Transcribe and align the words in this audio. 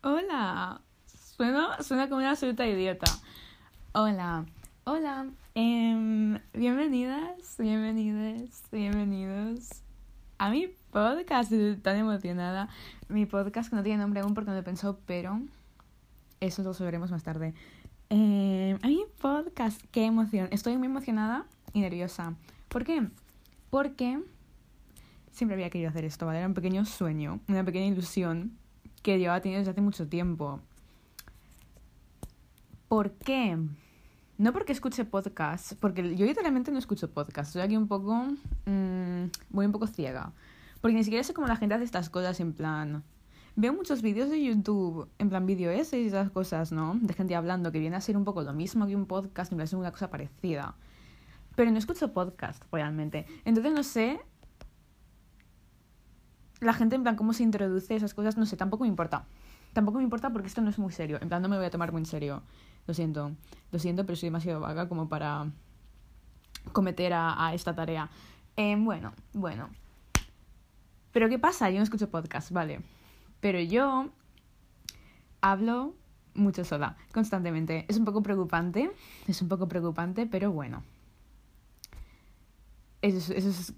Hola. 0.00 0.80
Suena, 1.06 1.82
suena 1.82 2.08
como 2.08 2.20
una 2.20 2.30
absoluta 2.30 2.64
idiota. 2.64 3.10
Hola. 3.92 4.46
Hola. 4.84 5.26
Em, 5.56 6.38
bienvenidas, 6.52 7.56
bienvenidas, 7.58 8.62
bienvenidos 8.70 9.82
a 10.38 10.50
mi 10.50 10.68
podcast. 10.92 11.50
Estoy 11.50 11.82
tan 11.82 11.96
emocionada. 11.96 12.68
Mi 13.08 13.26
podcast 13.26 13.70
que 13.70 13.74
no 13.74 13.82
tiene 13.82 14.00
nombre 14.00 14.20
aún 14.20 14.34
porque 14.34 14.50
no 14.50 14.56
lo 14.56 14.62
pensado, 14.62 15.00
pero 15.04 15.40
eso 16.38 16.62
lo 16.62 16.74
sabremos 16.74 17.10
más 17.10 17.24
tarde. 17.24 17.54
Em, 18.08 18.78
a 18.80 18.86
mi 18.86 19.04
podcast, 19.20 19.82
qué 19.90 20.04
emoción. 20.04 20.46
Estoy 20.52 20.76
muy 20.76 20.86
emocionada 20.86 21.44
y 21.72 21.80
nerviosa. 21.80 22.36
¿Por 22.68 22.84
qué? 22.84 23.08
Porque 23.68 24.22
siempre 25.32 25.56
había 25.56 25.70
querido 25.70 25.90
hacer 25.90 26.04
esto, 26.04 26.24
¿vale? 26.24 26.38
Era 26.38 26.46
un 26.46 26.54
pequeño 26.54 26.84
sueño, 26.84 27.40
una 27.48 27.64
pequeña 27.64 27.86
ilusión 27.86 28.56
que 29.12 29.18
llevaba 29.18 29.40
teniendo 29.40 29.60
desde 29.60 29.70
hace 29.70 29.80
mucho 29.80 30.06
tiempo. 30.06 30.60
¿Por 32.88 33.12
qué? 33.12 33.56
No 34.36 34.52
porque 34.52 34.72
escuche 34.72 35.06
podcast, 35.06 35.72
porque 35.80 36.14
yo 36.14 36.26
literalmente 36.26 36.70
no 36.70 36.78
escucho 36.78 37.10
podcast. 37.10 37.48
Estoy 37.48 37.62
aquí 37.62 37.76
un 37.78 37.88
poco. 37.88 38.26
Mmm, 38.66 39.30
voy 39.48 39.64
un 39.64 39.72
poco 39.72 39.86
ciega. 39.86 40.32
Porque 40.82 40.94
ni 40.94 41.04
siquiera 41.04 41.24
sé 41.24 41.32
cómo 41.32 41.46
la 41.46 41.56
gente 41.56 41.74
hace 41.74 41.84
estas 41.84 42.10
cosas 42.10 42.38
en 42.40 42.52
plan. 42.52 43.02
Veo 43.56 43.72
muchos 43.72 44.02
vídeos 44.02 44.28
de 44.28 44.44
YouTube, 44.44 45.08
en 45.18 45.30
plan 45.30 45.46
vídeo 45.46 45.70
ese 45.70 45.98
y 46.00 46.08
esas 46.08 46.30
cosas, 46.30 46.70
¿no? 46.70 46.98
De 47.00 47.14
gente 47.14 47.34
hablando, 47.34 47.72
que 47.72 47.78
viene 47.78 47.96
a 47.96 48.02
ser 48.02 48.14
un 48.14 48.24
poco 48.24 48.42
lo 48.42 48.52
mismo 48.52 48.86
que 48.86 48.94
un 48.94 49.06
podcast, 49.06 49.50
me 49.52 49.56
parece 49.56 49.74
una 49.74 49.90
cosa 49.90 50.10
parecida. 50.10 50.74
Pero 51.56 51.70
no 51.70 51.78
escucho 51.78 52.12
podcast 52.12 52.62
realmente. 52.70 53.24
Entonces 53.46 53.72
no 53.72 53.82
sé 53.82 54.20
la 56.60 56.72
gente 56.72 56.96
en 56.96 57.02
plan 57.02 57.16
cómo 57.16 57.32
se 57.32 57.42
introduce 57.42 57.94
esas 57.94 58.14
cosas, 58.14 58.36
no 58.36 58.46
sé, 58.46 58.56
tampoco 58.56 58.84
me 58.84 58.88
importa. 58.88 59.26
Tampoco 59.72 59.98
me 59.98 60.04
importa 60.04 60.30
porque 60.30 60.48
esto 60.48 60.60
no 60.60 60.70
es 60.70 60.78
muy 60.78 60.92
serio. 60.92 61.18
En 61.20 61.28
plan, 61.28 61.42
no 61.42 61.48
me 61.48 61.56
voy 61.56 61.66
a 61.66 61.70
tomar 61.70 61.92
muy 61.92 62.00
en 62.00 62.06
serio. 62.06 62.42
Lo 62.86 62.94
siento. 62.94 63.32
Lo 63.70 63.78
siento, 63.78 64.04
pero 64.06 64.16
soy 64.16 64.28
demasiado 64.28 64.60
vaga 64.60 64.88
como 64.88 65.08
para 65.08 65.50
cometer 66.72 67.12
a, 67.14 67.52
esta 67.54 67.74
tarea. 67.74 68.08
Eh, 68.56 68.76
bueno, 68.78 69.12
bueno. 69.34 69.68
Pero 71.12 71.28
¿qué 71.28 71.38
pasa? 71.38 71.70
Yo 71.70 71.76
no 71.76 71.84
escucho 71.84 72.10
podcast, 72.10 72.50
vale. 72.50 72.80
Pero 73.40 73.60
yo 73.60 74.10
hablo 75.40 75.94
mucho 76.34 76.64
sola, 76.64 76.96
constantemente. 77.12 77.84
Es 77.88 77.98
un 77.98 78.04
poco 78.04 78.22
preocupante, 78.22 78.90
es 79.26 79.42
un 79.42 79.48
poco 79.48 79.68
preocupante, 79.68 80.26
pero 80.26 80.50
bueno. 80.50 80.82
Eso, 83.00 83.32
eso 83.32 83.48
es 83.48 83.74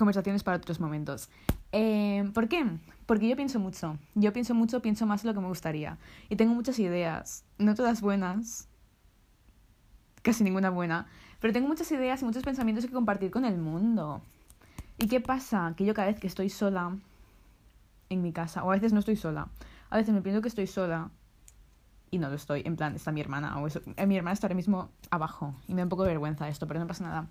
conversaciones 0.00 0.42
para 0.42 0.56
otros 0.56 0.80
momentos. 0.80 1.28
Eh, 1.72 2.28
¿Por 2.32 2.48
qué? 2.48 2.64
Porque 3.06 3.28
yo 3.28 3.36
pienso 3.36 3.60
mucho. 3.60 3.98
Yo 4.14 4.32
pienso 4.32 4.54
mucho, 4.54 4.80
pienso 4.80 5.06
más 5.06 5.22
de 5.22 5.28
lo 5.28 5.34
que 5.34 5.40
me 5.40 5.48
gustaría. 5.48 5.98
Y 6.30 6.36
tengo 6.36 6.54
muchas 6.54 6.78
ideas. 6.78 7.44
No 7.58 7.74
todas 7.74 8.00
buenas. 8.00 8.66
Casi 10.22 10.42
ninguna 10.42 10.70
buena. 10.70 11.06
Pero 11.38 11.52
tengo 11.52 11.68
muchas 11.68 11.92
ideas 11.92 12.22
y 12.22 12.24
muchos 12.24 12.42
pensamientos 12.42 12.86
que 12.86 12.92
compartir 12.92 13.30
con 13.30 13.44
el 13.44 13.58
mundo. 13.58 14.22
¿Y 14.98 15.06
qué 15.06 15.20
pasa? 15.20 15.74
Que 15.76 15.84
yo 15.84 15.92
cada 15.92 16.08
vez 16.08 16.18
que 16.18 16.26
estoy 16.26 16.48
sola 16.48 16.96
en 18.08 18.22
mi 18.22 18.32
casa, 18.32 18.64
o 18.64 18.70
a 18.70 18.74
veces 18.74 18.92
no 18.92 18.98
estoy 18.98 19.16
sola, 19.16 19.48
a 19.90 19.96
veces 19.96 20.12
me 20.12 20.22
pienso 20.22 20.42
que 20.42 20.48
estoy 20.48 20.66
sola 20.66 21.10
y 22.10 22.18
no 22.18 22.28
lo 22.28 22.36
estoy. 22.36 22.62
En 22.64 22.76
plan, 22.76 22.96
está 22.96 23.12
mi 23.12 23.20
hermana, 23.20 23.58
o. 23.60 23.68
Eh, 23.68 24.06
mi 24.06 24.16
hermana 24.16 24.32
está 24.32 24.46
ahora 24.46 24.56
mismo 24.56 24.90
abajo. 25.10 25.54
Y 25.68 25.74
me 25.74 25.80
da 25.80 25.84
un 25.84 25.90
poco 25.90 26.02
de 26.04 26.08
vergüenza 26.08 26.48
esto, 26.48 26.66
pero 26.66 26.80
no 26.80 26.86
pasa 26.86 27.04
nada. 27.04 27.28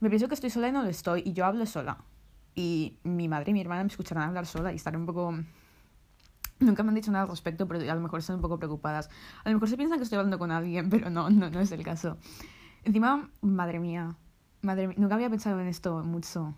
Me 0.00 0.08
pienso 0.08 0.28
que 0.28 0.34
estoy 0.34 0.50
sola 0.50 0.68
y 0.68 0.72
no 0.72 0.82
lo 0.82 0.88
estoy, 0.88 1.22
y 1.24 1.32
yo 1.32 1.46
hablo 1.46 1.66
sola 1.66 1.98
y 2.54 2.98
mi 3.02 3.28
madre 3.28 3.50
y 3.50 3.54
mi 3.54 3.60
hermana 3.60 3.82
me 3.82 3.88
escucharán 3.88 4.28
hablar 4.28 4.46
sola 4.46 4.72
y 4.72 4.76
estaré 4.76 4.96
un 4.96 5.06
poco... 5.06 5.34
Nunca 6.60 6.82
me 6.84 6.90
han 6.90 6.94
dicho 6.94 7.10
nada 7.10 7.24
al 7.24 7.30
respecto, 7.30 7.66
pero 7.66 7.80
a 7.90 7.94
lo 7.94 8.00
mejor 8.00 8.20
están 8.20 8.36
un 8.36 8.42
poco 8.42 8.58
preocupadas. 8.58 9.10
A 9.42 9.48
lo 9.48 9.56
mejor 9.56 9.68
se 9.68 9.76
piensan 9.76 9.98
que 9.98 10.04
estoy 10.04 10.18
hablando 10.18 10.38
con 10.38 10.52
alguien, 10.52 10.88
pero 10.90 11.10
no, 11.10 11.28
no, 11.30 11.50
no 11.50 11.60
es 11.60 11.72
el 11.72 11.82
caso. 11.82 12.16
Encima, 12.84 13.28
madre 13.40 13.80
mía, 13.80 14.16
madre 14.62 14.88
mía, 14.88 14.96
nunca 14.98 15.16
había 15.16 15.28
pensado 15.28 15.60
en 15.60 15.66
esto 15.66 16.02
mucho. 16.04 16.54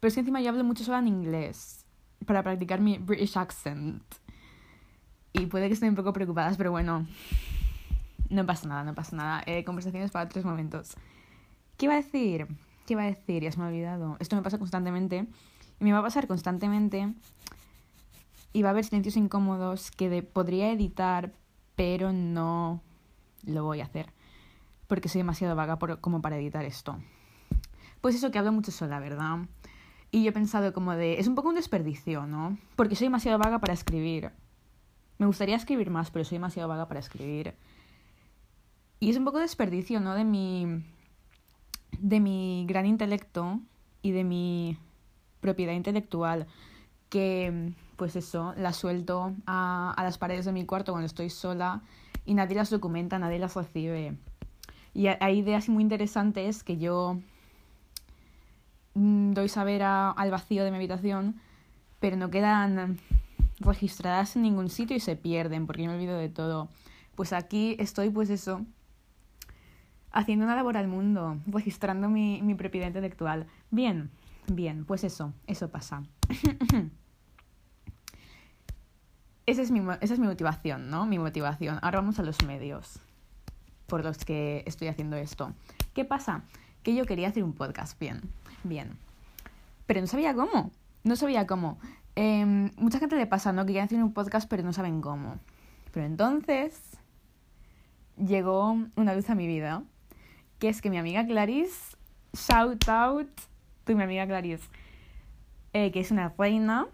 Pero 0.00 0.08
es 0.08 0.14
que 0.14 0.20
encima 0.20 0.40
yo 0.40 0.50
hablo 0.50 0.64
mucho 0.64 0.84
sola 0.84 0.98
en 0.98 1.08
inglés, 1.08 1.84
para 2.26 2.42
practicar 2.42 2.80
mi 2.80 2.98
British 2.98 3.36
accent. 3.38 4.02
Y 5.32 5.46
puede 5.46 5.68
que 5.68 5.74
estén 5.74 5.90
un 5.90 5.94
poco 5.94 6.12
preocupadas, 6.12 6.56
pero 6.56 6.72
bueno, 6.72 7.06
no 8.30 8.46
pasa 8.46 8.66
nada, 8.66 8.82
no 8.82 8.94
pasa 8.94 9.14
nada. 9.14 9.42
Eh, 9.46 9.64
conversaciones 9.64 10.10
para 10.10 10.24
otros 10.24 10.44
momentos. 10.44 10.96
¿Qué 11.78 11.86
iba 11.86 11.94
a 11.94 11.98
decir? 11.98 12.48
¿Qué 12.86 12.94
iba 12.94 13.02
a 13.02 13.06
decir? 13.06 13.44
Ya 13.44 13.52
se 13.52 13.58
me 13.58 13.64
ha 13.64 13.68
olvidado. 13.68 14.16
Esto 14.18 14.34
me 14.34 14.42
pasa 14.42 14.58
constantemente. 14.58 15.28
Y 15.78 15.84
me 15.84 15.92
va 15.92 16.00
a 16.00 16.02
pasar 16.02 16.26
constantemente. 16.26 17.14
Y 18.52 18.62
va 18.62 18.70
a 18.70 18.72
haber 18.72 18.84
silencios 18.84 19.16
incómodos 19.16 19.92
que 19.92 20.22
podría 20.24 20.72
editar, 20.72 21.32
pero 21.76 22.12
no 22.12 22.82
lo 23.44 23.62
voy 23.62 23.80
a 23.80 23.84
hacer. 23.84 24.12
Porque 24.88 25.08
soy 25.08 25.20
demasiado 25.20 25.54
vaga 25.54 25.78
como 26.00 26.20
para 26.20 26.36
editar 26.36 26.64
esto. 26.64 26.98
Pues 28.00 28.16
eso 28.16 28.32
que 28.32 28.40
hablo 28.40 28.50
mucho 28.50 28.72
sola, 28.72 28.98
¿verdad? 28.98 29.46
Y 30.10 30.24
yo 30.24 30.30
he 30.30 30.32
pensado 30.32 30.72
como 30.72 30.96
de... 30.96 31.20
Es 31.20 31.28
un 31.28 31.36
poco 31.36 31.50
un 31.50 31.54
desperdicio, 31.54 32.26
¿no? 32.26 32.58
Porque 32.74 32.96
soy 32.96 33.06
demasiado 33.06 33.38
vaga 33.38 33.60
para 33.60 33.74
escribir. 33.74 34.32
Me 35.18 35.26
gustaría 35.26 35.54
escribir 35.54 35.90
más, 35.90 36.10
pero 36.10 36.24
soy 36.24 36.38
demasiado 36.38 36.68
vaga 36.68 36.88
para 36.88 36.98
escribir. 36.98 37.54
Y 38.98 39.10
es 39.10 39.16
un 39.16 39.24
poco 39.24 39.38
desperdicio, 39.38 40.00
¿no? 40.00 40.14
De 40.14 40.24
mi 40.24 40.82
de 42.00 42.20
mi 42.20 42.64
gran 42.68 42.86
intelecto 42.86 43.60
y 44.02 44.12
de 44.12 44.24
mi 44.24 44.78
propiedad 45.40 45.74
intelectual 45.74 46.46
que 47.08 47.72
pues 47.96 48.14
eso, 48.14 48.54
la 48.56 48.72
suelto 48.72 49.34
a, 49.46 49.92
a, 49.96 50.04
las 50.04 50.18
paredes 50.18 50.44
de 50.44 50.52
mi 50.52 50.64
cuarto 50.64 50.92
cuando 50.92 51.06
estoy 51.06 51.30
sola 51.30 51.82
y 52.24 52.34
nadie 52.34 52.54
las 52.54 52.70
documenta, 52.70 53.18
nadie 53.18 53.38
las 53.38 53.56
recibe. 53.56 54.16
Y 54.94 55.08
hay 55.08 55.38
ideas 55.38 55.68
muy 55.68 55.82
interesantes 55.82 56.62
que 56.62 56.78
yo 56.78 57.18
mm, 58.94 59.32
doy 59.32 59.48
saber 59.48 59.82
a, 59.82 60.10
al 60.10 60.30
vacío 60.30 60.64
de 60.64 60.70
mi 60.70 60.76
habitación, 60.76 61.40
pero 62.00 62.16
no 62.16 62.30
quedan 62.30 62.98
registradas 63.60 64.36
en 64.36 64.42
ningún 64.42 64.70
sitio 64.70 64.96
y 64.96 65.00
se 65.00 65.16
pierden 65.16 65.66
porque 65.66 65.82
yo 65.82 65.88
me 65.88 65.96
olvido 65.96 66.16
de 66.16 66.28
todo. 66.28 66.68
Pues 67.14 67.32
aquí 67.32 67.76
estoy 67.78 68.10
pues 68.10 68.30
eso, 68.30 68.64
haciendo 70.12 70.44
una 70.44 70.56
labor 70.56 70.76
al 70.76 70.88
mundo, 70.88 71.38
registrando 71.46 72.08
mi, 72.08 72.42
mi 72.42 72.54
propiedad 72.54 72.86
intelectual. 72.86 73.46
Bien, 73.70 74.10
bien, 74.46 74.84
pues 74.84 75.04
eso, 75.04 75.32
eso 75.46 75.70
pasa. 75.70 76.02
esa, 79.46 79.62
es 79.62 79.70
mi, 79.70 79.80
esa 80.00 80.14
es 80.14 80.20
mi 80.20 80.26
motivación, 80.26 80.90
¿no? 80.90 81.06
Mi 81.06 81.18
motivación. 81.18 81.78
Ahora 81.82 82.00
vamos 82.00 82.18
a 82.18 82.22
los 82.22 82.44
medios 82.44 83.00
por 83.86 84.04
los 84.04 84.24
que 84.24 84.62
estoy 84.66 84.88
haciendo 84.88 85.16
esto. 85.16 85.52
¿Qué 85.94 86.04
pasa? 86.04 86.42
Que 86.82 86.94
yo 86.94 87.06
quería 87.06 87.28
hacer 87.28 87.42
un 87.42 87.54
podcast, 87.54 87.98
bien, 87.98 88.22
bien. 88.64 88.96
Pero 89.86 90.00
no 90.00 90.06
sabía 90.06 90.34
cómo, 90.34 90.70
no 91.04 91.16
sabía 91.16 91.46
cómo. 91.46 91.78
Eh, 92.16 92.44
mucha 92.76 92.98
gente 92.98 93.16
le 93.16 93.26
pasa, 93.26 93.52
¿no? 93.52 93.64
Que 93.64 93.72
quieren 93.72 93.86
hacer 93.86 94.02
un 94.02 94.12
podcast 94.12 94.48
pero 94.48 94.62
no 94.62 94.72
saben 94.72 95.00
cómo. 95.00 95.38
Pero 95.92 96.04
entonces 96.04 96.98
llegó 98.16 98.76
una 98.96 99.14
luz 99.14 99.30
a 99.30 99.34
mi 99.34 99.46
vida 99.46 99.82
que 100.58 100.68
es 100.68 100.82
que 100.82 100.90
mi 100.90 100.98
amiga 100.98 101.26
Clarice, 101.26 101.96
shout 102.32 102.88
out 102.88 103.30
to 103.84 103.94
mi 103.94 104.02
amiga 104.02 104.26
Clarice, 104.26 104.68
eh, 105.72 105.90
que 105.92 106.00
es 106.00 106.10
una 106.10 106.34
reina, 106.36 106.88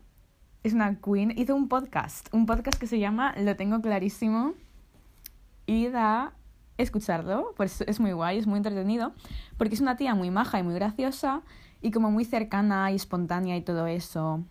es 0.62 0.72
una 0.72 1.00
queen, 1.00 1.32
hizo 1.36 1.54
un 1.54 1.68
podcast, 1.68 2.32
un 2.32 2.46
podcast 2.46 2.78
que 2.78 2.86
se 2.86 2.98
llama 2.98 3.34
Lo 3.38 3.56
tengo 3.56 3.80
clarísimo. 3.80 4.54
Y 5.66 5.88
da 5.88 6.34
escucharlo, 6.76 7.54
pues 7.56 7.80
es 7.82 8.00
muy 8.00 8.12
guay, 8.12 8.38
es 8.38 8.46
muy 8.46 8.58
entretenido, 8.58 9.14
porque 9.56 9.74
es 9.74 9.80
una 9.80 9.96
tía 9.96 10.14
muy 10.14 10.30
maja 10.30 10.58
y 10.58 10.62
muy 10.62 10.74
graciosa 10.74 11.42
y 11.80 11.90
como 11.90 12.10
muy 12.10 12.24
cercana 12.24 12.90
y 12.92 12.96
espontánea 12.96 13.56
y 13.56 13.62
todo 13.62 13.86
eso. 13.86 14.44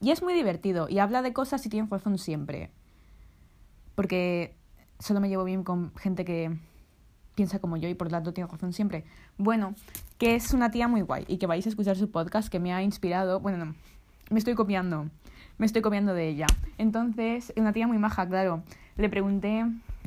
Y 0.00 0.10
es 0.10 0.22
muy 0.22 0.32
divertido 0.32 0.88
y 0.88 1.00
habla 1.00 1.22
de 1.22 1.32
cosas 1.32 1.64
y 1.66 1.68
tiene 1.68 1.88
razón 1.90 2.18
siempre. 2.18 2.70
Porque 3.94 4.56
solo 4.98 5.20
me 5.20 5.28
llevo 5.28 5.44
bien 5.44 5.64
con 5.64 5.94
gente 5.96 6.24
que 6.24 6.58
piensa 7.34 7.58
como 7.58 7.76
yo 7.76 7.88
y 7.88 7.94
por 7.94 8.08
lo 8.08 8.12
tanto 8.12 8.32
tiene 8.32 8.50
razón 8.50 8.72
siempre. 8.72 9.04
Bueno, 9.38 9.74
que 10.18 10.34
es 10.34 10.52
una 10.52 10.70
tía 10.70 10.88
muy 10.88 11.02
guay 11.02 11.24
y 11.28 11.38
que 11.38 11.46
vais 11.46 11.66
a 11.66 11.68
escuchar 11.68 11.96
su 11.96 12.10
podcast 12.10 12.48
que 12.48 12.60
me 12.60 12.72
ha 12.72 12.82
inspirado. 12.82 13.40
Bueno, 13.40 13.64
no, 13.64 13.74
me 14.30 14.38
estoy 14.38 14.54
copiando, 14.54 15.08
me 15.58 15.66
estoy 15.66 15.82
copiando 15.82 16.14
de 16.14 16.28
ella. 16.28 16.46
Entonces, 16.78 17.52
una 17.56 17.72
tía 17.72 17.86
muy 17.86 17.98
maja, 17.98 18.26
claro. 18.28 18.62
Le 18.96 19.08
pregunté, 19.08 19.64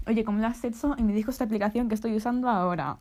oye, 0.08 0.24
¿cómo 0.24 0.40
lo 0.40 0.48
has 0.48 0.64
hecho? 0.64 0.96
Y 0.98 1.04
me 1.04 1.14
dijo 1.14 1.32
esta 1.32 1.44
aplicación 1.44 1.90
que 1.90 1.96
estoy 1.96 2.16
usando 2.16 2.50
ahora. 2.50 2.98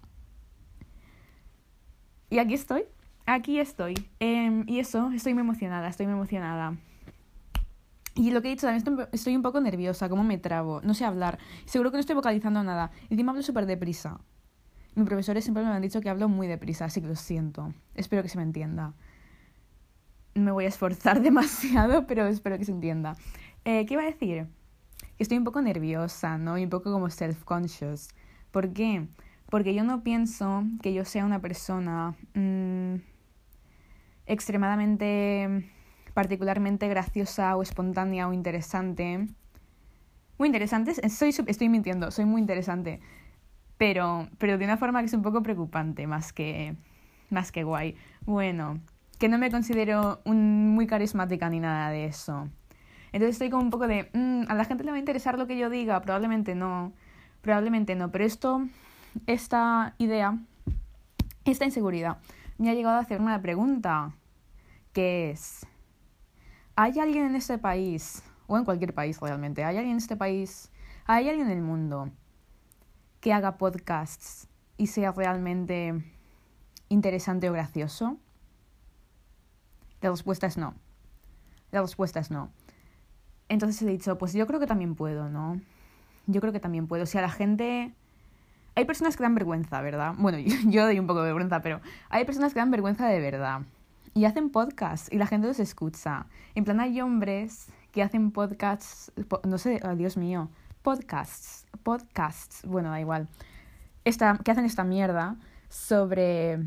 Y 2.28 2.38
aquí 2.38 2.54
estoy, 2.54 2.84
aquí 3.24 3.60
estoy. 3.60 3.94
Eh, 4.20 4.64
y 4.66 4.80
eso, 4.80 5.10
estoy 5.12 5.34
muy 5.34 5.42
emocionada, 5.42 5.88
estoy 5.88 6.06
muy 6.06 6.16
emocionada. 6.16 6.76
Y 8.16 8.30
lo 8.30 8.42
que 8.42 8.48
he 8.48 8.50
dicho, 8.52 8.66
también 8.66 9.08
estoy 9.12 9.36
un 9.36 9.42
poco 9.42 9.60
nerviosa, 9.60 10.08
como 10.08 10.24
me 10.24 10.38
trabo, 10.38 10.80
no 10.82 10.94
sé 10.94 11.04
hablar. 11.04 11.38
Seguro 11.66 11.90
que 11.90 11.98
no 11.98 12.00
estoy 12.00 12.16
vocalizando 12.16 12.64
nada. 12.64 12.90
Encima 13.10 13.30
hablo 13.30 13.42
súper 13.42 13.66
deprisa. 13.66 14.20
Mis 14.94 15.06
profesores 15.06 15.44
siempre 15.44 15.62
me 15.62 15.68
han 15.68 15.82
dicho 15.82 16.00
que 16.00 16.08
hablo 16.08 16.28
muy 16.28 16.46
deprisa, 16.46 16.86
así 16.86 17.02
que 17.02 17.08
lo 17.08 17.14
siento. 17.16 17.74
Espero 17.94 18.22
que 18.22 18.30
se 18.30 18.38
me 18.38 18.42
entienda. 18.42 18.94
Me 20.34 20.50
voy 20.50 20.64
a 20.64 20.68
esforzar 20.68 21.20
demasiado, 21.22 22.06
pero 22.06 22.26
espero 22.26 22.56
que 22.56 22.64
se 22.64 22.72
entienda. 22.72 23.16
Eh, 23.66 23.84
¿Qué 23.84 23.94
iba 23.94 24.02
a 24.02 24.06
decir? 24.06 24.48
estoy 25.18 25.38
un 25.38 25.44
poco 25.44 25.62
nerviosa, 25.62 26.38
¿no? 26.38 26.58
Y 26.58 26.64
un 26.64 26.70
poco 26.70 26.92
como 26.92 27.08
self-conscious. 27.10 28.08
¿Por 28.50 28.72
qué? 28.72 29.06
Porque 29.50 29.74
yo 29.74 29.84
no 29.84 30.02
pienso 30.02 30.64
que 30.82 30.92
yo 30.92 31.04
sea 31.04 31.24
una 31.24 31.40
persona 31.40 32.14
mmm, 32.34 32.96
extremadamente, 34.26 35.70
particularmente 36.16 36.88
graciosa 36.88 37.54
o 37.56 37.62
espontánea 37.62 38.26
o 38.26 38.32
interesante. 38.32 39.28
Muy 40.38 40.48
interesante, 40.48 40.94
soy, 41.10 41.34
estoy 41.46 41.68
mintiendo, 41.68 42.10
soy 42.10 42.24
muy 42.24 42.40
interesante. 42.40 43.00
Pero, 43.76 44.26
pero 44.38 44.56
de 44.56 44.64
una 44.64 44.78
forma 44.78 45.00
que 45.00 45.06
es 45.08 45.12
un 45.12 45.20
poco 45.20 45.42
preocupante, 45.42 46.06
más 46.06 46.32
que, 46.32 46.74
más 47.28 47.52
que 47.52 47.64
guay. 47.64 47.96
Bueno, 48.24 48.80
que 49.18 49.28
no 49.28 49.36
me 49.36 49.50
considero 49.50 50.22
un, 50.24 50.70
muy 50.70 50.86
carismática 50.86 51.50
ni 51.50 51.60
nada 51.60 51.90
de 51.90 52.06
eso. 52.06 52.48
Entonces 53.12 53.34
estoy 53.34 53.50
como 53.50 53.64
un 53.64 53.70
poco 53.70 53.86
de, 53.86 54.08
mm, 54.14 54.50
a 54.50 54.54
la 54.54 54.64
gente 54.64 54.84
le 54.84 54.92
va 54.92 54.96
a 54.96 55.00
interesar 55.00 55.38
lo 55.38 55.46
que 55.46 55.58
yo 55.58 55.68
diga, 55.68 56.00
probablemente 56.00 56.54
no, 56.54 56.94
probablemente 57.42 57.94
no, 57.94 58.10
pero 58.10 58.24
esto, 58.24 58.66
esta 59.26 59.94
idea, 59.98 60.38
esta 61.44 61.66
inseguridad, 61.66 62.16
me 62.56 62.70
ha 62.70 62.74
llegado 62.74 62.96
a 62.96 63.00
hacer 63.00 63.20
una 63.20 63.42
pregunta, 63.42 64.14
que 64.94 65.28
es, 65.28 65.66
¿hay 66.76 66.98
alguien 67.00 67.24
en 67.24 67.34
este 67.34 67.58
país, 67.58 68.22
o 68.46 68.56
en 68.56 68.64
cualquier 68.64 68.94
país 68.94 69.18
realmente, 69.20 69.64
¿hay 69.64 69.76
alguien 69.76 69.92
en 69.92 69.98
este 69.98 70.16
país, 70.16 70.70
hay 71.06 71.28
alguien 71.28 71.50
en 71.50 71.56
el 71.56 71.62
mundo 71.62 72.10
que 73.20 73.32
haga 73.32 73.56
podcasts 73.56 74.48
y 74.76 74.86
sea 74.88 75.12
realmente 75.12 76.04
interesante 76.88 77.48
o 77.48 77.52
gracioso? 77.52 78.18
La 80.02 80.10
respuesta 80.10 80.46
es 80.46 80.58
no. 80.58 80.74
La 81.72 81.80
respuesta 81.80 82.20
es 82.20 82.30
no. 82.30 82.50
Entonces 83.48 83.80
he 83.82 83.86
dicho, 83.86 84.18
pues 84.18 84.32
yo 84.34 84.46
creo 84.46 84.60
que 84.60 84.66
también 84.66 84.94
puedo, 84.94 85.28
¿no? 85.28 85.60
Yo 86.26 86.40
creo 86.40 86.52
que 86.52 86.60
también 86.60 86.86
puedo. 86.86 87.04
O 87.04 87.06
sea, 87.06 87.22
la 87.22 87.30
gente... 87.30 87.94
Hay 88.74 88.84
personas 88.84 89.16
que 89.16 89.22
dan 89.22 89.34
vergüenza, 89.34 89.80
¿verdad? 89.80 90.14
Bueno, 90.18 90.38
yo, 90.66 90.84
doy 90.84 90.98
un 90.98 91.06
poco 91.06 91.20
de 91.20 91.26
vergüenza, 91.26 91.62
pero 91.62 91.80
hay 92.10 92.24
personas 92.24 92.52
que 92.52 92.60
dan 92.60 92.70
vergüenza 92.70 93.08
de 93.08 93.20
verdad. 93.20 93.62
Y 94.16 94.24
hacen 94.24 94.48
podcasts 94.48 95.12
y 95.12 95.18
la 95.18 95.26
gente 95.26 95.46
los 95.46 95.60
escucha. 95.60 96.24
En 96.54 96.64
plan, 96.64 96.80
hay 96.80 97.02
hombres 97.02 97.68
que 97.92 98.02
hacen 98.02 98.30
podcasts, 98.30 99.12
no 99.46 99.58
sé, 99.58 99.78
oh, 99.84 99.94
Dios 99.94 100.16
mío, 100.16 100.48
podcasts, 100.80 101.66
podcasts, 101.82 102.64
bueno, 102.64 102.88
da 102.88 102.98
igual. 102.98 103.28
Esta, 104.04 104.38
que 104.42 104.50
hacen 104.50 104.64
esta 104.64 104.84
mierda 104.84 105.36
sobre 105.68 106.66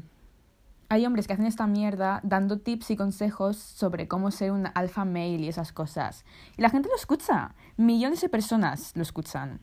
hay 0.90 1.08
hombres 1.08 1.26
que 1.26 1.34
hacen 1.34 1.48
esta 1.48 1.66
mierda 1.66 2.20
dando 2.22 2.60
tips 2.60 2.92
y 2.92 2.96
consejos 2.96 3.58
sobre 3.58 4.08
cómo 4.08 4.30
ser 4.30 4.52
un 4.52 4.68
alfa 4.76 5.04
male 5.04 5.38
y 5.38 5.48
esas 5.48 5.72
cosas. 5.72 6.26
Y 6.56 6.62
la 6.62 6.70
gente 6.70 6.88
lo 6.88 6.96
escucha. 6.96 7.56
Millones 7.78 8.22
de 8.22 8.30
personas 8.30 8.92
lo 8.96 9.02
escuchan. 9.02 9.60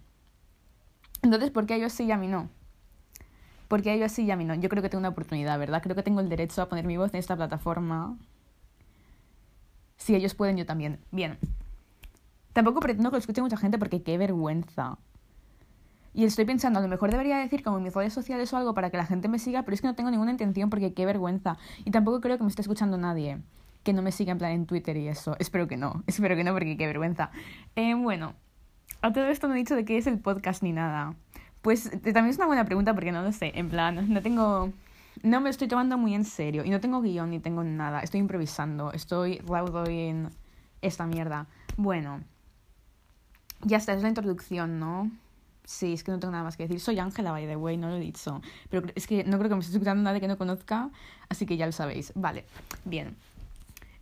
Entonces, 1.22 1.52
¿por 1.52 1.66
qué 1.66 1.74
a 1.74 1.76
ellos 1.76 1.92
sí 1.92 2.04
y 2.04 2.10
a 2.10 2.16
mí 2.16 2.26
no? 2.26 2.48
¿Por 3.68 3.82
qué 3.82 3.90
a 3.90 3.94
ellos 3.94 4.12
sí 4.12 4.24
y 4.24 4.30
a 4.30 4.36
mí 4.36 4.44
no? 4.44 4.54
Yo 4.54 4.68
creo 4.68 4.82
que 4.82 4.88
tengo 4.88 5.00
una 5.00 5.08
oportunidad, 5.08 5.58
¿verdad? 5.58 5.82
Creo 5.82 5.96
que 5.96 6.02
tengo 6.02 6.20
el 6.20 6.28
derecho 6.28 6.62
a 6.62 6.68
poner 6.68 6.84
mi 6.84 6.96
voz 6.96 7.12
en 7.14 7.18
esta 7.18 7.36
plataforma. 7.36 8.16
Si 9.96 10.14
ellos 10.14 10.34
pueden, 10.34 10.56
yo 10.56 10.66
también. 10.66 11.00
Bien. 11.10 11.38
Tampoco 12.52 12.80
pretendo 12.80 13.10
que 13.10 13.16
lo 13.16 13.18
escuche 13.18 13.42
mucha 13.42 13.56
gente 13.56 13.78
porque 13.78 14.02
qué 14.02 14.18
vergüenza. 14.18 14.98
Y 16.14 16.24
estoy 16.24 16.46
pensando, 16.46 16.78
a 16.78 16.82
lo 16.82 16.88
mejor 16.88 17.10
debería 17.10 17.36
decir 17.38 17.62
como 17.62 17.76
en 17.76 17.84
mis 17.84 17.94
redes 17.94 18.14
sociales 18.14 18.50
o 18.52 18.56
algo 18.56 18.72
para 18.72 18.88
que 18.88 18.96
la 18.96 19.04
gente 19.04 19.28
me 19.28 19.38
siga, 19.38 19.64
pero 19.64 19.74
es 19.74 19.82
que 19.82 19.86
no 19.86 19.94
tengo 19.94 20.10
ninguna 20.10 20.30
intención 20.30 20.70
porque 20.70 20.94
qué 20.94 21.04
vergüenza. 21.04 21.58
Y 21.84 21.90
tampoco 21.90 22.20
creo 22.20 22.38
que 22.38 22.44
me 22.44 22.48
esté 22.48 22.62
escuchando 22.62 22.96
nadie 22.96 23.38
que 23.86 23.92
no 23.92 24.02
me 24.02 24.10
siga 24.10 24.32
en 24.32 24.38
plan 24.38 24.52
en 24.52 24.66
Twitter 24.66 24.96
y 24.96 25.08
eso. 25.08 25.36
Espero 25.38 25.68
que 25.68 25.76
no, 25.76 26.02
espero 26.06 26.34
que 26.36 26.44
no 26.44 26.52
porque 26.52 26.76
qué 26.76 26.86
vergüenza. 26.86 27.30
Eh, 27.76 27.94
bueno, 27.94 28.34
a 29.00 29.12
todo 29.12 29.26
esto 29.28 29.46
no 29.46 29.54
he 29.54 29.58
dicho 29.58 29.76
de 29.76 29.84
qué 29.84 29.96
es 29.96 30.06
el 30.06 30.18
podcast 30.18 30.62
ni 30.62 30.72
nada. 30.72 31.14
Pues 31.66 31.86
eh, 31.86 31.98
también 32.12 32.26
es 32.26 32.36
una 32.36 32.46
buena 32.46 32.64
pregunta 32.64 32.94
porque 32.94 33.10
no 33.10 33.22
lo 33.22 33.32
sé. 33.32 33.50
En 33.56 33.68
plan, 33.68 34.08
no 34.08 34.22
tengo... 34.22 34.72
No 35.24 35.40
me 35.40 35.50
estoy 35.50 35.66
tomando 35.66 35.98
muy 35.98 36.14
en 36.14 36.24
serio 36.24 36.64
y 36.64 36.70
no 36.70 36.78
tengo 36.78 37.00
guion 37.00 37.30
ni 37.30 37.40
tengo 37.40 37.64
nada. 37.64 38.02
Estoy 38.02 38.20
improvisando, 38.20 38.92
estoy 38.92 39.38
raudo 39.38 39.84
en 39.84 40.30
esta 40.80 41.06
mierda. 41.06 41.48
Bueno, 41.76 42.20
ya 43.62 43.78
está, 43.78 43.94
es 43.94 44.02
la 44.02 44.10
introducción, 44.10 44.78
¿no? 44.78 45.10
Sí, 45.64 45.94
es 45.94 46.04
que 46.04 46.12
no 46.12 46.20
tengo 46.20 46.30
nada 46.30 46.44
más 46.44 46.56
que 46.56 46.62
decir. 46.68 46.78
Soy 46.78 47.00
Ángela, 47.00 47.32
by 47.32 47.48
the 47.48 47.56
way, 47.56 47.76
no 47.76 47.88
lo 47.88 47.96
he 47.96 48.00
dicho. 48.00 48.40
Pero 48.70 48.86
es 48.94 49.08
que 49.08 49.24
no 49.24 49.36
creo 49.36 49.48
que 49.48 49.56
me 49.56 49.60
esté 49.60 49.72
escuchando 49.72 50.04
nadie 50.04 50.20
que 50.20 50.28
no 50.28 50.38
conozca, 50.38 50.90
así 51.28 51.46
que 51.46 51.56
ya 51.56 51.66
lo 51.66 51.72
sabéis. 51.72 52.12
Vale, 52.14 52.44
bien. 52.84 53.16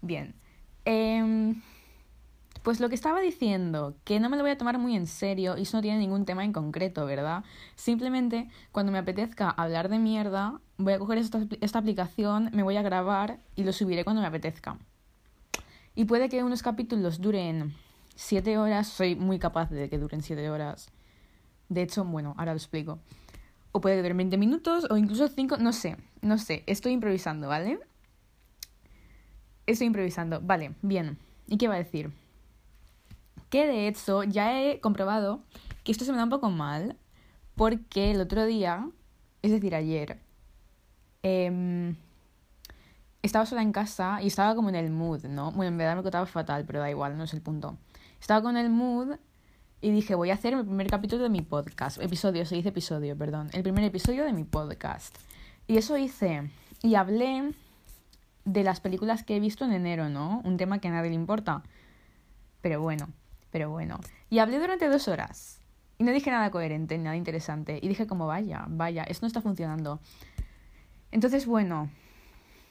Bien. 0.02 0.34
Eh, 0.84 1.54
pues 2.64 2.80
lo 2.80 2.88
que 2.88 2.96
estaba 2.96 3.20
diciendo, 3.20 3.94
que 4.02 4.18
no 4.18 4.28
me 4.28 4.36
lo 4.36 4.42
voy 4.42 4.50
a 4.50 4.58
tomar 4.58 4.78
muy 4.78 4.96
en 4.96 5.06
serio 5.06 5.56
y 5.56 5.62
eso 5.62 5.76
no 5.76 5.82
tiene 5.82 5.98
ningún 5.98 6.24
tema 6.24 6.44
en 6.44 6.52
concreto, 6.52 7.06
¿verdad? 7.06 7.44
Simplemente 7.76 8.48
cuando 8.72 8.90
me 8.90 8.98
apetezca 8.98 9.50
hablar 9.50 9.88
de 9.88 10.00
mierda, 10.00 10.60
voy 10.76 10.94
a 10.94 10.98
coger 10.98 11.18
esta, 11.18 11.78
aplicación, 11.78 12.50
me 12.52 12.64
voy 12.64 12.76
a 12.76 12.82
grabar 12.82 13.38
y 13.54 13.62
lo 13.62 13.72
subiré 13.72 14.02
cuando 14.02 14.20
me 14.20 14.26
apetezca. 14.26 14.78
Y 15.94 16.06
puede 16.06 16.28
que 16.28 16.42
unos 16.42 16.64
capítulos 16.64 17.20
duren 17.20 17.72
siete 18.16 18.58
horas, 18.58 18.88
soy 18.88 19.14
muy 19.14 19.38
capaz 19.38 19.70
de 19.70 19.88
que 19.88 19.98
duren 19.98 20.22
siete 20.22 20.50
horas 20.50 20.90
de 21.68 21.82
hecho, 21.82 22.04
bueno, 22.04 22.34
ahora 22.38 22.52
lo 22.52 22.58
explico. 22.58 22.98
O 23.72 23.80
puede 23.80 23.96
durar 23.96 24.14
20 24.14 24.36
minutos 24.36 24.86
o 24.90 24.96
incluso 24.96 25.28
5, 25.28 25.56
no 25.58 25.72
sé, 25.72 25.96
no 26.22 26.38
sé. 26.38 26.62
Estoy 26.66 26.92
improvisando, 26.92 27.48
¿vale? 27.48 27.80
Estoy 29.66 29.88
improvisando. 29.88 30.40
Vale, 30.40 30.74
bien. 30.82 31.18
¿Y 31.48 31.56
qué 31.56 31.68
va 31.68 31.74
a 31.74 31.78
decir? 31.78 32.12
Que 33.50 33.66
de 33.66 33.88
hecho 33.88 34.24
ya 34.24 34.60
he 34.60 34.80
comprobado 34.80 35.42
que 35.84 35.92
esto 35.92 36.04
se 36.04 36.12
me 36.12 36.18
da 36.18 36.24
un 36.24 36.30
poco 36.30 36.50
mal 36.50 36.96
porque 37.54 38.10
el 38.10 38.20
otro 38.20 38.46
día, 38.46 38.88
es 39.42 39.52
decir, 39.52 39.74
ayer, 39.74 40.18
eh, 41.22 41.94
estaba 43.24 43.46
sola 43.46 43.62
en 43.62 43.72
casa 43.72 44.20
y 44.22 44.26
estaba 44.26 44.54
como 44.54 44.68
en 44.68 44.74
el 44.74 44.90
mood, 44.90 45.24
¿no? 45.24 45.50
Bueno, 45.52 45.68
en 45.68 45.78
verdad 45.78 45.96
me 45.96 46.02
contaba 46.02 46.26
fatal, 46.26 46.64
pero 46.66 46.80
da 46.80 46.90
igual, 46.90 47.16
no 47.16 47.24
es 47.24 47.32
el 47.32 47.40
punto. 47.40 47.78
Estaba 48.20 48.42
con 48.42 48.58
el 48.58 48.68
mood 48.68 49.16
y 49.80 49.90
dije, 49.90 50.14
voy 50.14 50.30
a 50.30 50.34
hacer 50.34 50.52
el 50.52 50.64
primer 50.64 50.88
capítulo 50.88 51.22
de 51.22 51.30
mi 51.30 51.40
podcast. 51.40 52.00
Episodio, 52.02 52.44
se 52.44 52.54
dice 52.54 52.68
episodio, 52.68 53.16
perdón. 53.16 53.48
El 53.54 53.62
primer 53.62 53.84
episodio 53.84 54.24
de 54.24 54.34
mi 54.34 54.44
podcast. 54.44 55.16
Y 55.66 55.78
eso 55.78 55.96
hice. 55.96 56.50
Y 56.82 56.96
hablé 56.96 57.54
de 58.44 58.62
las 58.62 58.80
películas 58.80 59.24
que 59.24 59.36
he 59.36 59.40
visto 59.40 59.64
en 59.64 59.72
enero, 59.72 60.10
¿no? 60.10 60.42
Un 60.44 60.58
tema 60.58 60.78
que 60.78 60.88
a 60.88 60.90
nadie 60.90 61.08
le 61.08 61.16
importa. 61.16 61.62
Pero 62.60 62.82
bueno, 62.82 63.08
pero 63.54 63.70
bueno. 63.70 64.00
Y 64.30 64.40
hablé 64.40 64.58
durante 64.58 64.88
dos 64.88 65.06
horas. 65.06 65.60
Y 65.96 66.02
no 66.02 66.10
dije 66.10 66.28
nada 66.28 66.50
coherente, 66.50 66.98
nada 66.98 67.14
interesante. 67.14 67.78
Y 67.80 67.86
dije 67.86 68.04
como, 68.04 68.26
vaya, 68.26 68.64
vaya, 68.68 69.04
esto 69.04 69.22
no 69.22 69.28
está 69.28 69.42
funcionando. 69.42 70.00
Entonces, 71.12 71.46
bueno, 71.46 71.88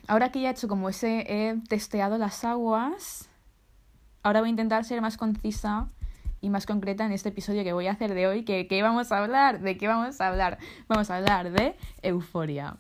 ahora 0.10 0.30
que 0.30 0.42
ya 0.42 0.50
he 0.50 0.52
hecho 0.52 0.68
como 0.68 0.90
ese, 0.90 1.24
he 1.26 1.56
testeado 1.70 2.18
las 2.18 2.44
aguas, 2.44 3.30
ahora 4.24 4.42
voy 4.42 4.50
a 4.50 4.52
intentar 4.52 4.84
ser 4.84 5.00
más 5.00 5.16
concisa 5.16 5.88
y 6.42 6.50
más 6.50 6.66
concreta 6.66 7.06
en 7.06 7.14
este 7.14 7.30
episodio 7.30 7.64
que 7.64 7.72
voy 7.72 7.88
a 7.88 7.94
hacer 7.94 8.14
de 8.14 8.28
hoy. 8.28 8.44
Que, 8.44 8.68
¿Qué 8.68 8.82
vamos 8.84 9.14
a 9.14 9.20
hablar? 9.20 9.62
¿De 9.62 9.78
qué 9.78 9.88
vamos 9.88 10.20
a 10.20 10.28
hablar? 10.28 10.58
Vamos 10.90 11.10
a 11.10 11.16
hablar 11.16 11.50
de 11.54 11.78
euforia. 12.02 12.76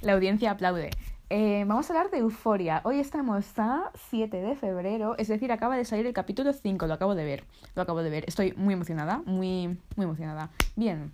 La 0.00 0.14
audiencia 0.14 0.52
aplaude. 0.52 0.88
Eh, 1.30 1.64
vamos 1.66 1.90
a 1.90 1.92
hablar 1.92 2.10
de 2.10 2.18
euforia. 2.18 2.80
Hoy 2.84 3.00
estamos 3.00 3.58
a 3.58 3.90
7 4.10 4.40
de 4.40 4.56
febrero, 4.56 5.14
es 5.18 5.28
decir, 5.28 5.52
acaba 5.52 5.76
de 5.76 5.84
salir 5.84 6.06
el 6.06 6.14
capítulo 6.14 6.54
5, 6.54 6.86
lo 6.86 6.94
acabo 6.94 7.14
de 7.14 7.24
ver. 7.24 7.44
Lo 7.74 7.82
acabo 7.82 8.02
de 8.02 8.08
ver. 8.08 8.24
Estoy 8.26 8.54
muy 8.56 8.72
emocionada, 8.72 9.22
muy, 9.26 9.78
muy 9.96 10.04
emocionada. 10.04 10.50
Bien. 10.74 11.12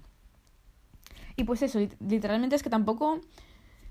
Y 1.34 1.42
pues 1.44 1.62
eso, 1.62 1.80
literalmente 2.00 2.54
es 2.54 2.62
que 2.62 2.70
tampoco 2.70 3.20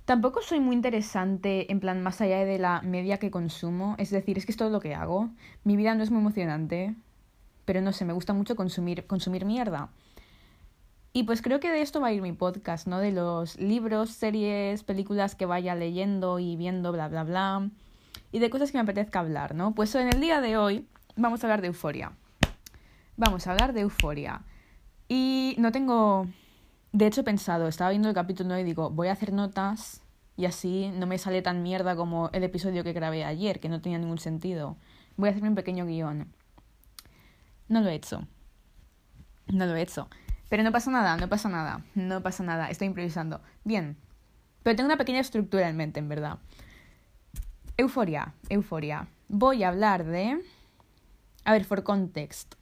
Tampoco 0.05 0.41
soy 0.41 0.59
muy 0.59 0.75
interesante, 0.75 1.71
en 1.71 1.79
plan, 1.79 2.03
más 2.03 2.19
allá 2.19 2.43
de 2.43 2.59
la 2.59 2.81
media 2.81 3.19
que 3.19 3.31
consumo. 3.31 3.95
Es 3.97 4.09
decir, 4.09 4.37
es 4.37 4.45
que 4.45 4.51
es 4.51 4.57
todo 4.57 4.69
lo 4.69 4.81
que 4.81 4.93
hago. 4.93 5.29
Mi 5.63 5.77
vida 5.77 5.95
no 5.95 6.03
es 6.03 6.11
muy 6.11 6.19
emocionante, 6.19 6.93
pero 7.63 7.79
no 7.79 7.93
sé, 7.93 8.03
me 8.03 8.11
gusta 8.11 8.33
mucho 8.33 8.57
consumir, 8.57 9.07
consumir 9.07 9.45
mierda. 9.45 9.91
Y 11.13 11.24
pues 11.24 11.41
creo 11.41 11.60
que 11.60 11.72
de 11.72 11.82
esto 11.82 12.01
va 12.01 12.08
a 12.08 12.12
ir 12.12 12.22
mi 12.22 12.34
podcast, 12.34 12.88
¿no? 12.88 13.00
De 13.00 13.12
los 13.12 13.60
libros, 13.60 14.10
series, 14.10 14.84
películas 14.84 15.36
que 15.36 15.46
vaya 15.46 15.75
leyendo 15.75 16.39
y 16.39 16.55
viendo, 16.55 16.91
bla, 16.91 17.08
bla, 17.08 17.24
bla. 17.24 17.70
Y 18.32 18.39
de 18.39 18.50
cosas 18.50 18.72
que 18.72 18.77
me 18.77 18.82
apetezca 18.82 19.20
hablar, 19.20 19.53
¿no? 19.53 19.75
Pues 19.75 19.93
en 19.96 20.10
el 20.10 20.20
día 20.20 20.41
de 20.41 20.58
hoy 20.58 20.88
vamos 21.15 21.43
a 21.43 21.48
hablar 21.48 21.62
de 21.62 21.67
euforia. 21.67 22.13
Vamos 23.15 23.46
a 23.46 23.51
hablar 23.51 23.74
de 23.74 23.82
euforia. 23.82 24.41
Y 25.08 25.55
no 25.60 25.72
tengo 25.72 26.27
de 26.93 27.08
hecho, 27.08 27.22
he 27.22 27.24
pensado, 27.24 27.67
estaba 27.67 27.89
viendo 27.89 28.08
el 28.08 28.13
capítulo 28.13 28.55
y 28.55 28.63
digo, 28.63 28.91
voy 28.91 29.08
a 29.08 29.13
hacer 29.13 29.34
notas 29.34 30.03
y 30.38 30.46
así 30.46 30.91
no 30.93 31.08
me 31.08 31.17
sale 31.17 31.41
tan 31.41 31.63
mierda 31.63 31.96
como 31.96 32.29
el 32.34 32.43
episodio 32.43 32.84
que 32.84 32.93
grabé 32.93 33.25
ayer, 33.25 33.60
que 33.60 33.67
no 33.67 33.82
tenía 33.82 33.98
ningún 33.98 34.20
sentido. 34.20 34.77
Voy 35.17 35.27
a 35.27 35.32
hacerme 35.32 35.50
un 35.50 35.55
pequeño 35.55 35.88
guion. 35.88 36.32
No 37.67 37.82
lo 37.82 37.89
he 37.89 37.96
hecho. 37.96 38.27
No 39.48 39.65
lo 39.65 39.75
he 39.75 39.82
hecho. 39.82 40.08
Pero 40.53 40.62
no 40.62 40.72
pasa 40.72 40.91
nada, 40.91 41.17
no 41.17 41.27
pasa 41.29 41.50
nada, 41.50 41.83
no 41.95 42.22
pasa 42.22 42.43
nada, 42.43 42.69
estoy 42.69 42.86
improvisando. 42.86 43.41
Bien. 43.63 43.98
Pero 44.62 44.75
tengo 44.75 44.86
una 44.86 44.98
pequeña 44.98 45.19
estructura 45.19 45.67
en 45.67 45.75
mente, 45.75 46.00
en 46.00 46.07
verdad. 46.07 46.38
Euforia, 47.75 48.36
euforia. 48.50 49.07
Voy 49.29 49.63
a 49.63 49.69
hablar 49.69 50.03
de... 50.03 50.39
A 51.43 51.53
ver, 51.53 51.65
for 51.65 51.81
context. 51.81 52.53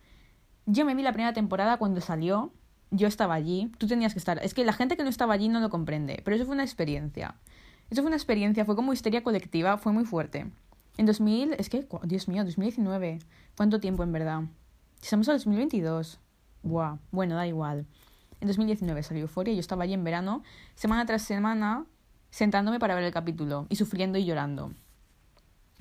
Yo 0.65 0.85
me 0.85 0.95
vi 0.95 1.03
la 1.03 1.11
primera 1.11 1.33
temporada 1.33 1.75
cuando 1.75 1.99
salió, 1.99 2.53
yo 2.91 3.09
estaba 3.09 3.33
allí, 3.33 3.69
tú 3.77 3.87
tenías 3.87 4.13
que 4.13 4.19
estar. 4.19 4.39
Es 4.41 4.53
que 4.53 4.63
la 4.63 4.71
gente 4.71 4.95
que 4.95 5.03
no 5.03 5.09
estaba 5.09 5.33
allí 5.33 5.49
no 5.49 5.59
lo 5.59 5.69
comprende, 5.69 6.21
pero 6.23 6.37
eso 6.37 6.45
fue 6.45 6.53
una 6.53 6.63
experiencia. 6.63 7.35
Eso 7.89 8.03
fue 8.03 8.07
una 8.07 8.15
experiencia, 8.15 8.63
fue 8.63 8.77
como 8.77 8.93
histeria 8.93 9.21
colectiva, 9.21 9.77
fue 9.77 9.91
muy 9.91 10.05
fuerte. 10.05 10.49
En 10.95 11.05
2000, 11.07 11.55
es 11.59 11.67
que, 11.67 11.85
Dios 12.03 12.29
mío, 12.29 12.45
2019. 12.45 13.19
¿Cuánto 13.57 13.81
tiempo 13.81 14.03
en 14.03 14.13
verdad? 14.13 14.43
Estamos 15.01 15.27
en 15.27 15.33
2022. 15.33 16.21
Buah, 16.63 16.97
bueno, 17.11 17.35
da 17.35 17.47
igual. 17.47 17.85
En 18.39 18.47
2019 18.47 19.03
salió 19.03 19.23
Euforia, 19.23 19.53
yo 19.53 19.59
estaba 19.59 19.83
allí 19.83 19.93
en 19.93 20.03
verano, 20.03 20.43
semana 20.75 21.05
tras 21.05 21.21
semana, 21.21 21.85
sentándome 22.29 22.79
para 22.79 22.95
ver 22.95 23.03
el 23.03 23.11
capítulo 23.11 23.67
y 23.69 23.75
sufriendo 23.75 24.17
y 24.17 24.25
llorando. 24.25 24.73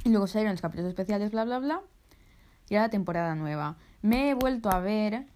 Y 0.04 0.10
luego 0.10 0.26
salieron 0.26 0.52
los 0.52 0.60
capítulos 0.60 0.90
especiales, 0.90 1.30
bla, 1.30 1.44
bla, 1.44 1.58
bla. 1.58 1.80
Y 2.68 2.74
era 2.74 2.84
la 2.84 2.90
temporada 2.90 3.34
nueva. 3.34 3.76
Me 4.02 4.30
he 4.30 4.34
vuelto 4.34 4.70
a 4.70 4.78
ver 4.80 5.26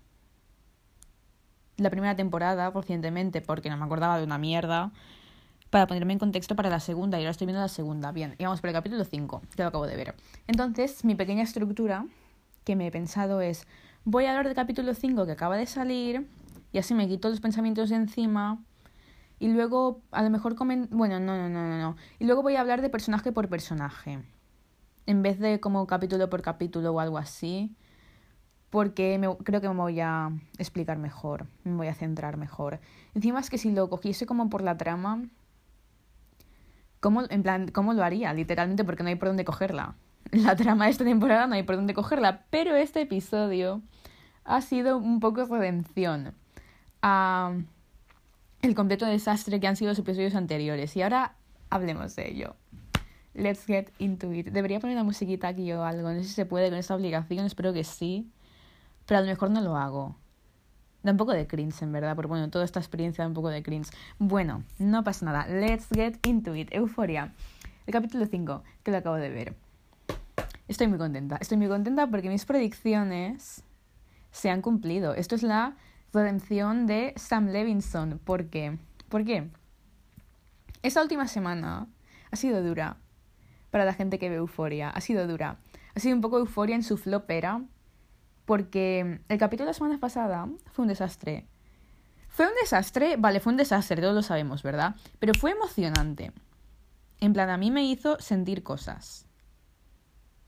la 1.76 1.90
primera 1.90 2.14
temporada 2.14 2.70
recientemente 2.70 3.40
porque 3.40 3.70
no 3.70 3.76
me 3.76 3.84
acordaba 3.84 4.18
de 4.18 4.24
una 4.24 4.38
mierda 4.38 4.92
para 5.70 5.86
ponerme 5.86 6.12
en 6.12 6.20
contexto 6.20 6.54
para 6.54 6.70
la 6.70 6.78
segunda 6.78 7.18
y 7.18 7.22
ahora 7.22 7.32
estoy 7.32 7.46
viendo 7.46 7.60
la 7.60 7.68
segunda. 7.68 8.12
Bien, 8.12 8.36
y 8.38 8.44
vamos 8.44 8.60
por 8.60 8.68
el 8.68 8.74
capítulo 8.74 9.04
5, 9.04 9.42
que 9.56 9.62
lo 9.62 9.68
acabo 9.68 9.86
de 9.86 9.96
ver. 9.96 10.14
Entonces, 10.46 11.04
mi 11.04 11.14
pequeña 11.14 11.42
estructura 11.42 12.06
que 12.62 12.76
me 12.76 12.86
he 12.86 12.90
pensado 12.92 13.40
es, 13.40 13.66
voy 14.04 14.26
a 14.26 14.30
hablar 14.30 14.46
del 14.46 14.54
capítulo 14.54 14.94
5 14.94 15.26
que 15.26 15.32
acaba 15.32 15.56
de 15.56 15.66
salir 15.66 16.28
y 16.72 16.78
así 16.78 16.94
me 16.94 17.08
quito 17.08 17.28
los 17.28 17.40
pensamientos 17.40 17.90
de 17.90 17.96
encima 17.96 18.62
y 19.38 19.48
luego 19.48 20.00
a 20.10 20.22
lo 20.22 20.30
mejor 20.30 20.54
comen... 20.54 20.88
Bueno, 20.90 21.20
no, 21.20 21.36
no, 21.36 21.48
no, 21.48 21.68
no, 21.68 21.78
no. 21.78 21.96
Y 22.18 22.24
luego 22.24 22.42
voy 22.42 22.56
a 22.56 22.60
hablar 22.60 22.82
de 22.82 22.88
personaje 22.88 23.32
por 23.32 23.48
personaje. 23.48 24.22
En 25.06 25.22
vez 25.22 25.38
de 25.38 25.60
como 25.60 25.86
capítulo 25.86 26.30
por 26.30 26.40
capítulo 26.40 26.92
o 26.92 27.00
algo 27.00 27.18
así. 27.18 27.74
Porque 28.70 29.18
me, 29.18 29.28
creo 29.38 29.60
que 29.60 29.68
me 29.68 29.74
voy 29.74 30.00
a 30.00 30.30
explicar 30.58 30.98
mejor. 30.98 31.46
Me 31.64 31.76
voy 31.76 31.88
a 31.88 31.94
centrar 31.94 32.36
mejor. 32.36 32.80
Encima 33.14 33.40
es 33.40 33.50
que 33.50 33.58
si 33.58 33.70
lo 33.72 33.90
cogiese 33.90 34.24
como 34.24 34.48
por 34.48 34.62
la 34.62 34.76
trama. 34.76 35.22
¿Cómo, 37.00 37.24
en 37.28 37.42
plan, 37.42 37.68
¿cómo 37.68 37.92
lo 37.92 38.02
haría? 38.02 38.32
Literalmente 38.32 38.84
porque 38.84 39.02
no 39.02 39.10
hay 39.10 39.16
por 39.16 39.28
dónde 39.28 39.44
cogerla. 39.44 39.94
La 40.32 40.56
trama 40.56 40.86
de 40.86 40.92
esta 40.92 41.04
temporada 41.04 41.46
no 41.46 41.54
hay 41.54 41.64
por 41.64 41.76
dónde 41.76 41.92
cogerla. 41.92 42.46
Pero 42.48 42.74
este 42.76 43.02
episodio 43.02 43.82
ha 44.44 44.60
sido 44.60 44.98
un 44.98 45.20
poco 45.20 45.44
redención. 45.46 46.34
a 47.02 47.54
el 48.64 48.74
completo 48.74 49.04
desastre 49.04 49.60
que 49.60 49.66
han 49.66 49.76
sido 49.76 49.90
los 49.90 49.98
episodios 49.98 50.34
anteriores. 50.34 50.96
Y 50.96 51.02
ahora 51.02 51.34
hablemos 51.68 52.16
de 52.16 52.30
ello. 52.30 52.56
Let's 53.34 53.66
get 53.66 53.90
into 53.98 54.32
it. 54.32 54.46
Debería 54.46 54.80
poner 54.80 54.96
una 54.96 55.04
musiquita 55.04 55.48
aquí 55.48 55.70
o 55.72 55.84
algo. 55.84 56.10
No 56.10 56.18
sé 56.20 56.24
si 56.24 56.34
se 56.34 56.46
puede 56.46 56.70
con 56.70 56.78
esta 56.78 56.94
obligación, 56.94 57.44
espero 57.44 57.72
que 57.72 57.84
sí. 57.84 58.30
Pero 59.06 59.18
a 59.18 59.20
lo 59.20 59.26
mejor 59.26 59.50
no 59.50 59.60
lo 59.60 59.76
hago. 59.76 60.16
Da 61.02 61.10
un 61.10 61.18
poco 61.18 61.32
de 61.32 61.46
cringe, 61.46 61.82
en 61.82 61.92
verdad, 61.92 62.16
porque 62.16 62.28
bueno, 62.28 62.48
toda 62.48 62.64
esta 62.64 62.80
experiencia 62.80 63.22
da 63.22 63.28
un 63.28 63.34
poco 63.34 63.50
de 63.50 63.62
cringe. 63.62 63.90
Bueno, 64.18 64.64
no 64.78 65.04
pasa 65.04 65.26
nada. 65.26 65.46
Let's 65.46 65.88
get 65.94 66.26
into 66.26 66.54
it. 66.54 66.68
Euforia. 66.72 67.34
El 67.86 67.92
capítulo 67.92 68.24
5, 68.24 68.62
que 68.82 68.90
lo 68.90 68.96
acabo 68.96 69.16
de 69.16 69.28
ver. 69.28 69.54
Estoy 70.68 70.86
muy 70.86 70.96
contenta. 70.96 71.36
Estoy 71.36 71.58
muy 71.58 71.68
contenta 71.68 72.06
porque 72.06 72.30
mis 72.30 72.46
predicciones 72.46 73.62
se 74.34 74.50
han 74.50 74.62
cumplido. 74.62 75.14
Esto 75.14 75.36
es 75.36 75.44
la 75.44 75.76
redención 76.12 76.86
de 76.86 77.14
Sam 77.16 77.46
Levinson. 77.46 78.18
¿Por 78.18 78.50
qué? 78.50 78.78
¿Por 79.08 79.24
qué? 79.24 79.48
Esta 80.82 81.00
última 81.00 81.28
semana 81.28 81.86
ha 82.32 82.36
sido 82.36 82.60
dura 82.60 82.96
para 83.70 83.84
la 83.84 83.94
gente 83.94 84.18
que 84.18 84.28
ve 84.28 84.36
Euforia. 84.36 84.90
Ha 84.90 85.00
sido 85.00 85.28
dura. 85.28 85.58
Ha 85.94 86.00
sido 86.00 86.16
un 86.16 86.20
poco 86.20 86.38
euforia 86.38 86.74
en 86.74 86.82
su 86.82 86.96
flopera. 86.96 87.62
Porque 88.44 89.20
el 89.28 89.38
capítulo 89.38 89.66
de 89.66 89.70
la 89.70 89.74
semana 89.74 90.00
pasada 90.00 90.48
fue 90.72 90.82
un 90.82 90.88
desastre. 90.88 91.46
Fue 92.28 92.48
un 92.48 92.54
desastre, 92.60 93.16
vale, 93.16 93.38
fue 93.38 93.52
un 93.52 93.56
desastre, 93.56 94.02
todos 94.02 94.16
lo 94.16 94.22
sabemos, 94.22 94.64
¿verdad? 94.64 94.96
Pero 95.20 95.32
fue 95.34 95.52
emocionante. 95.52 96.32
En 97.20 97.32
plan, 97.32 97.50
a 97.50 97.56
mí 97.56 97.70
me 97.70 97.84
hizo 97.84 98.18
sentir 98.18 98.64
cosas. 98.64 99.28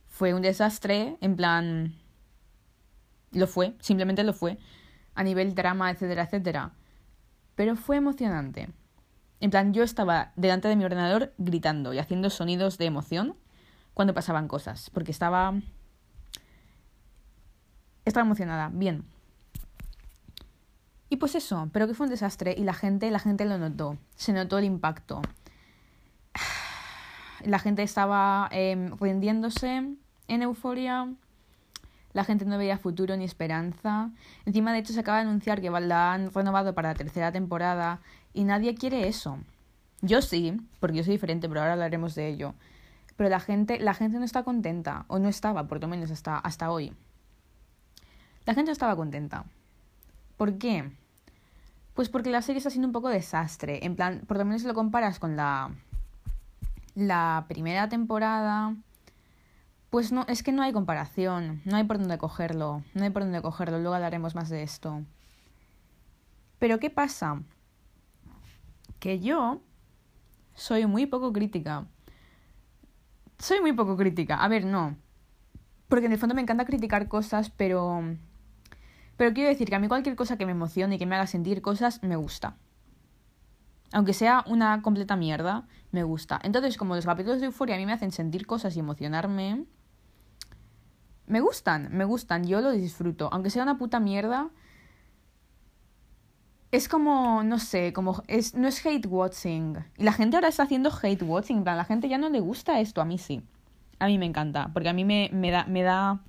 Fue 0.08 0.34
un 0.34 0.42
desastre, 0.42 1.16
en 1.20 1.36
plan... 1.36 1.94
Lo 3.32 3.46
fue, 3.46 3.74
simplemente 3.80 4.24
lo 4.24 4.32
fue 4.32 4.58
a 5.14 5.24
nivel 5.24 5.54
drama, 5.54 5.90
etcétera, 5.90 6.24
etcétera. 6.24 6.72
Pero 7.54 7.74
fue 7.74 7.96
emocionante. 7.96 8.68
En 9.40 9.50
plan, 9.50 9.72
yo 9.74 9.82
estaba 9.82 10.32
delante 10.36 10.68
de 10.68 10.76
mi 10.76 10.84
ordenador 10.84 11.34
gritando 11.38 11.92
y 11.92 11.98
haciendo 11.98 12.30
sonidos 12.30 12.78
de 12.78 12.86
emoción 12.86 13.36
cuando 13.94 14.14
pasaban 14.14 14.48
cosas, 14.48 14.90
porque 14.90 15.10
estaba... 15.10 15.54
Estaba 18.04 18.24
emocionada, 18.24 18.70
bien. 18.72 19.04
Y 21.08 21.16
pues 21.16 21.34
eso, 21.34 21.68
pero 21.72 21.86
que 21.86 21.94
fue 21.94 22.06
un 22.06 22.10
desastre 22.10 22.54
y 22.56 22.64
la 22.64 22.74
gente, 22.74 23.10
la 23.10 23.18
gente 23.18 23.44
lo 23.44 23.58
notó, 23.58 23.96
se 24.16 24.32
notó 24.32 24.58
el 24.58 24.64
impacto. 24.64 25.22
La 27.44 27.58
gente 27.58 27.82
estaba 27.82 28.48
eh, 28.50 28.90
rindiéndose 28.98 29.94
en 30.26 30.42
euforia, 30.42 31.12
la 32.16 32.24
gente 32.24 32.46
no 32.46 32.56
veía 32.56 32.78
futuro 32.78 33.14
ni 33.14 33.26
esperanza. 33.26 34.10
Encima, 34.46 34.72
de 34.72 34.78
hecho, 34.78 34.94
se 34.94 35.00
acaba 35.00 35.18
de 35.18 35.24
anunciar 35.24 35.60
que 35.60 35.68
la 35.68 36.14
han 36.14 36.32
renovado 36.32 36.74
para 36.74 36.88
la 36.88 36.94
tercera 36.94 37.30
temporada 37.30 38.00
y 38.32 38.44
nadie 38.44 38.74
quiere 38.74 39.06
eso. 39.06 39.38
Yo 40.00 40.22
sí, 40.22 40.58
porque 40.80 40.96
yo 40.96 41.04
soy 41.04 41.12
diferente, 41.12 41.46
pero 41.46 41.60
ahora 41.60 41.74
hablaremos 41.74 42.14
de 42.14 42.28
ello. 42.28 42.54
Pero 43.18 43.28
la 43.28 43.38
gente, 43.38 43.78
la 43.80 43.92
gente 43.92 44.18
no 44.18 44.24
está 44.24 44.44
contenta, 44.44 45.04
o 45.08 45.18
no 45.18 45.28
estaba, 45.28 45.68
por 45.68 45.78
lo 45.78 45.88
menos 45.88 46.10
hasta, 46.10 46.38
hasta 46.38 46.70
hoy. 46.70 46.94
La 48.46 48.54
gente 48.54 48.70
no 48.70 48.72
estaba 48.72 48.96
contenta. 48.96 49.44
¿Por 50.38 50.56
qué? 50.56 50.90
Pues 51.92 52.08
porque 52.08 52.30
la 52.30 52.40
serie 52.40 52.60
está 52.60 52.70
siendo 52.70 52.88
un 52.88 52.92
poco 52.92 53.10
desastre. 53.10 53.84
En 53.84 53.94
plan, 53.94 54.22
por 54.26 54.38
lo 54.38 54.46
menos 54.46 54.62
si 54.62 54.66
lo 54.66 54.72
comparas 54.72 55.18
con 55.18 55.36
la, 55.36 55.70
la 56.94 57.44
primera 57.46 57.90
temporada 57.90 58.74
pues 59.90 60.12
no, 60.12 60.24
es 60.28 60.42
que 60.42 60.52
no 60.52 60.62
hay 60.62 60.72
comparación, 60.72 61.62
no 61.64 61.76
hay 61.76 61.84
por 61.84 61.98
dónde 61.98 62.18
cogerlo, 62.18 62.82
no 62.94 63.04
hay 63.04 63.10
por 63.10 63.22
dónde 63.22 63.40
cogerlo, 63.42 63.78
luego 63.78 63.94
hablaremos 63.94 64.34
más 64.34 64.48
de 64.48 64.62
esto. 64.62 65.02
Pero 66.58 66.78
¿qué 66.78 66.90
pasa? 66.90 67.42
Que 68.98 69.20
yo 69.20 69.60
soy 70.54 70.86
muy 70.86 71.06
poco 71.06 71.32
crítica. 71.32 71.86
Soy 73.38 73.60
muy 73.60 73.72
poco 73.74 73.96
crítica. 73.96 74.36
A 74.36 74.48
ver, 74.48 74.64
no. 74.64 74.96
Porque 75.88 76.06
en 76.06 76.12
el 76.12 76.18
fondo 76.18 76.34
me 76.34 76.42
encanta 76.42 76.64
criticar 76.64 77.08
cosas, 77.08 77.50
pero... 77.50 78.02
Pero 79.16 79.32
quiero 79.32 79.48
decir 79.48 79.68
que 79.68 79.76
a 79.76 79.78
mí 79.78 79.88
cualquier 79.88 80.16
cosa 80.16 80.36
que 80.36 80.46
me 80.46 80.52
emocione 80.52 80.96
y 80.96 80.98
que 80.98 81.06
me 81.06 81.14
haga 81.14 81.26
sentir 81.26 81.62
cosas, 81.62 82.02
me 82.02 82.16
gusta. 82.16 82.56
Aunque 83.92 84.12
sea 84.12 84.44
una 84.46 84.82
completa 84.82 85.16
mierda, 85.16 85.66
me 85.90 86.02
gusta. 86.02 86.40
Entonces, 86.42 86.76
como 86.76 86.96
los 86.96 87.06
capítulos 87.06 87.40
de 87.40 87.46
Euforia 87.46 87.76
a 87.76 87.78
mí 87.78 87.86
me 87.86 87.92
hacen 87.92 88.12
sentir 88.12 88.46
cosas 88.46 88.76
y 88.76 88.80
emocionarme, 88.80 89.64
me 91.26 91.40
gustan, 91.40 91.88
me 91.92 92.04
gustan, 92.04 92.46
yo 92.46 92.60
lo 92.60 92.70
disfruto. 92.70 93.28
Aunque 93.32 93.50
sea 93.50 93.62
una 93.62 93.78
puta 93.78 94.00
mierda, 94.00 94.50
es 96.72 96.88
como, 96.88 97.42
no 97.42 97.58
sé, 97.58 97.92
como 97.92 98.22
es, 98.28 98.54
no 98.54 98.68
es 98.68 98.84
hate 98.84 99.06
watching. 99.06 99.78
Y 99.96 100.04
la 100.04 100.12
gente 100.12 100.36
ahora 100.36 100.48
está 100.48 100.64
haciendo 100.64 100.90
hate 100.90 101.22
watching, 101.22 101.64
la 101.64 101.84
gente 101.84 102.08
ya 102.08 102.18
no 102.18 102.28
le 102.28 102.40
gusta 102.40 102.80
esto, 102.80 103.00
a 103.00 103.04
mí 103.04 103.18
sí. 103.18 103.42
A 103.98 104.06
mí 104.06 104.18
me 104.18 104.26
encanta, 104.26 104.70
porque 104.74 104.90
a 104.90 104.92
mí 104.92 105.04
me, 105.04 105.30
me 105.32 105.50
da, 105.50 105.64
me 105.64 105.82
da, 105.82 106.20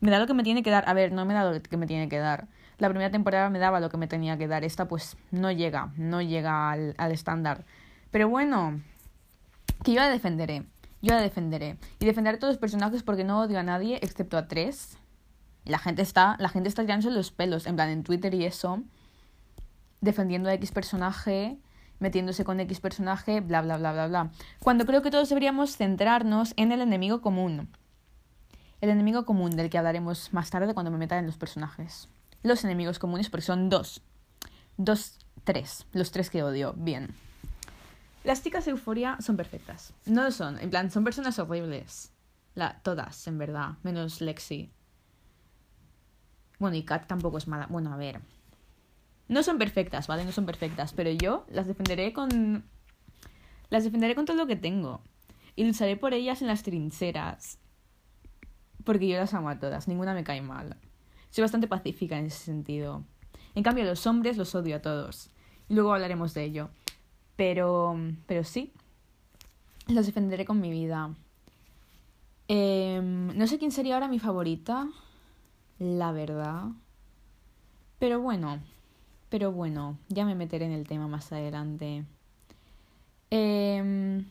me 0.00 0.10
da 0.10 0.18
lo 0.18 0.26
que 0.26 0.34
me 0.34 0.44
tiene 0.44 0.62
que 0.62 0.70
dar. 0.70 0.88
A 0.88 0.94
ver, 0.94 1.12
no 1.12 1.24
me 1.24 1.34
da 1.34 1.50
lo 1.50 1.60
que 1.60 1.76
me 1.76 1.86
tiene 1.86 2.08
que 2.08 2.18
dar. 2.18 2.46
La 2.78 2.88
primera 2.88 3.10
temporada 3.10 3.50
me 3.50 3.58
daba 3.58 3.80
lo 3.80 3.88
que 3.88 3.96
me 3.96 4.06
tenía 4.06 4.36
que 4.36 4.46
dar. 4.46 4.62
Esta 4.62 4.86
pues 4.86 5.16
no 5.30 5.50
llega, 5.50 5.92
no 5.96 6.20
llega 6.22 6.70
al 6.72 7.12
estándar. 7.12 7.64
Pero 8.10 8.28
bueno, 8.28 8.80
que 9.82 9.92
yo 9.92 10.00
la 10.00 10.10
defenderé. 10.10 10.64
Yo 11.02 11.14
la 11.14 11.20
defenderé. 11.20 11.78
Y 11.98 12.06
defenderé 12.06 12.36
a 12.36 12.40
todos 12.40 12.54
los 12.54 12.60
personajes 12.60 13.02
porque 13.02 13.24
no 13.24 13.40
odio 13.40 13.58
a 13.58 13.62
nadie 13.62 13.98
excepto 14.02 14.38
a 14.38 14.48
tres. 14.48 14.98
La 15.64 15.78
gente 15.78 16.02
está, 16.02 16.36
la 16.38 16.48
gente 16.48 16.68
está 16.68 16.82
tirándose 16.82 17.10
los 17.10 17.30
pelos, 17.30 17.66
en 17.66 17.76
plan 17.76 17.90
en 17.90 18.04
Twitter 18.04 18.32
y 18.34 18.44
eso, 18.44 18.82
defendiendo 20.00 20.48
a 20.48 20.54
X 20.54 20.70
personaje, 20.70 21.58
metiéndose 21.98 22.44
con 22.44 22.60
X 22.60 22.80
personaje, 22.80 23.40
bla, 23.40 23.62
bla, 23.62 23.76
bla, 23.76 23.92
bla, 23.92 24.06
bla. 24.06 24.30
Cuando 24.60 24.86
creo 24.86 25.02
que 25.02 25.10
todos 25.10 25.28
deberíamos 25.28 25.76
centrarnos 25.76 26.54
en 26.56 26.72
el 26.72 26.80
enemigo 26.80 27.20
común. 27.20 27.68
El 28.80 28.90
enemigo 28.90 29.24
común 29.24 29.50
del 29.56 29.70
que 29.70 29.78
hablaremos 29.78 30.32
más 30.32 30.50
tarde 30.50 30.74
cuando 30.74 30.90
me 30.90 30.98
meta 30.98 31.18
en 31.18 31.26
los 31.26 31.36
personajes. 31.36 32.08
Los 32.42 32.64
enemigos 32.64 32.98
comunes, 32.98 33.30
porque 33.30 33.46
son 33.46 33.68
dos. 33.68 34.02
Dos, 34.76 35.18
tres. 35.44 35.86
Los 35.92 36.12
tres 36.12 36.30
que 36.30 36.42
odio. 36.42 36.74
Bien. 36.76 37.14
Las 38.26 38.42
chicas 38.42 38.64
de 38.64 38.72
Euforia 38.72 39.16
son 39.20 39.36
perfectas. 39.36 39.94
No 40.04 40.24
lo 40.24 40.32
son, 40.32 40.58
en 40.58 40.68
plan, 40.68 40.90
son 40.90 41.04
personas 41.04 41.38
horribles. 41.38 42.12
Todas, 42.82 43.28
en 43.28 43.38
verdad, 43.38 43.74
menos 43.84 44.20
Lexi. 44.20 44.72
Bueno, 46.58 46.76
y 46.76 46.82
Kat 46.82 47.06
tampoco 47.06 47.38
es 47.38 47.46
mala. 47.46 47.68
Bueno, 47.68 47.92
a 47.92 47.96
ver. 47.96 48.20
No 49.28 49.44
son 49.44 49.58
perfectas, 49.58 50.08
¿vale? 50.08 50.24
No 50.24 50.32
son 50.32 50.44
perfectas, 50.44 50.92
pero 50.92 51.08
yo 51.12 51.46
las 51.50 51.68
defenderé 51.68 52.12
con... 52.12 52.64
Las 53.70 53.84
defenderé 53.84 54.16
con 54.16 54.24
todo 54.24 54.36
lo 54.36 54.48
que 54.48 54.56
tengo. 54.56 55.02
Y 55.54 55.64
lucharé 55.64 55.96
por 55.96 56.12
ellas 56.12 56.42
en 56.42 56.48
las 56.48 56.64
trincheras. 56.64 57.60
Porque 58.82 59.06
yo 59.06 59.18
las 59.18 59.34
amo 59.34 59.50
a 59.50 59.60
todas, 59.60 59.86
ninguna 59.86 60.14
me 60.14 60.24
cae 60.24 60.42
mal. 60.42 60.76
Soy 61.30 61.42
bastante 61.42 61.68
pacífica 61.68 62.18
en 62.18 62.26
ese 62.26 62.44
sentido. 62.44 63.04
En 63.54 63.62
cambio, 63.62 63.84
los 63.84 64.04
hombres 64.08 64.36
los 64.36 64.52
odio 64.56 64.74
a 64.74 64.82
todos. 64.82 65.30
Y 65.68 65.74
luego 65.74 65.94
hablaremos 65.94 66.34
de 66.34 66.42
ello. 66.42 66.70
Pero, 67.36 67.96
pero 68.26 68.44
sí, 68.44 68.72
los 69.88 70.06
defenderé 70.06 70.44
con 70.44 70.60
mi 70.60 70.70
vida. 70.70 71.14
Em, 72.48 73.36
no 73.36 73.46
sé 73.46 73.58
quién 73.58 73.72
sería 73.72 73.94
ahora 73.94 74.08
mi 74.08 74.18
favorita, 74.18 74.88
la 75.78 76.12
verdad. 76.12 76.64
Pero 77.98 78.20
bueno, 78.20 78.58
pero 79.28 79.52
bueno, 79.52 79.98
ya 80.08 80.24
me 80.24 80.34
meteré 80.34 80.66
en 80.66 80.72
el 80.72 80.86
tema 80.86 81.08
más 81.08 81.32
adelante. 81.32 82.04
Eh, 83.30 84.24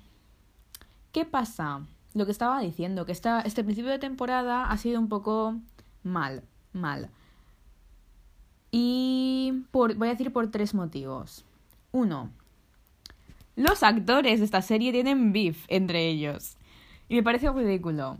¿Qué 1.15 1.23
pasa? 1.23 1.81
Lo 2.13 2.25
que 2.25 2.31
estaba 2.31 2.59
diciendo, 2.59 3.05
que 3.05 3.13
esta, 3.13 3.39
este 3.39 3.63
principio 3.63 3.89
de 3.89 3.99
temporada 3.99 4.69
ha 4.69 4.77
sido 4.77 4.99
un 4.99 5.07
poco 5.07 5.55
mal, 6.03 6.43
mal. 6.73 7.09
Y 8.69 9.63
por, 9.71 9.95
voy 9.95 10.09
a 10.09 10.11
decir 10.11 10.33
por 10.33 10.51
tres 10.51 10.73
motivos. 10.73 11.45
Uno, 11.93 12.31
los 13.55 13.83
actores 13.83 14.39
de 14.39 14.45
esta 14.45 14.61
serie 14.61 14.91
tienen 14.91 15.33
beef 15.33 15.65
entre 15.67 16.07
ellos. 16.07 16.57
Y 17.07 17.15
me 17.15 17.23
parece 17.23 17.51
ridículo. 17.51 18.17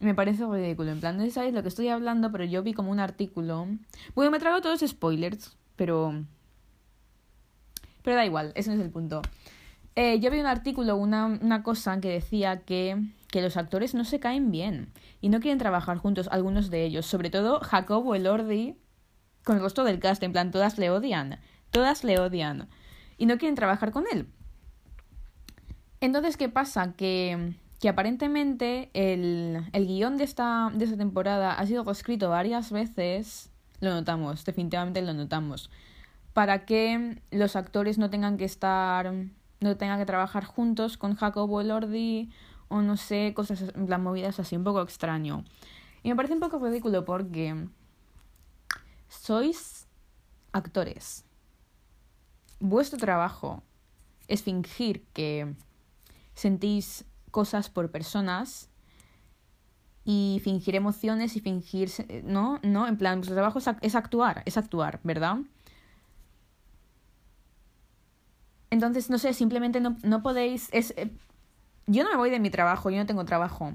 Me 0.00 0.14
parece 0.14 0.44
ridículo. 0.46 0.90
En 0.90 1.00
plan, 1.00 1.16
no 1.16 1.28
sabéis 1.30 1.54
lo 1.54 1.62
que 1.62 1.68
estoy 1.68 1.88
hablando, 1.88 2.30
pero 2.32 2.44
yo 2.44 2.62
vi 2.62 2.74
como 2.74 2.90
un 2.90 3.00
artículo. 3.00 3.68
Bueno, 4.14 4.30
me 4.30 4.38
trago 4.38 4.60
todos 4.60 4.80
spoilers, 4.80 5.56
pero. 5.76 6.24
Pero 8.02 8.16
da 8.16 8.26
igual, 8.26 8.52
ese 8.54 8.70
no 8.70 8.76
es 8.76 8.82
el 8.82 8.90
punto. 8.90 9.22
Eh, 9.96 10.18
yo 10.20 10.30
vi 10.30 10.40
un 10.40 10.46
artículo, 10.46 10.96
una, 10.96 11.26
una 11.26 11.62
cosa 11.62 12.00
que 12.00 12.08
decía 12.08 12.62
que, 12.64 13.00
que 13.30 13.40
los 13.40 13.56
actores 13.56 13.94
no 13.94 14.04
se 14.04 14.20
caen 14.20 14.50
bien 14.50 14.92
y 15.20 15.28
no 15.28 15.40
quieren 15.40 15.58
trabajar 15.58 15.98
juntos, 15.98 16.28
algunos 16.30 16.68
de 16.68 16.84
ellos. 16.84 17.06
Sobre 17.06 17.30
todo 17.30 17.60
Jacobo 17.60 18.14
Elordi 18.14 18.76
con 19.44 19.56
el 19.56 19.62
resto 19.62 19.84
del 19.84 20.00
cast, 20.00 20.22
en 20.22 20.32
plan, 20.32 20.50
todas 20.50 20.78
le 20.78 20.90
odian. 20.90 21.38
Todas 21.70 22.02
le 22.02 22.18
odian. 22.18 22.68
Y 23.16 23.26
no 23.26 23.38
quieren 23.38 23.54
trabajar 23.54 23.92
con 23.92 24.04
él. 24.12 24.26
Entonces, 26.04 26.36
¿qué 26.36 26.50
pasa? 26.50 26.92
Que, 26.92 27.54
que 27.80 27.88
aparentemente 27.88 28.90
el, 28.92 29.64
el 29.72 29.86
guion 29.86 30.18
de 30.18 30.24
esta, 30.24 30.70
de 30.74 30.84
esta 30.84 30.98
temporada 30.98 31.54
ha 31.54 31.66
sido 31.66 31.90
escrito 31.90 32.28
varias 32.28 32.70
veces. 32.70 33.50
Lo 33.80 33.88
notamos, 33.88 34.44
definitivamente 34.44 35.00
lo 35.00 35.14
notamos. 35.14 35.70
Para 36.34 36.66
que 36.66 37.22
los 37.30 37.56
actores 37.56 37.96
no 37.96 38.10
tengan 38.10 38.36
que 38.36 38.44
estar 38.44 39.14
no 39.60 39.78
tenga 39.78 39.96
que 39.96 40.04
trabajar 40.04 40.44
juntos 40.44 40.98
con 40.98 41.14
Jacobo 41.14 41.62
Elordi 41.62 42.28
o 42.68 42.82
no 42.82 42.98
sé, 42.98 43.32
cosas, 43.34 43.72
las 43.74 44.00
movidas 44.00 44.38
así, 44.38 44.56
un 44.56 44.64
poco 44.64 44.82
extraño. 44.82 45.42
Y 46.02 46.10
me 46.10 46.16
parece 46.16 46.34
un 46.34 46.40
poco 46.40 46.58
ridículo 46.58 47.06
porque 47.06 47.66
sois 49.08 49.88
actores. 50.52 51.24
Vuestro 52.60 52.98
trabajo 52.98 53.62
es 54.28 54.42
fingir 54.42 55.02
que 55.14 55.54
sentís 56.34 57.04
cosas 57.30 57.70
por 57.70 57.90
personas 57.90 58.68
y 60.04 60.40
fingir 60.44 60.74
emociones 60.74 61.36
y 61.36 61.40
fingir, 61.40 61.90
¿no? 62.24 62.60
No, 62.62 62.86
en 62.86 62.96
plan, 62.96 63.18
vuestro 63.18 63.34
trabajo 63.34 63.58
es 63.80 63.94
actuar, 63.94 64.42
es 64.44 64.56
actuar, 64.56 65.00
¿verdad? 65.02 65.38
Entonces, 68.74 69.08
no 69.08 69.18
sé, 69.18 69.32
simplemente 69.34 69.80
no, 69.80 69.96
no 70.02 70.20
podéis... 70.22 70.68
Es, 70.72 70.92
eh, 70.96 71.08
yo 71.86 72.02
no 72.02 72.10
me 72.10 72.16
voy 72.16 72.30
de 72.30 72.40
mi 72.40 72.50
trabajo, 72.50 72.90
yo 72.90 72.96
no 72.96 73.06
tengo 73.06 73.24
trabajo. 73.24 73.72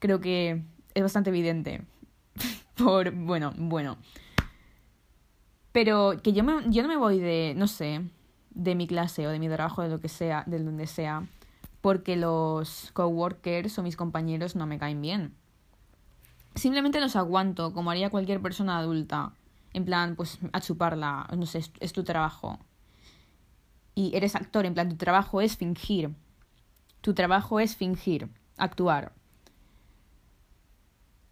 Creo 0.00 0.20
que 0.20 0.62
es 0.92 1.02
bastante 1.02 1.30
evidente. 1.30 1.82
Por, 2.76 3.10
bueno, 3.12 3.54
bueno. 3.56 3.96
Pero 5.72 6.20
que 6.22 6.34
yo, 6.34 6.44
me, 6.44 6.70
yo 6.70 6.82
no 6.82 6.88
me 6.88 6.96
voy 6.96 7.20
de, 7.20 7.54
no 7.56 7.68
sé, 7.68 8.02
de 8.50 8.74
mi 8.74 8.86
clase 8.86 9.26
o 9.26 9.30
de 9.30 9.38
mi 9.38 9.48
trabajo, 9.48 9.82
de 9.82 9.88
lo 9.88 10.00
que 10.00 10.08
sea, 10.08 10.44
de 10.46 10.62
donde 10.62 10.86
sea, 10.86 11.26
porque 11.80 12.16
los 12.16 12.90
coworkers 12.92 13.78
o 13.78 13.82
mis 13.82 13.96
compañeros 13.96 14.56
no 14.56 14.66
me 14.66 14.78
caen 14.78 15.00
bien. 15.00 15.34
Simplemente 16.54 17.00
los 17.00 17.16
aguanto, 17.16 17.72
como 17.72 17.90
haría 17.90 18.10
cualquier 18.10 18.40
persona 18.42 18.78
adulta. 18.78 19.32
En 19.72 19.84
plan, 19.84 20.16
pues 20.16 20.38
a 20.52 20.60
chuparla, 20.60 21.28
no 21.36 21.46
sé, 21.46 21.64
es 21.78 21.92
tu 21.92 22.02
trabajo 22.02 22.58
y 24.00 24.16
eres 24.16 24.34
actor, 24.34 24.64
en 24.64 24.74
plan, 24.74 24.88
tu 24.88 24.96
trabajo 24.96 25.40
es 25.40 25.56
fingir. 25.56 26.14
Tu 27.00 27.12
trabajo 27.12 27.60
es 27.60 27.76
fingir, 27.76 28.30
actuar. 28.56 29.12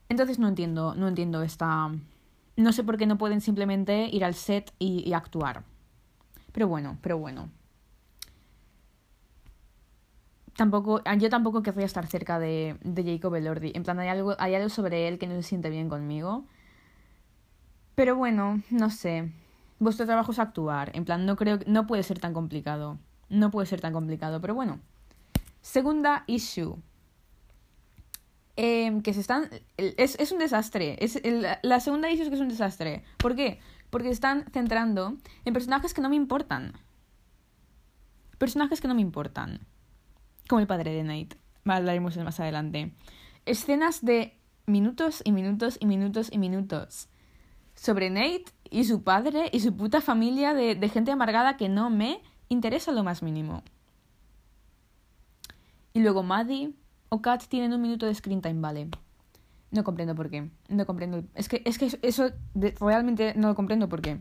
Entonces 0.08 0.38
no 0.38 0.48
entiendo, 0.48 0.94
no 0.94 1.08
entiendo 1.08 1.42
esta... 1.42 1.90
No 2.56 2.72
sé 2.72 2.84
por 2.84 2.98
qué 2.98 3.06
no 3.06 3.18
pueden 3.18 3.40
simplemente 3.40 4.08
ir 4.12 4.24
al 4.24 4.34
set 4.34 4.74
y, 4.78 5.12
actuar. 5.12 5.62
Pero 6.58 6.66
bueno, 6.66 6.98
pero 7.02 7.18
bueno. 7.18 7.50
Tampoco, 10.56 11.00
yo 11.18 11.30
tampoco 11.30 11.62
querría 11.62 11.86
estar 11.86 12.04
cerca 12.08 12.40
de, 12.40 12.76
de 12.82 13.04
Jacob 13.04 13.36
Elordi. 13.36 13.70
En 13.76 13.84
plan, 13.84 14.00
hay 14.00 14.08
algo, 14.08 14.34
hay 14.40 14.56
algo 14.56 14.68
sobre 14.68 15.06
él 15.06 15.20
que 15.20 15.28
no 15.28 15.36
se 15.36 15.44
siente 15.44 15.70
bien 15.70 15.88
conmigo. 15.88 16.46
Pero 17.94 18.16
bueno, 18.16 18.60
no 18.70 18.90
sé 18.90 19.30
vuestro 19.78 20.04
trabajo 20.04 20.32
es 20.32 20.40
actuar. 20.40 20.90
En 20.94 21.04
plan, 21.04 21.26
no 21.26 21.36
creo, 21.36 21.60
no 21.68 21.86
puede 21.86 22.02
ser 22.02 22.18
tan 22.18 22.34
complicado. 22.34 22.98
No 23.28 23.52
puede 23.52 23.68
ser 23.68 23.80
tan 23.80 23.92
complicado, 23.92 24.40
pero 24.40 24.56
bueno. 24.56 24.80
Segunda 25.60 26.24
issue. 26.26 26.74
Em, 28.56 29.00
que 29.00 29.14
se 29.14 29.20
están. 29.20 29.48
Es, 29.76 30.16
es 30.18 30.32
un 30.32 30.40
desastre. 30.40 30.96
Es 30.98 31.22
la 31.62 31.78
segunda 31.78 32.10
issue 32.10 32.24
es 32.24 32.30
que 32.30 32.34
es 32.34 32.40
un 32.40 32.48
desastre. 32.48 33.04
¿Por 33.16 33.36
qué? 33.36 33.60
Porque 33.90 34.10
están 34.10 34.44
centrando 34.52 35.16
en 35.44 35.54
personajes 35.54 35.94
que 35.94 36.00
no 36.00 36.08
me 36.08 36.16
importan. 36.16 36.74
Personajes 38.38 38.80
que 38.80 38.88
no 38.88 38.94
me 38.94 39.00
importan. 39.00 39.66
Como 40.48 40.60
el 40.60 40.66
padre 40.66 40.92
de 40.92 41.02
Nate. 41.02 41.36
Hablaremos 41.64 42.16
más 42.18 42.40
adelante. 42.40 42.94
Escenas 43.46 44.04
de 44.04 44.38
minutos 44.66 45.22
y 45.24 45.32
minutos 45.32 45.78
y 45.80 45.86
minutos 45.86 46.28
y 46.30 46.38
minutos. 46.38 47.08
Sobre 47.74 48.10
Nate 48.10 48.44
y 48.70 48.84
su 48.84 49.02
padre 49.02 49.50
y 49.52 49.60
su 49.60 49.76
puta 49.76 50.00
familia 50.00 50.54
de, 50.54 50.74
de 50.74 50.88
gente 50.88 51.10
amargada 51.10 51.56
que 51.56 51.68
no 51.68 51.90
me 51.90 52.22
interesa 52.48 52.92
lo 52.92 53.04
más 53.04 53.22
mínimo. 53.22 53.62
Y 55.92 56.00
luego 56.00 56.22
Maddie 56.22 56.74
o 57.08 57.22
Kat 57.22 57.46
tienen 57.46 57.72
un 57.72 57.82
minuto 57.82 58.06
de 58.06 58.14
screen 58.14 58.40
time, 58.40 58.60
vale. 58.60 58.88
No 59.70 59.84
comprendo 59.84 60.14
por 60.14 60.30
qué. 60.30 60.50
No 60.68 60.86
comprendo. 60.86 61.24
Es 61.34 61.48
que, 61.48 61.62
es 61.64 61.78
que 61.78 61.98
eso 62.02 62.30
realmente 62.80 63.34
no 63.36 63.48
lo 63.48 63.54
comprendo 63.54 63.88
por 63.88 64.00
qué. 64.00 64.18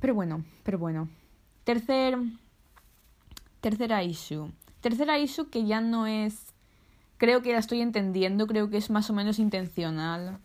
Pero 0.00 0.14
bueno, 0.14 0.44
pero 0.64 0.78
bueno. 0.78 1.08
Tercer. 1.64 2.18
Tercera 3.60 4.02
issue. 4.02 4.52
Tercera 4.80 5.18
issue 5.18 5.50
que 5.50 5.64
ya 5.66 5.80
no 5.80 6.06
es. 6.06 6.54
Creo 7.16 7.42
que 7.42 7.52
la 7.52 7.58
estoy 7.58 7.80
entendiendo, 7.80 8.46
creo 8.46 8.70
que 8.70 8.76
es 8.76 8.90
más 8.90 9.10
o 9.10 9.12
menos 9.12 9.40
intencional. 9.40 10.38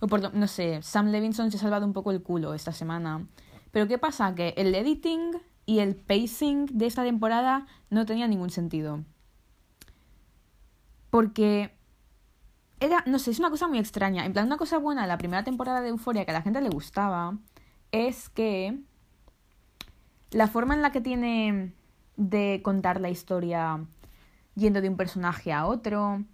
O 0.00 0.06
por, 0.06 0.34
no 0.34 0.46
sé, 0.46 0.82
Sam 0.82 1.08
Levinson 1.08 1.50
se 1.50 1.56
ha 1.56 1.60
salvado 1.60 1.86
un 1.86 1.94
poco 1.94 2.10
el 2.10 2.22
culo 2.22 2.52
esta 2.54 2.72
semana. 2.72 3.26
Pero 3.70 3.88
¿qué 3.88 3.98
pasa? 3.98 4.34
Que 4.34 4.54
el 4.56 4.74
editing 4.74 5.32
y 5.64 5.78
el 5.78 5.96
pacing 5.96 6.66
de 6.66 6.86
esta 6.86 7.04
temporada 7.04 7.66
no 7.88 8.04
tenía 8.04 8.28
ningún 8.28 8.50
sentido. 8.50 9.04
Porque 11.10 11.74
era, 12.80 13.02
no 13.06 13.18
sé, 13.18 13.30
es 13.30 13.38
una 13.38 13.50
cosa 13.50 13.68
muy 13.68 13.78
extraña. 13.78 14.24
En 14.24 14.32
plan, 14.32 14.46
una 14.46 14.56
cosa 14.56 14.78
buena 14.78 15.02
de 15.02 15.08
la 15.08 15.18
primera 15.18 15.44
temporada 15.44 15.80
de 15.80 15.88
Euforia 15.88 16.24
que 16.24 16.30
a 16.30 16.34
la 16.34 16.42
gente 16.42 16.60
le 16.60 16.70
gustaba 16.70 17.36
es 17.92 18.28
que 18.28 18.78
la 20.30 20.46
forma 20.46 20.74
en 20.74 20.82
la 20.82 20.92
que 20.92 21.00
tiene 21.00 21.72
de 22.16 22.60
contar 22.62 23.00
la 23.00 23.10
historia 23.10 23.84
yendo 24.54 24.80
de 24.80 24.88
un 24.88 24.96
personaje 24.96 25.52
a 25.52 25.66
otro 25.66 26.24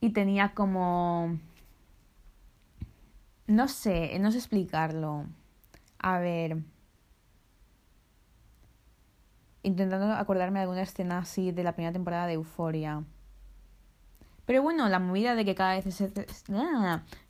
y 0.00 0.10
tenía 0.10 0.54
como 0.54 1.38
no 3.48 3.66
sé, 3.66 4.18
no 4.18 4.30
sé 4.30 4.38
explicarlo. 4.38 5.24
A 5.98 6.18
ver. 6.18 6.58
Intentando 9.62 10.12
acordarme 10.12 10.60
de 10.60 10.64
alguna 10.64 10.82
escena 10.82 11.18
así 11.18 11.50
de 11.50 11.64
la 11.64 11.72
primera 11.72 11.92
temporada 11.92 12.26
de 12.26 12.34
Euforia. 12.34 13.04
Pero 14.48 14.62
bueno, 14.62 14.88
la 14.88 14.98
movida 14.98 15.34
de 15.34 15.44
que 15.44 15.54
cada 15.54 15.74
vez 15.74 15.94
se, 15.94 16.10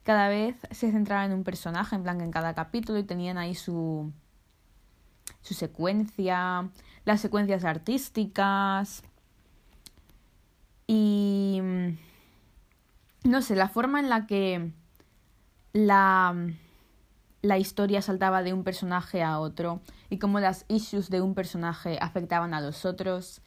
cada 0.04 0.28
vez 0.28 0.54
se 0.70 0.92
centraba 0.92 1.24
en 1.24 1.32
un 1.32 1.42
personaje, 1.42 1.96
en 1.96 2.04
plan 2.04 2.20
en 2.20 2.30
cada 2.30 2.54
capítulo, 2.54 2.96
y 2.96 3.02
tenían 3.02 3.38
ahí 3.38 3.56
su, 3.56 4.12
su 5.40 5.54
secuencia, 5.54 6.70
las 7.04 7.20
secuencias 7.20 7.64
artísticas. 7.64 9.02
Y. 10.86 11.60
No 13.24 13.42
sé, 13.42 13.56
la 13.56 13.68
forma 13.68 13.98
en 13.98 14.10
la 14.10 14.28
que 14.28 14.70
la, 15.72 16.36
la 17.42 17.58
historia 17.58 18.00
saltaba 18.00 18.44
de 18.44 18.52
un 18.52 18.62
personaje 18.62 19.24
a 19.24 19.40
otro 19.40 19.80
y 20.08 20.20
cómo 20.20 20.38
las 20.38 20.66
issues 20.68 21.10
de 21.10 21.20
un 21.20 21.34
personaje 21.34 21.98
afectaban 22.00 22.54
a 22.54 22.60
los 22.60 22.84
otros, 22.84 23.42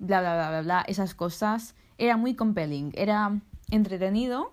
bla, 0.00 0.20
bla, 0.22 0.34
bla, 0.34 0.48
bla, 0.48 0.62
bla, 0.62 0.84
esas 0.88 1.14
cosas. 1.14 1.76
Era 1.98 2.16
muy 2.16 2.34
compelling, 2.34 2.92
era 2.94 3.40
entretenido 3.70 4.52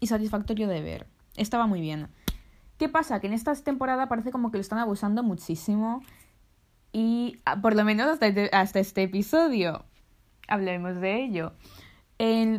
y 0.00 0.06
satisfactorio 0.06 0.68
de 0.68 0.80
ver. 0.80 1.06
Estaba 1.36 1.66
muy 1.66 1.80
bien. 1.80 2.08
¿Qué 2.78 2.88
pasa? 2.88 3.20
Que 3.20 3.26
en 3.26 3.32
esta 3.32 3.54
temporada 3.54 4.08
parece 4.08 4.30
como 4.30 4.50
que 4.50 4.58
lo 4.58 4.60
están 4.60 4.78
abusando 4.78 5.22
muchísimo. 5.22 6.02
Y 6.92 7.40
ah, 7.44 7.60
por 7.60 7.74
lo 7.74 7.84
menos 7.84 8.06
hasta 8.06 8.26
este, 8.26 8.50
hasta 8.52 8.80
este 8.80 9.02
episodio. 9.04 9.84
Hablemos 10.48 10.96
de 11.00 11.24
ello. 11.24 11.52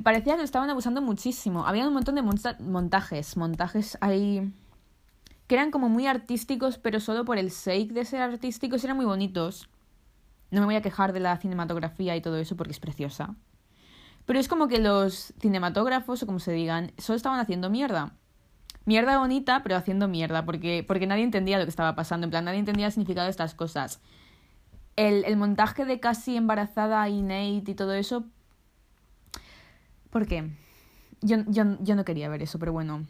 parecía 0.04 0.34
que 0.34 0.40
lo 0.40 0.44
estaban 0.44 0.70
abusando 0.70 1.02
muchísimo. 1.02 1.66
Había 1.66 1.88
un 1.88 1.94
montón 1.94 2.16
de 2.16 2.24
montajes. 2.60 3.38
Montajes 3.38 3.98
ahí. 4.02 4.54
Que 5.48 5.56
eran 5.56 5.72
como 5.72 5.88
muy 5.88 6.08
artísticos, 6.08 6.78
pero 6.78 7.00
solo 7.00 7.24
por 7.24 7.38
el 7.38 7.52
sake 7.52 7.94
de 7.94 8.04
ser 8.04 8.22
artísticos 8.22 8.84
eran 8.84 8.98
muy 8.98 9.06
bonitos. 9.06 9.70
No 10.52 10.62
me 10.62 10.66
voy 10.66 10.76
a 10.76 10.82
quejar 10.82 11.14
de 11.14 11.20
la 11.20 11.38
cinematografía 11.38 12.16
y 12.16 12.22
todo 12.22 12.38
eso 12.38 12.58
porque 12.58 12.72
es 12.72 12.80
preciosa. 12.80 13.36
Pero 14.28 14.40
es 14.40 14.48
como 14.48 14.68
que 14.68 14.78
los 14.78 15.34
cinematógrafos, 15.42 16.22
o 16.22 16.28
como 16.28 16.38
se 16.40 16.52
digan, 16.52 16.92
solo 17.00 17.18
estaban 17.18 17.40
haciendo 17.40 17.72
mierda 17.72 18.14
mierda 18.88 19.20
bonita, 19.20 19.62
pero 19.64 19.76
haciendo 19.76 20.08
mierda, 20.08 20.46
porque, 20.46 20.84
porque 20.88 21.06
nadie 21.08 21.24
entendía 21.24 21.60
lo 21.60 21.66
que 21.66 21.70
estaba 21.70 21.94
pasando, 21.94 22.26
en 22.26 22.32
plan, 22.32 22.46
nadie 22.46 22.60
entendía 22.60 22.88
el 22.88 22.92
significado 22.94 23.26
de 23.26 23.32
estas 23.32 23.54
cosas. 23.54 24.00
El, 24.96 25.26
el 25.26 25.36
montaje 25.36 25.84
de 25.84 26.00
casi 26.00 26.38
embarazada 26.38 27.08
y 27.10 27.22
Nate 27.22 27.72
y 27.72 27.76
todo 27.76 27.94
eso. 27.94 28.24
¿Por 30.10 30.26
qué? 30.26 30.50
Yo, 31.22 31.38
yo, 31.48 31.78
yo 31.82 31.96
no 31.96 32.06
quería 32.06 32.30
ver 32.30 32.42
eso, 32.42 32.58
pero 32.60 32.72
bueno. 32.72 33.06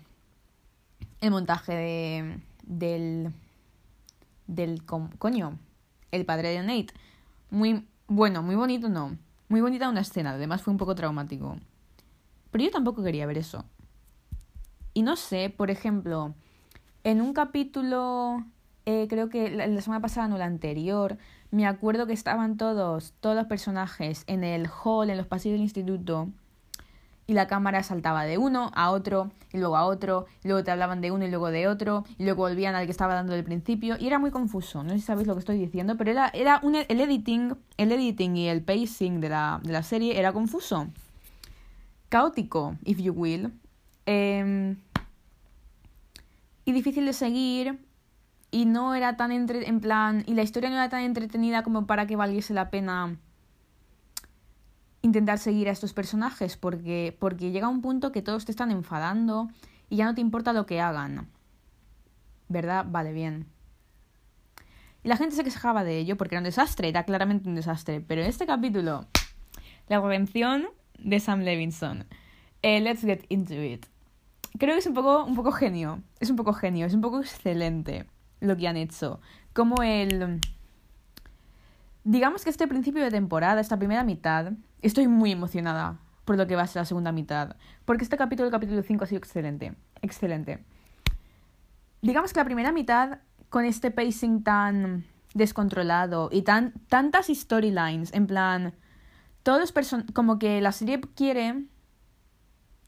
El 1.22 1.32
montaje 1.32 1.74
de. 1.74 2.42
del. 2.64 3.32
del. 4.48 4.84
coño. 4.84 5.60
El 6.12 6.26
padre 6.26 6.50
de 6.50 6.64
Nate. 6.64 6.94
Muy. 7.52 7.88
Bueno, 8.08 8.42
muy 8.42 8.56
bonito 8.56 8.90
no. 8.90 9.16
Muy 9.50 9.62
bonita 9.62 9.90
una 9.90 10.02
escena, 10.02 10.32
además 10.32 10.62
fue 10.62 10.72
un 10.72 10.78
poco 10.78 10.96
traumático. 10.96 11.58
Pero 12.52 12.64
yo 12.64 12.72
tampoco 12.72 13.04
quería 13.04 13.26
ver 13.26 13.38
eso. 13.38 13.64
Y 14.94 15.04
no 15.04 15.16
sé, 15.16 15.54
por 15.56 15.72
ejemplo, 15.72 16.34
en 17.04 17.22
un 17.22 17.34
capítulo, 17.34 18.44
eh, 18.86 19.08
creo 19.10 19.30
que 19.30 19.50
la, 19.50 19.82
semana 19.82 20.02
pasada, 20.02 20.28
no 20.28 20.38
la 20.38 20.46
anterior, 20.46 21.18
me 21.52 21.66
acuerdo 21.66 22.08
que 22.08 22.14
estaban 22.14 22.58
todos, 22.58 23.14
todos 23.22 23.36
los 23.36 23.46
personajes 23.46 24.24
en 24.28 24.44
el 24.44 24.68
hall, 24.68 25.10
en 25.10 25.18
los 25.18 25.28
pasillos 25.28 25.54
del 25.54 25.62
instituto, 25.62 26.30
y 27.28 27.34
la 27.34 27.48
cámara 27.48 27.84
saltaba 27.84 28.24
de 28.24 28.38
uno 28.38 28.72
a 28.74 28.90
otro, 28.92 29.32
y 29.54 29.58
luego 29.58 29.78
a 29.78 29.86
otro, 29.86 30.26
y 30.44 30.48
luego 30.48 30.64
te 30.64 30.72
hablaban 30.72 31.02
de 31.02 31.12
uno 31.12 31.26
y 31.26 31.30
luego 31.30 31.52
de 31.52 31.68
otro, 31.68 32.06
y 32.18 32.24
luego 32.24 32.44
volvían 32.44 32.74
al 32.74 32.86
que 32.86 32.92
estaba 32.92 33.14
dando 33.14 33.34
del 33.34 33.44
principio, 33.44 33.98
y 34.00 34.08
era 34.08 34.18
muy 34.18 34.32
confuso, 34.32 34.84
no 34.84 34.92
sé 34.92 35.00
si 35.00 35.06
sabéis 35.06 35.28
lo 35.28 35.34
que 35.36 35.40
estoy 35.40 35.60
diciendo, 35.60 35.98
pero 35.98 36.12
era, 36.12 36.30
era 36.30 36.60
un, 36.64 36.76
el 36.76 37.02
editing, 37.02 37.56
el 37.76 37.92
editing 37.92 38.38
y 38.38 38.48
el 38.48 38.64
pacing 38.64 39.20
de 39.20 39.30
la, 39.30 39.60
de 39.62 39.74
la 39.74 39.84
serie 39.84 40.18
era 40.18 40.32
confuso. 40.32 40.88
Caótico, 42.10 42.78
if 42.86 43.00
you 43.00 43.12
will. 43.12 43.52
Eh, 44.06 44.78
y 46.68 46.74
difícil 46.74 47.06
de 47.06 47.14
seguir 47.14 47.80
y 48.52 48.66
no 48.66 48.94
era 48.94 49.16
tan 49.16 49.32
entre 49.32 49.68
en 49.70 49.80
plan 49.80 50.24
y 50.28 50.34
la 50.34 50.44
historia 50.44 50.70
no 50.70 50.76
era 50.76 50.90
tan 50.90 51.02
entretenida 51.02 51.64
como 51.64 51.88
para 51.88 52.08
que 52.08 52.18
valiese 52.18 52.54
la 52.54 52.70
pena 52.70 53.16
intentar 55.02 55.40
seguir 55.40 55.70
a 55.70 55.72
estos 55.72 55.94
personajes 55.94 56.58
porque 56.58 57.16
porque 57.20 57.52
llega 57.52 57.68
un 57.68 57.82
punto 57.82 58.12
que 58.12 58.22
todos 58.22 58.46
te 58.46 58.52
están 58.52 58.72
enfadando 58.72 59.50
y 59.90 59.98
ya 59.98 60.06
no 60.06 60.16
te 60.16 60.22
importa 60.22 60.54
lo 60.54 60.66
que 60.66 60.82
hagan. 60.82 61.30
¿Verdad? 62.50 62.86
Vale, 62.88 63.14
bien. 63.14 63.48
Y 65.04 65.10
la 65.10 65.18
gente 65.18 65.36
se 65.36 65.44
quejaba 65.44 65.84
de 65.84 65.98
ello 66.00 66.18
porque 66.18 66.36
era 66.36 66.40
un 66.40 66.46
desastre, 66.46 66.90
era 66.90 67.04
claramente 67.04 67.50
un 67.50 67.56
desastre. 67.56 68.02
Pero 68.02 68.22
en 68.22 68.28
este 68.28 68.46
capítulo, 68.46 69.06
la 69.88 70.00
redención 70.02 70.66
de 70.98 71.20
Sam 71.20 71.42
Levinson. 71.42 72.06
Eh, 72.62 72.82
let's 72.82 73.02
get 73.02 73.26
into 73.30 73.54
it 73.54 73.86
creo 74.58 74.74
que 74.74 74.80
es 74.80 74.88
un 74.88 74.94
poco, 74.94 75.24
un 75.24 75.36
poco 75.36 75.52
genio. 75.52 76.02
Es 76.20 76.30
un 76.30 76.36
poco 76.36 76.54
genio, 76.54 76.86
es 76.86 76.94
un 76.94 77.02
poco 77.02 77.20
excelente 77.20 78.06
lo 78.40 78.58
que 78.58 78.68
han 78.68 78.78
hecho. 78.78 79.20
Como 79.54 79.82
el... 79.84 80.40
Digamos 82.04 82.44
que 82.44 82.50
este 82.50 82.68
principio 82.68 83.04
de 83.04 83.12
temporada, 83.12 83.60
esta 83.60 83.78
primera 83.78 84.04
mitad, 84.04 84.54
estoy 84.82 85.08
muy 85.08 85.32
emocionada 85.32 86.00
por 86.26 86.38
lo 86.38 86.46
que 86.46 86.56
va 86.56 86.64
a 86.64 86.68
ser 86.68 86.82
la 86.82 86.86
segunda 86.86 87.12
mitad. 87.12 87.56
Porque 87.86 88.04
este 88.04 88.18
capítulo, 88.18 88.48
el 88.48 88.52
capítulo 88.52 88.84
5, 88.84 89.04
ha 89.04 89.08
sido 89.08 89.20
excelente. 89.20 89.76
Excelente. 90.02 90.66
Digamos 92.02 92.34
que 92.34 92.40
la 92.40 92.46
primera 92.46 92.72
mitad, 92.72 93.20
con 93.50 93.66
este 93.66 93.92
pacing 93.92 94.44
tan 94.44 95.06
descontrolado 95.34 96.30
y 96.32 96.42
tan 96.42 96.74
tantas 96.90 97.28
storylines, 97.28 98.14
en 98.14 98.28
plan, 98.28 98.74
todos 99.44 99.60
los 99.60 99.74
como 100.14 100.38
que 100.38 100.60
la 100.62 100.72
serie 100.74 101.00
quiere 101.16 101.66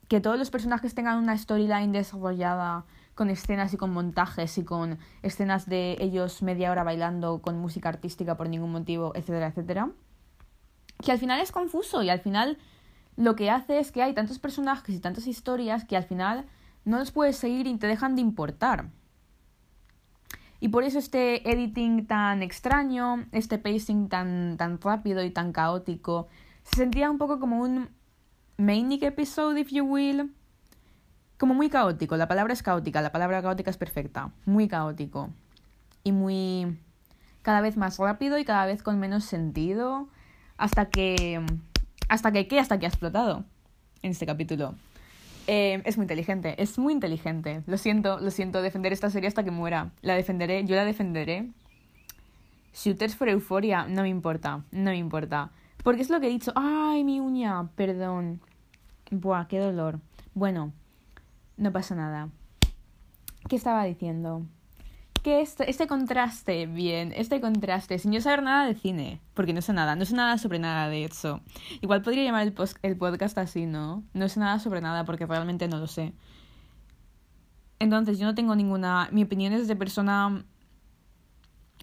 que 0.10 0.20
todos 0.20 0.38
los 0.38 0.50
personajes 0.50 0.96
tengan 0.96 1.18
una 1.18 1.38
storyline 1.38 1.92
desarrollada 1.92 2.86
con 3.16 3.30
escenas 3.30 3.74
y 3.74 3.78
con 3.78 3.92
montajes 3.92 4.58
y 4.58 4.66
con 4.66 4.98
escenas 5.22 5.68
de 5.68 5.98
ellos 6.00 6.42
media 6.42 6.72
hora 6.72 6.84
bailando 6.84 7.42
con 7.42 7.58
música 7.60 7.90
artística 7.90 8.36
por 8.36 8.50
ningún 8.50 8.72
motivo, 8.72 9.14
etcétera, 9.16 9.48
etcétera. 9.48 9.92
Que 11.04 11.12
al 11.12 11.20
final 11.20 11.40
es 11.40 11.52
confuso 11.52 12.04
y 12.04 12.10
al 12.10 12.20
final 12.20 12.58
lo 13.16 13.36
que 13.36 13.50
hace 13.50 13.80
es 13.80 13.92
que 13.92 14.04
hay 14.04 14.14
tantos 14.14 14.40
personajes 14.40 14.96
y 14.96 15.00
tantas 15.00 15.28
historias 15.28 15.86
que 15.86 15.98
al 15.98 16.04
final 16.04 16.46
no 16.86 17.00
los 17.00 17.12
puedes 17.12 17.38
seguir 17.38 17.68
y 17.68 17.78
te 17.78 17.88
dejan 17.88 18.16
de 18.16 18.22
importar. 18.22 18.90
Y 20.60 20.70
por 20.70 20.84
eso 20.84 21.00
este 21.00 21.50
editing 21.50 22.06
tan 22.06 22.44
extraño, 22.44 23.26
este 23.32 23.58
pacing 23.58 24.10
tan, 24.10 24.58
tan 24.58 24.80
rápido 24.82 25.24
y 25.24 25.32
tan 25.32 25.54
caótico, 25.54 26.28
se 26.64 26.78
sentía 26.78 27.10
un 27.10 27.18
poco 27.18 27.40
como 27.40 27.62
un 27.62 27.90
Manic 28.58 29.04
episode, 29.04 29.58
if 29.58 29.70
you 29.70 29.86
will. 29.86 30.34
Como 31.38 31.54
muy 31.54 31.70
caótico. 31.70 32.18
La 32.18 32.28
palabra 32.28 32.52
es 32.52 32.62
caótica. 32.62 33.02
La 33.02 33.14
palabra 33.14 33.42
caótica 33.42 33.72
es 33.72 33.78
perfecta. 33.78 34.34
Muy 34.46 34.68
caótico. 34.68 35.30
Y 36.04 36.12
muy. 36.12 36.78
cada 37.42 37.62
vez 37.62 37.78
más 37.78 37.98
rápido 37.98 38.38
y 38.38 38.44
cada 38.44 38.66
vez 38.66 38.84
con 38.84 39.00
menos 39.00 39.24
sentido. 39.24 40.10
Hasta 40.60 40.90
que. 40.90 41.42
Hasta 42.10 42.32
que, 42.32 42.48
¿qué? 42.48 42.60
Hasta 42.60 42.78
que 42.78 42.86
ha 42.86 42.90
explotado. 42.90 43.46
En 44.02 44.12
este 44.12 44.26
capítulo. 44.26 44.76
Eh, 45.48 45.82
es 45.86 45.98
muy 45.98 46.04
inteligente, 46.04 46.62
es 46.62 46.78
muy 46.78 46.94
inteligente. 46.94 47.64
Lo 47.66 47.78
siento, 47.78 48.20
lo 48.20 48.30
siento, 48.30 48.62
defender 48.62 48.94
esta 48.94 49.10
serie 49.10 49.28
hasta 49.28 49.44
que 49.44 49.52
muera. 49.52 49.92
La 50.02 50.14
defenderé, 50.14 50.64
yo 50.66 50.76
la 50.76 50.86
defenderé. 50.86 51.50
Shooters 52.74 53.16
for 53.16 53.30
Euphoria, 53.30 53.88
no 53.88 54.04
me 54.04 54.10
importa, 54.10 54.64
no 54.72 54.92
me 54.92 54.98
importa. 54.98 55.50
Porque 55.84 56.02
es 56.02 56.10
lo 56.10 56.20
que 56.20 56.28
he 56.28 56.30
dicho. 56.30 56.52
¡Ay, 56.56 57.04
mi 57.04 57.20
uña! 57.20 57.70
Perdón. 57.76 58.42
Buah, 59.12 59.48
qué 59.48 59.60
dolor. 59.60 60.00
Bueno, 60.36 60.72
no 61.58 61.72
pasa 61.72 61.96
nada. 61.96 62.30
¿Qué 63.48 63.56
estaba 63.56 63.86
diciendo? 63.86 64.46
Que 65.24 65.42
este, 65.42 65.70
este 65.70 65.88
contraste, 65.88 66.66
bien, 66.66 67.12
este 67.16 67.42
contraste, 67.42 68.00
sin 68.00 68.12
yo 68.14 68.22
saber 68.22 68.42
nada 68.42 68.66
de 68.66 68.74
cine, 68.74 69.20
porque 69.34 69.54
no 69.54 69.62
sé 69.62 69.74
nada, 69.74 69.96
no 69.96 70.06
sé 70.06 70.16
nada 70.16 70.38
sobre 70.38 70.60
nada 70.60 70.88
de 70.88 71.04
eso. 71.04 71.42
Igual 71.82 72.02
podría 72.02 72.24
llamar 72.24 72.48
el, 72.48 72.56
el 72.84 72.98
podcast 72.98 73.38
así, 73.38 73.66
¿no? 73.66 74.04
No 74.14 74.30
sé 74.30 74.40
nada 74.40 74.60
sobre 74.60 74.80
nada 74.80 75.04
porque 75.04 75.26
realmente 75.26 75.68
no 75.68 75.78
lo 75.78 75.88
sé. 75.88 76.14
Entonces, 77.80 78.20
yo 78.20 78.26
no 78.26 78.36
tengo 78.36 78.56
ninguna. 78.56 79.10
Mi 79.12 79.24
opinión 79.24 79.54
es 79.54 79.68
de 79.68 79.76
persona. 79.76 80.46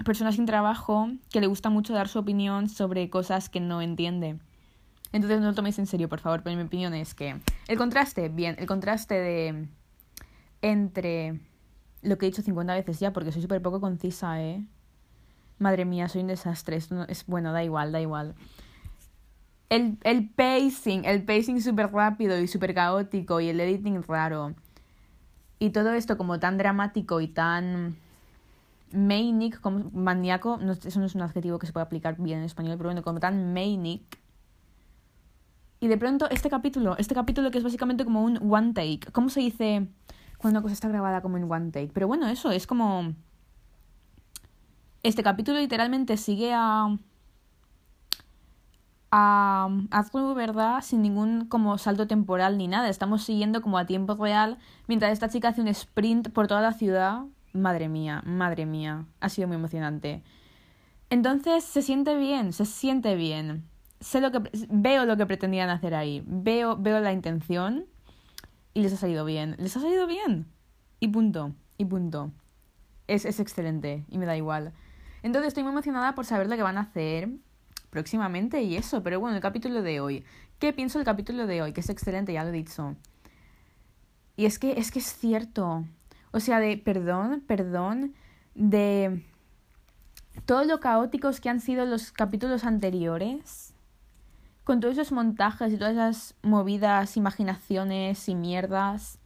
Persona 0.04 0.30
sin 0.30 0.44
trabajo 0.44 1.08
que 1.30 1.40
le 1.40 1.46
gusta 1.46 1.70
mucho 1.70 1.94
dar 1.94 2.08
su 2.08 2.18
opinión 2.18 2.68
sobre 2.68 3.08
cosas 3.08 3.48
que 3.48 3.60
no 3.60 3.80
entiende. 3.80 4.38
Entonces 5.12 5.40
no 5.40 5.46
lo 5.46 5.54
toméis 5.54 5.78
en 5.78 5.86
serio, 5.86 6.10
por 6.10 6.20
favor, 6.20 6.42
pero 6.42 6.54
mi 6.56 6.62
opinión 6.62 6.92
es 6.92 7.14
que 7.14 7.40
el 7.68 7.78
contraste, 7.78 8.28
bien, 8.28 8.56
el 8.58 8.66
contraste 8.66 9.14
de 9.14 9.68
entre 10.60 11.40
lo 12.02 12.18
que 12.18 12.26
he 12.26 12.30
dicho 12.30 12.42
50 12.42 12.74
veces 12.74 13.00
ya, 13.00 13.12
porque 13.12 13.32
soy 13.32 13.42
súper 13.42 13.62
poco 13.62 13.80
concisa, 13.80 14.42
¿eh? 14.42 14.64
Madre 15.58 15.84
mía, 15.84 16.08
soy 16.08 16.22
un 16.22 16.28
desastre. 16.28 16.76
Esto 16.76 17.04
es 17.08 17.26
bueno, 17.26 17.52
da 17.52 17.64
igual, 17.64 17.92
da 17.92 18.00
igual. 18.00 18.34
El, 19.68 19.98
el 20.04 20.28
pacing, 20.28 21.04
el 21.04 21.24
pacing 21.24 21.60
súper 21.60 21.92
rápido 21.92 22.38
y 22.38 22.46
súper 22.46 22.74
caótico 22.74 23.40
y 23.40 23.48
el 23.48 23.60
editing 23.60 24.02
raro. 24.02 24.54
Y 25.58 25.70
todo 25.70 25.92
esto 25.94 26.16
como 26.16 26.38
tan 26.38 26.58
dramático 26.58 27.20
y 27.20 27.28
tan 27.28 27.96
manic, 28.92 29.60
como 29.60 29.90
maníaco, 29.92 30.60
eso 30.84 31.00
no 31.00 31.06
es 31.06 31.14
un 31.14 31.22
adjetivo 31.22 31.58
que 31.58 31.66
se 31.66 31.72
puede 31.72 31.84
aplicar 31.84 32.16
bien 32.18 32.40
en 32.40 32.44
español, 32.44 32.76
pero 32.76 32.88
bueno, 32.88 33.02
como 33.02 33.18
tan 33.18 33.52
manic 33.52 34.02
y 35.80 35.88
de 35.88 35.98
pronto 35.98 36.28
este 36.30 36.48
capítulo, 36.48 36.96
este 36.98 37.14
capítulo 37.14 37.50
que 37.50 37.58
es 37.58 37.64
básicamente 37.64 38.04
como 38.04 38.24
un 38.24 38.38
one 38.52 38.72
take. 38.72 39.00
¿Cómo 39.12 39.28
se 39.28 39.40
dice 39.40 39.86
cuando 40.38 40.58
una 40.58 40.62
cosa 40.62 40.74
está 40.74 40.88
grabada 40.88 41.20
como 41.22 41.36
en 41.36 41.50
one 41.50 41.70
take? 41.70 41.90
Pero 41.92 42.08
bueno, 42.08 42.28
eso 42.28 42.50
es 42.50 42.66
como... 42.66 43.14
Este 45.02 45.22
capítulo 45.22 45.58
literalmente 45.58 46.16
sigue 46.16 46.52
a... 46.52 46.96
a 49.10 49.68
Azul, 49.90 50.34
¿verdad? 50.34 50.80
Sin 50.82 51.02
ningún 51.02 51.46
como 51.46 51.78
salto 51.78 52.06
temporal 52.06 52.58
ni 52.58 52.68
nada. 52.68 52.88
Estamos 52.88 53.22
siguiendo 53.22 53.62
como 53.62 53.78
a 53.78 53.86
tiempo 53.86 54.14
real 54.16 54.58
mientras 54.88 55.12
esta 55.12 55.28
chica 55.28 55.48
hace 55.48 55.60
un 55.60 55.68
sprint 55.68 56.30
por 56.30 56.48
toda 56.48 56.60
la 56.60 56.72
ciudad. 56.72 57.22
Madre 57.52 57.88
mía, 57.88 58.22
madre 58.26 58.66
mía. 58.66 59.06
Ha 59.20 59.28
sido 59.28 59.48
muy 59.48 59.56
emocionante. 59.56 60.22
Entonces 61.08 61.64
se 61.64 61.82
siente 61.82 62.16
bien, 62.16 62.52
se 62.52 62.64
siente 62.66 63.14
bien 63.14 63.64
sé 64.00 64.20
lo 64.20 64.30
que 64.30 64.42
veo 64.68 65.04
lo 65.04 65.16
que 65.16 65.26
pretendían 65.26 65.70
hacer 65.70 65.94
ahí, 65.94 66.22
veo, 66.26 66.76
veo 66.76 67.00
la 67.00 67.12
intención 67.12 67.86
y 68.76 68.82
les 68.82 68.92
ha 68.92 68.98
salido 68.98 69.24
bien. 69.24 69.56
Les 69.58 69.74
ha 69.78 69.80
salido 69.80 70.06
bien. 70.06 70.44
Y 71.00 71.08
punto. 71.08 71.54
Y 71.78 71.86
punto. 71.86 72.30
Es, 73.06 73.24
es 73.24 73.40
excelente 73.40 74.04
y 74.10 74.18
me 74.18 74.26
da 74.26 74.36
igual. 74.36 74.74
Entonces 75.22 75.48
estoy 75.48 75.62
muy 75.62 75.72
emocionada 75.72 76.14
por 76.14 76.26
saber 76.26 76.46
lo 76.46 76.56
que 76.56 76.62
van 76.62 76.76
a 76.76 76.82
hacer 76.82 77.30
próximamente 77.88 78.60
y 78.60 78.76
eso. 78.76 79.02
Pero 79.02 79.18
bueno, 79.18 79.34
el 79.34 79.40
capítulo 79.40 79.80
de 79.80 80.00
hoy. 80.00 80.24
¿Qué 80.58 80.74
pienso 80.74 80.98
del 80.98 81.06
capítulo 81.06 81.46
de 81.46 81.62
hoy? 81.62 81.72
Que 81.72 81.80
es 81.80 81.88
excelente, 81.88 82.34
ya 82.34 82.44
lo 82.44 82.50
he 82.50 82.52
dicho. 82.52 82.96
Y 84.36 84.44
es 84.44 84.58
que 84.58 84.78
es 84.78 84.90
que 84.90 84.98
es 84.98 85.06
cierto. 85.06 85.86
O 86.32 86.40
sea, 86.40 86.60
de 86.60 86.76
perdón, 86.76 87.42
perdón, 87.46 88.12
de 88.54 89.24
todo 90.44 90.64
lo 90.64 90.80
caóticos 90.80 91.40
que 91.40 91.48
han 91.48 91.60
sido 91.60 91.86
los 91.86 92.12
capítulos 92.12 92.64
anteriores, 92.64 93.65
con 94.66 94.80
todos 94.80 94.98
esos 94.98 95.12
montajes 95.12 95.72
y 95.72 95.78
todas 95.78 95.94
esas 95.94 96.34
movidas, 96.42 97.16
imaginaciones 97.16 98.28
y 98.28 98.34
mierdas, 98.34 99.18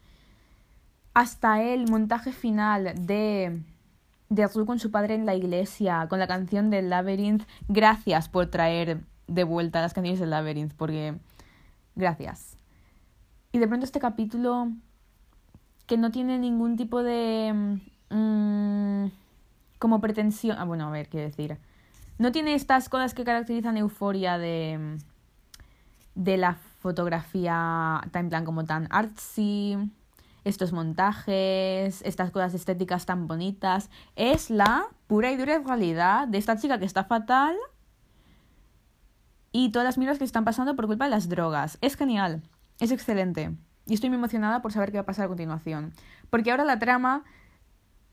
hasta 1.14 1.62
el 1.62 1.90
montaje 1.90 2.30
final 2.32 2.92
de 2.94 3.60
de 4.30 4.44
Azul 4.44 4.64
con 4.64 4.78
su 4.78 4.90
padre 4.92 5.14
en 5.14 5.26
la 5.26 5.34
iglesia, 5.34 6.06
con 6.08 6.20
la 6.20 6.28
canción 6.28 6.70
del 6.70 6.88
Labyrinth. 6.88 7.42
Gracias 7.68 8.28
por 8.28 8.46
traer 8.46 9.00
de 9.26 9.44
vuelta 9.44 9.80
las 9.80 9.92
canciones 9.92 10.20
del 10.20 10.30
Labyrinth, 10.30 10.72
porque 10.74 11.16
gracias. 11.96 12.56
Y 13.50 13.58
de 13.58 13.66
pronto 13.66 13.84
este 13.84 13.98
capítulo 13.98 14.70
que 15.86 15.96
no 15.96 16.12
tiene 16.12 16.38
ningún 16.38 16.76
tipo 16.76 17.02
de 17.02 17.80
mm, 18.10 19.06
como 19.80 20.00
pretensión, 20.00 20.56
ah 20.60 20.64
bueno, 20.64 20.86
a 20.86 20.90
ver, 20.90 21.08
qué 21.08 21.18
decir. 21.18 21.58
No 22.18 22.30
tiene 22.30 22.54
estas 22.54 22.88
cosas 22.88 23.14
que 23.14 23.24
caracterizan 23.24 23.78
Euforia 23.78 24.38
de 24.38 24.98
de 26.20 26.36
la 26.36 26.54
fotografía 26.80 28.02
tan 28.10 28.28
plan 28.28 28.44
como 28.44 28.64
tan 28.64 28.88
artsy, 28.90 29.78
estos 30.44 30.72
montajes, 30.72 32.02
estas 32.02 32.30
cosas 32.30 32.52
estéticas 32.52 33.06
tan 33.06 33.26
bonitas. 33.26 33.88
Es 34.16 34.50
la 34.50 34.84
pura 35.06 35.30
y 35.32 35.36
dura 35.36 35.58
realidad 35.58 36.28
de 36.28 36.36
esta 36.36 36.58
chica 36.58 36.78
que 36.78 36.84
está 36.84 37.04
fatal 37.04 37.56
y 39.50 39.72
todas 39.72 39.86
las 39.86 39.96
miras 39.96 40.18
que 40.18 40.24
están 40.24 40.44
pasando 40.44 40.76
por 40.76 40.86
culpa 40.86 41.04
de 41.04 41.10
las 41.10 41.28
drogas. 41.28 41.78
Es 41.80 41.96
genial, 41.96 42.42
es 42.80 42.90
excelente. 42.90 43.56
Y 43.86 43.94
estoy 43.94 44.10
muy 44.10 44.18
emocionada 44.18 44.60
por 44.60 44.72
saber 44.72 44.90
qué 44.90 44.98
va 44.98 45.02
a 45.02 45.06
pasar 45.06 45.24
a 45.24 45.28
continuación. 45.28 45.94
Porque 46.28 46.50
ahora 46.50 46.64
la 46.64 46.78
trama 46.78 47.24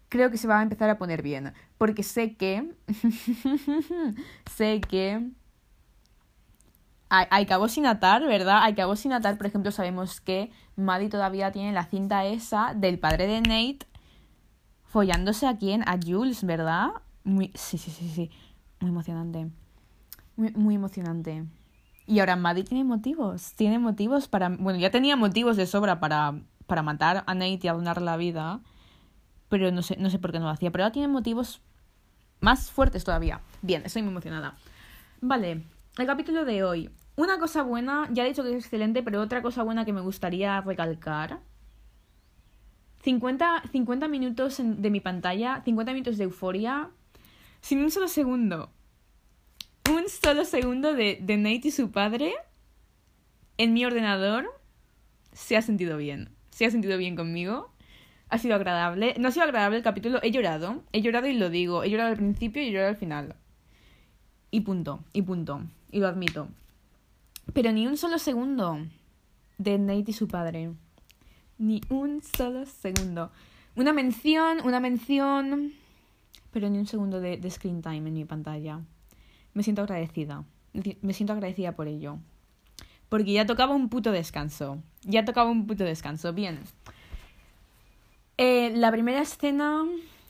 creo 0.07 0.31
que 0.31 0.37
se 0.37 0.47
va 0.47 0.59
a 0.59 0.63
empezar 0.63 0.89
a 0.89 0.97
poner 0.97 1.21
bien. 1.21 1.53
Porque 1.77 2.03
sé 2.03 2.35
que... 2.35 2.73
sé 4.55 4.79
que... 4.79 5.29
Hay, 7.09 7.45
cabo 7.45 7.69
sin 7.69 7.85
atar, 7.85 8.25
¿verdad? 8.25 8.59
Hay 8.63 8.75
cabo 8.75 8.97
sin 8.97 9.13
atar, 9.13 9.37
por 9.37 9.47
ejemplo, 9.47 9.71
sabemos 9.71 10.19
que 10.19 10.51
Maddie 10.75 11.09
todavía 11.09 11.51
tiene 11.51 11.71
la 11.71 11.85
cinta 11.85 12.25
esa 12.25 12.73
del 12.75 12.99
padre 12.99 13.27
de 13.27 13.41
Nate 13.41 13.87
follándose 14.87 15.47
a 15.47 15.57
quién? 15.57 15.83
A 15.87 15.97
Jules, 16.03 16.43
¿verdad? 16.43 16.89
Muy, 17.23 17.51
sí, 17.53 17.77
sí, 17.77 17.91
sí, 17.91 18.09
sí. 18.09 18.31
Muy 18.79 18.89
emocionante. 18.89 19.49
Muy, 20.35 20.51
muy 20.53 20.75
emocionante. 20.75 21.45
Y 22.05 22.19
ahora 22.19 22.35
Maddie 22.35 22.63
tiene 22.63 22.83
motivos. 22.83 23.53
Tiene 23.53 23.79
motivos 23.79 24.27
para. 24.27 24.49
Bueno, 24.49 24.79
ya 24.79 24.89
tenía 24.89 25.15
motivos 25.15 25.57
de 25.57 25.65
sobra 25.65 25.99
para, 25.99 26.39
para 26.65 26.81
matar 26.81 27.23
a 27.27 27.33
Nate 27.35 27.59
y 27.63 27.67
a 27.67 27.73
la 27.73 28.17
vida. 28.17 28.61
Pero 29.49 29.71
no 29.71 29.81
sé, 29.81 29.97
no 29.97 30.09
sé 30.09 30.19
por 30.19 30.31
qué 30.31 30.39
no 30.39 30.45
lo 30.45 30.51
hacía. 30.51 30.71
Pero 30.71 30.83
ahora 30.83 30.93
tiene 30.93 31.07
motivos 31.07 31.61
más 32.39 32.71
fuertes 32.71 33.03
todavía. 33.03 33.41
Bien, 33.61 33.83
estoy 33.85 34.03
muy 34.03 34.11
emocionada. 34.11 34.55
Vale, 35.21 35.63
el 35.97 36.05
capítulo 36.05 36.45
de 36.45 36.63
hoy. 36.63 36.89
Una 37.15 37.39
cosa 37.39 37.63
buena, 37.63 38.07
ya 38.11 38.23
he 38.23 38.27
dicho 38.27 38.43
que 38.43 38.49
es 38.49 38.55
excelente, 38.55 39.01
pero 39.01 39.21
otra 39.21 39.41
cosa 39.41 39.63
buena 39.63 39.85
que 39.85 39.93
me 39.93 40.01
gustaría 40.01 40.61
recalcar. 40.61 41.39
50, 43.01 43.63
50 43.71 44.07
minutos 44.07 44.57
de 44.59 44.89
mi 44.91 44.99
pantalla, 44.99 45.61
50 45.63 45.93
minutos 45.93 46.17
de 46.17 46.25
euforia, 46.25 46.91
sin 47.61 47.79
un 47.79 47.89
solo 47.89 48.07
segundo. 48.07 48.69
Un 49.89 50.07
solo 50.09 50.45
segundo 50.45 50.93
de, 50.93 51.17
de 51.21 51.37
Nate 51.37 51.69
y 51.69 51.71
su 51.71 51.91
padre 51.91 52.35
en 53.57 53.73
mi 53.73 53.83
ordenador 53.85 54.45
se 55.31 55.57
ha 55.57 55.61
sentido 55.63 55.97
bien. 55.97 56.29
Se 56.51 56.65
ha 56.65 56.71
sentido 56.71 56.97
bien 56.97 57.15
conmigo. 57.15 57.73
Ha 58.29 58.37
sido 58.37 58.55
agradable. 58.55 59.15
No 59.17 59.29
ha 59.29 59.31
sido 59.31 59.45
agradable 59.45 59.77
el 59.77 59.83
capítulo. 59.83 60.19
He 60.21 60.31
llorado. 60.31 60.83
He 60.91 61.01
llorado 61.01 61.27
y 61.27 61.33
lo 61.33 61.49
digo. 61.49 61.83
He 61.83 61.89
llorado 61.89 62.11
al 62.11 62.17
principio 62.17 62.61
y 62.61 62.67
he 62.67 62.71
llorado 62.71 62.89
al 62.89 62.97
final. 62.97 63.35
Y 64.51 64.61
punto. 64.61 65.03
Y 65.13 65.21
punto 65.21 65.63
y 65.91 65.99
lo 65.99 66.07
admito. 66.07 66.47
Pero 67.53 67.71
ni 67.71 67.87
un 67.87 67.97
solo 67.97 68.19
segundo 68.19 68.79
de 69.57 69.77
Nate 69.77 70.11
y 70.11 70.13
su 70.13 70.27
padre. 70.27 70.73
Ni 71.57 71.81
un 71.89 72.21
solo 72.21 72.65
segundo. 72.65 73.31
Una 73.75 73.93
mención, 73.93 74.59
una 74.63 74.79
mención, 74.79 75.73
pero 76.51 76.69
ni 76.69 76.77
un 76.77 76.87
segundo 76.87 77.19
de, 77.19 77.49
screen 77.49 77.81
time 77.81 77.97
en 78.09 78.13
mi 78.13 78.25
pantalla. 78.25 78.81
Me 79.53 79.63
siento 79.63 79.81
agradecida. 79.81 80.43
Me 81.01 81.13
siento 81.13 81.33
agradecida 81.33 81.73
por 81.73 81.87
ello. 81.87 82.17
Porque 83.09 83.31
ya 83.33 83.45
tocaba 83.45 83.73
un 83.73 83.89
puto 83.89 84.11
descanso. 84.11 84.79
Ya 85.03 85.25
tocaba 85.25 85.49
un 85.49 85.65
puto 85.65 85.83
descanso. 85.83 86.33
Bien. 86.33 86.59
Eh, 88.37 88.71
la 88.75 88.91
primera 88.91 89.21
escena... 89.21 89.85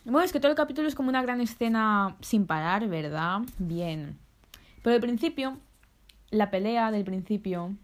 Bueno, 0.05 0.21
es 0.21 0.31
que 0.31 0.39
todo 0.39 0.51
el 0.51 0.57
capítulo 0.57 0.87
es 0.87 0.95
como 0.95 1.09
una 1.09 1.21
gran 1.21 1.41
escena 1.41 2.15
sin 2.21 2.45
parar, 2.45 2.87
¿verdad? 2.87 3.41
Bien. 3.57 4.17
Pero 4.81 4.95
al 4.95 5.01
principio, 5.01 5.59
la 6.29 6.49
pelea 6.51 6.91
del 6.91 7.03
principio, 7.03 7.75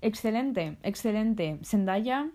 excelente, 0.00 0.78
excelente. 0.82 1.58
Zendaya 1.62 2.30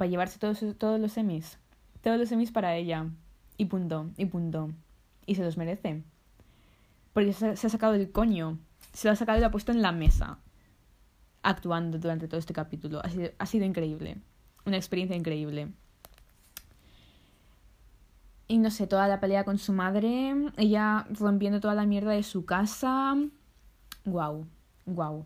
va 0.00 0.06
a 0.06 0.08
llevarse 0.08 0.38
todos, 0.38 0.64
todos 0.78 1.00
los 1.00 1.12
semis. 1.12 1.58
Todos 2.02 2.18
los 2.18 2.28
semis 2.28 2.52
para 2.52 2.76
ella. 2.76 3.06
Y 3.56 3.66
punto, 3.66 4.10
y 4.16 4.26
punto. 4.26 4.70
Y 5.26 5.36
se 5.36 5.44
los 5.44 5.56
merece. 5.56 6.02
Porque 7.12 7.32
se, 7.32 7.48
ha 7.48 7.56
sacado 7.56 7.94
el 7.94 8.10
coño. 8.10 8.58
Se 8.92 9.08
lo 9.08 9.12
ha 9.12 9.16
sacado 9.16 9.38
y 9.38 9.40
lo 9.40 9.46
ha 9.46 9.52
puesto 9.52 9.72
en 9.72 9.82
la 9.82 9.92
mesa. 9.92 10.38
Actuando 11.42 11.98
durante 11.98 12.28
todo 12.28 12.38
este 12.38 12.52
capítulo. 12.52 13.00
Ha 13.04 13.10
sido, 13.10 13.30
ha 13.38 13.46
sido 13.46 13.64
increíble. 13.64 14.18
Una 14.66 14.76
experiencia 14.76 15.16
increíble. 15.16 15.68
Y 18.46 18.58
no 18.58 18.70
sé, 18.70 18.86
toda 18.86 19.08
la 19.08 19.20
pelea 19.20 19.44
con 19.44 19.58
su 19.58 19.72
madre, 19.72 20.34
ella 20.56 21.06
rompiendo 21.10 21.60
toda 21.60 21.74
la 21.74 21.86
mierda 21.86 22.12
de 22.12 22.22
su 22.22 22.44
casa. 22.44 23.16
Guau, 24.04 24.46
guau. 24.84 25.24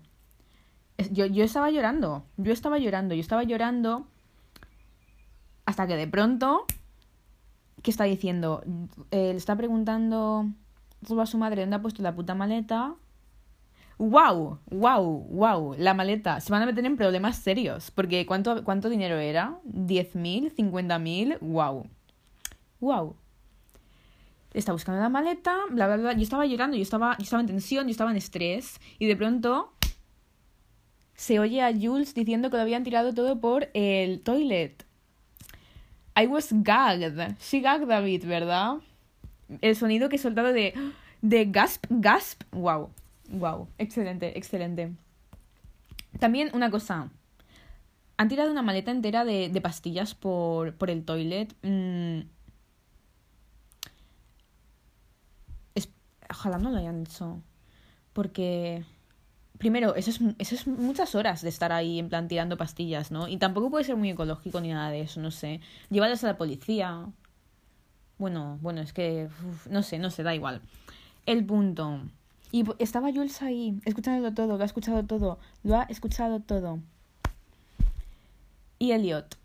Yo, 1.10 1.26
yo 1.26 1.44
estaba 1.44 1.70
llorando, 1.70 2.24
yo 2.36 2.52
estaba 2.52 2.78
llorando, 2.78 3.14
yo 3.14 3.20
estaba 3.20 3.44
llorando 3.44 4.06
hasta 5.68 5.86
que 5.86 5.96
de 5.96 6.06
pronto, 6.06 6.64
¿qué 7.82 7.90
está 7.90 8.04
diciendo? 8.04 8.62
Eh, 9.10 9.32
le 9.32 9.36
está 9.36 9.54
preguntando 9.54 10.46
a 11.20 11.26
su 11.26 11.38
madre 11.38 11.60
dónde 11.60 11.76
ha 11.76 11.82
puesto 11.82 12.02
la 12.02 12.14
puta 12.14 12.34
maleta. 12.34 12.94
¡Wow! 13.98 14.60
¡Wow! 14.70 15.26
¡Wow! 15.28 15.74
La 15.76 15.92
maleta. 15.92 16.40
Se 16.40 16.50
van 16.50 16.62
a 16.62 16.66
meter 16.66 16.86
en 16.86 16.96
problemas 16.96 17.36
serios. 17.36 17.90
Porque 17.90 18.24
¿cuánto, 18.26 18.64
cuánto 18.64 18.88
dinero 18.88 19.18
era? 19.18 19.58
¿10.000? 19.66 20.54
¿50.000? 20.54 21.38
¡Wow! 21.40 21.86
Wow. 22.80 23.16
Estaba 24.54 24.74
buscando 24.74 25.00
la 25.00 25.08
maleta, 25.08 25.56
bla, 25.70 25.86
bla, 25.86 25.96
bla. 25.96 26.12
Yo 26.14 26.22
estaba 26.22 26.46
llorando, 26.46 26.76
yo 26.76 26.82
estaba, 26.82 27.16
yo 27.18 27.24
estaba 27.24 27.40
en 27.40 27.48
tensión, 27.48 27.86
yo 27.86 27.90
estaba 27.90 28.10
en 28.10 28.16
estrés. 28.16 28.80
Y 28.98 29.06
de 29.06 29.16
pronto 29.16 29.72
se 31.14 31.38
oye 31.38 31.62
a 31.62 31.72
Jules 31.72 32.14
diciendo 32.14 32.50
que 32.50 32.56
lo 32.56 32.62
habían 32.62 32.84
tirado 32.84 33.12
todo 33.12 33.40
por 33.40 33.68
el 33.74 34.20
toilet. 34.20 34.84
I 36.16 36.26
was 36.26 36.48
gagged. 36.50 37.36
She 37.40 37.60
gagged 37.60 37.88
bit, 38.04 38.24
¿verdad? 38.24 38.76
El 39.60 39.76
sonido 39.76 40.08
que 40.08 40.16
he 40.16 40.18
soltado 40.18 40.52
de, 40.52 40.74
de 41.22 41.44
gasp, 41.46 41.84
gasp. 41.90 42.42
Wow. 42.52 42.90
Wow. 43.30 43.68
Excelente, 43.78 44.36
excelente. 44.38 44.92
También 46.18 46.50
una 46.54 46.70
cosa. 46.70 47.10
Han 48.16 48.28
tirado 48.28 48.50
una 48.50 48.62
maleta 48.62 48.90
entera 48.90 49.24
de, 49.24 49.48
de 49.48 49.60
pastillas 49.60 50.14
por, 50.14 50.74
por 50.74 50.90
el 50.90 51.04
toilet. 51.04 51.54
Mm, 51.62 52.20
ojalá 56.30 56.58
no 56.58 56.70
lo 56.70 56.78
hayan 56.78 57.02
hecho. 57.02 57.42
Porque, 58.12 58.84
primero, 59.58 59.94
eso 59.94 60.10
es, 60.10 60.20
eso 60.38 60.54
es 60.54 60.66
muchas 60.66 61.14
horas 61.14 61.42
de 61.42 61.48
estar 61.48 61.72
ahí 61.72 61.98
en 61.98 62.08
plan 62.08 62.28
tirando 62.28 62.56
pastillas, 62.56 63.10
¿no? 63.10 63.28
Y 63.28 63.36
tampoco 63.36 63.70
puede 63.70 63.84
ser 63.84 63.96
muy 63.96 64.10
ecológico 64.10 64.60
ni 64.60 64.70
nada 64.70 64.90
de 64.90 65.02
eso, 65.02 65.20
no 65.20 65.30
sé. 65.30 65.60
Llevarlas 65.90 66.24
a 66.24 66.28
la 66.28 66.36
policía. 66.36 67.06
Bueno, 68.18 68.58
bueno, 68.60 68.80
es 68.80 68.92
que, 68.92 69.28
no 69.70 69.82
sé, 69.82 69.98
no 69.98 70.10
sé, 70.10 70.22
da 70.22 70.34
igual. 70.34 70.60
El 71.26 71.44
punto. 71.44 72.00
Y 72.50 72.64
estaba 72.78 73.12
Jules 73.12 73.42
ahí, 73.42 73.78
escuchándolo 73.84 74.34
todo, 74.34 74.56
lo 74.56 74.62
ha 74.62 74.66
escuchado 74.66 75.04
todo, 75.04 75.38
lo 75.62 75.76
ha 75.76 75.82
escuchado 75.84 76.40
todo. 76.40 76.80
Y 78.78 78.92
Elliot. 78.92 79.36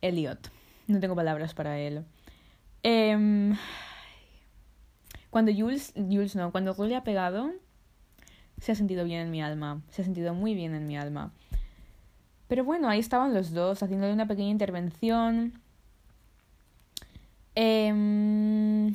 Elliot. 0.00 0.50
No 0.86 1.00
tengo 1.00 1.16
palabras 1.16 1.54
para 1.54 1.78
él. 1.78 2.04
Eh, 2.82 3.54
cuando 5.36 5.52
Jules, 5.52 5.92
Jules 5.94 6.34
no, 6.34 6.50
cuando 6.50 6.72
Jules 6.72 6.92
le 6.92 6.96
ha 6.96 7.04
pegado, 7.04 7.52
se 8.58 8.72
ha 8.72 8.74
sentido 8.74 9.04
bien 9.04 9.20
en 9.20 9.30
mi 9.30 9.42
alma, 9.42 9.82
se 9.90 10.00
ha 10.00 10.04
sentido 10.06 10.32
muy 10.32 10.54
bien 10.54 10.74
en 10.74 10.86
mi 10.86 10.96
alma. 10.96 11.30
Pero 12.48 12.64
bueno, 12.64 12.88
ahí 12.88 13.00
estaban 13.00 13.34
los 13.34 13.52
dos 13.52 13.82
haciéndole 13.82 14.14
una 14.14 14.26
pequeña 14.26 14.48
intervención. 14.48 15.60
Em, 17.54 18.94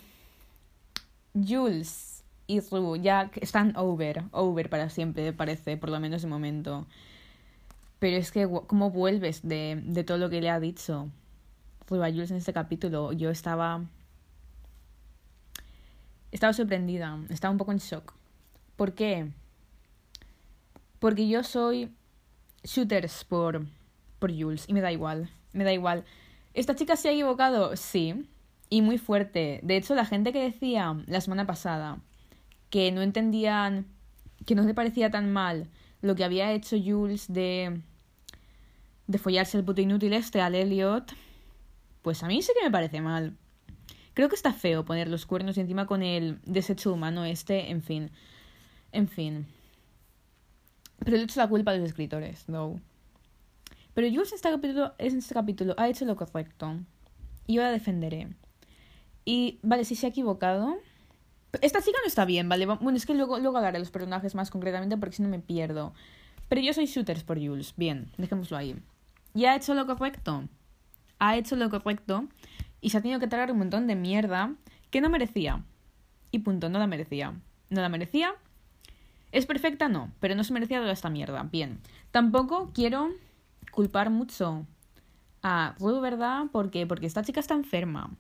Jules 1.36 2.24
y 2.48 2.60
Ru 2.60 2.96
ya 2.96 3.30
están 3.40 3.78
over, 3.78 4.24
over 4.32 4.68
para 4.68 4.90
siempre, 4.90 5.34
parece, 5.34 5.78
por 5.78 5.92
lo 5.92 6.00
menos 6.00 6.24
de 6.24 6.28
momento. 6.28 6.88
Pero 8.00 8.18
es 8.18 8.32
que, 8.32 8.50
¿cómo 8.66 8.90
vuelves 8.90 9.48
de, 9.48 9.80
de 9.86 10.04
todo 10.04 10.18
lo 10.18 10.32
que 10.32 10.42
le 10.42 10.50
ha 10.50 10.60
dicho 10.60 11.08
Ru 11.88 12.02
a 12.02 12.10
Jules 12.10 12.32
en 12.32 12.38
este 12.38 12.52
capítulo? 12.52 13.14
Yo 13.14 13.30
estaba. 13.30 13.84
Estaba 16.32 16.54
sorprendida, 16.54 17.20
estaba 17.30 17.52
un 17.52 17.58
poco 17.58 17.72
en 17.72 17.80
shock. 17.80 18.14
¿Por 18.76 18.94
qué? 18.94 19.32
Porque 21.00 21.28
yo 21.28 21.44
soy 21.44 21.92
shooters 22.64 23.26
por, 23.26 23.66
por 24.20 24.32
Jules 24.32 24.66
y 24.68 24.74
me 24.74 24.82
da 24.82 24.92
igual, 24.92 25.30
me 25.54 25.64
da 25.64 25.74
igual. 25.74 26.06
¿Esta 26.54 26.76
chica 26.76 26.96
se 26.96 27.10
ha 27.10 27.12
equivocado? 27.12 27.76
Sí, 27.76 28.28
y 28.70 28.82
muy 28.82 28.98
fuerte. 28.98 29.60
De 29.64 29.78
hecho, 29.78 29.96
la 29.96 30.06
gente 30.06 30.32
que 30.32 30.42
decía 30.42 30.98
la 31.06 31.22
semana 31.22 31.46
pasada 31.46 32.00
que 32.70 32.92
no 32.92 33.02
entendían, 33.02 33.86
que 34.46 34.56
no 34.56 34.64
le 34.64 34.74
parecía 34.74 35.12
tan 35.12 35.32
mal 35.32 35.68
lo 36.02 36.16
que 36.16 36.24
había 36.24 36.52
hecho 36.54 36.78
Jules 36.84 37.32
de, 37.32 37.82
de 39.08 39.18
follarse 39.18 39.58
el 39.58 39.66
puto 39.66 39.82
inútil 39.82 40.14
este 40.14 40.42
al 40.42 40.56
Elliot, 40.56 41.14
pues 42.02 42.24
a 42.24 42.28
mí 42.28 42.42
sí 42.42 42.54
que 42.58 42.66
me 42.66 42.72
parece 42.72 43.02
mal. 43.02 43.38
Creo 44.22 44.30
que 44.30 44.36
está 44.36 44.54
feo 44.54 44.86
poner 44.86 45.08
los 45.08 45.26
cuernos 45.26 45.58
encima 45.58 45.88
con 45.88 46.04
el 46.04 46.40
desecho 46.46 46.94
humano 46.94 47.26
este, 47.26 47.72
en 47.72 47.82
fin. 47.82 48.12
En 48.92 49.08
fin. 49.08 49.48
Pero 51.00 51.18
le 51.18 51.24
hecho 51.24 51.40
la 51.40 51.50
culpa 51.50 51.72
a 51.72 51.78
los 51.78 51.88
escritores, 51.88 52.48
no. 52.48 52.80
Pero 53.96 54.08
Jules 54.10 54.30
en 54.30 54.36
este 54.36 54.52
capítulo, 54.52 54.94
en 55.00 55.18
este 55.18 55.34
capítulo 55.34 55.74
ha 55.76 55.90
hecho 55.90 56.06
lo 56.06 56.16
correcto. 56.16 56.76
Y 57.48 57.56
yo 57.56 57.64
la 57.64 57.72
defenderé. 57.72 58.28
Y, 59.26 59.58
vale, 59.64 59.86
si 59.86 59.96
se 59.96 60.06
ha 60.06 60.10
equivocado. 60.10 60.78
Esta 61.60 61.82
chica 61.82 61.98
no 62.04 62.08
está 62.08 62.24
bien, 62.24 62.48
¿vale? 62.48 62.68
Bueno, 62.68 62.98
es 62.98 63.08
que 63.08 63.16
luego, 63.16 63.40
luego 63.40 63.58
hablaré 63.58 63.78
de 63.78 63.80
los 63.80 63.90
personajes 63.90 64.36
más 64.36 64.52
concretamente 64.52 64.98
porque 64.98 65.16
si 65.16 65.24
no 65.24 65.30
me 65.30 65.40
pierdo. 65.40 65.96
Pero 66.48 66.62
yo 66.62 66.74
soy 66.74 66.86
shooters 66.86 67.24
por 67.24 67.40
Jules. 67.40 67.74
Bien, 67.76 68.12
dejémoslo 68.20 68.56
ahí. 68.56 68.76
Y 69.34 69.46
ha 69.46 69.56
hecho 69.56 69.74
lo 69.74 69.88
correcto. 69.88 70.44
Ha 71.18 71.38
hecho 71.38 71.56
lo 71.56 71.72
correcto. 71.72 72.28
Y 72.82 72.90
se 72.90 72.98
ha 72.98 73.02
tenido 73.02 73.20
que 73.20 73.28
tragar 73.28 73.52
un 73.52 73.60
montón 73.60 73.88
de 73.88 73.96
mierda 73.96 74.56
que 74.90 75.00
no 75.00 75.10
merecía. 75.10 75.64
Y 76.32 76.40
punto, 76.40 76.68
no 76.70 76.80
la 76.80 76.88
merecía. 76.88 77.34
No 77.70 77.82
la 77.82 77.90
merecía 77.90 78.36
¿Es 79.32 79.46
perfecta? 79.46 79.88
No, 79.88 80.12
pero 80.20 80.36
no 80.36 80.44
se 80.44 80.54
merecía 80.54 80.80
toda 80.80 80.92
esta 80.92 81.10
mierda. 81.10 81.44
Bien. 81.44 81.80
Tampoco 82.12 82.72
quiero 82.74 83.10
culpar 83.72 84.10
mucho 84.10 84.66
a 85.42 85.76
Ruth, 85.80 86.02
¿verdad? 86.02 86.46
Porque, 86.52 86.86
porque 86.86 87.06
esta 87.06 87.24
chica 87.24 87.40
está 87.40 87.54
enferma. 87.54 88.12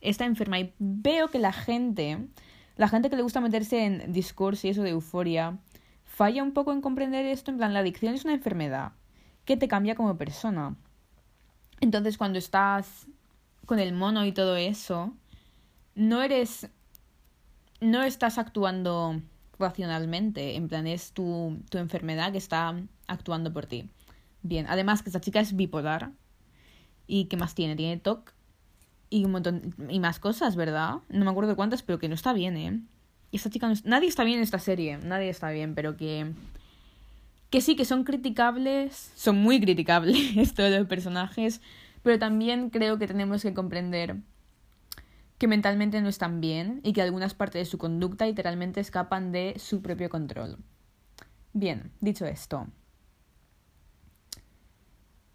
Está 0.00 0.26
enferma 0.26 0.60
y 0.60 0.74
veo 0.78 1.28
que 1.28 1.38
la 1.38 1.52
gente, 1.52 2.28
la 2.76 2.88
gente 2.88 3.08
que 3.08 3.16
le 3.16 3.22
gusta 3.22 3.40
meterse 3.40 3.84
en 3.84 4.12
discurso 4.12 4.66
y 4.66 4.70
eso 4.70 4.82
de 4.82 4.90
euforia, 4.90 5.58
falla 6.04 6.42
un 6.42 6.52
poco 6.52 6.72
en 6.72 6.82
comprender 6.82 7.24
esto. 7.24 7.50
En 7.50 7.56
plan, 7.56 7.72
la 7.72 7.80
adicción 7.80 8.14
es 8.14 8.24
una 8.24 8.34
enfermedad 8.34 8.92
que 9.46 9.56
te 9.56 9.68
cambia 9.68 9.94
como 9.94 10.18
persona. 10.18 10.76
Entonces, 11.80 12.18
cuando 12.18 12.38
estás 12.38 13.06
con 13.66 13.78
el 13.78 13.92
mono 13.92 14.24
y 14.24 14.32
todo 14.32 14.56
eso, 14.56 15.12
no 15.94 16.22
eres. 16.22 16.68
No 17.80 18.02
estás 18.02 18.38
actuando 18.38 19.20
racionalmente, 19.58 20.56
en 20.56 20.68
plan 20.68 20.86
es 20.86 21.12
tu, 21.12 21.58
tu 21.70 21.78
enfermedad 21.78 22.32
que 22.32 22.38
está 22.38 22.74
actuando 23.06 23.52
por 23.52 23.66
ti. 23.66 23.90
Bien, 24.42 24.66
además 24.68 25.02
que 25.02 25.10
esta 25.10 25.20
chica 25.20 25.40
es 25.40 25.54
bipolar. 25.56 26.12
¿Y 27.06 27.26
qué 27.26 27.36
más 27.36 27.54
tiene? 27.54 27.76
Tiene 27.76 27.98
TOC 27.98 28.32
y 29.10 29.24
un 29.24 29.32
montón 29.32 29.74
y 29.88 30.00
más 30.00 30.18
cosas, 30.18 30.56
¿verdad? 30.56 30.96
No 31.08 31.24
me 31.24 31.30
acuerdo 31.30 31.50
de 31.50 31.56
cuántas, 31.56 31.82
pero 31.82 31.98
que 31.98 32.08
no 32.08 32.14
está 32.14 32.32
bien, 32.32 32.56
¿eh? 32.56 32.80
Y 33.30 33.36
esta 33.36 33.50
chica 33.50 33.68
no 33.68 33.74
nadie 33.84 34.08
está 34.08 34.24
bien 34.24 34.38
en 34.38 34.44
esta 34.44 34.58
serie, 34.58 34.98
nadie 34.98 35.28
está 35.28 35.50
bien, 35.50 35.74
pero 35.74 35.96
que 35.96 36.32
que 37.56 37.62
sí 37.62 37.74
que 37.74 37.86
son 37.86 38.04
criticables, 38.04 39.10
son 39.14 39.38
muy 39.38 39.58
criticables 39.58 40.52
todos 40.54 40.70
los 40.70 40.86
personajes, 40.86 41.62
pero 42.02 42.18
también 42.18 42.68
creo 42.68 42.98
que 42.98 43.06
tenemos 43.06 43.40
que 43.40 43.54
comprender 43.54 44.18
que 45.38 45.48
mentalmente 45.48 46.02
no 46.02 46.10
están 46.10 46.42
bien 46.42 46.82
y 46.84 46.92
que 46.92 47.00
algunas 47.00 47.32
partes 47.32 47.60
de 47.60 47.64
su 47.64 47.78
conducta 47.78 48.26
literalmente 48.26 48.80
escapan 48.80 49.32
de 49.32 49.54
su 49.56 49.80
propio 49.80 50.10
control. 50.10 50.58
Bien, 51.54 51.92
dicho 52.00 52.26
esto. 52.26 52.66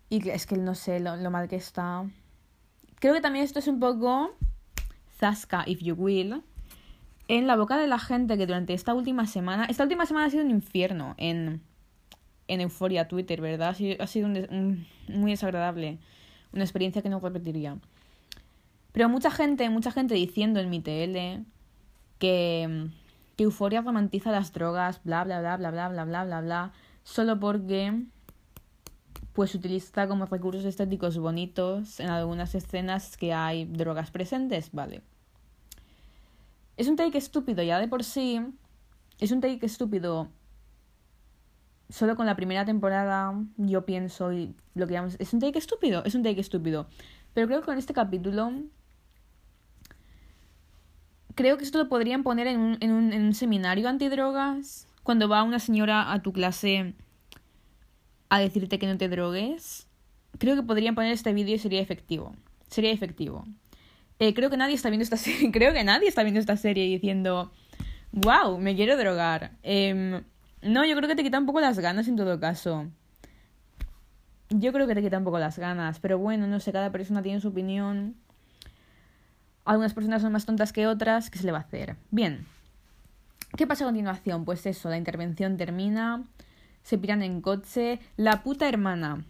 Y 0.09 0.29
es 0.29 0.45
que 0.45 0.57
no 0.57 0.75
sé 0.75 0.99
lo, 0.99 1.17
mal 1.31 1.49
que 1.49 1.55
está. 1.55 2.05
Creo 2.99 3.15
que 3.15 3.21
también 3.21 3.45
esto 3.45 3.57
es 3.57 3.67
un 3.67 3.79
poco 3.79 4.37
zasca, 5.17 5.63
if 5.65 5.79
you 5.79 5.95
will, 5.95 6.43
en 7.27 7.47
la 7.47 7.55
boca 7.55 7.79
de 7.79 7.87
la 7.87 7.97
gente 7.97 8.37
que 8.37 8.45
durante 8.45 8.75
esta 8.75 8.93
última 8.93 9.25
semana. 9.25 9.65
Esta 9.65 9.81
última 9.81 10.05
semana 10.05 10.27
ha 10.27 10.29
sido 10.29 10.45
un 10.45 10.51
infierno 10.51 11.15
en, 11.17 11.63
en 12.51 12.59
Euforia 12.59 13.07
Twitter, 13.07 13.39
¿verdad? 13.39 13.69
Ha 13.69 13.73
sido, 13.73 14.07
sido 14.07 14.27
muy 15.07 15.31
desagradable. 15.31 15.99
Una 16.51 16.63
experiencia 16.63 17.01
que 17.01 17.07
no 17.07 17.21
repetiría. 17.21 17.77
Pero 18.91 19.07
mucha 19.07 19.31
gente, 19.31 19.69
mucha 19.69 19.91
gente 19.91 20.15
diciendo 20.15 20.59
en 20.59 20.69
mi 20.69 20.81
TL 20.81 21.45
que, 22.19 22.89
que 23.37 23.43
Euforia 23.43 23.81
romantiza 23.81 24.31
las 24.31 24.51
drogas, 24.51 25.01
bla, 25.05 25.23
bla, 25.23 25.39
bla, 25.39 25.55
bla, 25.55 25.71
bla, 25.71 25.87
bla, 25.87 26.03
bla, 26.03 26.23
bla, 26.25 26.41
bla, 26.41 26.73
solo 27.03 27.39
porque 27.39 28.03
pues 29.31 29.55
utiliza 29.55 30.09
como 30.09 30.25
recursos 30.25 30.65
estéticos 30.65 31.17
bonitos 31.17 32.01
en 32.01 32.09
algunas 32.09 32.53
escenas 32.53 33.15
que 33.15 33.33
hay 33.33 33.63
drogas 33.63 34.11
presentes, 34.11 34.71
vale. 34.73 35.03
Es 36.75 36.89
un 36.89 36.97
take 36.97 37.17
estúpido 37.17 37.63
ya 37.63 37.79
de 37.79 37.87
por 37.87 38.03
sí. 38.03 38.41
Es 39.21 39.31
un 39.31 39.39
take 39.39 39.65
estúpido 39.65 40.27
solo 41.91 42.15
con 42.15 42.25
la 42.25 42.35
primera 42.35 42.65
temporada, 42.65 43.35
yo 43.57 43.85
pienso, 43.85 44.33
y 44.33 44.55
lo 44.73 44.87
que 44.87 44.93
llamamos, 44.93 45.17
es 45.19 45.33
un 45.33 45.39
take 45.39 45.59
estúpido, 45.59 46.03
es 46.05 46.15
un 46.15 46.23
take 46.23 46.39
estúpido. 46.39 46.87
Pero 47.33 47.47
creo 47.47 47.59
que 47.59 47.65
con 47.65 47.77
este 47.77 47.93
capítulo 47.93 48.51
creo 51.35 51.57
que 51.57 51.63
esto 51.63 51.77
lo 51.77 51.89
podrían 51.89 52.23
poner 52.23 52.47
en 52.47 52.59
un, 52.59 52.77
en 52.79 52.91
un, 52.91 53.13
en 53.13 53.23
un 53.23 53.33
seminario 53.33 53.87
antidrogas. 53.89 54.87
Cuando 55.03 55.27
va 55.27 55.43
una 55.43 55.59
señora 55.59 56.11
a 56.11 56.21
tu 56.21 56.31
clase 56.31 56.93
a 58.29 58.39
decirte 58.39 58.79
que 58.79 58.87
no 58.87 58.97
te 58.97 59.09
drogues. 59.09 59.87
Creo 60.37 60.55
que 60.55 60.63
podrían 60.63 60.95
poner 60.95 61.11
este 61.11 61.33
vídeo 61.33 61.55
y 61.55 61.59
sería 61.59 61.81
efectivo. 61.81 62.33
Sería 62.69 62.91
efectivo. 62.91 63.45
Eh, 64.19 64.33
creo 64.33 64.49
que 64.49 64.57
nadie 64.57 64.75
está 64.75 64.89
viendo 64.89 65.03
esta 65.03 65.17
serie. 65.17 65.51
Creo 65.53 65.73
que 65.73 65.83
nadie 65.83 66.07
está 66.07 66.23
viendo 66.23 66.39
esta 66.39 66.55
serie 66.55 66.85
diciendo. 66.85 67.51
Wow, 68.11 68.59
me 68.59 68.75
quiero 68.75 68.95
drogar. 68.95 69.51
Eh, 69.63 70.21
no, 70.61 70.85
yo 70.85 70.95
creo 70.95 71.07
que 71.07 71.15
te 71.15 71.23
quita 71.23 71.39
un 71.39 71.45
poco 71.45 71.59
las 71.59 71.79
ganas 71.79 72.07
en 72.07 72.15
todo 72.15 72.39
caso. 72.39 72.87
Yo 74.49 74.73
creo 74.73 74.87
que 74.87 74.95
te 74.95 75.01
quita 75.01 75.17
un 75.17 75.23
poco 75.23 75.39
las 75.39 75.57
ganas. 75.57 75.99
Pero 75.99 76.17
bueno, 76.17 76.47
no 76.47 76.59
sé, 76.59 76.71
cada 76.71 76.91
persona 76.91 77.21
tiene 77.21 77.39
su 77.39 77.49
opinión. 77.49 78.15
Algunas 79.65 79.93
personas 79.93 80.21
son 80.21 80.31
más 80.31 80.45
tontas 80.45 80.73
que 80.73 80.87
otras, 80.87 81.29
¿qué 81.29 81.39
se 81.39 81.45
le 81.45 81.51
va 81.51 81.59
a 81.59 81.61
hacer? 81.61 81.95
Bien. 82.09 82.45
¿Qué 83.55 83.67
pasa 83.67 83.83
a 83.83 83.87
continuación? 83.87 84.45
Pues 84.45 84.65
eso, 84.65 84.89
la 84.89 84.97
intervención 84.97 85.57
termina, 85.57 86.23
se 86.83 86.97
piran 86.97 87.21
en 87.21 87.41
coche, 87.41 87.99
la 88.15 88.43
puta 88.43 88.67
hermana 88.67 89.23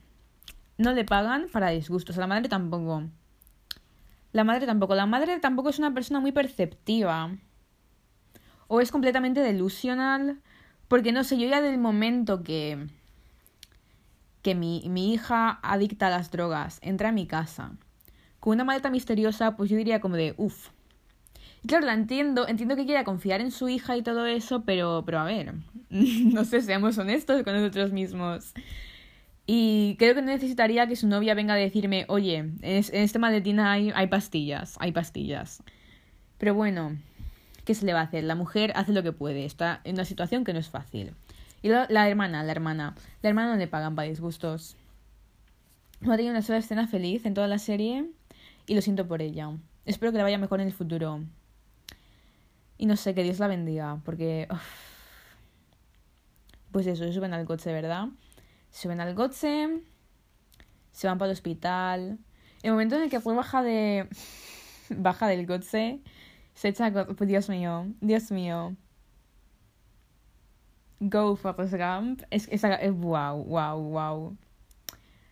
no 0.82 0.94
le 0.94 1.06
pagan 1.06 1.48
para 1.52 1.70
disgustos, 1.70 2.18
a 2.18 2.22
la 2.22 2.28
madre 2.28 2.50
tampoco. 2.50 3.04
La 4.32 4.44
madre 4.44 4.66
tampoco, 4.66 4.96
la 4.96 5.06
madre 5.06 5.40
tampoco 5.40 5.70
es 5.70 5.80
una 5.80 5.94
persona 5.94 6.20
muy 6.20 6.32
perceptiva. 6.32 7.36
O 8.68 8.82
es 8.82 8.92
completamente 8.92 9.42
delusional, 9.42 10.42
porque 10.92 11.14
no 11.14 11.24
sé, 11.24 11.38
yo 11.38 11.48
ya 11.48 11.62
del 11.62 11.78
momento 11.78 12.44
que 12.44 12.78
que 14.42 14.56
mi, 14.56 14.84
mi 14.90 15.14
hija 15.14 15.58
adicta 15.64 16.08
a 16.08 16.10
las 16.10 16.32
drogas 16.32 16.80
entra 16.82 17.10
a 17.10 17.12
mi 17.14 17.28
casa 17.28 17.78
con 18.42 18.56
una 18.56 18.66
maleta 18.66 18.90
misteriosa, 18.90 19.56
pues 19.56 19.70
yo 19.70 19.78
diría 19.78 20.02
como 20.02 20.18
de, 20.18 20.34
uff. 20.36 20.68
Claro, 21.66 21.86
la 21.86 21.94
entiendo, 21.94 22.46
entiendo 22.46 22.76
que 22.76 22.84
quiera 22.84 23.06
confiar 23.06 23.40
en 23.40 23.52
su 23.52 23.70
hija 23.70 23.96
y 23.96 24.02
todo 24.02 24.26
eso, 24.26 24.64
pero, 24.66 25.04
pero 25.06 25.20
a 25.20 25.24
ver, 25.24 25.54
no 25.90 26.44
sé, 26.44 26.60
seamos 26.60 26.98
honestos 26.98 27.42
con 27.44 27.54
nosotros 27.54 27.94
mismos. 27.94 28.52
Y 29.48 29.96
creo 29.98 30.14
que 30.14 30.22
necesitaría 30.22 30.88
que 30.88 30.98
su 30.98 31.08
novia 31.08 31.36
venga 31.36 31.54
a 31.54 31.58
decirme, 31.58 32.04
oye, 32.10 32.36
en, 32.36 32.58
este 32.62 33.18
maletín 33.18 33.62
hay, 33.62 33.94
hay 33.96 34.08
pastillas, 34.08 34.76
hay 34.82 34.92
pastillas. 34.92 35.64
Pero 36.38 36.54
bueno, 36.54 36.98
¿qué 37.72 37.76
se 37.76 37.86
le 37.86 37.94
va 37.94 38.02
a 38.02 38.04
hacer? 38.04 38.26
La 38.26 38.36
mujer 38.36 38.74
hace 38.76 38.92
lo 38.92 39.02
que 39.02 39.14
puede, 39.14 39.46
está 39.46 39.80
en 39.86 39.96
una 39.96 40.04
situación 40.04 40.44
que 40.44 40.52
no 40.52 40.60
es 40.60 40.68
fácil. 40.68 41.14
Y 41.62 41.70
la, 41.70 41.88
la 41.90 42.10
hermana, 42.10 42.44
la 42.44 42.52
hermana, 42.52 42.96
la 43.22 43.30
hermana 43.30 43.54
no 43.54 43.56
le 43.56 43.66
pagan 43.66 43.96
para 43.96 44.10
disgustos. 44.10 44.76
No 46.02 46.12
ha 46.12 46.18
tenido 46.18 46.34
una 46.34 46.42
sola 46.42 46.58
escena 46.60 46.86
feliz 46.86 47.26
en 47.26 47.34
toda 47.34 47.48
la 47.48 47.60
serie 47.60 48.12
y 48.68 48.76
lo 48.76 48.82
siento 48.82 49.08
por 49.08 49.22
ella. 49.22 49.50
Espero 49.86 50.12
que 50.12 50.18
le 50.18 50.24
vaya 50.24 50.38
mejor 50.38 50.60
en 50.60 50.68
el 50.68 50.74
futuro. 50.74 51.22
Y 52.78 52.88
no 52.88 52.98
sé, 52.98 53.16
que 53.16 53.24
Dios 53.24 53.40
la 53.40 53.48
bendiga, 53.48 54.02
porque... 54.04 54.50
Pues 56.74 56.88
eso, 56.88 57.10
suben 57.14 57.34
al 57.34 57.46
coche, 57.46 57.72
¿verdad? 57.72 58.10
Suben 58.70 59.00
al 59.00 59.16
coche, 59.16 59.82
se 60.92 61.08
van 61.08 61.18
para 61.18 61.32
el 61.32 61.36
hospital. 61.36 62.20
El 62.64 62.72
momento 62.72 62.98
en 62.98 63.04
el 63.04 63.10
que 63.10 63.22
fue 63.22 63.34
baja 63.34 63.64
de. 63.64 64.10
baja 64.90 65.28
del 65.28 65.48
coche, 65.48 66.02
se 66.62 66.68
echa. 66.68 66.92
Dios 66.92 67.50
mío, 67.50 67.88
Dios 68.02 68.30
mío. 68.30 68.76
Go 71.00 71.36
Forrest 71.36 71.74
Gump. 71.74 72.22
Es, 72.30 72.48
es, 72.52 72.64
es 72.64 72.94
wow, 72.94 73.44
wow, 73.44 73.82
wow. 73.82 74.38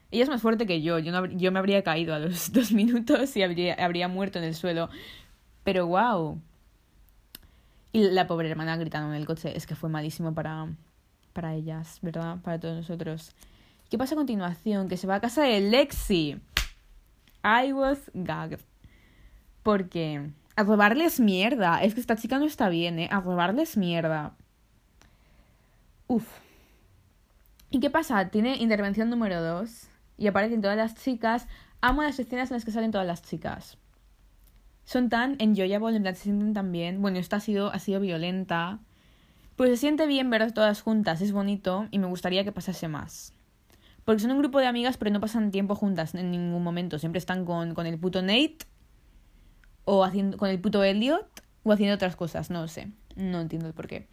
Ella 0.10 0.24
es 0.24 0.30
más 0.30 0.42
fuerte 0.42 0.66
que 0.66 0.82
yo. 0.82 0.98
Yo, 0.98 1.12
no, 1.12 1.28
yo 1.28 1.52
me 1.52 1.60
habría 1.60 1.84
caído 1.84 2.16
a 2.16 2.20
los 2.20 2.52
dos 2.52 2.72
minutos 2.72 3.38
y 3.38 3.44
habría, 3.44 3.76
habría 3.76 4.08
muerto 4.08 4.40
en 4.40 4.46
el 4.46 4.56
suelo. 4.56 4.90
Pero 5.64 5.86
wow. 5.86 6.42
Y 7.92 8.10
la 8.10 8.26
pobre 8.26 8.50
hermana 8.50 8.76
gritando 8.78 9.14
en 9.14 9.22
el 9.22 9.28
coche. 9.28 9.56
Es 9.56 9.68
que 9.68 9.76
fue 9.76 9.88
malísimo 9.88 10.34
para, 10.34 10.68
para 11.34 11.54
ellas, 11.54 12.00
¿verdad? 12.02 12.38
Para 12.42 12.60
todos 12.60 12.76
nosotros. 12.76 13.36
¿Qué 13.92 14.00
pasa 14.00 14.16
a 14.16 14.18
continuación? 14.18 14.90
Que 14.90 14.98
se 14.98 15.06
va 15.06 15.16
a 15.16 15.22
casa 15.22 15.44
de 15.44 15.62
Lexi. 15.62 16.42
I 17.44 17.72
was 17.72 18.10
gagged. 18.16 18.62
Porque 19.62 20.32
a 20.60 20.64
robarles 20.64 21.22
mierda. 21.22 21.82
Es 21.82 21.94
que 21.94 22.02
esta 22.02 22.18
chica 22.18 22.38
no 22.38 22.44
está 22.44 22.68
bien, 22.68 23.00
¿eh? 23.00 23.08
A 23.14 23.22
robarles 23.22 23.78
mierda. 23.78 24.34
Uf. 26.08 26.28
¿Y 27.70 27.80
qué 27.80 27.90
pasa? 27.90 28.28
Tiene 28.28 28.58
intervención 28.58 29.10
número 29.10 29.42
2 29.42 29.88
y 30.18 30.28
aparecen 30.28 30.62
todas 30.62 30.76
las 30.76 30.96
chicas. 30.96 31.48
Amo 31.80 32.04
las 32.04 32.20
escenas 32.20 32.52
en 32.52 32.56
las 32.56 32.66
que 32.66 32.72
salen 32.72 32.92
todas 32.92 33.08
las 33.08 33.22
chicas. 33.24 33.78
Son 34.84 35.08
tan 35.08 35.38
enjoyable, 35.40 35.96
en 35.96 36.02
plan 36.02 36.16
se 36.16 36.24
sienten 36.24 36.54
tan 36.54 36.74
bien. 36.74 37.02
Bueno, 37.02 37.20
esta 37.20 37.38
ha 37.38 37.40
sido, 37.40 37.72
ha 37.72 37.80
sido 37.80 38.02
violenta. 38.02 38.80
Pues 39.56 39.70
se 39.70 39.78
siente 39.78 40.08
bien 40.08 40.30
verlas 40.30 40.54
todas 40.54 40.82
juntas, 40.82 41.22
es 41.22 41.32
bonito 41.32 41.88
y 41.90 42.00
me 42.00 42.08
gustaría 42.08 42.44
que 42.44 42.52
pasase 42.52 42.90
más. 42.90 43.34
Porque 44.04 44.22
son 44.22 44.32
un 44.32 44.40
grupo 44.40 44.60
de 44.60 44.68
amigas, 44.68 44.98
pero 44.98 45.12
no 45.12 45.22
pasan 45.22 45.52
tiempo 45.52 45.76
juntas 45.76 46.16
en 46.16 46.32
ningún 46.32 46.64
momento. 46.64 47.00
Siempre 47.00 47.20
están 47.20 47.46
con, 47.46 47.74
con 47.76 47.86
el 47.86 47.98
puto 47.98 48.22
Nate 48.22 48.58
o 49.86 50.04
haciendo 50.04 50.38
con 50.38 50.50
el 50.50 50.60
puto 50.60 50.84
Elliot 50.84 51.28
o 51.64 51.72
haciendo 51.72 51.96
otras 51.96 52.16
cosas, 52.16 52.50
no 52.50 52.68
sé. 52.68 52.92
No 53.16 53.42
entiendo 53.42 53.68
el 53.68 53.74
por 53.74 53.88
qué. 53.88 54.08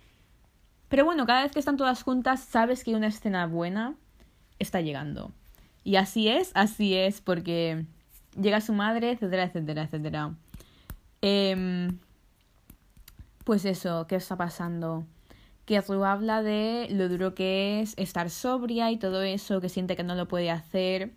Pero 0.88 1.04
bueno, 1.04 1.26
cada 1.26 1.42
vez 1.42 1.52
que 1.52 1.58
están 1.58 1.76
todas 1.76 2.02
juntas, 2.02 2.40
sabes 2.40 2.84
que 2.84 2.94
una 2.94 3.08
escena 3.08 3.46
buena 3.46 3.94
está 4.58 4.80
llegando. 4.80 5.32
Y 5.84 5.96
así 5.96 6.28
es, 6.28 6.50
así 6.54 6.94
es, 6.94 7.20
porque 7.20 7.84
llega 8.40 8.60
su 8.60 8.72
madre, 8.72 9.12
etcétera, 9.12 9.44
etcétera, 9.44 9.82
etcétera. 9.82 10.34
Em, 11.22 11.98
pues 13.44 13.64
eso, 13.64 14.06
¿qué 14.08 14.16
está 14.16 14.36
pasando? 14.36 15.06
Que 15.64 15.80
Ru 15.80 16.04
habla 16.04 16.42
de 16.42 16.88
lo 16.90 17.08
duro 17.08 17.34
que 17.34 17.80
es 17.80 17.94
estar 17.96 18.30
sobria 18.30 18.90
y 18.90 18.98
todo 18.98 19.22
eso, 19.22 19.60
que 19.60 19.68
siente 19.68 19.96
que 19.96 20.04
no 20.04 20.14
lo 20.14 20.28
puede 20.28 20.50
hacer. 20.50 21.12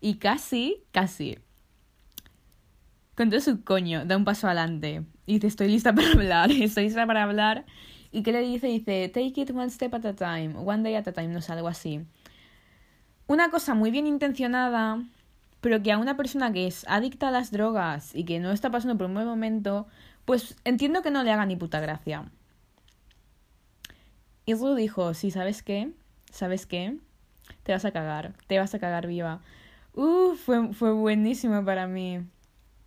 Y 0.00 0.16
casi, 0.16 0.84
casi, 0.92 1.38
con 3.18 3.30
todo 3.30 3.40
su 3.40 3.64
coño, 3.64 4.04
da 4.04 4.16
un 4.16 4.24
paso 4.24 4.46
adelante. 4.46 5.02
Y 5.26 5.34
dice, 5.34 5.48
estoy 5.48 5.66
lista 5.66 5.92
para 5.94 6.12
hablar, 6.12 6.52
estoy 6.52 6.84
lista 6.84 7.04
para 7.04 7.24
hablar. 7.24 7.66
¿Y 8.12 8.22
qué 8.22 8.30
le 8.30 8.42
dice? 8.42 8.68
Dice, 8.68 9.08
take 9.08 9.40
it 9.40 9.50
one 9.50 9.70
step 9.70 9.92
at 9.92 10.06
a 10.06 10.14
time, 10.14 10.54
one 10.56 10.84
day 10.84 10.94
at 10.94 11.08
a 11.08 11.12
time, 11.12 11.26
no 11.26 11.40
sé, 11.40 11.52
algo 11.52 11.66
así. 11.66 12.06
Una 13.26 13.50
cosa 13.50 13.74
muy 13.74 13.90
bien 13.90 14.06
intencionada, 14.06 15.02
pero 15.60 15.82
que 15.82 15.90
a 15.90 15.98
una 15.98 16.16
persona 16.16 16.52
que 16.52 16.68
es 16.68 16.86
adicta 16.88 17.28
a 17.28 17.30
las 17.32 17.50
drogas 17.50 18.14
y 18.14 18.24
que 18.24 18.38
no 18.38 18.52
está 18.52 18.70
pasando 18.70 18.96
por 18.96 19.08
un 19.08 19.14
buen 19.14 19.26
momento, 19.26 19.88
pues 20.24 20.56
entiendo 20.64 21.02
que 21.02 21.10
no 21.10 21.24
le 21.24 21.32
haga 21.32 21.44
ni 21.44 21.56
puta 21.56 21.80
gracia. 21.80 22.30
Y 24.46 24.54
Ru 24.54 24.76
dijo, 24.76 25.12
sí, 25.12 25.32
¿sabes 25.32 25.64
qué? 25.64 25.90
¿Sabes 26.30 26.66
qué? 26.66 26.96
Te 27.64 27.72
vas 27.72 27.84
a 27.84 27.90
cagar, 27.90 28.34
te 28.46 28.60
vas 28.60 28.72
a 28.74 28.78
cagar 28.78 29.08
viva. 29.08 29.40
Uh, 29.94 30.36
fue, 30.36 30.72
fue 30.72 30.92
buenísimo 30.92 31.64
para 31.64 31.88
mí. 31.88 32.20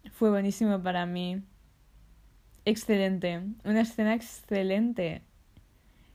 Fue 0.10 0.30
buenísimo 0.30 0.82
para 0.82 1.06
mí. 1.06 1.42
Excelente. 2.66 3.42
Una 3.64 3.82
escena 3.82 4.14
excelente. 4.14 5.24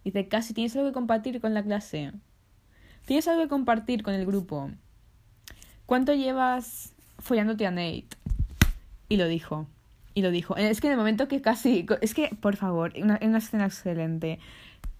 Dice, 0.04 0.28
casi 0.28 0.54
tienes 0.54 0.76
algo 0.76 0.88
que 0.88 0.94
compartir 0.94 1.40
con 1.40 1.54
la 1.54 1.62
clase. 1.62 2.12
Tienes 3.04 3.26
algo 3.28 3.42
que 3.42 3.48
compartir 3.48 4.02
con 4.02 4.14
el 4.14 4.26
grupo. 4.26 4.70
¿Cuánto 5.86 6.14
llevas 6.14 6.94
follándote 7.18 7.66
a 7.66 7.70
Nate? 7.70 8.08
Y 9.08 9.16
lo 9.16 9.26
dijo. 9.26 9.66
Y 10.14 10.22
lo 10.22 10.30
dijo. 10.30 10.56
Es 10.56 10.80
que 10.80 10.88
en 10.88 10.92
el 10.92 10.98
momento 10.98 11.28
que 11.28 11.40
casi. 11.40 11.86
Es 12.00 12.14
que, 12.14 12.30
por 12.40 12.56
favor, 12.56 12.92
una, 13.00 13.18
una 13.22 13.38
escena 13.38 13.66
excelente. 13.66 14.38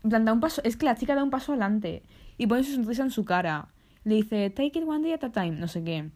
da 0.03 0.33
un 0.33 0.41
paso. 0.41 0.61
Es 0.65 0.77
que 0.77 0.87
la 0.87 0.97
chica 0.97 1.15
da 1.15 1.23
un 1.23 1.31
paso 1.31 1.53
adelante. 1.53 2.03
Y 2.39 2.47
pone 2.47 2.65
su 2.65 2.75
sonrisa 2.75 3.03
en 3.03 3.11
su 3.11 3.25
cara. 3.25 3.69
Le 4.05 4.17
dice, 4.17 4.51
take 4.51 4.79
it 4.79 4.85
one 4.87 5.03
day 5.03 5.13
at 5.13 5.25
a 5.25 5.31
time. 5.31 5.53
No 5.53 5.69
sé 5.69 5.83
qué. 5.83 6.11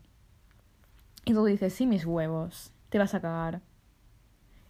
Y 1.25 1.33
luego 1.33 1.47
dice, 1.47 1.71
sí, 1.71 1.87
mis 1.87 2.05
huevos. 2.05 2.73
Te 2.89 2.99
vas 2.99 3.15
a 3.15 3.21
cagar. 3.21 3.61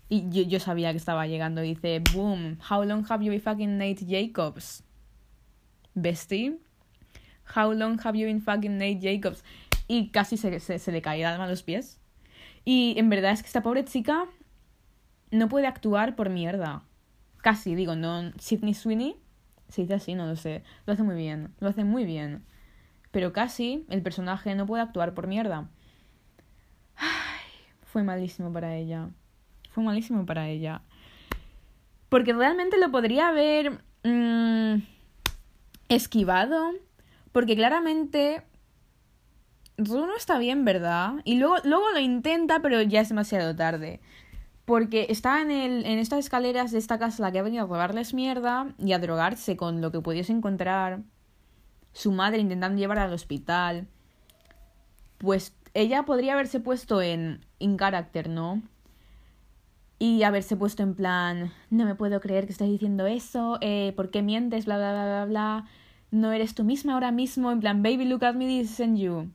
Y 0.08 0.28
yo, 0.30 0.42
yo 0.42 0.60
sabía 0.60 0.90
que 0.90 0.96
estaba 0.96 1.26
llegando. 1.26 1.60
Dice, 1.60 2.02
boom, 2.12 2.58
how 2.68 2.84
long 2.84 3.04
have 3.08 3.24
you 3.24 3.30
been 3.30 3.40
fucking 3.40 3.78
Nate 3.78 4.04
Jacobs? 4.06 4.82
Bestie. 5.94 6.58
How 7.54 7.72
long 7.72 7.98
have 8.04 8.18
you 8.18 8.26
been 8.26 8.42
fucking 8.42 8.78
Nate 8.78 9.00
Jacobs? 9.00 9.44
Y 9.88 10.10
casi 10.10 10.36
se, 10.36 10.60
se, 10.60 10.92
le 10.92 11.02
caía 11.02 11.34
a 11.34 11.48
los 11.48 11.62
pies. 11.62 11.98
Y 12.64 12.94
en 12.98 13.08
verdad 13.08 13.32
es 13.32 13.42
que 13.42 13.46
esta 13.46 13.62
pobre 13.62 13.84
chica 13.84 14.26
no 15.30 15.48
puede 15.48 15.66
actuar 15.66 16.16
por 16.16 16.28
mierda. 16.28 16.82
Casi, 17.38 17.74
digo, 17.74 17.96
no. 17.96 18.32
Sidney 18.38 18.74
Sweeney 18.74 19.16
se 19.70 19.82
dice 19.82 19.94
así, 19.94 20.14
no 20.14 20.26
lo 20.26 20.36
sé. 20.36 20.62
Lo 20.86 20.92
hace 20.92 21.02
muy 21.02 21.14
bien. 21.14 21.54
Lo 21.60 21.68
hace 21.68 21.84
muy 21.84 22.04
bien. 22.04 22.44
Pero 23.10 23.32
casi 23.32 23.86
el 23.88 24.02
personaje 24.02 24.54
no 24.54 24.66
puede 24.66 24.82
actuar 24.82 25.14
por 25.14 25.26
mierda. 25.26 25.68
Fue 27.92 28.04
malísimo 28.04 28.52
para 28.52 28.76
ella. 28.76 29.08
Fue 29.70 29.82
malísimo 29.82 30.24
para 30.24 30.48
ella. 30.48 30.82
Porque 32.08 32.32
realmente 32.32 32.78
lo 32.78 32.90
podría 32.92 33.28
haber 33.28 33.82
mmm, 34.04 34.76
esquivado. 35.88 36.70
Porque 37.32 37.56
claramente 37.56 38.44
Ru 39.76 40.06
está 40.16 40.38
bien, 40.38 40.64
¿verdad? 40.64 41.14
Y 41.24 41.38
luego, 41.38 41.56
luego 41.64 41.90
lo 41.90 41.98
intenta, 41.98 42.60
pero 42.60 42.80
ya 42.82 43.00
es 43.00 43.08
demasiado 43.08 43.56
tarde. 43.56 44.00
Porque 44.66 45.06
está 45.08 45.42
en, 45.42 45.50
el, 45.50 45.84
en 45.84 45.98
estas 45.98 46.20
escaleras 46.20 46.70
de 46.70 46.78
esta 46.78 47.00
casa 47.00 47.24
la 47.24 47.32
que 47.32 47.40
ha 47.40 47.42
venido 47.42 47.64
a 47.64 47.66
robarles 47.66 48.14
mierda 48.14 48.72
y 48.78 48.92
a 48.92 49.00
drogarse 49.00 49.56
con 49.56 49.80
lo 49.80 49.90
que 49.90 50.00
pudiese 50.00 50.32
encontrar. 50.32 51.00
Su 51.92 52.12
madre 52.12 52.38
intentando 52.38 52.78
llevar 52.78 53.00
al 53.00 53.12
hospital. 53.12 53.88
Pues 55.18 55.56
ella 55.74 56.04
podría 56.04 56.34
haberse 56.34 56.60
puesto 56.60 57.02
en, 57.02 57.44
en 57.58 57.76
carácter, 57.76 58.28
¿no? 58.28 58.62
y 60.00 60.22
haberse 60.22 60.56
puesto 60.56 60.82
en 60.82 60.94
plan, 60.94 61.52
no 61.68 61.84
me 61.84 61.94
puedo 61.94 62.20
creer 62.20 62.46
que 62.46 62.52
estás 62.52 62.68
diciendo 62.68 63.06
eso, 63.06 63.58
eh, 63.60 63.92
¿por 63.94 64.10
qué 64.10 64.22
mientes? 64.22 64.64
Bla, 64.64 64.78
bla, 64.78 64.92
bla, 64.92 65.04
bla, 65.04 65.24
bla. 65.26 65.66
No 66.10 66.32
eres 66.32 66.54
tú 66.54 66.64
misma 66.64 66.94
ahora 66.94 67.12
mismo, 67.12 67.52
en 67.52 67.60
plan, 67.60 67.82
baby, 67.82 68.06
look 68.06 68.24
at 68.24 68.34
me, 68.34 68.46
this 68.46 68.80
and 68.80 68.96
you. 68.96 69.30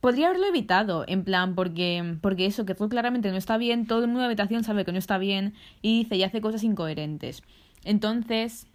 Podría 0.00 0.26
haberlo 0.26 0.46
evitado, 0.46 1.04
en 1.06 1.22
plan, 1.22 1.54
porque, 1.54 2.16
porque 2.20 2.46
eso, 2.46 2.66
que 2.66 2.74
tú 2.74 2.88
claramente 2.88 3.30
no 3.30 3.36
está 3.36 3.58
bien, 3.58 3.86
todo 3.86 4.00
el 4.00 4.06
mundo 4.06 4.18
de 4.18 4.24
la 4.24 4.26
habitación 4.26 4.64
sabe 4.64 4.84
que 4.84 4.90
no 4.90 4.98
está 4.98 5.18
bien 5.18 5.54
y 5.82 6.02
dice 6.02 6.16
y 6.16 6.24
hace 6.24 6.40
cosas 6.40 6.64
incoherentes. 6.64 7.44
Entonces, 7.84 8.66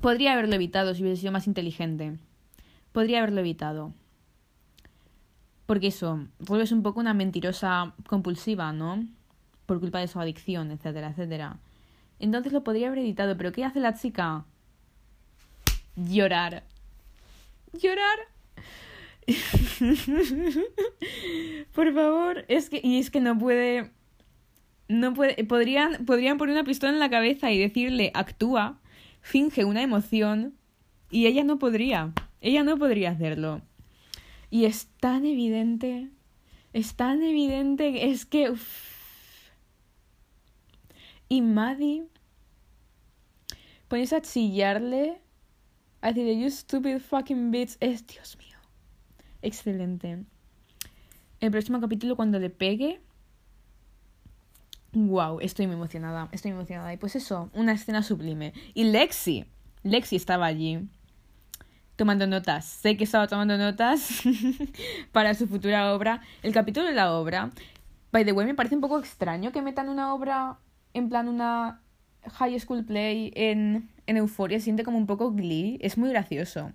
podría 0.00 0.32
haberlo 0.32 0.56
evitado 0.56 0.94
si 0.94 1.02
hubiese 1.02 1.20
sido 1.20 1.32
más 1.32 1.46
inteligente. 1.46 2.18
Podría 2.90 3.18
haberlo 3.18 3.38
evitado. 3.38 3.92
Porque 5.66 5.88
eso, 5.88 6.26
Rue 6.38 6.62
es 6.62 6.72
un 6.72 6.82
poco 6.82 7.00
una 7.00 7.12
mentirosa 7.12 7.94
compulsiva, 8.06 8.72
¿no? 8.72 9.04
por 9.66 9.80
culpa 9.80 9.98
de 9.98 10.08
su 10.08 10.18
adicción, 10.20 10.70
etcétera, 10.70 11.10
etcétera. 11.10 11.58
Entonces 12.18 12.52
lo 12.52 12.64
podría 12.64 12.86
haber 12.86 13.00
editado, 13.00 13.36
pero 13.36 13.52
¿qué 13.52 13.64
hace 13.64 13.80
la 13.80 13.94
chica? 13.94 14.46
Llorar. 15.96 16.62
Llorar. 17.72 18.18
por 21.74 21.92
favor, 21.92 22.44
es 22.48 22.70
que 22.70 22.80
y 22.82 23.00
es 23.00 23.10
que 23.10 23.20
no 23.20 23.36
puede 23.36 23.90
no 24.88 25.14
puede 25.14 25.42
podrían 25.42 26.06
podrían 26.06 26.38
poner 26.38 26.54
una 26.54 26.62
pistola 26.62 26.92
en 26.92 27.00
la 27.00 27.10
cabeza 27.10 27.50
y 27.50 27.58
decirle 27.58 28.12
actúa, 28.14 28.78
finge 29.20 29.64
una 29.64 29.82
emoción 29.82 30.54
y 31.10 31.26
ella 31.26 31.42
no 31.42 31.58
podría. 31.58 32.12
Ella 32.40 32.62
no 32.62 32.78
podría 32.78 33.10
hacerlo. 33.10 33.62
Y 34.50 34.64
es 34.64 34.88
tan 35.00 35.24
evidente, 35.24 36.10
es 36.72 36.94
tan 36.94 37.22
evidente, 37.22 38.10
es 38.10 38.26
que 38.26 38.54
y 41.28 41.42
Maddie 41.42 42.06
pones 43.88 44.12
a 44.12 44.20
chillarle, 44.20 45.20
a 46.00 46.08
decirle, 46.08 46.40
you 46.40 46.50
stupid 46.50 46.98
fucking 47.00 47.50
bitch, 47.50 47.76
es 47.80 48.06
Dios 48.06 48.36
mío. 48.38 48.58
Excelente. 49.42 50.24
El 51.40 51.50
próximo 51.50 51.80
capítulo, 51.80 52.16
cuando 52.16 52.38
le 52.38 52.50
pegue. 52.50 53.00
Wow, 54.92 55.40
estoy 55.40 55.66
muy 55.66 55.76
emocionada. 55.76 56.28
Estoy 56.32 56.52
muy 56.52 56.60
emocionada. 56.60 56.92
Y 56.92 56.96
pues 56.96 57.16
eso, 57.16 57.50
una 57.52 57.72
escena 57.72 58.02
sublime. 58.02 58.52
Y 58.74 58.84
Lexi. 58.84 59.44
Lexi 59.82 60.16
estaba 60.16 60.46
allí. 60.46 60.88
Tomando 61.96 62.26
notas. 62.26 62.64
Sé 62.64 62.96
que 62.96 63.04
estaba 63.04 63.26
tomando 63.26 63.56
notas 63.56 64.22
para 65.12 65.34
su 65.34 65.48
futura 65.48 65.92
obra. 65.94 66.20
El 66.42 66.52
capítulo 66.52 66.86
de 66.86 66.94
la 66.94 67.12
obra, 67.12 67.50
by 68.12 68.24
the 68.24 68.32
way, 68.32 68.46
me 68.46 68.54
parece 68.54 68.74
un 68.74 68.80
poco 68.80 68.98
extraño 68.98 69.50
que 69.50 69.62
metan 69.62 69.88
una 69.88 70.14
obra 70.14 70.58
en 70.94 71.08
plan 71.08 71.28
una 71.28 71.82
high 72.38 72.58
school 72.60 72.84
play 72.84 73.32
en, 73.34 73.90
en 74.06 74.16
Euforia. 74.16 74.60
Siente 74.60 74.84
como 74.84 74.98
un 74.98 75.06
poco 75.06 75.32
glee. 75.32 75.78
Es 75.80 75.98
muy 75.98 76.10
gracioso. 76.10 76.72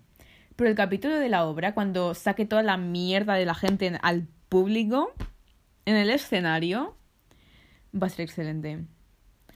Pero 0.56 0.70
el 0.70 0.76
capítulo 0.76 1.16
de 1.16 1.30
la 1.30 1.46
obra, 1.46 1.74
cuando 1.74 2.14
saque 2.14 2.46
toda 2.46 2.64
la 2.64 2.78
mierda 2.78 3.36
de 3.36 3.46
la 3.46 3.56
gente 3.56 3.98
al 4.02 4.28
público, 4.50 5.14
en 5.86 5.96
el 5.96 6.10
escenario, 6.10 6.96
va 7.96 8.08
a 8.08 8.10
ser 8.10 8.22
excelente. 8.22 8.86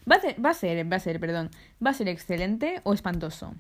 Va 0.10 0.16
a 0.16 0.20
ser, 0.20 0.44
va 0.44 0.52
a 0.52 0.54
ser, 0.54 0.92
va 0.92 0.98
a 0.98 1.00
ser, 1.00 1.20
perdón, 1.20 1.50
va 1.84 1.92
a 1.92 1.94
ser 1.94 2.08
excelente 2.08 2.82
o 2.84 2.94
espantoso. 2.94 3.56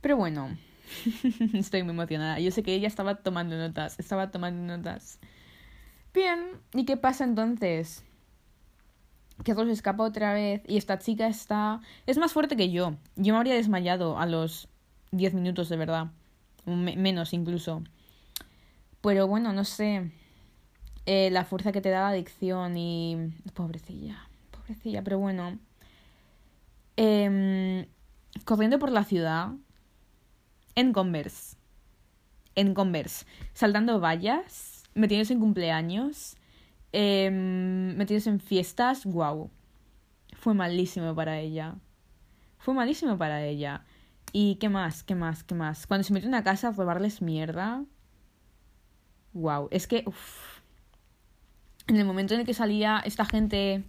Pero 0.00 0.16
bueno, 0.16 0.56
estoy 1.54 1.82
muy 1.82 1.92
emocionada. 1.92 2.38
Yo 2.40 2.50
sé 2.50 2.62
que 2.62 2.74
ella 2.74 2.88
estaba 2.88 3.16
tomando 3.16 3.56
notas, 3.56 3.98
estaba 3.98 4.30
tomando 4.30 4.76
notas. 4.76 5.18
Bien, 6.12 6.40
¿y 6.74 6.84
qué 6.84 6.96
pasa 6.96 7.24
entonces? 7.24 8.04
Que 9.44 9.54
se 9.54 9.70
escapa 9.70 10.04
otra 10.04 10.34
vez 10.34 10.62
y 10.66 10.76
esta 10.76 10.98
chica 10.98 11.26
está... 11.26 11.80
Es 12.06 12.18
más 12.18 12.32
fuerte 12.32 12.56
que 12.56 12.70
yo. 12.70 12.96
Yo 13.16 13.32
me 13.32 13.38
habría 13.38 13.54
desmayado 13.54 14.18
a 14.18 14.26
los 14.26 14.68
10 15.12 15.34
minutos 15.34 15.68
de 15.68 15.76
verdad. 15.76 16.08
menos 16.66 17.32
incluso. 17.32 17.82
Pero 19.00 19.26
bueno, 19.28 19.52
no 19.52 19.64
sé. 19.64 20.10
Eh, 21.06 21.30
la 21.30 21.44
fuerza 21.44 21.72
que 21.72 21.80
te 21.80 21.90
da 21.90 22.00
la 22.00 22.08
adicción 22.08 22.76
y... 22.76 23.32
Pobrecilla, 23.54 24.28
pobrecilla, 24.50 25.02
pero 25.02 25.18
bueno. 25.18 25.58
Eh, 26.96 27.88
corriendo 28.44 28.78
por 28.78 28.92
la 28.92 29.04
ciudad, 29.04 29.52
en 30.74 30.92
Converse. 30.92 31.56
En 32.54 32.74
Converse. 32.74 33.26
Saltando 33.52 34.00
vallas, 34.00 34.84
metiéndose 34.94 35.32
en 35.32 35.40
cumpleaños, 35.40 36.36
eh, 36.92 37.30
metiéndose 37.30 38.30
en 38.30 38.40
fiestas, 38.40 39.04
wow. 39.04 39.50
Fue 40.34 40.54
malísimo 40.54 41.14
para 41.14 41.38
ella. 41.38 41.76
Fue 42.58 42.74
malísimo 42.74 43.16
para 43.18 43.44
ella. 43.44 43.84
¿Y 44.32 44.56
qué 44.56 44.68
más? 44.68 45.02
¿Qué 45.02 45.14
más? 45.14 45.44
¿Qué 45.44 45.54
más? 45.54 45.86
Cuando 45.86 46.04
se 46.04 46.12
metió 46.12 46.28
en 46.28 46.34
una 46.34 46.44
casa 46.44 46.68
a 46.68 46.72
robarles 46.72 47.22
mierda. 47.22 47.84
Wow. 49.32 49.68
Es 49.70 49.86
que. 49.86 50.04
En 51.86 51.96
el 51.96 52.04
momento 52.04 52.34
en 52.34 52.40
el 52.40 52.46
que 52.46 52.54
salía 52.54 53.02
esta 53.04 53.24
gente. 53.24 53.84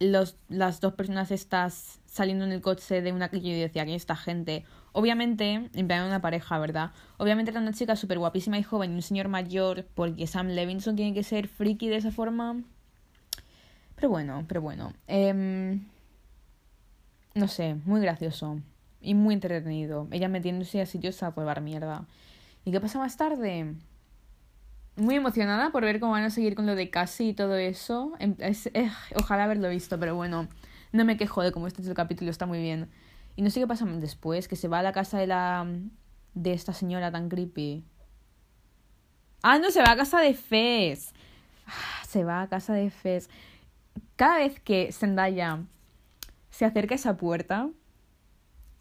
Los, 0.00 0.36
las 0.48 0.80
dos 0.80 0.94
personas 0.94 1.32
estas 1.32 2.00
saliendo 2.06 2.44
en 2.44 2.52
el 2.52 2.60
coche 2.60 3.02
de 3.02 3.12
una 3.12 3.30
que 3.30 3.40
yo 3.40 3.50
decía 3.50 3.84
que 3.84 3.96
esta 3.96 4.14
gente 4.14 4.64
Obviamente, 4.92 5.68
en 5.72 5.86
plan 5.86 6.06
una 6.06 6.20
pareja, 6.20 6.58
¿verdad? 6.58 6.92
Obviamente 7.18 7.50
era 7.50 7.60
una 7.60 7.72
chica 7.72 7.96
súper 7.96 8.18
guapísima 8.18 8.58
y 8.58 8.62
joven 8.62 8.92
y 8.92 8.94
un 8.94 9.02
señor 9.02 9.28
mayor, 9.28 9.86
porque 9.94 10.26
Sam 10.26 10.48
Levinson 10.48 10.96
tiene 10.96 11.14
que 11.14 11.22
ser 11.22 11.48
friki 11.48 11.88
de 11.88 11.96
esa 11.96 12.10
forma. 12.10 12.62
Pero 13.96 14.08
bueno, 14.08 14.44
pero 14.46 14.60
bueno. 14.60 14.92
Em, 15.06 15.84
no 17.34 17.48
sé, 17.48 17.76
muy 17.84 18.00
gracioso 18.00 18.60
y 19.00 19.14
muy 19.14 19.34
entretenido. 19.34 20.08
Ella 20.10 20.28
metiéndose 20.28 20.80
a 20.80 20.86
sitios 20.86 21.22
a 21.22 21.34
probar 21.34 21.60
mierda. 21.60 22.06
¿Y 22.64 22.72
qué 22.72 22.80
pasa 22.80 22.98
más 22.98 23.16
tarde? 23.16 23.74
Muy 24.96 25.14
emocionada 25.14 25.70
por 25.70 25.84
ver 25.84 26.00
cómo 26.00 26.12
van 26.12 26.24
a 26.24 26.30
seguir 26.30 26.54
con 26.54 26.66
lo 26.66 26.74
de 26.74 26.90
Cassie 26.90 27.28
y 27.28 27.34
todo 27.34 27.56
eso. 27.56 28.12
Em, 28.18 28.34
eh, 28.38 28.90
ojalá 29.16 29.44
haberlo 29.44 29.68
visto, 29.68 29.98
pero 29.98 30.14
bueno, 30.16 30.48
no 30.92 31.04
me 31.04 31.16
quejo 31.16 31.42
de 31.42 31.52
cómo 31.52 31.66
este 31.66 31.82
es 31.82 31.88
el 31.88 31.94
capítulo, 31.94 32.30
está 32.30 32.46
muy 32.46 32.60
bien. 32.60 32.88
Y 33.38 33.42
no 33.42 33.50
sé 33.50 33.60
qué 33.60 33.68
pasa 33.68 33.86
después, 33.86 34.48
que 34.48 34.56
se 34.56 34.66
va 34.66 34.80
a 34.80 34.82
la 34.82 34.90
casa 34.90 35.16
de 35.16 35.28
la. 35.28 35.64
de 36.34 36.52
esta 36.52 36.72
señora 36.72 37.12
tan 37.12 37.28
creepy. 37.28 37.84
Ah, 39.44 39.60
no, 39.60 39.70
se 39.70 39.80
va 39.80 39.92
a 39.92 39.96
casa 39.96 40.18
de 40.18 40.34
Fez. 40.34 41.12
Ah, 41.64 42.04
se 42.04 42.24
va 42.24 42.42
a 42.42 42.48
casa 42.48 42.74
de 42.74 42.90
Fez. 42.90 43.30
Cada 44.16 44.38
vez 44.38 44.58
que 44.58 44.90
Zendaya 44.90 45.60
se 46.50 46.64
acerca 46.64 46.96
a 46.96 46.96
esa 46.96 47.16
puerta, 47.16 47.70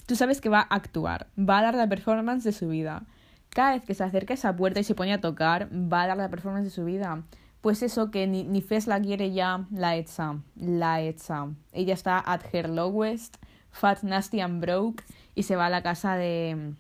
tú 0.08 0.16
sabes 0.16 0.42
que 0.42 0.50
va 0.50 0.62
a 0.62 0.76
actuar, 0.76 1.28
va 1.38 1.60
a 1.60 1.62
dar 1.62 1.76
la 1.76 1.88
performance 1.88 2.44
de 2.44 2.52
su 2.52 2.68
vida. 2.68 3.04
Cada 3.50 3.74
vez 3.74 3.84
que 3.84 3.94
se 3.94 4.06
acerca 4.06 4.34
a 4.34 4.38
esa 4.42 4.56
puerta 4.56 4.80
y 4.80 4.84
se 4.84 4.96
pone 4.96 5.14
a 5.14 5.22
tocar, 5.22 5.70
va 5.72 6.02
a 6.02 6.08
dar 6.08 6.18
la 6.18 6.32
performance 6.32 6.64
de 6.64 6.72
su 6.72 6.84
vida. 6.84 7.22
Pues 7.62 7.84
eso, 7.84 8.10
que 8.10 8.26
ni, 8.26 8.44
ni 8.44 8.64
Fez 8.64 8.88
la 8.88 9.00
quiere 9.00 9.32
ya, 9.34 9.68
la 9.70 9.96
hecha, 9.98 10.42
la 10.56 11.00
hecha. 11.02 11.46
Ella 11.74 11.94
está 11.94 12.18
at 12.18 12.42
her 12.52 12.68
lowest 12.68 13.38
Fat, 13.72 14.04
Nasty 14.04 14.40
and 14.40 14.62
Broke 14.62 15.04
y 15.36 15.44
se 15.44 15.56
va 15.56 15.68
a 15.68 15.70
la 15.70 15.84
casa 15.84 16.16
de... 16.16 16.74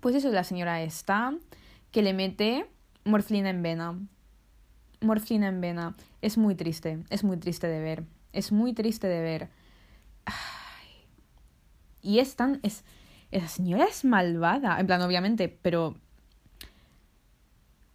Pues 0.00 0.16
eso, 0.16 0.30
la 0.30 0.44
señora 0.44 0.82
esta, 0.82 1.32
que 1.92 2.02
le 2.02 2.12
mete 2.12 2.66
morfina 3.04 3.50
en 3.50 3.62
vena. 3.62 3.98
Morfina 5.00 5.48
en 5.48 5.60
vena. 5.60 5.94
Es 6.20 6.38
muy 6.38 6.54
triste, 6.54 7.04
es 7.10 7.22
muy 7.22 7.36
triste 7.36 7.68
de 7.68 7.80
ver. 7.80 8.04
Es 8.32 8.50
muy 8.50 8.72
triste 8.72 9.06
de 9.06 9.20
ver. 9.20 9.48
Y 12.02 12.18
es 12.18 12.34
tan... 12.34 12.58
Es, 12.62 12.84
esa 13.30 13.48
señora 13.48 13.84
es 13.84 14.04
malvada. 14.04 14.78
En 14.80 14.86
plan, 14.86 15.00
obviamente, 15.02 15.48
pero... 15.48 15.96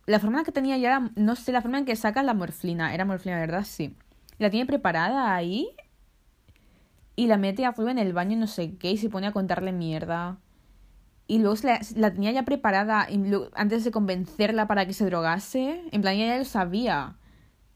La 0.06 0.20
forma 0.20 0.46
que 0.46 0.54
tenía 0.54 0.78
ya 0.78 0.88
era... 0.88 1.12
No 1.16 1.36
sé, 1.36 1.52
la 1.52 1.62
forma 1.62 1.80
en 1.80 1.86
que 1.86 1.96
saca 1.98 2.24
la 2.24 2.34
morfina. 2.34 2.94
Era 2.94 3.04
morfina, 3.04 3.38
¿verdad? 3.38 3.66
Sí. 3.66 3.96
La 4.38 4.50
tiene 4.50 4.66
preparada 4.66 5.36
ahí 5.36 5.70
y 7.18 7.26
la 7.26 7.38
mete 7.38 7.66
a 7.66 7.74
fuego 7.74 7.90
en 7.90 7.98
el 7.98 8.14
baño, 8.14 8.38
no 8.38 8.46
sé 8.46 8.78
qué, 8.78 8.92
y 8.92 8.98
se 8.98 9.10
pone 9.10 9.26
a 9.26 9.32
contarle 9.32 9.74
mierda. 9.74 10.38
Y 11.26 11.40
luego 11.40 11.56
la, 11.96 12.14
tenía 12.14 12.32
ya 12.32 12.46
preparada 12.46 13.08
antes 13.56 13.84
de 13.84 13.92
convencerla 13.92 14.68
para 14.68 14.86
que 14.86 14.94
se 14.94 15.06
drogase. 15.06 15.82
En 15.92 16.02
plan, 16.02 16.14
ella 16.14 16.28
ya 16.28 16.38
lo 16.38 16.46
sabía 16.46 17.18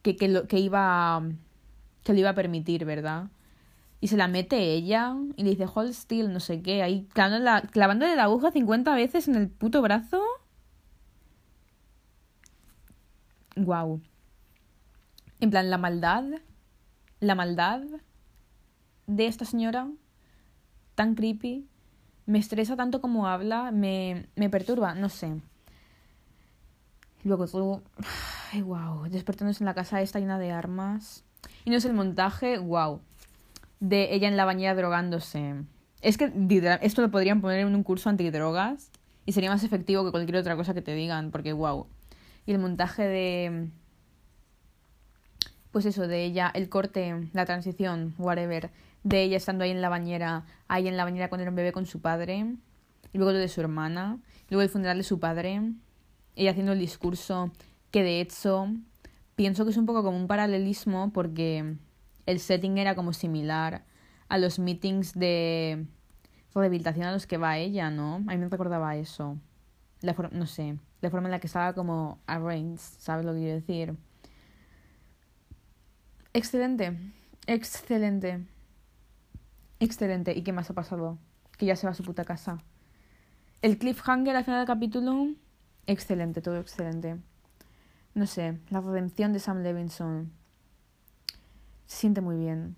que, 0.04 0.16
que, 0.16 0.28
lo, 0.30 0.48
que 0.48 0.60
iba 0.60 1.24
que 2.04 2.14
lo 2.14 2.20
iba 2.20 2.30
a 2.30 2.36
permitir, 2.36 2.86
¿verdad? 2.86 3.30
Y 4.00 4.08
se 4.08 4.18
la 4.18 4.28
mete 4.28 4.58
ella 4.74 5.16
y 5.36 5.44
le 5.44 5.50
dice, 5.50 5.66
hold 5.74 5.94
still, 5.94 6.32
no 6.32 6.40
sé 6.40 6.62
qué, 6.62 6.84
ahí 6.84 7.08
clavándole 7.12 8.12
la, 8.12 8.16
la 8.16 8.24
aguja 8.24 8.52
50 8.52 8.94
veces 8.96 9.28
en 9.28 9.36
el 9.36 9.50
puto 9.50 9.82
brazo. 9.82 10.22
Wow. 13.56 14.02
En 15.40 15.50
plan, 15.50 15.72
la 15.72 15.80
maldad. 15.80 16.26
La 17.20 17.36
maldad 17.36 17.82
de 19.16 19.28
esta 19.28 19.46
señora 19.46 19.90
tan 20.96 21.16
creepy 21.16 21.68
me 22.26 22.40
estresa 22.40 22.76
tanto 22.76 23.02
como 23.02 23.28
habla, 23.28 23.72
me, 23.72 24.28
me 24.36 24.50
perturba, 24.50 24.96
no 24.96 25.10
sé. 25.10 25.42
Luego 27.24 27.48
todo, 27.48 27.84
ay, 28.54 28.62
wow, 28.62 29.10
despertándose 29.10 29.64
en 29.64 29.66
la 29.66 29.74
casa 29.74 30.02
esta 30.02 30.20
llena 30.20 30.40
de 30.40 30.52
armas. 30.52 31.26
Y 31.66 31.72
no 31.72 31.78
es 31.78 31.86
el 31.86 31.94
montaje, 31.94 32.58
wow, 32.58 33.02
de 33.80 34.14
ella 34.14 34.28
en 34.28 34.38
la 34.38 34.46
bañera 34.46 34.76
drogándose. 34.76 35.56
Es 36.02 36.18
que 36.18 36.32
esto 36.82 37.02
lo 37.02 37.12
podrían 37.12 37.42
poner 37.42 37.60
en 37.60 37.76
un 37.76 37.84
curso 37.84 38.10
antidrogas 38.10 38.92
y 39.26 39.34
sería 39.34 39.50
más 39.50 39.64
efectivo 39.64 40.06
que 40.06 40.12
cualquier 40.12 40.38
otra 40.38 40.56
cosa 40.56 40.74
que 40.74 40.82
te 40.82 40.94
digan, 40.94 41.32
porque 41.32 41.54
wow. 41.54 41.88
Y 42.46 42.54
el 42.54 42.60
montaje 42.60 43.04
de 43.04 43.70
pues 45.72 45.86
eso, 45.86 46.08
de 46.08 46.26
ella, 46.26 46.52
el 46.54 46.70
corte, 46.70 47.30
la 47.34 47.46
transición, 47.46 48.14
whatever, 48.18 48.70
de 49.04 49.24
ella 49.24 49.38
estando 49.38 49.64
ahí 49.64 49.72
en 49.72 49.82
la 49.82 49.90
bañera, 49.90 50.46
ahí 50.68 50.88
en 50.88 50.98
la 50.98 51.04
bañera 51.04 51.30
cuando 51.30 51.44
era 51.44 51.50
un 51.50 51.56
bebé 51.56 51.72
con 51.72 51.86
su 51.86 52.02
padre, 52.02 52.56
y 53.14 53.18
luego 53.18 53.34
lo 53.34 53.40
de 53.40 53.48
su 53.48 53.62
hermana, 53.62 54.20
luego 54.50 54.62
el 54.62 54.70
funeral 54.70 54.98
de 54.98 55.04
su 55.04 55.20
padre, 55.20 55.62
ella 56.36 56.52
haciendo 56.52 56.72
el 56.72 56.80
discurso, 56.80 57.52
que 57.92 58.04
de 58.04 58.22
hecho 58.22 58.68
pienso 59.36 59.66
que 59.66 59.72
es 59.72 59.78
un 59.78 59.86
poco 59.86 60.04
como 60.04 60.18
un 60.18 60.28
paralelismo 60.28 61.12
porque 61.14 61.76
el 62.26 62.40
setting 62.40 62.78
era 62.78 62.96
como 62.96 63.14
similar 63.14 63.84
a 64.30 64.38
los 64.38 64.60
meetings 64.60 65.14
de 65.14 65.86
rehabilitación 66.54 67.06
a 67.06 67.12
los 67.12 67.28
que 67.28 67.38
va 67.38 67.58
ella, 67.58 67.90
¿no? 67.90 68.16
A 68.16 68.20
mí 68.20 68.38
me 68.38 68.50
recordaba 68.50 68.96
eso. 68.96 69.38
La 70.02 70.14
no 70.32 70.48
sé, 70.48 70.78
la 71.02 71.10
forma 71.10 71.28
en 71.28 71.32
la 71.32 71.40
que 71.40 71.48
estaba 71.48 71.74
como 71.74 72.20
arranged, 72.28 72.80
¿sabes 72.80 73.26
lo 73.26 73.34
que 73.34 73.40
quiero 73.40 73.56
decir? 73.56 73.96
Excelente, 76.34 76.98
excelente. 77.46 78.46
Excelente. 79.82 80.38
¿Y 80.38 80.44
qué 80.44 80.54
más 80.54 80.70
ha 80.70 80.76
pasado? 80.76 81.18
Que 81.58 81.66
ya 81.66 81.76
se 81.76 81.88
va 81.88 81.92
a 81.92 81.96
su 81.96 82.04
puta 82.04 82.24
casa. 82.24 82.60
El 83.64 83.80
cliffhanger 83.80 84.36
al 84.36 84.46
final 84.46 84.60
del 84.60 84.68
capítulo, 84.68 85.28
excelente, 85.88 86.42
todo 86.42 86.60
excelente. 86.60 87.18
No 88.14 88.28
sé, 88.28 88.60
la 88.70 88.80
redención 88.80 89.34
de 89.34 89.40
Sam 89.40 89.64
Levinson 89.64 90.32
se 91.88 91.98
siente 91.98 92.22
muy 92.22 92.38
bien. 92.38 92.76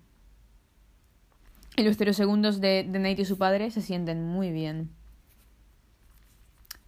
Y 1.76 1.82
los 1.82 1.96
segundos 2.16 2.60
de, 2.62 2.88
de 2.88 2.98
Nate 2.98 3.22
y 3.22 3.24
su 3.26 3.36
padre 3.36 3.70
se 3.70 3.82
sienten 3.82 4.24
muy 4.26 4.50
bien. 4.50 4.90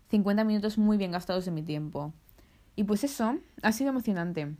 50 0.08 0.44
minutos 0.44 0.78
muy 0.78 0.96
bien 0.96 1.10
gastados 1.10 1.44
de 1.44 1.50
mi 1.50 1.62
tiempo. 1.62 2.14
Y 2.74 2.84
pues 2.84 3.04
eso, 3.04 3.36
ha 3.62 3.72
sido 3.72 3.90
emocionante. 3.90 4.54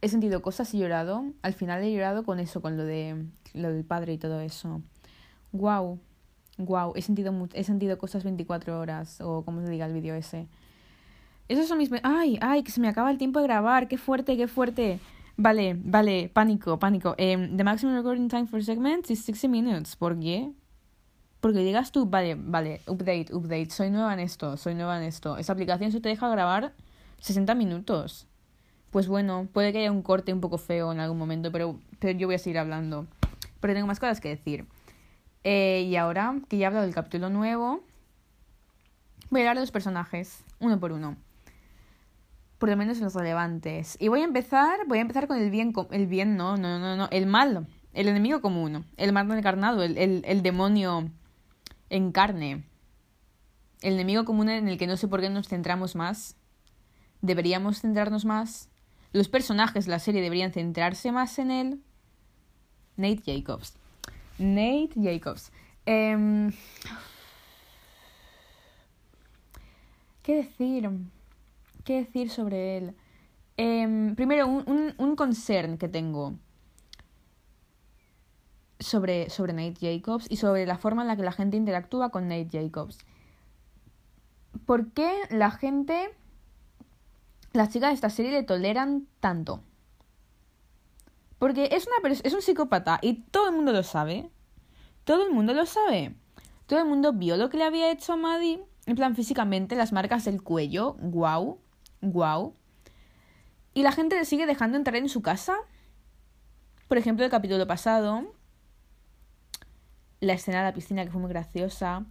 He 0.00 0.08
sentido 0.08 0.42
cosas 0.42 0.72
y 0.74 0.78
llorado. 0.78 1.24
Al 1.42 1.54
final 1.54 1.82
he 1.82 1.92
llorado 1.92 2.24
con 2.24 2.38
eso, 2.38 2.62
con 2.62 2.76
lo 2.76 2.84
de 2.84 3.26
lo 3.54 3.72
del 3.72 3.84
padre 3.84 4.12
y 4.12 4.18
todo 4.18 4.40
eso. 4.40 4.82
Wow. 5.52 5.98
Wow, 6.58 6.92
he 6.96 7.02
sentido, 7.02 7.32
he 7.54 7.62
sentido 7.62 7.98
cosas 7.98 8.24
24 8.24 8.80
horas, 8.80 9.20
o 9.20 9.44
como 9.44 9.62
se 9.62 9.70
diga 9.70 9.86
el 9.86 9.92
vídeo 9.92 10.14
ese. 10.14 10.48
Esos 11.48 11.68
son 11.68 11.78
mis... 11.78 11.90
¡Ay, 12.02 12.38
ay! 12.42 12.62
Que 12.62 12.72
se 12.72 12.80
me 12.80 12.88
acaba 12.88 13.10
el 13.10 13.18
tiempo 13.18 13.38
de 13.38 13.46
grabar. 13.46 13.88
¡Qué 13.88 13.96
fuerte, 13.96 14.36
qué 14.36 14.48
fuerte! 14.48 15.00
Vale, 15.36 15.76
vale, 15.78 16.30
pánico, 16.34 16.78
pánico. 16.78 17.10
Um, 17.10 17.56
the 17.56 17.64
maximum 17.64 17.94
recording 17.94 18.28
time 18.28 18.46
for 18.46 18.62
segments 18.62 19.10
is 19.10 19.24
60 19.24 19.48
minutes. 19.48 19.96
¿Por 19.96 20.18
qué? 20.18 20.52
Porque 21.40 21.60
digas 21.60 21.92
tú, 21.92 22.06
vale, 22.06 22.34
vale, 22.34 22.80
update, 22.88 23.32
update. 23.32 23.70
Soy 23.70 23.90
nueva 23.90 24.12
en 24.12 24.20
esto, 24.20 24.56
soy 24.56 24.74
nueva 24.74 24.98
en 24.98 25.04
esto. 25.04 25.38
Esa 25.38 25.52
aplicación 25.52 25.92
se 25.92 26.00
te 26.00 26.08
deja 26.08 26.28
grabar 26.28 26.74
60 27.20 27.54
minutos. 27.54 28.27
Pues 28.90 29.08
bueno, 29.08 29.48
puede 29.52 29.72
que 29.72 29.78
haya 29.78 29.92
un 29.92 30.02
corte 30.02 30.32
un 30.32 30.40
poco 30.40 30.58
feo 30.58 30.92
en 30.92 31.00
algún 31.00 31.18
momento, 31.18 31.52
pero, 31.52 31.78
pero 31.98 32.18
yo 32.18 32.26
voy 32.26 32.36
a 32.36 32.38
seguir 32.38 32.58
hablando. 32.58 33.06
Pero 33.60 33.74
tengo 33.74 33.86
más 33.86 34.00
cosas 34.00 34.20
que 34.20 34.28
decir. 34.28 34.66
Eh, 35.44 35.86
y 35.88 35.96
ahora 35.96 36.34
que 36.48 36.58
ya 36.58 36.64
he 36.64 36.66
hablado 36.66 36.84
del 36.84 36.94
capítulo 36.94 37.30
nuevo, 37.30 37.82
voy 39.30 39.40
a 39.40 39.44
hablar 39.44 39.56
de 39.56 39.62
los 39.62 39.70
personajes, 39.70 40.44
uno 40.58 40.80
por 40.80 40.92
uno 40.92 41.16
por 42.58 42.68
lo 42.68 42.76
menos 42.76 42.98
los 42.98 43.14
relevantes. 43.14 43.96
Y 44.00 44.08
voy 44.08 44.20
a 44.20 44.24
empezar, 44.24 44.80
voy 44.86 44.98
a 44.98 45.02
empezar 45.02 45.28
con 45.28 45.38
el 45.38 45.50
bien, 45.50 45.72
el 45.90 46.06
bien, 46.06 46.36
no, 46.36 46.56
no, 46.56 46.78
no, 46.78 46.96
no, 46.96 47.08
el 47.10 47.26
mal, 47.26 47.66
el 47.94 48.08
enemigo 48.08 48.40
común, 48.40 48.84
el 48.96 49.12
mal 49.12 49.30
encarnado, 49.30 49.82
el, 49.82 49.96
el, 49.96 50.22
el 50.26 50.42
demonio 50.42 51.08
en 51.88 52.12
carne. 52.12 52.64
El 53.80 53.94
enemigo 53.94 54.24
común 54.24 54.48
en 54.48 54.68
el 54.68 54.76
que 54.76 54.88
no 54.88 54.96
sé 54.96 55.06
por 55.06 55.20
qué 55.20 55.30
nos 55.30 55.48
centramos 55.48 55.94
más. 55.94 56.36
Deberíamos 57.22 57.80
centrarnos 57.80 58.24
más. 58.24 58.68
Los 59.12 59.28
personajes 59.28 59.86
de 59.86 59.90
la 59.90 59.98
serie 59.98 60.20
deberían 60.20 60.52
centrarse 60.52 61.12
más 61.12 61.38
en 61.38 61.50
él. 61.50 61.82
Nate 62.96 63.22
Jacobs. 63.24 63.76
Nate 64.38 64.92
Jacobs. 64.96 65.50
Eh... 65.86 66.50
¿Qué 70.28 70.36
decir? 70.36 70.90
¿Qué 71.84 72.04
decir 72.04 72.28
sobre 72.28 72.76
él? 72.76 72.94
Em, 73.56 74.14
primero, 74.14 74.46
un, 74.46 74.94
un, 74.98 75.16
concern 75.16 75.78
que 75.78 75.88
tengo 75.88 76.34
sobre, 78.78 79.30
sobre 79.30 79.54
Nate 79.54 79.78
Jacobs 79.80 80.26
y 80.28 80.36
sobre 80.36 80.66
la 80.66 80.76
forma 80.76 81.00
en 81.00 81.08
la 81.08 81.16
que 81.16 81.22
la 81.22 81.32
gente 81.32 81.56
interactúa 81.56 82.10
con 82.10 82.28
Nate 82.28 82.50
Jacobs. 82.52 82.98
¿Por 84.66 84.92
qué 84.92 85.10
la 85.30 85.50
gente, 85.50 86.14
las 87.52 87.70
chicas 87.70 87.90
de 87.90 87.94
esta 87.94 88.10
serie 88.10 88.32
le 88.32 88.42
toleran 88.42 89.06
tanto? 89.20 89.62
Porque 91.38 91.68
es, 91.72 91.86
una, 91.86 92.10
es 92.10 92.34
un 92.34 92.42
psicópata 92.42 92.98
y 93.00 93.22
todo 93.30 93.48
el 93.48 93.54
mundo 93.54 93.72
lo 93.72 93.82
sabe. 93.82 94.30
Todo 95.04 95.26
el 95.26 95.32
mundo 95.32 95.54
lo 95.54 95.66
sabe. 95.66 96.14
Todo 96.66 96.80
el 96.80 96.84
mundo 96.84 97.12
vio 97.12 97.36
lo 97.36 97.48
que 97.48 97.56
le 97.56 97.64
había 97.64 97.90
hecho 97.90 98.12
a 98.12 98.16
Maddie. 98.16 98.60
En 98.86 98.96
plan, 98.96 99.14
físicamente, 99.14 99.76
las 99.76 99.92
marcas 99.92 100.24
del 100.24 100.42
cuello. 100.42 100.94
Wow. 101.00 101.58
Wow. 102.00 102.54
Y 103.74 103.82
la 103.82 103.92
gente 103.92 104.16
le 104.16 104.24
sigue 104.24 104.46
dejando 104.46 104.76
entrar 104.76 104.96
en 104.96 105.08
su 105.08 105.22
casa. 105.22 105.56
Por 106.88 106.98
ejemplo, 106.98 107.24
el 107.24 107.30
capítulo 107.30 107.66
pasado, 107.66 108.34
la 110.20 110.32
escena 110.32 110.58
de 110.58 110.64
la 110.64 110.72
piscina 110.72 111.04
que 111.04 111.10
fue 111.10 111.20
muy 111.20 111.30
graciosa. 111.30 112.04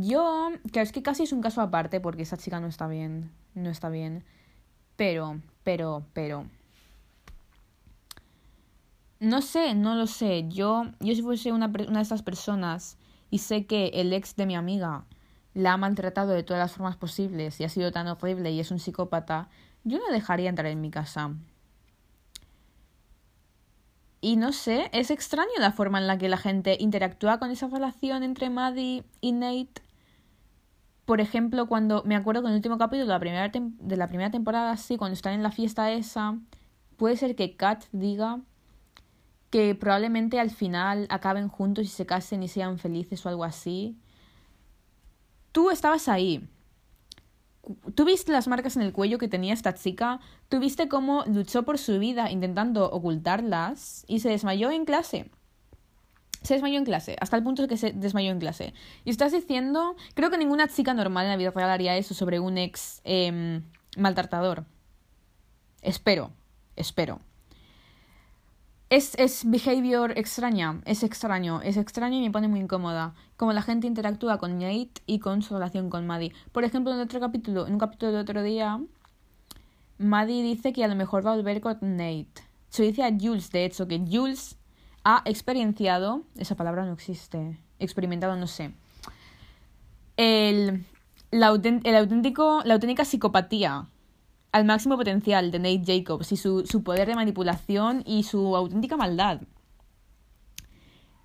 Yo, 0.00 0.50
que 0.72 0.80
es 0.80 0.92
que 0.92 1.02
casi 1.02 1.24
es 1.24 1.32
un 1.32 1.40
caso 1.40 1.60
aparte 1.60 2.00
porque 2.00 2.22
esa 2.22 2.36
chica 2.36 2.60
no 2.60 2.66
está 2.66 2.86
bien, 2.86 3.30
no 3.54 3.70
está 3.70 3.88
bien. 3.88 4.24
Pero, 4.96 5.40
pero, 5.62 6.04
pero. 6.12 6.46
No 9.20 9.42
sé, 9.42 9.74
no 9.74 9.94
lo 9.94 10.06
sé. 10.06 10.48
Yo, 10.48 10.84
yo 11.00 11.14
si 11.14 11.22
fuese 11.22 11.52
una, 11.52 11.66
una 11.66 11.98
de 11.98 12.02
estas 12.02 12.22
personas 12.22 12.98
y 13.30 13.38
sé 13.38 13.66
que 13.66 13.88
el 13.94 14.12
ex 14.12 14.36
de 14.36 14.46
mi 14.46 14.56
amiga 14.56 15.04
la 15.54 15.72
ha 15.72 15.76
maltratado 15.76 16.32
de 16.32 16.42
todas 16.42 16.60
las 16.60 16.72
formas 16.72 16.96
posibles 16.96 17.60
y 17.60 17.64
ha 17.64 17.68
sido 17.68 17.92
tan 17.92 18.08
horrible 18.08 18.50
y 18.50 18.60
es 18.60 18.70
un 18.70 18.80
psicópata, 18.80 19.48
yo 19.84 19.98
no 19.98 20.12
dejaría 20.12 20.50
entrar 20.50 20.66
en 20.66 20.80
mi 20.80 20.90
casa. 20.90 21.32
Y 24.24 24.36
no 24.36 24.52
sé, 24.52 24.88
es 24.94 25.10
extraño 25.10 25.50
la 25.58 25.70
forma 25.70 25.98
en 25.98 26.06
la 26.06 26.16
que 26.16 26.30
la 26.30 26.38
gente 26.38 26.78
interactúa 26.80 27.38
con 27.38 27.50
esa 27.50 27.68
relación 27.68 28.22
entre 28.22 28.48
Maddie 28.48 29.04
y 29.20 29.32
Nate. 29.32 29.82
Por 31.04 31.20
ejemplo, 31.20 31.66
cuando 31.66 32.02
me 32.06 32.16
acuerdo 32.16 32.40
con 32.40 32.50
el 32.52 32.56
último 32.56 32.78
capítulo 32.78 33.04
de 33.04 33.12
la 33.12 33.20
primera, 33.20 33.52
de 33.52 33.96
la 33.98 34.08
primera 34.08 34.30
temporada, 34.30 34.78
sí, 34.78 34.96
cuando 34.96 35.12
están 35.12 35.34
en 35.34 35.42
la 35.42 35.50
fiesta 35.50 35.92
esa, 35.92 36.38
puede 36.96 37.18
ser 37.18 37.36
que 37.36 37.54
Kat 37.54 37.84
diga 37.92 38.40
que 39.50 39.74
probablemente 39.74 40.40
al 40.40 40.50
final 40.50 41.06
acaben 41.10 41.48
juntos 41.48 41.84
y 41.84 41.88
se 41.88 42.06
casen 42.06 42.42
y 42.42 42.48
sean 42.48 42.78
felices 42.78 43.26
o 43.26 43.28
algo 43.28 43.44
así. 43.44 43.98
Tú 45.52 45.70
estabas 45.70 46.08
ahí. 46.08 46.48
Tú 47.94 48.04
viste 48.04 48.32
las 48.32 48.48
marcas 48.48 48.76
en 48.76 48.82
el 48.82 48.92
cuello 48.92 49.18
que 49.18 49.28
tenía 49.28 49.54
esta 49.54 49.74
chica, 49.74 50.20
tú 50.48 50.60
viste 50.60 50.88
cómo 50.88 51.24
luchó 51.26 51.62
por 51.62 51.78
su 51.78 51.98
vida 51.98 52.30
intentando 52.30 52.90
ocultarlas 52.90 54.04
y 54.06 54.20
se 54.20 54.28
desmayó 54.28 54.70
en 54.70 54.84
clase. 54.84 55.30
Se 56.42 56.54
desmayó 56.54 56.76
en 56.76 56.84
clase, 56.84 57.16
hasta 57.20 57.36
el 57.36 57.42
punto 57.42 57.62
de 57.62 57.68
que 57.68 57.78
se 57.78 57.92
desmayó 57.92 58.30
en 58.30 58.38
clase. 58.38 58.74
Y 59.04 59.10
estás 59.10 59.32
diciendo, 59.32 59.96
creo 60.14 60.30
que 60.30 60.36
ninguna 60.36 60.68
chica 60.68 60.92
normal 60.92 61.24
en 61.24 61.30
la 61.30 61.36
vida 61.36 61.50
real 61.52 61.70
haría 61.70 61.96
eso 61.96 62.12
sobre 62.12 62.38
un 62.38 62.58
ex 62.58 63.00
eh, 63.04 63.62
maltratador. 63.96 64.66
Espero, 65.80 66.32
espero. 66.76 67.20
Es, 68.94 69.16
es 69.16 69.42
behavior 69.44 70.12
extraña, 70.16 70.80
es 70.84 71.02
extraño, 71.02 71.60
es 71.62 71.76
extraño 71.76 72.16
y 72.16 72.20
me 72.20 72.30
pone 72.30 72.46
muy 72.46 72.60
incómoda. 72.60 73.12
Como 73.36 73.52
la 73.52 73.60
gente 73.60 73.88
interactúa 73.88 74.38
con 74.38 74.60
Nate 74.60 75.02
y 75.04 75.18
con 75.18 75.42
su 75.42 75.54
relación 75.54 75.90
con 75.90 76.06
Maddie. 76.06 76.32
Por 76.52 76.62
ejemplo, 76.62 76.94
en 76.94 77.00
otro 77.00 77.18
capítulo, 77.18 77.66
en 77.66 77.72
un 77.72 77.80
capítulo 77.80 78.12
de 78.12 78.18
otro 78.18 78.44
día, 78.44 78.80
Maddie 79.98 80.44
dice 80.44 80.72
que 80.72 80.84
a 80.84 80.86
lo 80.86 80.94
mejor 80.94 81.26
va 81.26 81.32
a 81.32 81.34
volver 81.34 81.60
con 81.60 81.76
Nate. 81.80 82.44
Se 82.68 82.84
dice 82.84 83.02
a 83.02 83.10
Jules, 83.10 83.50
de 83.50 83.64
hecho, 83.64 83.88
que 83.88 83.98
Jules 83.98 84.58
ha 85.02 85.22
experienciado, 85.24 86.22
esa 86.38 86.54
palabra 86.54 86.86
no 86.86 86.92
existe, 86.92 87.58
experimentado, 87.80 88.36
no 88.36 88.46
sé, 88.46 88.74
el, 90.16 90.86
la, 91.32 91.48
el 91.48 91.96
auténtico, 91.96 92.62
la 92.64 92.74
auténtica 92.74 93.04
psicopatía 93.04 93.88
al 94.54 94.64
máximo 94.64 94.96
potencial 94.96 95.50
de 95.50 95.58
Nate 95.58 95.82
Jacobs 95.84 96.30
y 96.30 96.36
su, 96.36 96.64
su 96.64 96.84
poder 96.84 97.08
de 97.08 97.16
manipulación 97.16 98.04
y 98.06 98.22
su 98.22 98.54
auténtica 98.54 98.96
maldad. 98.96 99.40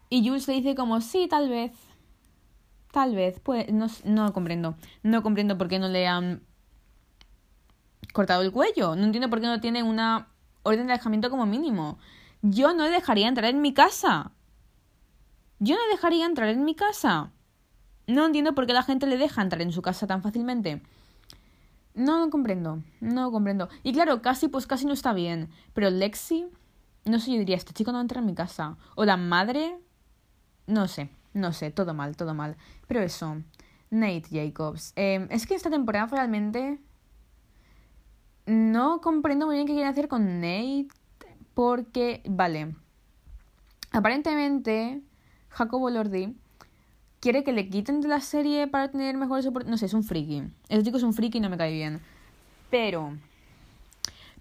Y 0.09 0.27
Jules 0.27 0.47
le 0.47 0.55
dice 0.55 0.73
como, 0.73 0.99
sí, 0.99 1.27
tal 1.29 1.47
vez. 1.47 1.71
Tal 2.91 3.13
vez. 3.13 3.39
Pues 3.39 3.71
no, 3.71 3.85
no 4.03 4.33
comprendo. 4.33 4.77
No 5.03 5.21
comprendo 5.21 5.59
por 5.59 5.67
qué 5.67 5.77
no 5.77 5.89
le 5.89 6.07
han 6.07 6.41
cortado 8.13 8.41
el 8.41 8.51
cuello. 8.51 8.95
No 8.95 9.03
entiendo 9.03 9.29
por 9.29 9.41
qué 9.41 9.45
no 9.45 9.61
tiene 9.61 9.83
una 9.83 10.29
orden 10.63 10.87
de 10.87 10.93
alejamiento 10.93 11.29
como 11.29 11.45
mínimo. 11.45 11.99
Yo 12.41 12.73
no 12.73 12.85
le 12.85 12.89
dejaría 12.89 13.27
entrar 13.27 13.51
en 13.51 13.61
mi 13.61 13.75
casa. 13.75 14.31
Yo 15.59 15.75
no 15.75 15.81
dejaría 15.91 16.25
entrar 16.25 16.49
en 16.49 16.65
mi 16.65 16.73
casa. 16.73 17.31
No 18.07 18.25
entiendo 18.25 18.55
por 18.55 18.65
qué 18.65 18.73
la 18.73 18.81
gente 18.81 19.05
le 19.05 19.19
deja 19.19 19.43
entrar 19.43 19.61
en 19.61 19.71
su 19.71 19.83
casa 19.83 20.07
tan 20.07 20.23
fácilmente. 20.23 20.81
No 21.99 22.17
lo 22.17 22.29
comprendo, 22.29 22.81
no 23.01 23.29
comprendo. 23.29 23.67
Y 23.83 23.91
claro, 23.91 24.21
casi, 24.21 24.47
pues 24.47 24.65
casi 24.65 24.85
no 24.85 24.93
está 24.93 25.11
bien. 25.11 25.49
Pero 25.73 25.89
Lexi, 25.89 26.47
no 27.03 27.19
sé, 27.19 27.33
yo 27.33 27.39
diría, 27.39 27.57
este 27.57 27.73
chico 27.73 27.91
no 27.91 27.99
entra 27.99 28.21
en 28.21 28.25
mi 28.25 28.33
casa. 28.33 28.77
O 28.95 29.03
la 29.03 29.17
madre, 29.17 29.77
no 30.65 30.87
sé, 30.87 31.09
no 31.33 31.51
sé, 31.51 31.71
todo 31.71 31.93
mal, 31.93 32.15
todo 32.15 32.33
mal. 32.33 32.55
Pero 32.87 33.01
eso, 33.01 33.43
Nate 33.89 34.23
Jacobs. 34.31 34.93
Em, 34.95 35.27
es 35.29 35.45
que 35.45 35.55
esta 35.55 35.69
temporada 35.69 36.05
realmente 36.05 36.79
no 38.45 39.01
comprendo 39.01 39.45
muy 39.45 39.57
bien 39.57 39.67
qué 39.67 39.73
quiere 39.73 39.89
hacer 39.89 40.07
con 40.07 40.39
Nate. 40.39 40.87
Porque, 41.53 42.23
vale, 42.29 42.77
aparentemente, 43.91 45.01
Jacobo 45.49 45.89
Lordi 45.89 46.33
quiere 47.19 47.43
que 47.43 47.53
le 47.53 47.69
quiten 47.69 48.01
de 48.01 48.07
la 48.07 48.21
serie 48.21 48.67
para 48.67 48.89
tener 48.89 49.17
mejores 49.17 49.45
oportunidades. 49.45 49.71
No 49.71 49.77
sé, 49.77 49.85
es 49.85 49.93
un 49.93 50.03
friki. 50.03 50.43
Ese 50.69 50.83
chico 50.83 50.97
es 50.97 51.03
un 51.03 51.13
friki 51.13 51.37
y 51.37 51.41
no 51.41 51.49
me 51.49 51.57
cae 51.57 51.71
bien. 51.71 52.01
Pero. 52.69 53.17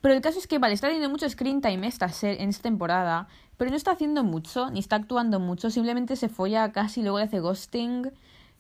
Pero 0.01 0.15
el 0.15 0.21
caso 0.21 0.39
es 0.39 0.47
que, 0.47 0.59
vale, 0.59 0.75
está 0.75 0.87
teniendo 0.87 1.11
mucho 1.11 1.29
screen 1.29 1.61
time 1.61 1.87
esta 1.87 2.09
en 2.23 2.49
esta 2.49 2.63
temporada, 2.63 3.27
pero 3.57 3.71
no 3.71 3.77
está 3.77 3.91
haciendo 3.91 4.23
mucho, 4.23 4.71
ni 4.71 4.79
está 4.79 4.97
actuando 4.97 5.41
mucho, 5.41 5.71
simplemente 5.71 6.15
se 6.15 6.29
folla 6.29 6.71
casi, 6.71 7.03
luego 7.03 7.19
le 7.19 7.25
hace 7.25 7.41
ghosting, 7.41 8.13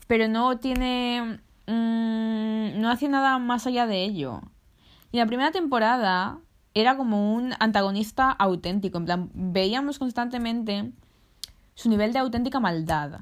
pero 0.08 0.26
no 0.26 0.58
tiene. 0.58 1.40
Mmm, 1.66 2.80
no 2.80 2.90
hace 2.90 3.08
nada 3.08 3.38
más 3.38 3.66
allá 3.66 3.86
de 3.86 4.04
ello. 4.04 4.40
Y 5.12 5.18
la 5.18 5.26
primera 5.26 5.52
temporada 5.52 6.38
era 6.74 6.96
como 6.96 7.34
un 7.34 7.54
antagonista 7.60 8.30
auténtico, 8.30 8.98
en 8.98 9.04
plan, 9.04 9.30
veíamos 9.34 9.98
constantemente 9.98 10.92
su 11.74 11.88
nivel 11.88 12.12
de 12.12 12.18
auténtica 12.18 12.58
maldad 12.58 13.20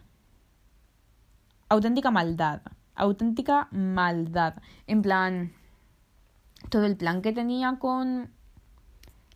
auténtica 1.68 2.10
maldad. 2.10 2.62
Auténtica 2.94 3.68
maldad. 3.70 4.54
En 4.86 5.02
plan, 5.02 5.52
todo 6.70 6.84
el 6.86 6.96
plan 6.96 7.22
que 7.22 7.32
tenía 7.32 7.78
con 7.78 8.30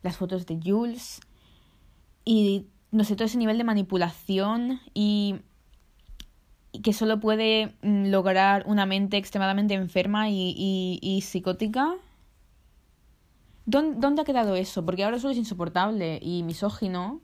las 0.02 0.16
fotos 0.16 0.46
de 0.46 0.58
Jules 0.64 1.20
y, 2.24 2.66
no 2.90 3.04
sé, 3.04 3.16
todo 3.16 3.26
ese 3.26 3.38
nivel 3.38 3.58
de 3.58 3.64
manipulación 3.64 4.80
y 4.94 5.40
que 6.82 6.92
solo 6.92 7.20
puede 7.20 7.74
mm, 7.82 8.06
lograr 8.06 8.64
una 8.66 8.86
mente 8.86 9.16
extremadamente 9.16 9.74
enferma 9.74 10.30
y, 10.30 10.54
y, 10.56 10.98
y 11.02 11.20
psicótica. 11.22 11.94
¿Dónde, 13.66 13.98
¿Dónde 14.00 14.22
ha 14.22 14.24
quedado 14.24 14.54
eso? 14.54 14.84
Porque 14.84 15.04
ahora 15.04 15.18
solo 15.18 15.32
es 15.32 15.38
insoportable 15.38 16.18
y 16.22 16.42
misógino. 16.42 17.20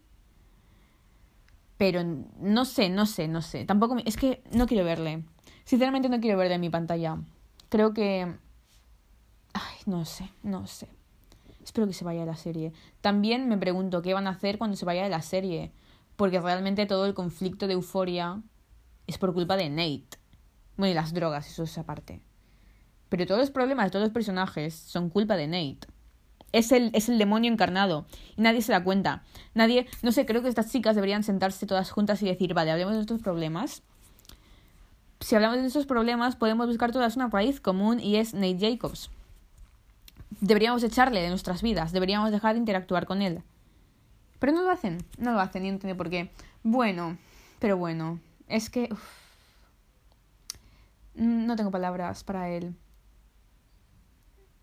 Pero 1.79 2.03
no 2.41 2.65
sé, 2.65 2.89
no 2.89 3.07
sé, 3.07 3.29
no 3.29 3.43
sé. 3.43 3.65
Tampoco. 3.65 3.97
Es 4.05 4.17
que 4.17 4.43
no 4.53 4.67
quiero 4.67 4.85
verle. 4.85 5.25
Sinceramente 5.65 6.09
no 6.09 6.21
quiero 6.21 6.39
verle 6.39 6.55
en 6.55 6.61
mi 6.61 6.71
pantalla. 6.71 7.19
Creo 7.69 7.93
que. 7.93 8.35
Ay, 9.53 9.77
no 9.87 10.05
sé, 10.05 10.31
no 10.43 10.67
sé. 10.67 10.89
Espero 11.63 11.87
que 11.87 11.93
se 11.93 12.05
vaya 12.05 12.21
de 12.21 12.27
la 12.27 12.37
serie. 12.37 12.73
También 13.01 13.49
me 13.49 13.59
pregunto 13.59 14.03
qué 14.03 14.15
van 14.15 14.27
a 14.27 14.31
hacer 14.31 14.59
cuando 14.59 14.77
se 14.77 14.85
vaya 14.85 15.03
de 15.03 15.09
la 15.09 15.23
serie. 15.23 15.73
Porque 16.17 16.41
realmente 16.41 16.87
todo 16.87 17.07
el 17.07 17.15
conflicto 17.15 17.67
de 17.67 17.75
euforia 17.75 18.41
es 19.07 19.19
por 19.19 19.35
culpa 19.35 19.57
de 19.57 19.69
Nate. 19.69 20.19
Bueno, 20.77 20.93
y 20.93 20.95
las 20.95 21.13
drogas, 21.13 21.49
eso 21.49 21.65
es 21.65 21.77
aparte. 21.77 22.21
Pero 23.09 23.27
todos 23.27 23.41
los 23.41 23.51
problemas 23.51 23.87
de 23.87 23.91
todos 23.91 24.05
los 24.05 24.13
personajes 24.13 24.75
son 24.75 25.11
culpa 25.11 25.37
de 25.37 25.47
Nate. 25.47 25.89
Es 26.57 26.73
el, 26.73 26.91
es 26.95 27.11
el 27.11 27.19
demonio 27.19 27.53
encarnado. 27.53 28.07
Y 28.35 28.41
nadie 28.41 28.63
se 28.63 28.73
da 28.73 28.83
cuenta. 28.83 29.23
Nadie, 29.53 29.87
no 30.01 30.11
sé, 30.11 30.25
creo 30.25 30.41
que 30.41 30.49
estas 30.49 30.73
chicas 30.73 30.95
deberían 30.95 31.23
sentarse 31.23 31.67
todas 31.67 31.91
juntas 31.91 32.23
y 32.23 32.27
decir, 32.27 32.55
vale, 32.55 32.71
hablemos 32.71 32.95
de 32.95 33.03
estos 33.03 33.21
problemas. 33.21 33.83
Si 35.21 35.35
hablamos 35.35 35.59
de 35.59 35.67
estos 35.67 35.85
problemas, 35.85 36.35
podemos 36.35 36.67
buscar 36.67 36.93
todas 36.93 37.15
una 37.15 37.29
raíz 37.29 37.61
común 37.61 38.01
y 38.01 38.17
es 38.17 38.33
Nate 38.33 38.57
Jacobs. 38.59 39.11
Deberíamos 40.41 40.83
echarle 40.83 41.21
de 41.21 41.29
nuestras 41.29 41.61
vidas, 41.61 41.93
deberíamos 41.93 42.31
dejar 42.31 42.55
de 42.55 42.61
interactuar 42.61 43.05
con 43.05 43.21
él. 43.21 43.43
Pero 44.39 44.53
no 44.53 44.63
lo 44.63 44.71
hacen, 44.71 45.05
no 45.19 45.33
lo 45.33 45.41
hacen, 45.41 45.63
y 45.67 45.69
no 45.69 45.75
entiendo 45.75 45.99
por 45.99 46.09
qué. 46.09 46.31
Bueno, 46.63 47.19
pero 47.59 47.77
bueno, 47.77 48.19
es 48.49 48.71
que... 48.71 48.89
no 51.17 51.55
tengo 51.55 51.71
palabras 51.71 52.25
para 52.25 52.49
él. 52.49 52.75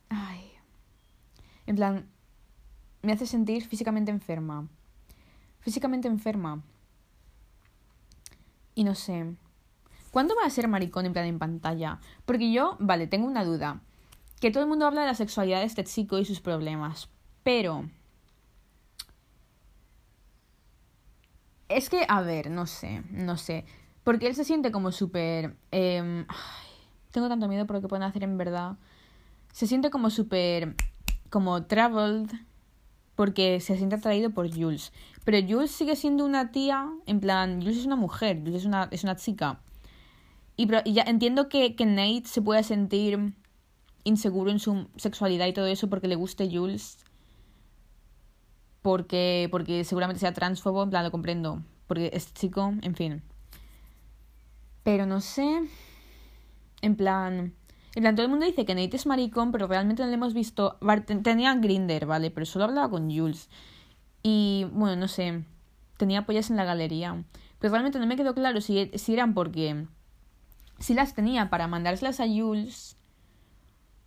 Ay. 0.09 0.52
En 1.65 1.75
plan, 1.75 2.09
me 3.01 3.13
hace 3.13 3.25
sentir 3.25 3.65
físicamente 3.67 4.11
enferma. 4.11 4.67
Físicamente 5.59 6.07
enferma. 6.07 6.61
Y 8.75 8.83
no 8.83 8.95
sé. 8.95 9.35
¿Cuándo 10.11 10.35
va 10.35 10.45
a 10.45 10.49
ser 10.49 10.67
maricón 10.67 11.05
en 11.05 11.13
plan 11.13 11.25
en 11.25 11.39
pantalla? 11.39 11.99
Porque 12.25 12.51
yo, 12.51 12.77
vale, 12.79 13.07
tengo 13.07 13.27
una 13.27 13.43
duda. 13.43 13.81
Que 14.39 14.51
todo 14.51 14.63
el 14.63 14.69
mundo 14.69 14.85
habla 14.85 15.01
de 15.01 15.07
la 15.07 15.15
sexualidad 15.15 15.59
de 15.59 15.65
este 15.65 15.83
chico 15.83 16.17
y 16.17 16.25
sus 16.25 16.41
problemas. 16.41 17.09
Pero... 17.43 17.89
Es 21.69 21.89
que, 21.89 22.05
a 22.07 22.21
ver, 22.21 22.51
no 22.51 22.67
sé, 22.67 23.03
no 23.09 23.37
sé. 23.37 23.65
Porque 24.03 24.27
él 24.27 24.35
se 24.35 24.43
siente 24.43 24.71
como 24.71 24.91
súper... 24.91 25.55
Eh, 25.71 26.25
tengo 27.11 27.29
tanto 27.29 27.47
miedo 27.47 27.65
por 27.65 27.77
lo 27.77 27.81
que 27.81 27.87
pueden 27.87 28.03
hacer 28.03 28.23
en 28.23 28.37
verdad. 28.37 28.77
Se 29.51 29.67
siente 29.67 29.89
como 29.89 30.09
súper... 30.09 30.75
Como 31.33 31.63
traveled. 31.63 32.29
Porque 33.15 33.59
se 33.59 33.75
siente 33.75 33.95
atraído 33.95 34.29
por 34.29 34.53
Jules. 34.53 34.93
Pero 35.25 35.39
Jules 35.47 35.71
sigue 35.71 35.95
siendo 35.95 36.25
una 36.25 36.51
tía. 36.51 36.87
En 37.07 37.19
plan, 37.19 37.59
Jules 37.59 37.77
es 37.77 37.87
una 37.87 37.95
mujer. 37.95 38.37
Jules 38.37 38.57
es 38.57 38.65
una, 38.65 38.87
es 38.91 39.03
una 39.03 39.15
chica. 39.15 39.59
Y, 40.57 40.67
ya 40.67 41.01
entiendo 41.07 41.49
que, 41.49 41.75
que 41.75 41.87
Nate 41.87 42.25
se 42.25 42.43
puede 42.43 42.61
sentir 42.61 43.33
inseguro 44.03 44.51
en 44.51 44.59
su 44.59 44.87
sexualidad 44.95 45.47
y 45.47 45.53
todo 45.53 45.65
eso 45.65 45.89
porque 45.89 46.07
le 46.07 46.15
guste 46.15 46.55
Jules. 46.55 46.99
Porque, 48.83 49.47
porque 49.49 49.85
seguramente 49.85 50.19
sea 50.19 50.33
transfobo, 50.33 50.83
en 50.83 50.91
plan, 50.91 51.03
lo 51.03 51.09
comprendo. 51.09 51.63
Porque 51.87 52.11
es 52.13 52.31
chico, 52.35 52.75
en 52.83 52.93
fin. 52.93 53.23
Pero 54.83 55.07
no 55.07 55.19
sé. 55.19 55.63
En 56.83 56.95
plan. 56.95 57.55
En 57.95 58.01
plan, 58.01 58.15
todo 58.15 58.25
el 58.25 58.29
mundo 58.29 58.45
dice 58.45 58.65
que 58.65 58.73
Nate 58.73 58.95
es 58.95 59.05
maricón, 59.05 59.51
pero 59.51 59.67
realmente 59.67 60.01
no 60.01 60.09
le 60.09 60.15
hemos 60.15 60.33
visto. 60.33 60.79
Tenía 61.21 61.53
Grinder, 61.53 62.05
¿vale? 62.07 62.31
Pero 62.31 62.45
solo 62.45 62.65
hablaba 62.65 62.89
con 62.89 63.15
Jules. 63.15 63.49
Y 64.23 64.65
bueno, 64.71 64.95
no 64.95 65.07
sé. 65.07 65.43
Tenía 65.97 66.25
pollas 66.25 66.49
en 66.49 66.55
la 66.55 66.65
galería. 66.65 67.23
Pero 67.59 67.71
realmente 67.71 67.99
no 67.99 68.07
me 68.07 68.15
quedó 68.15 68.33
claro 68.33 68.61
si, 68.61 68.89
eran 69.07 69.35
porque. 69.35 69.85
Si 70.79 70.95
las 70.95 71.13
tenía 71.13 71.51
para 71.51 71.67
mandárselas 71.67 72.19
a 72.19 72.27
Jules. 72.27 72.97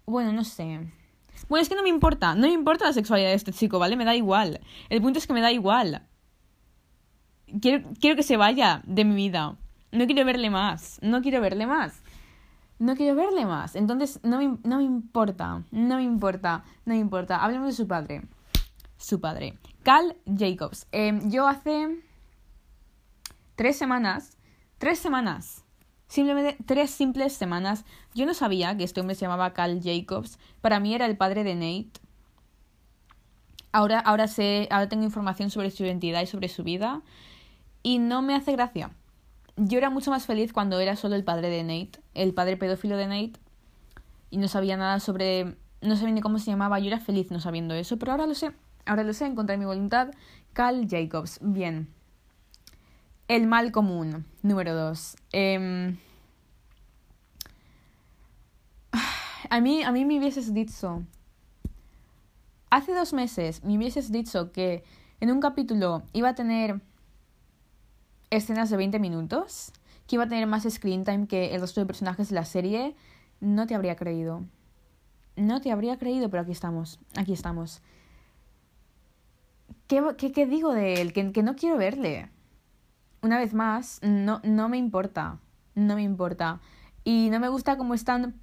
Bueno, 0.04 0.32
no 0.32 0.42
sé. 0.42 0.92
Bueno, 1.48 1.62
es 1.62 1.68
que 1.68 1.76
no 1.76 1.82
me 1.84 1.88
importa. 1.88 2.34
No 2.34 2.48
me 2.48 2.52
importa 2.52 2.86
la 2.86 2.92
sexualidad 2.92 3.28
de 3.28 3.34
este 3.34 3.52
chico, 3.52 3.78
¿vale? 3.78 3.96
Me 3.96 4.04
da 4.04 4.16
igual. 4.16 4.60
El 4.88 5.00
punto 5.00 5.20
es 5.20 5.28
que 5.28 5.32
me 5.32 5.40
da 5.40 5.52
igual. 5.52 6.02
Quiero, 7.60 7.88
quiero 8.00 8.16
que 8.16 8.24
se 8.24 8.36
vaya 8.36 8.82
de 8.84 9.04
mi 9.04 9.14
vida. 9.14 9.56
No 9.92 10.06
quiero 10.06 10.24
verle 10.24 10.50
más. 10.50 10.98
No 11.02 11.22
quiero 11.22 11.40
verle 11.40 11.66
más. 11.66 12.02
No 12.78 12.94
quiero 12.94 13.14
verle 13.14 13.46
más. 13.46 13.74
Entonces, 13.74 14.20
no 14.22 14.38
me, 14.38 14.58
no 14.62 14.78
me 14.78 14.84
importa. 14.84 15.64
No 15.70 15.96
me 15.96 16.02
importa. 16.02 16.64
No 16.84 16.94
me 16.94 17.00
importa. 17.00 17.42
Hablemos 17.42 17.68
de 17.68 17.74
su 17.74 17.88
padre. 17.88 18.22
Su 18.98 19.20
padre. 19.20 19.58
Cal 19.82 20.16
Jacobs. 20.26 20.86
Em, 20.92 21.30
yo 21.30 21.48
hace 21.48 22.02
tres 23.54 23.76
semanas. 23.76 24.36
Tres 24.78 24.98
semanas. 24.98 25.64
Simplemente 26.06 26.62
tres 26.66 26.90
simples 26.90 27.32
semanas. 27.32 27.84
Yo 28.14 28.26
no 28.26 28.34
sabía 28.34 28.76
que 28.76 28.84
este 28.84 29.00
hombre 29.00 29.16
se 29.16 29.22
llamaba 29.22 29.54
Cal 29.54 29.80
Jacobs. 29.82 30.38
Para 30.60 30.78
mí 30.78 30.94
era 30.94 31.06
el 31.06 31.16
padre 31.16 31.44
de 31.44 31.54
Nate. 31.54 32.00
Ahora, 33.72 34.00
ahora 34.00 34.28
sé, 34.28 34.68
ahora 34.70 34.88
tengo 34.88 35.04
información 35.04 35.50
sobre 35.50 35.70
su 35.70 35.84
identidad 35.84 36.22
y 36.22 36.26
sobre 36.26 36.48
su 36.48 36.62
vida. 36.62 37.02
Y 37.82 37.98
no 37.98 38.22
me 38.22 38.34
hace 38.34 38.52
gracia 38.52 38.90
yo 39.56 39.78
era 39.78 39.90
mucho 39.90 40.10
más 40.10 40.26
feliz 40.26 40.52
cuando 40.52 40.78
era 40.80 40.96
solo 40.96 41.16
el 41.16 41.24
padre 41.24 41.48
de 41.48 41.62
Nate, 41.62 42.00
el 42.14 42.34
padre 42.34 42.56
pedófilo 42.56 42.96
de 42.96 43.06
Nate, 43.06 43.40
y 44.30 44.38
no 44.38 44.48
sabía 44.48 44.76
nada 44.76 45.00
sobre, 45.00 45.56
no 45.80 45.96
sabía 45.96 46.14
ni 46.14 46.20
cómo 46.20 46.38
se 46.38 46.50
llamaba, 46.50 46.78
yo 46.78 46.88
era 46.88 47.00
feliz 47.00 47.30
no 47.30 47.40
sabiendo 47.40 47.74
eso, 47.74 47.98
pero 47.98 48.12
ahora 48.12 48.26
lo 48.26 48.34
sé, 48.34 48.52
ahora 48.84 49.02
lo 49.02 49.12
sé, 49.12 49.26
encontré 49.26 49.56
mi 49.56 49.64
voluntad. 49.64 50.10
Cal 50.52 50.86
Jacobs, 50.88 51.38
bien. 51.42 51.88
El 53.28 53.46
mal 53.46 53.72
común, 53.72 54.24
número 54.42 54.74
dos. 54.74 55.16
Em, 55.32 55.98
a, 59.50 59.60
mí, 59.60 59.82
a 59.82 59.92
mí 59.92 60.04
me 60.04 60.18
hubieses 60.18 60.54
dicho, 60.54 61.02
hace 62.70 62.94
dos 62.94 63.12
meses 63.12 63.64
me 63.64 63.76
hubieses 63.76 64.12
dicho 64.12 64.52
que 64.52 64.84
en 65.20 65.30
un 65.30 65.40
capítulo 65.40 66.02
iba 66.12 66.30
a 66.30 66.34
tener 66.34 66.80
escenas 68.36 68.70
de 68.70 68.76
20 68.76 68.98
minutos, 68.98 69.72
que 70.06 70.16
iba 70.16 70.24
a 70.24 70.28
tener 70.28 70.46
más 70.46 70.66
screen 70.68 71.04
time 71.04 71.26
que 71.26 71.54
el 71.54 71.60
resto 71.60 71.80
de 71.80 71.86
personajes 71.86 72.28
de 72.28 72.34
la 72.34 72.44
serie, 72.44 72.94
no 73.40 73.66
te 73.66 73.74
habría 73.74 73.96
creído. 73.96 74.44
No 75.36 75.60
te 75.60 75.70
habría 75.70 75.98
creído, 75.98 76.30
pero 76.30 76.42
aquí 76.42 76.52
estamos, 76.52 76.98
aquí 77.16 77.32
estamos. 77.32 77.82
¿Qué, 79.86 80.02
qué, 80.16 80.46
digo 80.46 80.72
de 80.72 81.00
él? 81.00 81.12
Que, 81.12 81.30
que, 81.32 81.42
no 81.42 81.54
quiero 81.54 81.76
verle. 81.76 82.30
Una 83.22 83.38
vez 83.38 83.54
más, 83.54 84.00
no, 84.02 84.40
no 84.42 84.68
me 84.68 84.78
importa. 84.78 85.38
No 85.74 85.94
me 85.94 86.02
importa. 86.02 86.60
Y 87.04 87.28
no 87.30 87.38
me 87.38 87.48
gusta 87.48 87.76
cómo 87.76 87.94
están 87.94 88.34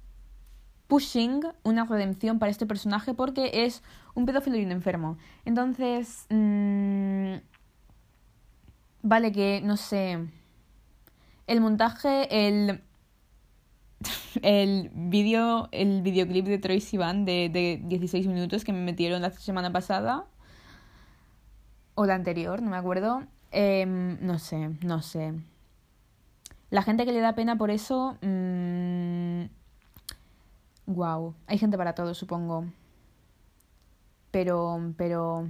pushing 0.86 1.42
una 1.64 1.84
redención 1.84 2.38
para 2.38 2.50
este 2.50 2.66
personaje 2.66 3.14
porque 3.14 3.50
es 3.64 3.82
un 4.14 4.26
pedófilo 4.26 4.56
y 4.56 4.64
un 4.64 4.72
enfermo. 4.72 5.18
Entonces, 5.44 6.26
mmm, 6.30 7.34
Vale, 9.04 9.32
que 9.32 9.60
no 9.62 9.76
sé. 9.76 10.18
El 11.46 11.60
montaje, 11.60 12.48
el. 12.48 12.82
El 14.42 14.90
vídeo, 14.92 15.68
el 15.72 16.02
videoclip 16.02 16.46
de 16.46 16.58
Troy 16.58 16.80
Sivan 16.80 17.24
de, 17.24 17.48
de 17.48 17.80
16 17.84 18.26
minutos 18.26 18.64
que 18.64 18.72
me 18.72 18.80
metieron 18.80 19.22
la 19.22 19.30
semana 19.30 19.72
pasada. 19.72 20.24
O 21.94 22.04
la 22.06 22.14
anterior, 22.14 22.60
no 22.60 22.70
me 22.70 22.76
acuerdo. 22.76 23.22
Em, 23.52 24.18
no 24.20 24.38
sé, 24.38 24.70
no 24.82 25.00
sé. 25.02 25.34
La 26.70 26.82
gente 26.82 27.04
que 27.04 27.12
le 27.12 27.20
da 27.20 27.34
pena 27.34 27.56
por 27.56 27.70
eso. 27.70 28.16
Mmm, 28.22 29.44
wow. 30.86 31.34
Hay 31.46 31.58
gente 31.58 31.76
para 31.78 31.94
todo, 31.94 32.14
supongo. 32.14 32.64
Pero, 34.30 34.92
pero. 34.96 35.48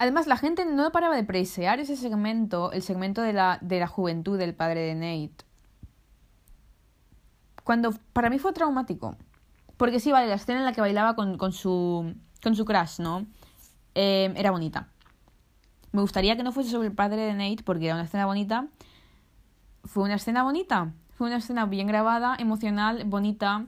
Además, 0.00 0.26
la 0.26 0.38
gente 0.38 0.64
no 0.64 0.90
paraba 0.92 1.14
de 1.14 1.24
presear 1.24 1.78
ese 1.78 1.94
segmento, 1.94 2.72
el 2.72 2.80
segmento 2.80 3.20
de 3.20 3.34
la, 3.34 3.58
de 3.60 3.78
la 3.78 3.86
juventud 3.86 4.38
del 4.38 4.54
padre 4.54 4.80
de 4.80 4.94
Nate. 4.94 5.44
Cuando 7.64 7.92
para 8.14 8.30
mí 8.30 8.38
fue 8.38 8.54
traumático. 8.54 9.18
Porque 9.76 10.00
sí, 10.00 10.10
vale, 10.10 10.26
la 10.28 10.36
escena 10.36 10.60
en 10.60 10.64
la 10.64 10.72
que 10.72 10.80
bailaba 10.80 11.14
con, 11.16 11.36
con 11.36 11.52
su, 11.52 12.14
con 12.42 12.56
su 12.56 12.64
crush, 12.64 12.98
¿no? 12.98 13.26
Eh, 13.94 14.32
era 14.36 14.50
bonita. 14.50 14.88
Me 15.92 16.00
gustaría 16.00 16.34
que 16.34 16.44
no 16.44 16.52
fuese 16.52 16.70
sobre 16.70 16.88
el 16.88 16.94
padre 16.94 17.20
de 17.20 17.34
Nate 17.34 17.62
porque 17.62 17.84
era 17.84 17.94
una 17.94 18.04
escena 18.04 18.24
bonita. 18.24 18.68
Fue 19.84 20.04
una 20.04 20.14
escena 20.14 20.44
bonita. 20.44 20.94
Fue 21.10 21.26
una 21.26 21.36
escena 21.36 21.66
bien 21.66 21.86
grabada, 21.86 22.36
emocional, 22.38 23.04
bonita. 23.04 23.66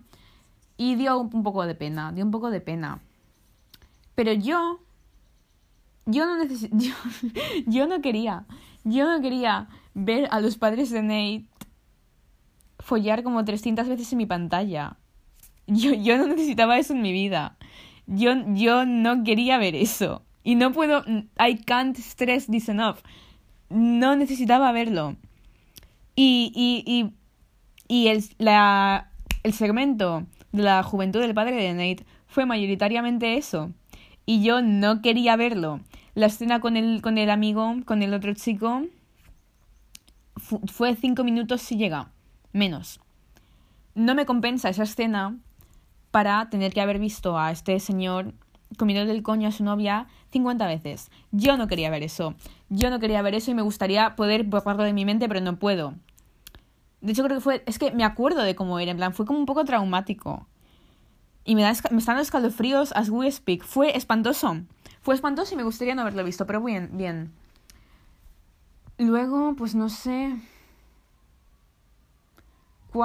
Y 0.78 0.95
dio 0.95 1.18
un 1.18 1.43
poco 1.43 1.66
de 1.66 1.74
pena. 1.74 2.11
Dio 2.11 2.24
un 2.24 2.30
poco 2.30 2.51
de 2.51 2.62
pena. 2.62 3.01
Pero 4.14 4.33
yo 4.33 4.80
yo 6.07 6.27
no 6.27 6.37
necesito, 6.39 6.77
yo, 7.67 7.87
no 7.87 8.01
quería, 8.01 8.47
yo 8.85 9.07
no 9.11 9.21
quería 9.21 9.69
ver 9.95 10.29
a 10.31 10.41
los 10.41 10.59
padres 10.59 10.91
de 10.91 11.03
Nate 11.03 11.45
follar 12.79 13.23
como 13.23 13.45
300 13.45 13.89
veces 13.89 14.13
en 14.13 14.19
mi 14.19 14.27
pantalla. 14.27 14.97
Yo, 15.67 15.93
yo 15.95 16.19
no 16.19 16.27
necesitaba 16.27 16.79
eso 16.79 16.93
en 16.93 17.03
mi 17.03 17.13
vida. 17.13 17.57
Yo, 18.07 18.33
yo 18.55 18.85
no 18.85 19.23
quería 19.23 19.59
ver 19.59 19.77
eso. 19.77 20.23
Y 20.45 20.57
no 20.57 20.73
puedo. 20.73 21.05
I 21.39 21.57
can't 21.65 21.97
stress 21.99 22.47
this 22.47 22.69
enough. 22.69 22.99
No 23.71 24.17
necesitaba 24.17 24.73
verlo. 24.73 25.17
Y, 26.17 26.53
y, 26.55 26.83
y, 26.87 27.15
y 27.89 28.09
el, 28.09 28.25
la, 28.39 29.13
el 29.45 29.53
segmento 29.53 30.27
de 30.51 30.63
la 30.63 30.83
juventud 30.83 31.21
del 31.21 31.35
padre 31.35 31.57
de 31.57 31.73
Nate 31.73 32.05
fue 32.27 32.45
mayoritariamente 32.45 33.37
eso. 33.37 33.71
Y 34.27 34.43
yo 34.43 34.63
no 34.63 35.01
quería 35.01 35.37
verlo. 35.37 35.81
La 36.15 36.27
escena 36.27 36.61
con 36.61 36.77
el, 36.77 37.01
con 37.01 37.17
el 37.17 37.31
amigo, 37.31 37.75
con 37.87 38.03
el 38.03 38.13
otro 38.13 38.35
chico, 38.35 38.83
fue 40.37 40.95
cinco 40.97 41.25
minutos 41.25 41.63
si 41.63 41.77
llega. 41.77 42.11
Menos. 42.53 43.01
No 43.95 44.15
me 44.15 44.27
compensa 44.27 44.69
esa 44.69 44.83
escena 44.83 45.39
para 46.11 46.51
tener 46.51 46.73
que 46.73 46.81
haber 46.81 46.99
visto 46.99 47.39
a 47.39 47.51
este 47.51 47.81
señor 47.81 48.35
comiendo 48.79 49.11
del 49.11 49.23
coño 49.23 49.49
a 49.49 49.53
su 49.53 49.65
novia 49.65 50.07
50 50.33 50.67
veces. 50.67 51.11
Yo 51.31 51.57
no 51.57 51.67
quería 51.67 51.91
ver 51.91 52.03
eso. 52.03 52.35
Yo 52.69 52.91
no 52.91 53.01
quería 53.01 53.23
ver 53.23 53.35
eso 53.35 53.51
y 53.51 53.55
me 53.55 53.63
gustaría 53.63 54.17
poder 54.17 54.45
borrarlo 54.45 54.83
de 54.83 54.93
mi 54.93 55.05
mente, 55.05 55.29
pero 55.29 55.41
no 55.41 55.59
puedo. 55.59 55.95
De 57.01 57.13
hecho, 57.13 57.25
creo 57.25 57.39
que 57.39 57.43
fue. 57.43 57.63
Es 57.67 57.79
que 57.79 57.91
me 57.93 58.05
acuerdo 58.05 58.43
de 58.43 58.55
cómo 58.55 58.79
era, 58.79 58.91
en 58.91 58.97
plan, 58.97 59.13
fue 59.13 59.27
como 59.27 59.39
un 59.39 59.47
poco 59.47 59.65
traumático. 59.65 60.47
Y 61.45 61.55
me, 61.55 61.63
da, 61.63 61.73
me 61.91 61.99
están 61.99 62.19
escalofríos 62.19 62.93
as 62.93 63.09
we 63.09 63.31
speak. 63.31 63.65
Fue 63.65 63.97
espantoso. 63.97 64.59
Fue 65.03 65.17
espantoso 65.17 65.55
y 65.55 65.57
me 65.57 65.65
gustaría 65.65 65.95
no 65.95 66.03
haberlo 66.03 66.23
visto, 66.23 66.47
pero 66.47 66.63
bien, 66.63 66.91
bien. 66.93 67.33
Luego, 68.99 69.55
pues 69.57 69.75
no 69.75 69.89
sé. 69.89 70.41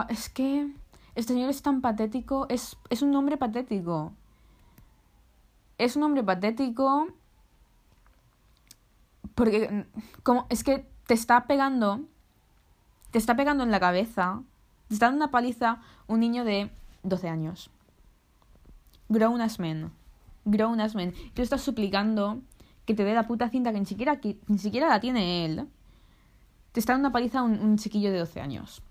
Es 0.10 0.30
que. 0.30 0.72
Este 1.16 1.34
señor 1.34 1.50
es 1.50 1.64
tan 1.64 1.82
patético. 1.82 2.45
Es, 2.50 2.78
es 2.91 3.02
un 3.02 3.16
hombre 3.16 3.38
patético. 3.38 4.14
Es 5.80 5.95
un 5.95 6.04
hombre 6.04 6.24
patético. 6.24 7.08
Porque. 9.34 9.88
Como, 10.22 10.45
es 10.50 10.64
que 10.64 10.88
te 11.08 11.16
está 11.16 11.48
pegando. 11.48 12.02
Te 13.10 13.18
está 13.18 13.36
pegando 13.36 13.64
en 13.64 13.72
la 13.72 13.80
cabeza. 13.80 14.43
Te 14.88 14.93
está 14.93 15.08
dando 15.08 15.24
una 15.26 15.32
paliza 15.32 15.82
un 16.06 16.20
niño 16.20 16.43
de 16.43 16.70
12 17.02 17.28
años. 17.28 17.72
Grown 19.10 19.41
as 19.41 19.58
men. 19.58 19.97
Grown 20.48 20.80
as. 20.80 20.93
Tú 21.34 21.41
estás 21.41 21.62
suplicando 21.62 22.41
que 22.86 22.93
te 22.93 23.04
dé 23.04 23.14
la 23.14 23.28
puta 23.28 23.50
cinta 23.50 23.72
que 23.72 23.80
ni 23.80 23.86
siquiera, 23.86 24.20
ni 24.48 24.58
siquiera 24.58 24.88
la 24.88 25.00
tiene 25.00 25.45
él. 25.45 25.68
Te 26.72 26.80
está 26.80 26.93
dando 26.93 27.10
una 27.10 27.14
paliza 27.14 27.43
un, 27.43 27.60
un 27.60 27.78
chiquillo 27.78 28.12
de 28.12 28.20
12 28.20 28.41
años. 28.41 28.82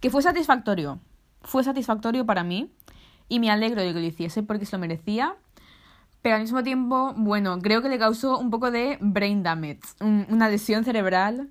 Que 0.00 0.10
fue 0.10 0.22
satisfactorio. 0.22 1.00
Fue 1.42 1.64
satisfactorio 1.64 2.24
para 2.24 2.44
mí. 2.44 2.72
Y 3.28 3.40
me 3.40 3.50
alegro 3.50 3.82
de 3.82 3.92
que 3.92 4.00
lo 4.00 4.06
hiciese 4.06 4.42
porque 4.42 4.66
se 4.66 4.76
lo 4.76 4.80
merecía. 4.80 5.36
Pero 6.22 6.36
al 6.36 6.42
mismo 6.42 6.62
tiempo, 6.62 7.12
bueno, 7.16 7.58
creo 7.58 7.82
que 7.82 7.88
le 7.88 7.98
causó 7.98 8.38
un 8.38 8.50
poco 8.50 8.70
de 8.70 8.98
brain 9.00 9.42
damage. 9.42 9.80
una 10.00 10.48
lesión 10.48 10.84
cerebral. 10.84 11.50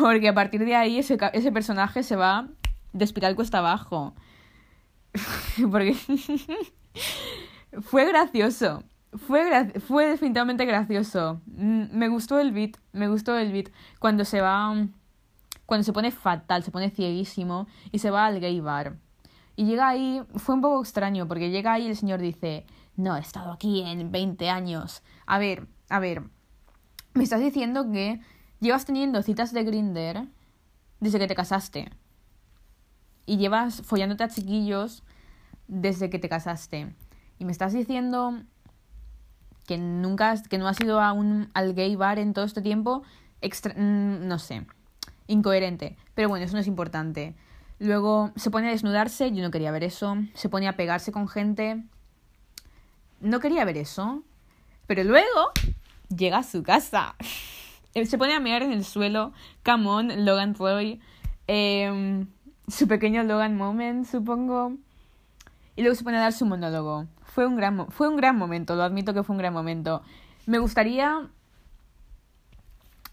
Porque 0.00 0.28
a 0.28 0.34
partir 0.34 0.64
de 0.64 0.74
ahí 0.74 0.98
ese, 0.98 1.18
ese 1.34 1.52
personaje 1.52 2.02
se 2.02 2.16
va 2.16 2.48
de 2.94 3.04
espiral 3.04 3.36
cuesta 3.36 3.58
abajo. 3.58 4.14
porque 5.70 5.96
fue 7.80 8.06
gracioso. 8.06 8.82
Fue, 9.12 9.72
fue 9.80 10.08
definitivamente 10.08 10.64
gracioso. 10.64 11.40
Mm, 11.46 11.96
me 11.96 12.08
gustó 12.08 12.38
el 12.38 12.52
beat. 12.52 12.76
Me 12.92 13.08
gustó 13.08 13.36
el 13.36 13.52
beat. 13.52 13.70
Cuando 13.98 14.24
se 14.24 14.40
va 14.40 14.74
cuando 15.66 15.82
se 15.82 15.92
pone 15.92 16.12
fatal, 16.12 16.62
se 16.62 16.70
pone 16.70 16.90
cieguísimo 16.90 17.66
y 17.90 17.98
se 17.98 18.10
va 18.10 18.26
al 18.26 18.40
gay 18.40 18.60
bar. 18.60 18.96
Y 19.56 19.64
llega 19.66 19.88
ahí, 19.88 20.22
fue 20.36 20.54
un 20.54 20.60
poco 20.60 20.80
extraño, 20.80 21.26
porque 21.26 21.50
llega 21.50 21.72
ahí 21.72 21.86
y 21.86 21.88
el 21.88 21.96
señor 21.96 22.20
dice, 22.20 22.66
no, 22.96 23.16
he 23.16 23.20
estado 23.20 23.52
aquí 23.52 23.82
en 23.82 24.12
20 24.12 24.48
años. 24.48 25.02
A 25.26 25.38
ver, 25.38 25.66
a 25.88 25.98
ver, 25.98 26.22
me 27.14 27.24
estás 27.24 27.40
diciendo 27.40 27.90
que 27.90 28.20
llevas 28.60 28.84
teniendo 28.84 29.22
citas 29.22 29.52
de 29.52 29.64
Grinder 29.64 30.26
desde 31.00 31.18
que 31.18 31.26
te 31.26 31.34
casaste. 31.34 31.90
Y 33.24 33.38
llevas 33.38 33.82
follándote 33.82 34.22
a 34.22 34.28
chiquillos 34.28 35.02
desde 35.66 36.10
que 36.10 36.20
te 36.20 36.28
casaste. 36.28 36.94
Y 37.38 37.44
me 37.44 37.52
estás 37.52 37.72
diciendo 37.72 38.42
que 39.66 39.78
nunca, 39.78 40.40
que 40.42 40.58
no 40.58 40.68
has 40.68 40.80
ido 40.80 41.00
a 41.00 41.12
un, 41.12 41.50
al 41.54 41.74
gay 41.74 41.96
bar 41.96 42.18
en 42.18 42.32
todo 42.32 42.44
este 42.44 42.62
tiempo. 42.62 43.02
Extra, 43.40 43.74
mm, 43.74 44.26
no 44.26 44.38
sé 44.38 44.66
incoherente. 45.26 45.96
Pero 46.14 46.28
bueno, 46.28 46.44
eso 46.44 46.54
no 46.54 46.60
es 46.60 46.66
importante. 46.66 47.34
Luego 47.78 48.32
se 48.36 48.50
pone 48.50 48.68
a 48.68 48.70
desnudarse, 48.70 49.32
yo 49.32 49.42
no 49.42 49.50
quería 49.50 49.70
ver 49.70 49.84
eso. 49.84 50.16
Se 50.34 50.48
pone 50.48 50.68
a 50.68 50.76
pegarse 50.76 51.12
con 51.12 51.28
gente. 51.28 51.82
No 53.20 53.40
quería 53.40 53.64
ver 53.64 53.76
eso. 53.76 54.22
Pero 54.86 55.04
luego 55.04 55.50
llega 56.14 56.38
a 56.38 56.42
su 56.42 56.62
casa. 56.62 57.16
se 58.04 58.18
pone 58.18 58.34
a 58.34 58.40
mirar 58.40 58.62
en 58.62 58.72
el 58.72 58.84
suelo. 58.84 59.32
Come 59.64 59.88
on, 59.88 60.24
Logan 60.24 60.54
Roy. 60.54 61.00
Em, 61.46 62.28
su 62.68 62.88
pequeño 62.88 63.22
Logan 63.24 63.56
moment, 63.56 64.06
supongo. 64.06 64.72
Y 65.76 65.82
luego 65.82 65.94
se 65.94 66.04
pone 66.04 66.16
a 66.16 66.20
dar 66.20 66.32
su 66.32 66.46
monólogo. 66.46 67.06
Fue 67.36 67.46
un 67.46 67.54
gran, 67.54 67.88
fue 67.90 68.08
un 68.08 68.16
gran 68.16 68.38
momento, 68.38 68.76
lo 68.76 68.82
admito 68.82 69.12
que 69.12 69.22
fue 69.22 69.34
un 69.34 69.38
gran 69.38 69.52
momento. 69.52 70.00
Me 70.46 70.58
gustaría 70.58 71.28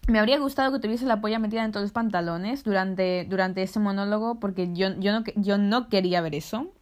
me 0.08 0.18
habría 0.18 0.38
gustado 0.38 0.72
que 0.72 0.78
tuviese 0.78 1.04
la 1.04 1.20
polla 1.20 1.38
metida 1.38 1.62
en 1.62 1.72
todos 1.72 1.84
los 1.84 1.92
pantalones 1.92 2.64
durante, 2.64 3.26
durante 3.28 3.62
ese 3.62 3.80
monólogo 3.80 4.40
porque 4.40 4.72
yo, 4.72 4.98
yo, 4.98 5.12
no, 5.12 5.24
yo 5.36 5.58
no 5.58 5.90
quería 5.90 6.22
ver 6.22 6.34
eso. 6.36 6.72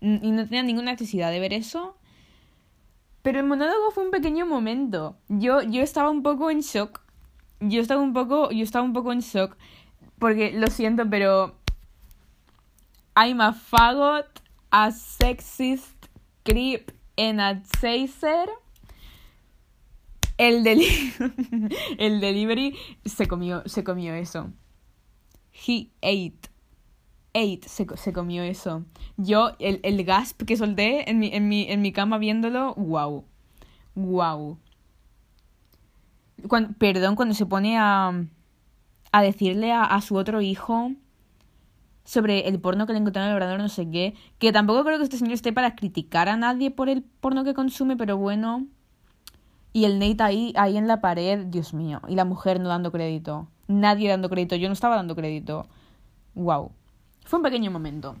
Y 0.00 0.30
no 0.30 0.44
tenía 0.44 0.62
ninguna 0.62 0.92
necesidad 0.92 1.30
de 1.30 1.40
ver 1.40 1.52
eso. 1.52 1.98
Pero 3.20 3.40
el 3.40 3.44
monólogo 3.44 3.90
fue 3.90 4.04
un 4.04 4.10
pequeño 4.10 4.46
momento. 4.46 5.18
Yo, 5.28 5.60
yo 5.60 5.82
estaba 5.82 6.08
un 6.08 6.22
poco 6.22 6.50
en 6.50 6.60
shock. 6.60 7.02
Yo 7.60 7.82
estaba 7.82 8.00
un 8.00 8.14
poco, 8.14 8.52
yo 8.52 8.64
estaba 8.64 8.86
un 8.86 8.94
poco 8.94 9.12
en 9.12 9.20
shock. 9.20 9.54
Porque 10.18 10.50
lo 10.52 10.68
siento, 10.68 11.04
pero. 11.10 11.56
I'm 13.14 13.42
a 13.42 13.52
faggot, 13.52 14.40
a 14.70 14.90
sexist 14.92 15.99
creep, 16.44 16.90
and 17.16 17.40
a 17.40 17.62
chaser 17.80 18.48
el, 20.40 20.66
el 21.98 22.20
delivery 22.20 22.74
se 23.04 23.26
comió, 23.28 23.62
se 23.66 23.84
comió 23.84 24.14
eso. 24.14 24.50
He 25.52 25.90
ate. 26.00 26.48
Ate, 27.34 27.68
se, 27.68 27.86
se 27.96 28.12
comió 28.12 28.42
eso. 28.42 28.84
Yo, 29.16 29.52
el, 29.58 29.80
el 29.82 30.02
gasp 30.04 30.42
que 30.42 30.56
solté 30.56 31.08
en 31.10 31.18
mi, 31.18 31.28
en, 31.32 31.48
mi, 31.48 31.70
en 31.70 31.82
mi 31.82 31.92
cama 31.92 32.18
viéndolo, 32.18 32.74
wow. 32.74 33.24
Wow. 33.94 34.58
perdón, 36.78 37.16
cuando 37.16 37.34
se 37.34 37.44
pone 37.44 37.76
a, 37.78 38.24
a 39.12 39.22
decirle 39.22 39.72
a, 39.72 39.84
a, 39.84 40.00
su 40.00 40.16
otro 40.16 40.40
hijo 40.40 40.92
sobre 42.04 42.48
el 42.48 42.60
porno 42.60 42.86
que 42.86 42.92
le 42.92 42.98
encontró 42.98 43.22
en 43.22 43.28
el 43.28 43.34
ordenador, 43.34 43.60
no 43.60 43.68
sé 43.68 43.90
qué, 43.90 44.14
que 44.38 44.52
tampoco 44.52 44.84
creo 44.84 44.98
que 44.98 45.04
este 45.04 45.18
señor 45.18 45.34
esté 45.34 45.52
para 45.52 45.74
criticar 45.74 46.28
a 46.28 46.36
nadie 46.36 46.70
por 46.70 46.88
el 46.88 47.02
porno 47.02 47.44
que 47.44 47.54
consume, 47.54 47.96
pero 47.96 48.16
bueno, 48.16 48.66
y 49.72 49.84
el 49.84 49.98
Nate 49.98 50.22
ahí, 50.22 50.52
ahí 50.56 50.76
en 50.76 50.88
la 50.88 51.00
pared, 51.00 51.46
Dios 51.46 51.74
mío. 51.74 52.00
Y 52.08 52.14
la 52.16 52.24
mujer 52.24 52.60
no 52.60 52.68
dando 52.68 52.90
crédito. 52.90 53.46
Nadie 53.68 54.08
dando 54.08 54.28
crédito. 54.28 54.56
Yo 54.56 54.68
no 54.68 54.72
estaba 54.72 54.96
dando 54.96 55.14
crédito. 55.14 55.66
Wow. 56.34 56.72
Fue 57.24 57.38
un 57.38 57.44
pequeño 57.44 57.70
momento. 57.70 58.16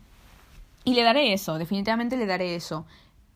Y 0.84 0.94
le 0.94 1.02
daré 1.02 1.32
eso, 1.32 1.58
definitivamente 1.58 2.16
le 2.16 2.26
daré 2.26 2.54
eso. 2.54 2.86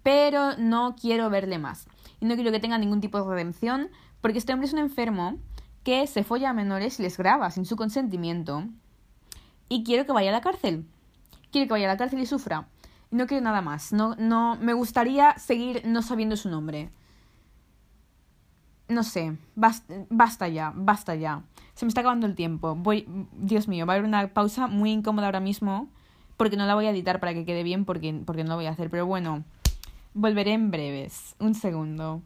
Pero 0.03 0.57
no 0.57 0.95
quiero 0.95 1.29
verle 1.29 1.59
más. 1.59 1.87
Y 2.21 2.27
no 2.27 2.37
quiero 2.37 2.53
que 2.53 2.61
tenga 2.61 2.79
ningún 2.79 3.01
tipo 3.01 3.21
de 3.21 3.29
redención. 3.29 3.89
Porque 4.21 4.39
este 4.39 4.53
hombre 4.53 4.69
es 4.69 4.73
un 4.73 4.79
enfermo 4.79 5.39
que 5.83 6.07
se 6.07 6.23
folla 6.25 6.51
a 6.51 6.55
menores 6.55 7.01
y 7.01 7.03
les 7.03 7.19
graba 7.19 7.51
sin 7.51 7.67
su 7.67 7.75
consentimiento. 7.77 8.65
Y 9.69 9.85
quiero 9.85 10.07
que 10.07 10.13
vaya 10.13 10.31
a 10.31 10.33
la 10.33 10.41
cárcel. 10.41 10.87
Quiero 11.51 11.67
que 11.67 11.73
vaya 11.73 11.89
a 11.91 11.93
la 11.93 11.99
cárcel 11.99 12.21
y 12.21 12.27
sufra. 12.27 12.69
No 13.11 13.27
quiero 13.27 13.45
nada 13.45 13.61
más. 13.61 13.93
No, 13.93 14.17
no, 14.17 14.57
me 14.57 14.73
gustaría 14.73 15.37
seguir 15.39 15.83
no 15.85 16.03
sabiendo 16.03 16.37
su 16.37 16.49
nombre 16.49 16.91
no 18.89 19.03
sé, 19.03 19.37
basta, 19.55 20.49
ya, 20.49 20.73
basta 20.75 21.15
ya. 21.15 21.43
Se 21.75 21.85
me 21.85 21.89
está 21.89 22.01
acabando 22.01 22.27
el 22.27 22.35
tiempo. 22.35 22.75
Voy, 22.75 23.07
Dios 23.33 23.67
mío, 23.69 23.87
va 23.87 23.95
a 23.95 23.97
haber 23.97 24.07
una 24.07 24.33
pausa 24.33 24.67
muy 24.67 24.93
incómoda 24.93 25.27
ahora 25.27 25.41
mismo 25.41 25.89
porque 26.37 26.57
no 26.57 26.67
la 26.67 26.75
voy 26.75 26.87
a 26.87 26.91
editar 26.91 27.21
para 27.21 27.35
que 27.35 27.45
quede 27.45 27.63
bien 27.63 27.85
porque, 27.85 28.23
porque 28.25 28.45
no 28.45 28.51
lo 28.51 28.57
voy 28.57 28.67
a 28.67 28.71
hacer. 28.71 28.91
Pero 28.91 29.07
bueno, 29.07 29.45
volveré 30.13 30.53
en 30.53 30.71
breves. 30.71 31.35
Un 31.39 31.55
segundo. 31.55 32.23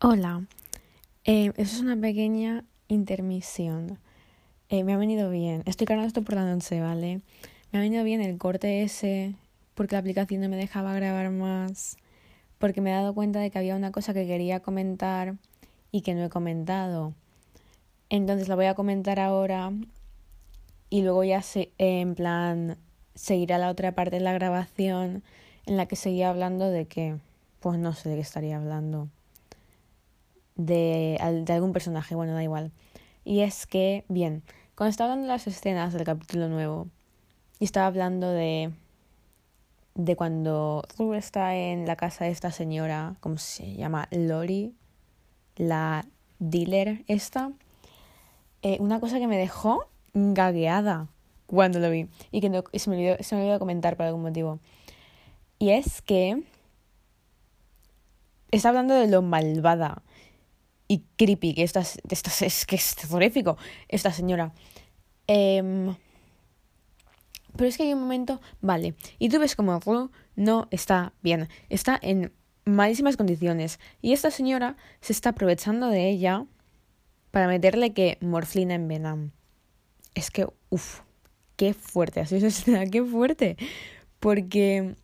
Hola, 0.00 0.44
eh, 1.24 1.52
eso 1.56 1.76
es 1.76 1.80
una 1.80 1.96
pequeña 1.96 2.64
intermisión. 2.88 3.98
Eh, 4.74 4.82
me 4.82 4.92
ha 4.92 4.96
venido 4.96 5.30
bien. 5.30 5.62
Estoy 5.66 5.86
cargando 5.86 6.08
esto 6.08 6.22
por 6.22 6.34
la 6.34 6.52
noche, 6.52 6.80
¿vale? 6.80 7.20
Me 7.70 7.78
ha 7.78 7.82
venido 7.82 8.02
bien 8.02 8.20
el 8.20 8.36
corte 8.38 8.82
ese 8.82 9.36
porque 9.74 9.94
la 9.94 10.00
aplicación 10.00 10.40
no 10.40 10.48
me 10.48 10.56
dejaba 10.56 10.92
grabar 10.94 11.30
más 11.30 11.96
porque 12.58 12.80
me 12.80 12.90
he 12.90 12.92
dado 12.92 13.14
cuenta 13.14 13.38
de 13.38 13.52
que 13.52 13.58
había 13.60 13.76
una 13.76 13.92
cosa 13.92 14.12
que 14.12 14.26
quería 14.26 14.58
comentar 14.58 15.36
y 15.92 16.00
que 16.00 16.14
no 16.14 16.24
he 16.24 16.28
comentado. 16.28 17.14
Entonces 18.08 18.48
la 18.48 18.56
voy 18.56 18.64
a 18.64 18.74
comentar 18.74 19.20
ahora 19.20 19.70
y 20.90 21.02
luego 21.02 21.22
ya 21.22 21.40
se, 21.40 21.70
en 21.78 22.16
plan 22.16 22.76
seguirá 23.14 23.58
la 23.58 23.70
otra 23.70 23.92
parte 23.92 24.16
de 24.16 24.22
la 24.22 24.32
grabación 24.32 25.22
en 25.66 25.76
la 25.76 25.86
que 25.86 25.94
seguía 25.94 26.30
hablando 26.30 26.68
de 26.68 26.86
que, 26.86 27.18
pues 27.60 27.78
no 27.78 27.92
sé 27.92 28.08
de 28.08 28.16
qué 28.16 28.22
estaría 28.22 28.56
hablando, 28.56 29.08
de, 30.56 31.16
de 31.44 31.52
algún 31.52 31.72
personaje, 31.72 32.16
bueno, 32.16 32.34
da 32.34 32.42
igual. 32.42 32.72
Y 33.24 33.40
es 33.40 33.66
que, 33.66 34.04
bien, 34.08 34.42
cuando 34.74 34.90
estaba 34.90 35.12
hablando 35.12 35.28
de 35.28 35.34
las 35.34 35.46
escenas 35.46 35.92
del 35.92 36.04
capítulo 36.04 36.48
nuevo, 36.48 36.88
y 37.58 37.64
estaba 37.64 37.86
hablando 37.86 38.30
de 38.30 38.72
de 39.94 40.16
cuando 40.16 40.82
Rue 40.98 41.16
está 41.16 41.54
en 41.54 41.86
la 41.86 41.96
casa 41.96 42.24
de 42.24 42.30
esta 42.30 42.50
señora, 42.50 43.14
¿cómo 43.20 43.38
se 43.38 43.74
llama? 43.74 44.08
Lori, 44.10 44.74
la 45.56 46.04
dealer 46.38 47.04
esta. 47.06 47.52
Eh, 48.62 48.76
una 48.80 48.98
cosa 48.98 49.18
que 49.18 49.26
me 49.26 49.38
dejó 49.38 49.88
gagueada 50.14 51.08
cuando 51.46 51.78
lo 51.78 51.90
vi 51.90 52.08
y 52.30 52.40
que 52.40 52.78
se, 52.78 52.90
me 52.90 52.96
olvidó, 52.96 53.16
se 53.22 53.36
me 53.36 53.42
olvidó 53.42 53.58
comentar 53.58 53.96
por 53.96 54.06
algún 54.06 54.22
motivo. 54.22 54.58
Y 55.58 55.70
es 55.70 56.02
que 56.02 56.42
está 58.50 58.70
hablando 58.70 58.94
de 58.94 59.06
lo 59.06 59.22
malvada 59.22 60.02
y 60.88 61.04
creepy 61.16 61.54
que 61.54 61.62
esta, 61.62 61.80
es 61.80 62.66
que 62.66 62.76
es 62.76 62.96
terrorífico 62.96 63.56
esta 63.88 64.12
señora. 64.12 64.52
Eh, 65.26 65.94
pero 67.56 67.68
es 67.68 67.76
que 67.76 67.84
hay 67.84 67.92
un 67.92 68.00
momento, 68.00 68.40
vale, 68.60 68.94
y 69.18 69.28
tú 69.28 69.38
ves 69.38 69.54
como 69.54 69.78
Ru 69.78 70.10
no 70.34 70.66
está 70.70 71.12
bien, 71.22 71.48
está 71.68 71.98
en 72.02 72.32
malísimas 72.64 73.16
condiciones. 73.16 73.78
Y 74.02 74.12
esta 74.12 74.30
señora 74.30 74.76
se 75.00 75.12
está 75.12 75.30
aprovechando 75.30 75.88
de 75.88 76.08
ella 76.08 76.46
para 77.30 77.46
meterle 77.46 77.92
que 77.92 78.18
morfina 78.20 78.74
en 78.74 78.88
vena. 78.88 79.30
Es 80.14 80.30
que, 80.30 80.46
uff, 80.70 81.00
qué 81.56 81.74
fuerte, 81.74 82.20
así 82.20 82.36
es, 82.36 82.64
qué 82.90 83.04
fuerte. 83.04 83.56
Porque 84.18 84.96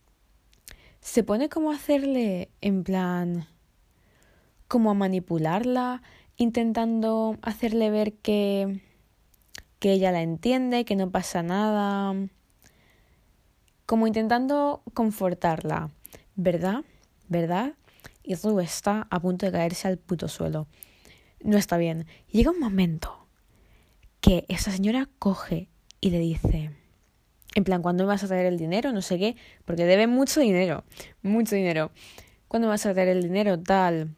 se 0.99 1.23
pone 1.23 1.49
como 1.49 1.71
a 1.71 1.75
hacerle 1.75 2.49
en 2.59 2.83
plan, 2.83 3.47
como 4.71 4.89
a 4.89 4.93
manipularla, 4.93 6.01
intentando 6.37 7.37
hacerle 7.41 7.89
ver 7.89 8.13
que, 8.13 8.79
que 9.79 9.91
ella 9.91 10.13
la 10.13 10.21
entiende, 10.21 10.85
que 10.85 10.95
no 10.95 11.11
pasa 11.11 11.43
nada 11.43 12.15
como 13.85 14.07
intentando 14.07 14.81
confortarla, 14.93 15.89
¿verdad? 16.37 16.85
¿Verdad? 17.27 17.73
Y 18.23 18.35
Ru 18.35 18.61
está 18.61 19.07
a 19.09 19.19
punto 19.19 19.45
de 19.45 19.51
caerse 19.51 19.89
al 19.89 19.97
puto 19.97 20.29
suelo. 20.29 20.67
No 21.43 21.57
está 21.57 21.75
bien. 21.75 22.05
Llega 22.31 22.51
un 22.51 22.59
momento 22.61 23.27
que 24.21 24.45
esa 24.47 24.71
señora 24.71 25.09
coge 25.19 25.67
y 25.99 26.11
le 26.11 26.19
dice, 26.19 26.71
en 27.55 27.63
plan, 27.65 27.81
¿cuándo 27.81 28.07
vas 28.07 28.23
a 28.23 28.29
traer 28.29 28.45
el 28.45 28.57
dinero? 28.57 28.93
No 28.93 29.01
sé 29.01 29.19
qué, 29.19 29.35
porque 29.65 29.83
debe 29.83 30.07
mucho 30.07 30.39
dinero, 30.39 30.85
mucho 31.21 31.57
dinero. 31.57 31.91
¿Cuándo 32.47 32.69
vas 32.69 32.85
a 32.85 32.93
traer 32.93 33.09
el 33.09 33.21
dinero? 33.21 33.59
Tal. 33.59 34.15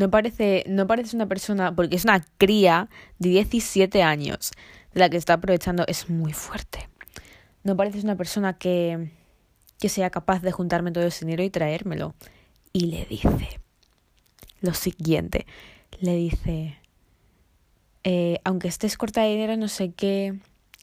No 0.00 0.10
parece, 0.10 0.64
no 0.66 0.86
parece 0.86 1.14
una 1.14 1.26
persona, 1.26 1.74
porque 1.74 1.96
es 1.96 2.04
una 2.04 2.24
cría 2.38 2.88
de 3.18 3.28
17 3.28 4.02
años, 4.02 4.52
de 4.94 5.00
la 5.00 5.10
que 5.10 5.16
está 5.16 5.34
aprovechando, 5.34 5.84
es 5.86 6.08
muy 6.08 6.32
fuerte 6.32 6.90
no 7.62 7.76
pareces 7.76 8.04
una 8.04 8.16
persona 8.16 8.58
que, 8.58 9.10
que 9.78 9.88
sea 9.88 10.10
capaz 10.10 10.40
de 10.40 10.52
juntarme 10.52 10.92
todo 10.92 11.04
ese 11.04 11.24
dinero 11.24 11.42
y 11.42 11.50
traérmelo. 11.50 12.14
Y 12.72 12.86
le 12.86 13.04
dice 13.06 13.60
lo 14.60 14.74
siguiente, 14.74 15.46
le 16.00 16.14
dice, 16.14 16.76
eh, 18.04 18.38
aunque 18.44 18.68
estés 18.68 18.96
corta 18.96 19.22
de 19.22 19.30
dinero, 19.30 19.56
no 19.56 19.68
sé 19.68 19.92
qué, 19.92 20.38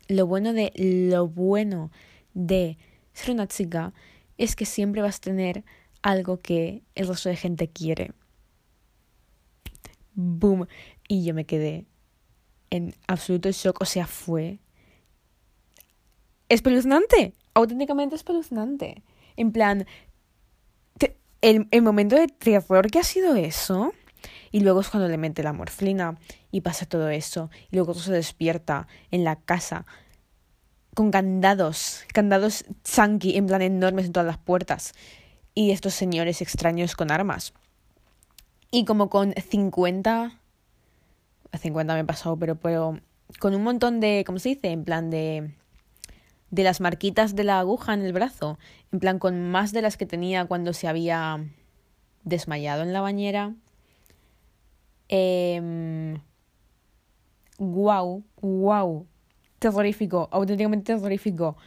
lo 0.07 0.25
bueno 0.25 0.53
de 0.53 0.71
lo 0.75 1.27
bueno 1.27 1.91
de 2.33 2.77
ser 3.13 3.31
una 3.31 3.47
chica 3.47 3.93
es 4.37 4.55
que 4.55 4.65
siempre 4.65 5.01
vas 5.01 5.17
a 5.17 5.21
tener 5.21 5.63
algo 6.01 6.41
que 6.41 6.81
el 6.95 7.07
resto 7.07 7.29
de 7.29 7.35
gente 7.35 7.67
quiere. 7.67 8.11
Boom. 10.17 10.67
Y 11.07 11.23
yo 11.23 11.35
me 11.35 11.45
quedé 11.45 11.85
en 12.71 12.95
absoluto 13.07 13.51
shock. 13.51 13.79
O 13.81 13.85
sea, 13.85 14.07
fue 14.07 14.59
espeluznante, 16.49 17.33
auténticamente 17.53 18.15
espeluznante. 18.15 19.03
En 19.35 19.51
plan, 19.51 19.85
el, 21.41 21.67
el 21.69 21.81
momento 21.83 22.15
de 22.15 22.27
terror 22.27 22.89
que 22.89 22.99
ha 22.99 23.03
sido 23.03 23.35
eso. 23.35 23.93
Y 24.51 24.61
luego 24.61 24.81
es 24.81 24.89
cuando 24.89 25.07
le 25.07 25.17
mete 25.17 25.43
la 25.43 25.53
morfina 25.53 26.17
y 26.51 26.61
pasa 26.61 26.87
todo 26.87 27.09
eso. 27.09 27.51
Y 27.69 27.75
luego 27.75 27.93
se 27.93 28.11
despierta 28.11 28.87
en 29.11 29.23
la 29.23 29.35
casa 29.35 29.85
con 30.95 31.11
candados, 31.11 32.05
candados 32.11 32.65
chunky, 32.83 33.37
en 33.37 33.45
plan 33.45 33.61
enormes 33.61 34.07
en 34.07 34.13
todas 34.13 34.25
las 34.25 34.39
puertas. 34.39 34.93
Y 35.53 35.69
estos 35.69 35.93
señores 35.93 36.41
extraños 36.41 36.95
con 36.95 37.11
armas. 37.11 37.53
Y 38.71 38.85
como 38.85 39.09
con 39.09 39.33
50... 39.33 40.39
50 41.53 41.93
me 41.93 41.99
he 42.01 42.05
pasado, 42.05 42.37
pero, 42.37 42.55
pero 42.55 42.99
con 43.39 43.55
un 43.55 43.63
montón 43.63 43.99
de, 43.99 44.23
¿cómo 44.25 44.37
se 44.39 44.49
dice? 44.49 44.69
En 44.69 44.83
plan 44.83 45.09
de 45.09 45.53
de 46.49 46.63
las 46.63 46.79
marquitas 46.79 47.35
de 47.35 47.43
la 47.43 47.59
aguja 47.59 47.93
en 47.93 48.05
el 48.05 48.13
brazo, 48.13 48.57
en 48.91 48.99
plan 48.99 49.19
con 49.19 49.49
más 49.51 49.73
de 49.73 49.81
las 49.81 49.97
que 49.97 50.05
tenía 50.05 50.45
cuando 50.45 50.73
se 50.73 50.87
había 50.87 51.45
desmayado 52.23 52.83
en 52.83 52.93
la 52.93 53.01
bañera. 53.01 53.53
Eh, 55.09 56.17
wow, 57.57 58.23
wow, 58.41 59.07
terrorífico, 59.59 60.29
auténticamente 60.31 60.93
terrorífico. 60.93 61.57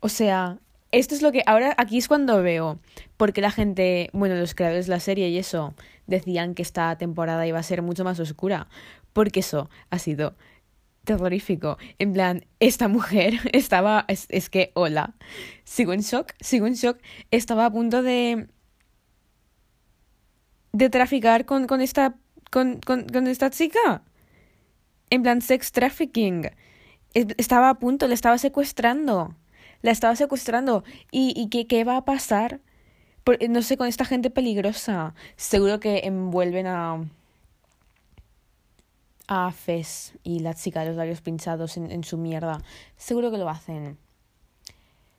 O 0.00 0.08
sea, 0.08 0.58
esto 0.94 1.14
es 1.14 1.22
lo 1.22 1.32
que 1.32 1.42
ahora 1.46 1.74
aquí 1.76 1.98
es 1.98 2.08
cuando 2.08 2.42
veo, 2.42 2.78
porque 3.16 3.40
la 3.40 3.50
gente, 3.50 4.10
bueno, 4.12 4.36
los 4.36 4.54
creadores 4.54 4.86
de 4.86 4.92
la 4.92 5.00
serie 5.00 5.28
y 5.28 5.38
eso, 5.38 5.74
decían 6.06 6.54
que 6.54 6.62
esta 6.62 6.96
temporada 6.96 7.46
iba 7.46 7.58
a 7.58 7.62
ser 7.62 7.82
mucho 7.82 8.04
más 8.04 8.20
oscura, 8.20 8.68
porque 9.12 9.40
eso 9.40 9.68
ha 9.90 9.98
sido 9.98 10.36
terrorífico. 11.04 11.78
En 11.98 12.12
plan, 12.12 12.46
esta 12.60 12.88
mujer 12.88 13.34
estaba, 13.52 14.04
es, 14.08 14.26
es, 14.30 14.50
que, 14.50 14.70
hola, 14.74 15.14
sigo 15.64 15.92
en 15.92 16.00
shock, 16.00 16.32
sigo 16.40 16.66
en 16.66 16.74
shock, 16.74 16.98
estaba 17.30 17.66
a 17.66 17.70
punto 17.70 18.02
de, 18.02 18.48
de 20.72 20.90
traficar 20.90 21.44
con, 21.44 21.66
con, 21.66 21.80
esta, 21.80 22.14
con, 22.50 22.80
con, 22.80 23.06
con 23.06 23.26
esta 23.26 23.50
chica. 23.50 24.02
En 25.10 25.22
plan, 25.22 25.42
sex 25.42 25.72
trafficking. 25.72 26.50
Estaba 27.14 27.70
a 27.70 27.78
punto, 27.78 28.08
le 28.08 28.14
estaba 28.14 28.38
secuestrando. 28.38 29.36
La 29.84 29.90
estaba 29.90 30.16
secuestrando. 30.16 30.82
¿Y, 31.10 31.34
y 31.36 31.50
qué, 31.50 31.66
qué 31.66 31.84
va 31.84 31.98
a 31.98 32.06
pasar? 32.06 32.62
no 33.50 33.60
sé, 33.60 33.76
con 33.76 33.86
esta 33.86 34.06
gente 34.06 34.30
peligrosa. 34.30 35.14
Seguro 35.36 35.78
que 35.78 36.00
envuelven 36.04 36.66
a 36.66 37.04
a 39.28 39.52
Fes 39.52 40.14
y 40.22 40.40
la 40.40 40.54
chica 40.54 40.80
de 40.80 40.86
los 40.86 40.96
labios 40.96 41.20
pinchados 41.20 41.76
en, 41.76 41.90
en, 41.90 42.02
su 42.02 42.16
mierda. 42.16 42.62
Seguro 42.96 43.30
que 43.30 43.36
lo 43.36 43.50
hacen. 43.50 43.98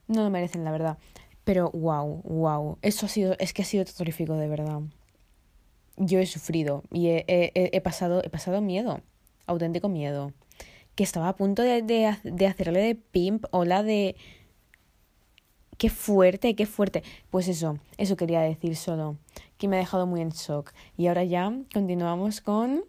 No 0.08 0.24
lo 0.24 0.32
merecen, 0.32 0.64
la 0.64 0.72
verdad. 0.72 0.98
Pero 1.44 1.70
wow, 1.70 2.24
wow. 2.24 2.80
Eso 2.82 3.06
ha 3.06 3.10
sido, 3.10 3.36
es 3.38 3.54
que 3.54 3.62
ha 3.62 3.66
sido 3.66 3.86
terrorífico, 3.86 4.34
de 4.34 4.48
verdad. 4.48 4.82
Yo 5.98 6.18
he 6.18 6.26
sufrido 6.26 6.84
y 6.92 7.10
he, 7.10 7.26
he, 7.28 7.52
he 7.54 7.82
pasado, 7.82 8.24
he 8.24 8.32
pasado 8.32 8.62
miedo. 8.62 9.02
Auténtico 9.46 9.90
miedo. 9.90 10.34
Que 10.96 11.04
estaba 11.04 11.30
a 11.30 11.36
punto 11.36 11.62
de, 11.62 11.84
de, 11.84 12.18
de 12.24 12.48
hacerle 12.48 12.82
de 12.82 12.96
pimp 12.96 13.46
o 13.52 13.64
la 13.64 13.84
de. 13.84 14.16
Qué 15.78 15.90
fuerte, 15.90 16.56
qué 16.56 16.66
fuerte. 16.66 17.04
Pues 17.30 17.48
eso, 17.48 17.80
eso 17.98 18.16
quería 18.16 18.42
decir 18.42 18.76
solo. 18.76 19.18
Que 19.58 19.68
me 19.68 19.76
ha 19.76 19.80
dejado 19.80 20.08
muy 20.08 20.22
en 20.22 20.30
shock. 20.30 20.72
Y 20.98 21.08
ahora 21.08 21.24
ya 21.24 21.52
continuamos 21.74 22.42
con 22.42 22.84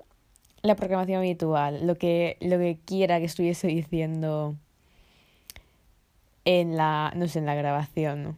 la 0.62 0.76
programación 0.76 1.18
habitual, 1.18 1.86
lo 1.86 1.96
que, 1.96 2.36
lo 2.40 2.58
que 2.58 2.78
quiera 2.84 3.18
que 3.18 3.26
estuviese 3.26 3.68
diciendo 3.68 4.56
en 6.44 6.76
la, 6.76 7.12
no 7.16 7.28
sé, 7.28 7.40
en 7.40 7.46
la 7.46 7.54
grabación. 7.54 8.36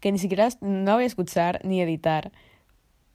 Que 0.00 0.12
ni 0.12 0.18
siquiera 0.18 0.48
no 0.60 0.94
voy 0.94 1.04
a 1.04 1.06
escuchar 1.06 1.60
ni 1.64 1.80
editar 1.80 2.32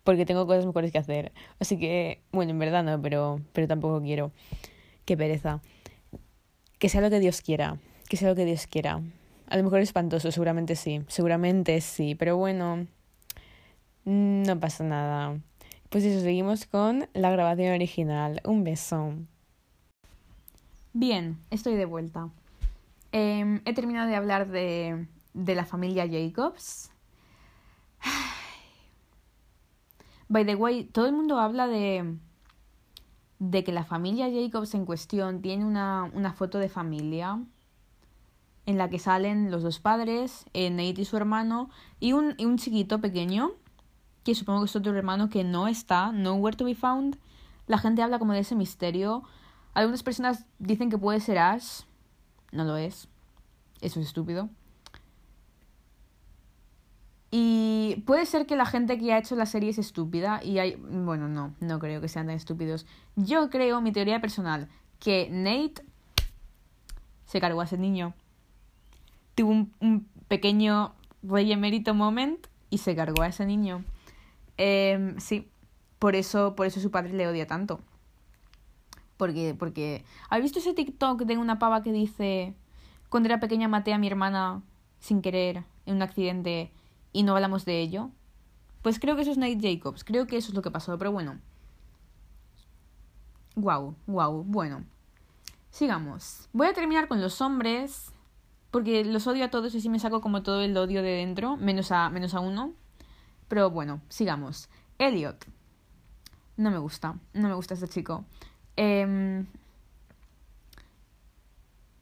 porque 0.03 0.26
tengo 0.26 0.45
cosas 0.45 0.65
mejores 0.65 0.91
que 0.91 0.99
hacer. 0.99 1.32
Así 1.59 1.78
que, 1.78 2.21
bueno, 2.32 2.51
en 2.51 2.59
verdad 2.59 2.84
no, 2.84 3.01
pero, 3.01 3.41
pero 3.53 3.67
tampoco 3.67 4.01
quiero. 4.01 4.32
Qué 5.03 5.17
pereza. 5.17 5.61
Que 6.78 6.89
sea 6.89 7.01
lo 7.01 7.09
que 7.09 7.19
Dios 7.19 7.41
quiera. 7.41 7.78
Que 8.07 8.15
sea 8.15 8.30
lo 8.30 8.36
que 8.36 8.45
Dios 8.45 8.67
quiera. 8.67 9.01
A 9.48 9.58
lo 9.58 9.64
mejor 9.64 9.80
es 9.80 9.89
espantoso, 9.89 10.32
seguramente 10.32 10.76
sí. 10.76 11.02
Seguramente 11.08 11.80
sí. 11.82 12.16
Pero 12.16 12.38
bueno, 12.38 12.88
no 14.04 14.60
pasa 14.60 14.84
nada. 14.84 15.39
Pues 15.89 16.04
eso, 16.04 16.22
seguimos 16.22 16.66
con 16.66 17.08
la 17.14 17.32
grabación 17.32 17.74
original. 17.74 18.41
Un 18.43 18.64
beso. 18.64 19.14
Bien, 20.93 21.38
estoy 21.52 21.76
de 21.76 21.86
vuelta. 21.86 22.30
Eh, 23.12 23.62
he 23.66 23.74
terminado 23.74 24.10
de 24.10 24.16
hablar 24.16 24.50
de, 24.50 25.08
de 25.34 25.56
la 25.56 25.66
familia 25.66 26.08
Jacobs. 26.10 26.91
By 30.28 30.46
the 30.46 30.56
way, 30.56 30.86
todo 30.86 31.06
el 31.06 31.14
mundo 31.14 31.39
habla 31.39 31.68
de 31.68 32.18
de 33.39 33.64
que 33.64 33.72
la 33.72 33.84
familia 33.84 34.30
Jacobs 34.32 34.74
en 34.74 34.86
cuestión 34.86 35.41
tiene 35.41 35.66
una, 35.66 36.10
una 36.14 36.34
foto 36.34 36.60
de 36.60 36.70
familia 36.70 37.43
en 38.66 38.78
la 38.78 38.89
que 38.89 38.99
salen 38.99 39.51
los 39.51 39.63
dos 39.63 39.80
padres, 39.80 40.45
eh, 40.53 40.70
Nate 40.70 41.01
y 41.01 41.05
su 41.05 41.18
hermano, 41.18 41.70
y 41.99 42.13
un, 42.13 42.36
y 42.38 42.45
un 42.45 42.57
chiquito 42.57 42.99
pequeño, 42.99 43.51
que 44.24 44.34
supongo 44.34 44.61
que 44.61 44.66
es 44.66 44.76
otro 44.76 44.95
hermano 44.95 45.30
que 45.30 45.43
no 45.43 45.68
está, 45.68 46.11
nowhere 46.11 46.57
to 46.57 46.66
be 46.66 46.76
found. 46.76 47.18
La 47.68 47.78
gente 47.78 48.01
habla 48.01 48.20
como 48.20 48.34
de 48.34 48.39
ese 48.39 48.55
misterio. 48.55 49.24
Algunas 49.74 50.03
personas 50.03 50.45
dicen 50.57 50.89
que 50.89 50.97
puede 50.97 51.20
ser 51.20 51.38
Ash. 51.38 51.82
No 52.51 52.63
lo 52.63 52.78
es. 52.78 53.07
Eso 53.82 53.99
es 53.99 54.07
estúpido. 54.07 54.49
Y 57.30 58.03
puede 58.07 58.26
ser 58.26 58.45
que 58.45 58.55
la 58.55 58.66
gente 58.66 58.97
que 58.97 59.13
ha 59.13 59.18
hecho 59.18 59.36
la 59.36 59.45
serie 59.45 59.70
es 59.70 59.78
estúpida 59.78 60.41
y 60.43 60.59
hay... 60.59 60.76
Bueno, 60.76 61.28
no, 61.28 61.53
no 61.59 61.80
creo 61.80 62.01
que 62.01 62.07
sean 62.07 62.28
tan 62.28 62.36
estúpidos. 62.36 62.86
Yo 63.16 63.49
creo, 63.49 63.82
mi 63.82 63.91
teoría 63.91 64.22
personal, 64.22 64.70
que 64.99 65.30
Nate 65.30 65.86
se 67.26 67.41
cargó 67.41 67.61
a 67.61 67.66
ese 67.66 67.78
niño. 67.78 68.13
Tuvo 69.36 69.51
un, 69.51 69.73
un 69.79 70.07
pequeño 70.27 70.95
rey 71.23 71.51
emérito 71.51 71.93
moment 71.93 72.47
y 72.69 72.79
se 72.79 72.95
cargó 72.95 73.21
a 73.21 73.27
ese 73.27 73.45
niño. 73.45 73.83
Eh, 74.57 75.15
sí, 75.17 75.49
por 75.99 76.15
eso, 76.15 76.55
por 76.55 76.65
eso 76.65 76.79
su 76.79 76.91
padre 76.91 77.13
le 77.13 77.27
odia 77.27 77.47
tanto. 77.47 77.79
Porque, 79.17 79.55
porque... 79.57 80.03
¿Has 80.29 80.41
visto 80.41 80.59
ese 80.59 80.73
TikTok 80.73 81.21
de 81.23 81.38
una 81.38 81.59
pava 81.59 81.81
que 81.81 81.91
dice... 81.91 82.55
Cuando 83.09 83.27
era 83.27 83.39
pequeña 83.39 83.67
maté 83.67 83.93
a 83.93 83.97
mi 83.97 84.07
hermana 84.07 84.61
sin 84.99 85.21
querer 85.21 85.63
en 85.86 85.95
un 85.95 86.01
accidente 86.01 86.71
y 87.13 87.23
no 87.23 87.33
hablamos 87.36 87.63
de 87.63 87.79
ello? 87.79 88.09
Pues 88.81 88.99
creo 88.99 89.15
que 89.15 89.21
eso 89.21 89.31
es 89.31 89.38
Nate 89.38 89.57
Jacobs. 89.61 90.03
Creo 90.03 90.27
que 90.27 90.38
eso 90.38 90.49
es 90.49 90.55
lo 90.55 90.61
que 90.61 90.71
pasó, 90.71 90.97
pero 90.97 91.11
bueno. 91.11 91.39
Guau, 93.55 93.95
guau, 94.05 94.43
bueno. 94.43 94.83
Sigamos. 95.69 96.49
Voy 96.51 96.67
a 96.67 96.73
terminar 96.73 97.07
con 97.07 97.21
los 97.21 97.39
hombres. 97.41 98.11
Porque 98.76 99.05
los 99.05 99.26
odio 99.26 99.45
a 99.45 99.49
todos 99.49 99.73
y 99.73 99.80
sí 99.80 99.88
me 99.88 99.99
saco 99.99 100.19
como 100.19 100.43
todo 100.43 100.61
el 100.61 100.76
odio 100.76 101.01
de 101.01 101.11
dentro. 101.11 101.55
Menos 101.55 101.93
a, 101.93 102.09
menos 102.09 102.34
a 102.34 102.41
uno. 102.41 102.73
Pero 103.47 103.71
bueno, 103.71 104.01
sigamos. 104.09 104.67
Elliot. 104.97 105.45
No 106.57 106.71
me 106.71 106.78
gusta. 106.78 107.17
No 107.32 107.47
me 107.47 107.53
gusta 107.53 107.76
este 107.76 107.88
chico. 107.88 108.26
Eh, 108.76 109.45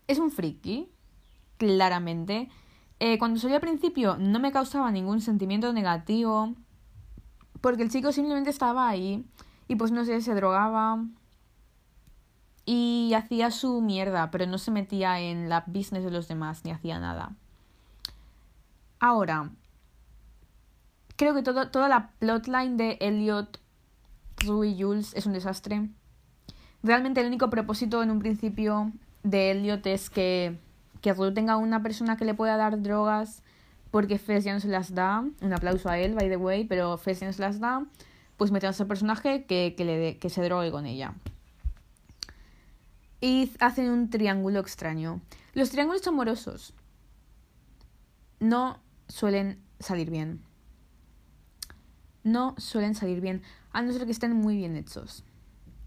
es 0.08 0.18
un 0.18 0.32
friki. 0.32 0.90
Claramente. 1.58 2.50
Eh, 3.00 3.20
cuando 3.20 3.40
salió 3.40 3.58
al 3.58 3.62
principio 3.62 4.18
no 4.18 4.40
me 4.40 4.52
causaba 4.52 4.90
ningún 4.90 5.22
sentimiento 5.22 5.72
negativo. 5.74 6.56
Porque 7.62 7.84
el 7.84 7.92
chico 7.92 8.12
simplemente 8.12 8.50
estaba 8.50 8.90
ahí. 8.90 9.24
Y 9.68 9.76
pues 9.76 9.92
no 9.92 10.06
sé, 10.06 10.22
se 10.22 10.34
drogaba. 10.34 11.06
Y 12.66 13.14
hacía 13.16 13.52
su 13.52 13.82
mierda, 13.82 14.32
pero 14.32 14.46
no 14.46 14.58
se 14.58 14.72
metía 14.72 15.20
en 15.20 15.50
la 15.50 15.64
business 15.68 16.04
de 16.04 16.12
los 16.12 16.28
demás 16.28 16.64
ni 16.64 16.72
hacía 16.72 17.00
nada. 17.00 17.34
Ahora, 19.00 19.52
creo 21.18 21.34
que 21.34 21.44
todo, 21.44 21.70
toda 21.70 21.90
la 21.90 22.12
plotline 22.20 22.78
de 22.78 22.98
Elliot, 23.02 23.60
Rue 24.38 24.70
y 24.70 24.82
Jules 24.82 25.14
es 25.14 25.26
un 25.26 25.34
desastre. 25.34 25.90
Realmente 26.84 27.22
el 27.22 27.28
único 27.28 27.50
propósito 27.50 28.02
en 28.02 28.12
un 28.12 28.20
principio 28.20 28.92
de 29.24 29.52
Elliot 29.52 29.86
es 29.88 30.10
que, 30.10 30.58
que 31.02 31.14
Rue 31.14 31.32
tenga 31.32 31.58
una 31.58 31.82
persona 31.84 32.18
que 32.18 32.26
le 32.26 32.34
pueda 32.34 32.58
dar 32.58 32.82
drogas 32.82 33.44
porque 33.92 34.18
Fez 34.18 34.44
ya 34.44 34.54
no 34.54 34.60
se 34.60 34.68
las 34.68 34.96
da. 34.96 35.24
Un 35.42 35.54
aplauso 35.54 35.90
a 35.90 36.00
él, 36.00 36.16
by 36.16 36.28
the 36.28 36.38
way, 36.38 36.66
pero 36.66 36.98
Fez 36.98 37.20
ya 37.20 37.28
no 37.28 37.34
se 37.34 37.42
las 37.42 37.60
da. 37.60 37.86
Pues 38.38 38.52
mete 38.52 38.68
a 38.68 38.72
ese 38.72 38.86
personaje 38.86 39.46
que, 39.46 39.76
que, 39.78 39.86
le 39.86 40.18
que 40.18 40.30
se 40.30 40.42
drogue 40.44 40.72
con 40.72 40.86
ella. 40.86 41.14
Y 43.24 43.52
hacen 43.60 43.90
un 43.90 44.10
triángulo 44.10 44.60
extraño. 44.60 45.22
Los 45.54 45.70
triángulos 45.70 46.06
amorosos 46.08 46.74
no 48.40 48.82
suelen 49.08 49.62
salir 49.80 50.10
bien 50.10 50.42
no 52.24 52.56
suelen 52.58 52.96
salir 52.96 53.22
bien, 53.22 53.42
a 53.72 53.82
no 53.82 53.92
ser 53.92 54.06
que 54.06 54.12
estén 54.12 54.34
muy 54.34 54.56
bien 54.56 54.76
hechos. 54.76 55.24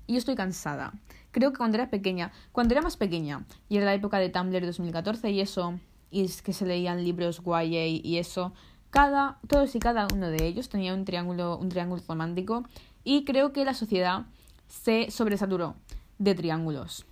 Y 0.06 0.12
yo 0.12 0.18
estoy 0.18 0.36
cansada. 0.36 0.92
Creo 1.32 1.52
que 1.52 1.58
cuando 1.58 1.76
era 1.76 1.90
pequeña, 1.90 2.32
cuando 2.52 2.74
era 2.74 2.82
más 2.82 2.96
pequeña, 2.96 3.44
y 3.68 3.76
era 3.76 3.86
la 3.86 3.94
época 3.94 4.18
de 4.18 4.28
Tumblr 4.28 4.64
2014 4.64 5.30
y 5.30 5.40
eso, 5.40 5.78
y 6.10 6.24
es 6.24 6.42
que 6.42 6.52
se 6.52 6.66
leían 6.66 7.04
libros 7.04 7.42
YA 7.44 7.86
y 7.86 8.18
eso, 8.18 8.52
cada, 8.90 9.38
todos 9.48 9.74
y 9.74 9.78
cada 9.78 10.06
uno 10.12 10.28
de 10.28 10.46
ellos 10.46 10.68
tenía 10.68 10.94
un 10.94 11.04
triángulo, 11.04 11.58
un 11.58 11.68
triángulo 11.68 12.02
romántico, 12.06 12.64
y 13.02 13.24
creo 13.24 13.52
que 13.52 13.64
la 13.64 13.74
sociedad 13.74 14.26
se 14.68 15.10
sobresaturó 15.10 15.74
de 16.18 16.34
triángulos. 16.34 17.06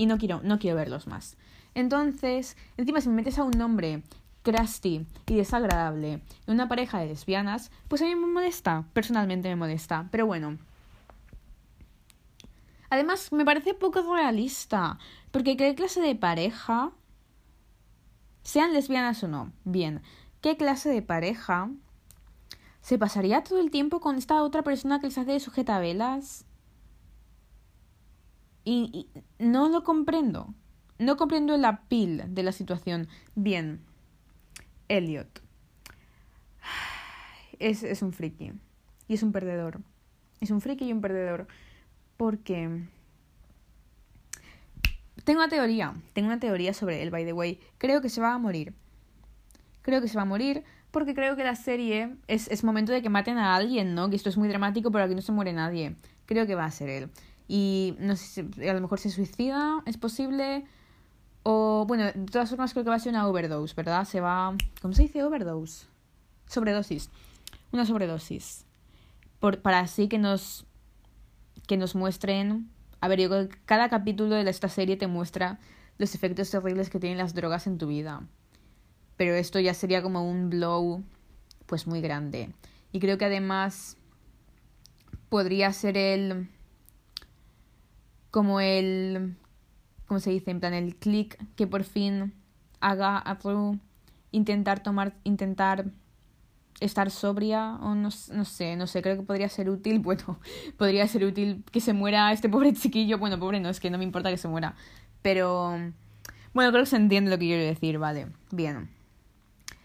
Y 0.00 0.06
no 0.06 0.16
quiero, 0.16 0.40
no 0.42 0.58
quiero 0.58 0.78
verlos 0.78 1.06
más. 1.06 1.36
Entonces, 1.74 2.56
encima 2.78 3.02
si 3.02 3.10
me 3.10 3.16
metes 3.16 3.38
a 3.38 3.44
un 3.44 3.50
nombre 3.50 4.02
crusty 4.42 5.04
y 5.26 5.34
desagradable 5.34 6.22
en 6.46 6.54
una 6.54 6.70
pareja 6.70 7.00
de 7.00 7.08
lesbianas, 7.08 7.70
pues 7.86 8.00
a 8.00 8.06
mí 8.06 8.14
me 8.14 8.26
molesta, 8.26 8.86
personalmente 8.94 9.50
me 9.50 9.56
molesta, 9.56 10.08
pero 10.10 10.24
bueno. 10.24 10.56
Además, 12.88 13.30
me 13.30 13.44
parece 13.44 13.74
poco 13.74 14.00
realista, 14.14 14.98
porque 15.32 15.58
¿qué 15.58 15.74
clase 15.74 16.00
de 16.00 16.14
pareja, 16.14 16.92
sean 18.42 18.72
lesbianas 18.72 19.22
o 19.22 19.28
no, 19.28 19.52
bien, 19.64 20.00
qué 20.40 20.56
clase 20.56 20.88
de 20.88 21.02
pareja 21.02 21.68
se 22.80 22.96
pasaría 22.96 23.44
todo 23.44 23.60
el 23.60 23.70
tiempo 23.70 24.00
con 24.00 24.16
esta 24.16 24.42
otra 24.42 24.62
persona 24.62 24.98
que 24.98 25.08
les 25.08 25.18
hace 25.18 25.32
de 25.32 25.40
sujetavelas? 25.40 26.46
Y, 28.64 29.08
no 29.38 29.68
lo 29.68 29.84
comprendo. 29.84 30.54
No 30.98 31.16
comprendo 31.16 31.54
el 31.54 31.64
apil 31.64 32.22
de 32.28 32.42
la 32.42 32.52
situación. 32.52 33.08
Bien, 33.34 33.80
Elliot. 34.88 35.42
Es, 37.58 37.82
es 37.82 38.00
un 38.00 38.14
friki. 38.14 38.52
Y 39.06 39.14
es 39.14 39.22
un 39.22 39.32
perdedor. 39.32 39.80
Es 40.40 40.50
un 40.50 40.62
friki 40.62 40.86
y 40.86 40.92
un 40.92 41.02
perdedor. 41.02 41.46
Porque... 42.16 42.86
Tengo 45.24 45.40
una 45.40 45.50
teoría. 45.50 45.94
Tengo 46.14 46.28
una 46.28 46.40
teoría 46.40 46.72
sobre 46.72 47.02
él, 47.02 47.10
by 47.10 47.26
the 47.26 47.34
way. 47.34 47.60
Creo 47.76 48.00
que 48.00 48.08
se 48.08 48.22
va 48.22 48.32
a 48.32 48.38
morir. 48.38 48.72
Creo 49.82 50.00
que 50.00 50.08
se 50.08 50.16
va 50.16 50.22
a 50.22 50.26
morir 50.26 50.64
porque 50.90 51.14
creo 51.14 51.36
que 51.36 51.44
la 51.44 51.54
serie 51.54 52.16
es, 52.26 52.48
es 52.48 52.64
momento 52.64 52.92
de 52.92 53.02
que 53.02 53.10
maten 53.10 53.38
a 53.38 53.54
alguien, 53.54 53.94
¿no? 53.94 54.10
Que 54.10 54.16
esto 54.16 54.28
es 54.28 54.36
muy 54.36 54.48
dramático, 54.48 54.90
pero 54.90 55.04
aquí 55.04 55.14
no 55.14 55.22
se 55.22 55.32
muere 55.32 55.52
nadie. 55.52 55.94
Creo 56.26 56.46
que 56.46 56.54
va 56.54 56.64
a 56.64 56.70
ser 56.70 56.88
él. 56.88 57.10
Y 57.52 57.96
no 57.98 58.14
sé 58.14 58.44
si 58.44 58.68
a 58.68 58.74
lo 58.74 58.80
mejor 58.80 59.00
se 59.00 59.10
suicida, 59.10 59.82
es 59.84 59.96
posible. 59.96 60.64
O, 61.42 61.84
bueno, 61.88 62.04
de 62.04 62.12
todas 62.12 62.48
formas 62.48 62.72
creo 62.72 62.84
que 62.84 62.90
va 62.90 62.94
a 62.94 63.00
ser 63.00 63.10
una 63.10 63.26
overdose, 63.26 63.74
¿verdad? 63.74 64.04
Se 64.04 64.20
va... 64.20 64.54
¿Cómo 64.80 64.94
se 64.94 65.02
dice 65.02 65.24
overdose? 65.24 65.86
Sobredosis. 66.46 67.10
Una 67.72 67.84
sobredosis. 67.84 68.66
Por, 69.40 69.62
para 69.62 69.80
así 69.80 70.06
que 70.06 70.16
nos... 70.16 70.64
Que 71.66 71.76
nos 71.76 71.96
muestren... 71.96 72.70
A 73.00 73.08
ver, 73.08 73.18
yo 73.18 73.30
cada 73.64 73.88
capítulo 73.88 74.36
de 74.36 74.48
esta 74.48 74.68
serie 74.68 74.96
te 74.96 75.08
muestra 75.08 75.58
los 75.98 76.14
efectos 76.14 76.52
terribles 76.52 76.88
que 76.88 77.00
tienen 77.00 77.18
las 77.18 77.34
drogas 77.34 77.66
en 77.66 77.78
tu 77.78 77.88
vida. 77.88 78.28
Pero 79.16 79.34
esto 79.34 79.58
ya 79.58 79.74
sería 79.74 80.02
como 80.02 80.22
un 80.24 80.50
blow, 80.50 81.02
pues 81.66 81.88
muy 81.88 82.00
grande. 82.00 82.54
Y 82.92 83.00
creo 83.00 83.18
que 83.18 83.24
además 83.24 83.96
podría 85.28 85.72
ser 85.72 85.96
el... 85.96 86.48
Como 88.30 88.60
el 88.60 89.36
¿cómo 90.10 90.18
se 90.18 90.30
dice? 90.30 90.50
En 90.50 90.58
plan, 90.58 90.74
el 90.74 90.96
click 90.96 91.38
que 91.54 91.68
por 91.68 91.84
fin 91.84 92.32
haga 92.80 93.16
a 93.16 93.34
Rue 93.34 93.78
intentar 94.32 94.82
tomar, 94.82 95.14
intentar 95.22 95.84
estar 96.80 97.12
sobria 97.12 97.76
o 97.76 97.94
no, 97.94 98.08
no 98.32 98.44
sé, 98.44 98.74
no 98.74 98.88
sé, 98.88 99.02
creo 99.02 99.16
que 99.16 99.22
podría 99.22 99.48
ser 99.48 99.70
útil, 99.70 99.98
bueno, 100.00 100.40
podría 100.76 101.06
ser 101.06 101.24
útil 101.24 101.62
que 101.70 101.80
se 101.80 101.92
muera 101.92 102.32
este 102.32 102.48
pobre 102.48 102.72
chiquillo, 102.72 103.18
bueno, 103.18 103.38
pobre 103.38 103.60
no, 103.60 103.68
es 103.68 103.78
que 103.78 103.88
no 103.88 103.98
me 103.98 104.04
importa 104.04 104.30
que 104.30 104.36
se 104.36 104.48
muera, 104.48 104.74
pero 105.22 105.78
bueno, 106.54 106.72
creo 106.72 106.82
que 106.82 106.90
se 106.90 106.96
entiende 106.96 107.30
lo 107.30 107.38
que 107.38 107.46
quiero 107.46 107.62
decir, 107.62 107.98
vale, 107.98 108.26
bien. 108.50 108.90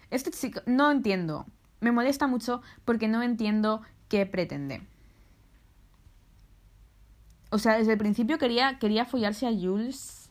Este 0.10 0.32
chico, 0.32 0.62
no 0.66 0.90
entiendo, 0.90 1.46
me 1.82 1.92
molesta 1.92 2.26
mucho 2.26 2.64
porque 2.84 3.08
no 3.08 3.22
entiendo 3.22 3.82
qué 4.08 4.26
pretende. 4.26 4.82
O 7.56 7.58
sea, 7.58 7.78
desde 7.78 7.94
el 7.94 7.98
principio 7.98 8.38
quería, 8.38 8.78
quería 8.80 9.06
follarse 9.06 9.48
a 9.48 9.52
Jules. 9.52 10.30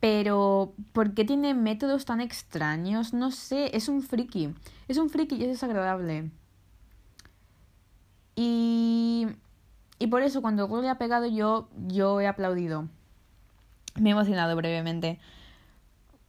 Pero, 0.00 0.74
¿por 0.92 1.14
qué 1.14 1.24
tiene 1.24 1.54
métodos 1.54 2.04
tan 2.04 2.20
extraños? 2.20 3.12
No 3.12 3.30
sé, 3.30 3.76
es 3.76 3.88
un 3.88 4.02
friki. 4.02 4.54
Es 4.88 4.96
un 4.98 5.10
friki 5.10 5.36
y 5.36 5.42
es 5.44 5.48
desagradable. 5.48 6.30
Y, 8.36 9.26
y 9.98 10.06
por 10.06 10.22
eso 10.22 10.40
cuando 10.42 10.66
Will 10.66 10.82
le 10.82 10.90
ha 10.90 10.98
pegado 10.98 11.26
yo, 11.26 11.68
yo 11.88 12.20
he 12.20 12.26
aplaudido. 12.26 12.88
Me 13.96 14.10
he 14.10 14.12
emocionado 14.12 14.56
brevemente. 14.56 15.18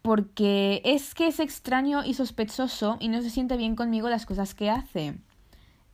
porque 0.01 0.81
es 0.85 1.13
que 1.13 1.27
es 1.27 1.39
extraño 1.39 2.03
y 2.05 2.13
sospechoso 2.13 2.97
y 2.99 3.09
no 3.09 3.21
se 3.21 3.29
siente 3.29 3.57
bien 3.57 3.75
conmigo 3.75 4.09
las 4.09 4.25
cosas 4.25 4.55
que 4.55 4.69
hace. 4.69 5.15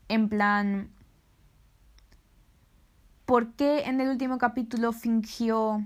En 0.09 0.29
plan, 0.29 0.89
¿por 3.25 3.53
qué 3.53 3.83
en 3.85 3.99
el 4.01 4.09
último 4.09 4.37
capítulo 4.37 4.91
fingió 4.91 5.85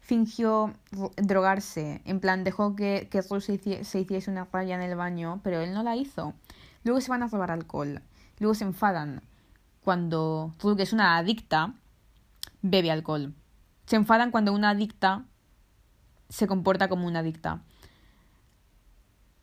fingió 0.00 0.74
drogarse? 1.16 2.00
En 2.04 2.20
plan, 2.20 2.42
dejó 2.42 2.74
que, 2.74 3.08
que 3.10 3.22
se, 3.22 3.54
hiciese, 3.54 4.30
una 4.30 4.44
raya 4.44 4.74
en 4.74 4.82
el 4.82 4.96
baño, 4.96 5.40
pero 5.44 5.60
él 5.60 5.72
no 5.72 5.82
la 5.82 5.96
hizo. 5.96 6.34
Luego 6.82 7.00
se 7.00 7.10
van 7.10 7.22
a 7.22 7.28
robar 7.28 7.50
alcohol. 7.50 8.02
Luego 8.38 8.54
se 8.54 8.64
enfadan 8.64 9.22
cuando 9.84 10.52
Rue, 10.60 10.76
que 10.76 10.82
es 10.82 10.92
una 10.92 11.16
adicta, 11.16 11.74
bebe 12.62 12.90
alcohol. 12.90 13.34
Se 13.86 13.96
enfadan 13.96 14.30
cuando 14.30 14.52
una 14.52 14.70
adicta 14.70 15.24
se 16.28 16.46
comporta 16.46 16.88
como 16.88 17.06
una 17.06 17.20
adicta. 17.20 17.62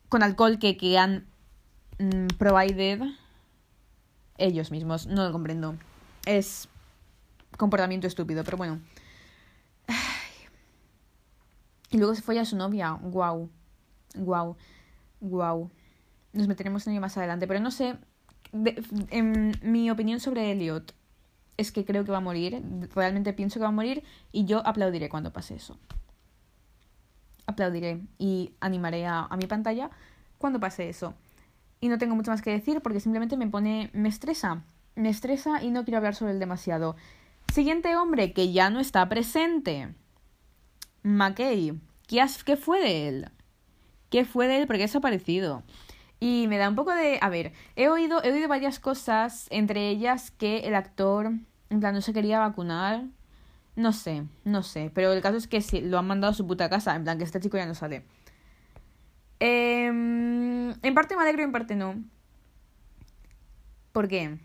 Con 0.09 0.23
alcohol 0.23 0.57
que, 0.57 0.77
que 0.77 0.97
han 0.97 1.27
mm, 1.99 2.27
provided 2.37 3.01
ellos 4.37 4.71
mismos. 4.71 5.07
No 5.07 5.25
lo 5.25 5.31
comprendo. 5.31 5.75
Es 6.27 6.69
comportamiento 7.57 8.07
estúpido, 8.07 8.43
pero 8.43 8.57
bueno. 8.57 8.79
Y 11.89 11.97
luego 11.97 12.13
se 12.13 12.21
fue 12.21 12.37
a 12.37 12.45
su 12.45 12.57
novia. 12.57 12.91
Guau. 13.01 13.49
Guau. 14.13 14.57
Guau. 15.21 15.71
Nos 16.33 16.47
meteremos 16.47 16.85
en 16.85 16.93
ello 16.93 17.01
más 17.01 17.17
adelante. 17.17 17.47
Pero 17.47 17.61
no 17.61 17.71
sé. 17.71 17.97
en 18.51 19.53
mi 19.61 19.89
opinión 19.89 20.19
sobre 20.19 20.51
Elliot 20.51 20.93
es 21.55 21.71
que 21.71 21.85
creo 21.85 22.03
que 22.03 22.11
va 22.11 22.17
a 22.17 22.21
morir. 22.21 22.61
Realmente 22.93 23.31
pienso 23.31 23.59
que 23.59 23.63
va 23.63 23.69
a 23.69 23.71
morir. 23.71 24.03
Y 24.33 24.43
yo 24.45 24.65
aplaudiré 24.67 25.07
cuando 25.07 25.31
pase 25.31 25.55
eso 25.55 25.79
aplaudiré 27.47 28.01
y 28.19 28.53
animaré 28.59 29.07
a, 29.07 29.27
mi 29.37 29.47
pantalla 29.47 29.89
cuando 30.37 30.59
pase 30.59 30.89
eso. 30.89 31.15
Y 31.79 31.87
no 31.89 31.97
tengo 31.97 32.15
mucho 32.15 32.29
más 32.29 32.41
que 32.41 32.51
decir 32.51 32.81
porque 32.81 32.99
simplemente 32.99 33.37
me 33.37 33.47
pone, 33.47 33.89
me 33.93 34.09
estresa, 34.09 34.63
me 34.97 35.09
estresa 35.09 35.63
y 35.63 35.71
no 35.71 35.83
quiero 35.83 35.97
hablar 35.97 36.15
sobre 36.15 36.33
él 36.33 36.39
demasiado. 36.39 36.95
Siguiente 37.53 37.95
hombre 37.95 38.33
que 38.33 38.51
ya 38.51 38.69
no 38.69 38.79
está 38.79 39.07
presente. 39.07 39.93
McKay. 41.03 41.79
¿Qué, 42.07 42.25
¿Qué 42.45 42.57
fue 42.57 42.81
de 42.81 43.07
él? 43.07 43.31
¿Qué 44.09 44.25
fue 44.25 44.47
de 44.47 44.59
él? 44.59 44.67
Porque 44.67 44.83
ha 44.83 44.87
desaparecido. 44.87 45.63
Y 46.19 46.47
me 46.47 46.57
da 46.57 46.67
un 46.67 46.75
poco 46.75 46.93
de... 46.93 47.19
A 47.21 47.29
ver, 47.29 47.53
he 47.75 47.89
oído, 47.89 48.23
he 48.23 48.31
oído 48.31 48.47
varias 48.47 48.79
cosas, 48.79 49.47
entre 49.49 49.89
ellas 49.89 50.31
que 50.31 50.59
el 50.59 50.75
actor, 50.75 51.31
en 51.69 51.79
plan, 51.79 51.93
no 51.93 52.01
se 52.01 52.13
quería 52.13 52.39
vacunar 52.39 53.05
no 53.77 53.93
sé, 53.93 54.23
no 54.43 54.63
sé. 54.63 54.91
Pero 54.93 55.13
el 55.13 55.21
caso 55.21 55.37
es 55.37 55.47
que 55.47 55.61
sí, 55.61 55.81
lo 55.81 55.99
han 55.99 56.07
mandado 56.07 56.31
a 56.31 56.35
su 56.35 56.45
puta 56.45 56.67
casa. 56.69 56.95
En 56.95 57.03
plan, 57.03 57.17
que 57.17 57.23
este 57.23 57.39
chico 57.39 57.57
ya 57.57 57.65
no 57.67 57.75
sale. 57.75 58.03
Em, 59.39 60.71
en 60.81 60.93
parte 60.95 61.15
me 61.15 61.21
alegro 61.21 61.43
y 61.43 61.45
en 61.45 61.51
parte 61.51 61.75
no. 61.75 62.03
¿Por 63.91 64.07
qué? 64.07 64.39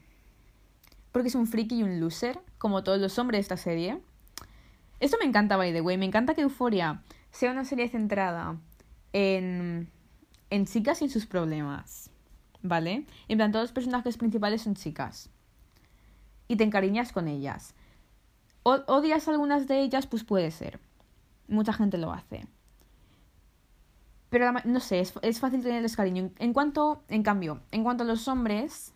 Porque 1.13 1.29
es 1.29 1.35
un 1.35 1.47
friki 1.47 1.77
y 1.77 1.83
un 1.83 2.01
loser, 2.01 2.41
como 2.59 2.83
todos 2.83 3.01
los 3.01 3.19
hombres 3.19 3.39
de 3.39 3.43
esta 3.43 3.57
serie. 3.57 4.01
Esto 5.01 5.17
me 5.21 5.27
encanta, 5.27 5.57
by 5.57 5.73
the 5.73 5.81
way. 5.81 5.99
Me 5.99 6.07
encanta 6.07 6.35
que 6.35 6.43
Euforia 6.43 7.03
sea 7.31 7.53
una 7.53 7.65
serie 7.65 7.89
centrada 7.89 8.57
en, 9.13 9.91
en 10.51 10.67
chicas 10.67 11.01
y 11.03 11.05
en 11.05 11.11
sus 11.11 11.27
problemas. 11.27 12.11
¿Vale? 12.63 13.07
En 13.29 13.39
plan, 13.39 13.53
todos 13.53 13.65
los 13.65 13.73
personajes 13.73 14.17
principales 14.17 14.63
son 14.63 14.75
chicas. 14.75 15.31
Y 16.49 16.57
te 16.57 16.65
encariñas 16.65 17.13
con 17.13 17.29
ellas. 17.29 17.75
¿Odias 18.63 19.27
algunas 19.29 19.67
de 19.67 19.81
ellas? 19.81 20.07
Pues 20.07 20.25
puede 20.25 20.51
ser. 20.51 20.79
Mucha 21.49 21.73
gente 21.73 21.99
lo 21.99 22.13
hace. 22.13 22.47
Pero 24.31 24.51
no 24.65 24.81
sé, 24.81 25.01
es, 25.01 25.41
fácil 25.41 25.63
tenerles 25.63 25.97
cariño. 25.97 26.31
En 26.39 26.53
cuanto, 26.53 27.03
en 27.09 27.23
cambio, 27.23 27.61
en 27.71 27.83
cuanto 27.83 28.05
a 28.05 28.07
los 28.07 28.29
hombres, 28.29 28.95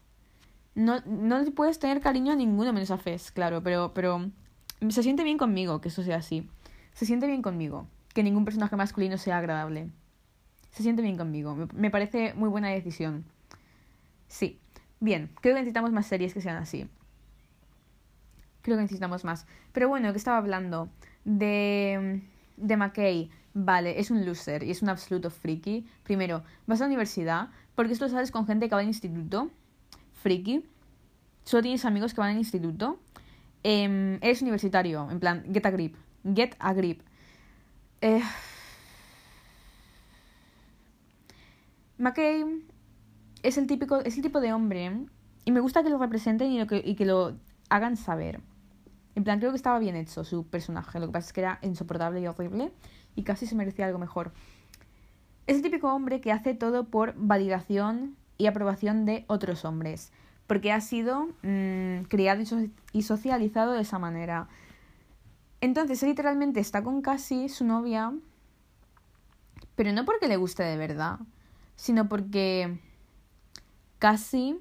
no, 0.76 1.00
no 1.06 1.44
puedes 1.52 1.80
tener 1.80 2.00
cariño 2.00 2.32
a 2.32 2.36
ninguno 2.36 2.72
menos 2.72 2.92
a 2.92 2.98
Fez, 2.98 3.32
claro, 3.32 3.62
pero, 3.62 3.92
pero 3.94 4.30
se 4.88 5.02
siente 5.02 5.24
bien 5.24 5.38
conmigo 5.38 5.80
que 5.80 5.88
eso 5.88 6.04
sea 6.04 6.18
así. 6.18 6.48
Se 6.92 7.06
siente 7.06 7.26
bien 7.26 7.42
conmigo 7.42 7.88
que 8.14 8.22
ningún 8.22 8.44
personaje 8.44 8.76
masculino 8.76 9.18
sea 9.18 9.38
agradable. 9.38 9.90
Se 10.70 10.82
siente 10.82 11.02
bien 11.02 11.16
conmigo. 11.16 11.56
Me, 11.74 11.90
parece 11.90 12.34
muy 12.34 12.48
buena 12.48 12.68
decisión. 12.68 13.24
Sí. 14.28 14.60
Bien, 15.00 15.30
creo 15.40 15.54
que 15.54 15.60
necesitamos 15.60 15.92
más 15.92 16.06
series 16.06 16.32
que 16.32 16.40
sean 16.40 16.56
así 16.56 16.88
creo 18.66 18.76
que 18.76 18.82
necesitamos 18.82 19.24
más. 19.24 19.46
Pero 19.72 19.88
bueno, 19.88 20.10
que 20.10 20.18
estaba 20.18 20.38
hablando 20.38 20.90
de, 21.24 22.20
de 22.56 22.76
McKay. 22.76 23.30
Vale, 23.54 24.00
es 24.00 24.10
un 24.10 24.26
loser 24.26 24.64
y 24.64 24.72
es 24.72 24.82
un 24.82 24.88
absoluto 24.88 25.30
friki. 25.30 25.86
Primero, 26.02 26.42
vas 26.66 26.80
a 26.80 26.84
la 26.84 26.88
universidad 26.88 27.48
porque 27.76 27.92
esto 27.92 28.06
lo 28.06 28.10
sabes 28.10 28.32
con 28.32 28.44
gente 28.46 28.68
que 28.68 28.74
va 28.74 28.80
al 28.80 28.88
instituto. 28.88 29.50
Friki. 30.16 30.64
Solo 31.44 31.62
tienes 31.62 31.84
amigos 31.84 32.12
que 32.12 32.20
van 32.20 32.32
al 32.32 32.38
instituto. 32.38 32.98
Eh, 33.62 34.18
eres 34.20 34.42
universitario, 34.42 35.08
en 35.10 35.20
plan, 35.20 35.44
get 35.52 35.64
a 35.64 35.70
grip. 35.70 35.96
Get 36.34 36.56
a 36.58 36.74
grip. 36.74 37.02
Eh... 38.00 38.22
McKay 41.98 42.44
es 43.42 43.56
el 43.56 43.66
típico, 43.66 44.00
es 44.00 44.16
el 44.16 44.22
tipo 44.22 44.40
de 44.40 44.52
hombre 44.52 45.06
y 45.44 45.52
me 45.52 45.60
gusta 45.60 45.82
que 45.82 45.88
lo 45.88 45.98
representen 45.98 46.52
y, 46.52 46.66
que, 46.66 46.82
y 46.84 46.94
que 46.94 47.06
lo 47.06 47.36
hagan 47.70 47.96
saber. 47.96 48.40
En 49.14 49.24
plan, 49.24 49.38
creo 49.38 49.50
que 49.50 49.56
estaba 49.56 49.78
bien 49.78 49.96
hecho 49.96 50.24
su 50.24 50.46
personaje. 50.46 51.00
Lo 51.00 51.06
que 51.06 51.12
pasa 51.12 51.28
es 51.28 51.32
que 51.32 51.40
era 51.40 51.58
insoportable 51.62 52.20
y 52.20 52.26
horrible 52.26 52.72
y 53.14 53.22
casi 53.22 53.46
se 53.46 53.54
merecía 53.54 53.86
algo 53.86 53.98
mejor. 53.98 54.32
Es 55.46 55.56
el 55.56 55.62
típico 55.62 55.92
hombre 55.92 56.20
que 56.20 56.32
hace 56.32 56.54
todo 56.54 56.84
por 56.84 57.14
validación 57.16 58.16
y 58.38 58.46
aprobación 58.46 59.04
de 59.04 59.24
otros 59.28 59.64
hombres. 59.64 60.12
Porque 60.46 60.72
ha 60.72 60.80
sido 60.80 61.28
mm, 61.42 62.02
criado 62.08 62.42
y, 62.92 63.02
socializado 63.02 63.72
de 63.72 63.80
esa 63.80 63.98
manera. 63.98 64.48
Entonces, 65.60 66.02
literalmente 66.02 66.60
está 66.60 66.82
con 66.82 67.02
Cassie, 67.02 67.48
su 67.48 67.64
novia, 67.64 68.12
pero 69.74 69.92
no 69.92 70.04
porque 70.04 70.28
le 70.28 70.36
guste 70.36 70.62
de 70.62 70.76
verdad, 70.76 71.18
sino 71.74 72.08
porque 72.08 72.78
Cassie, 73.98 74.58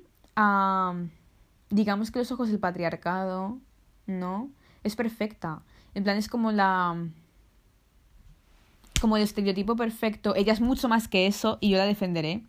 digamos 1.70 2.12
que 2.12 2.20
los 2.20 2.32
ojos 2.32 2.50
del 2.50 2.60
patriarcado, 2.60 3.60
¿no? 4.08 4.50
Es 4.84 4.96
perfecta. 4.96 5.62
En 5.94 6.04
plan, 6.04 6.18
es 6.18 6.28
como 6.28 6.52
la. 6.52 6.96
Como 9.02 9.18
el 9.18 9.24
estereotipo 9.24 9.76
perfecto. 9.76 10.36
Ella 10.36 10.54
es 10.54 10.62
mucho 10.62 10.88
más 10.88 11.08
que 11.08 11.28
eso 11.28 11.58
y 11.62 11.70
yo 11.70 11.78
la 11.78 11.86
defenderé 11.86 12.44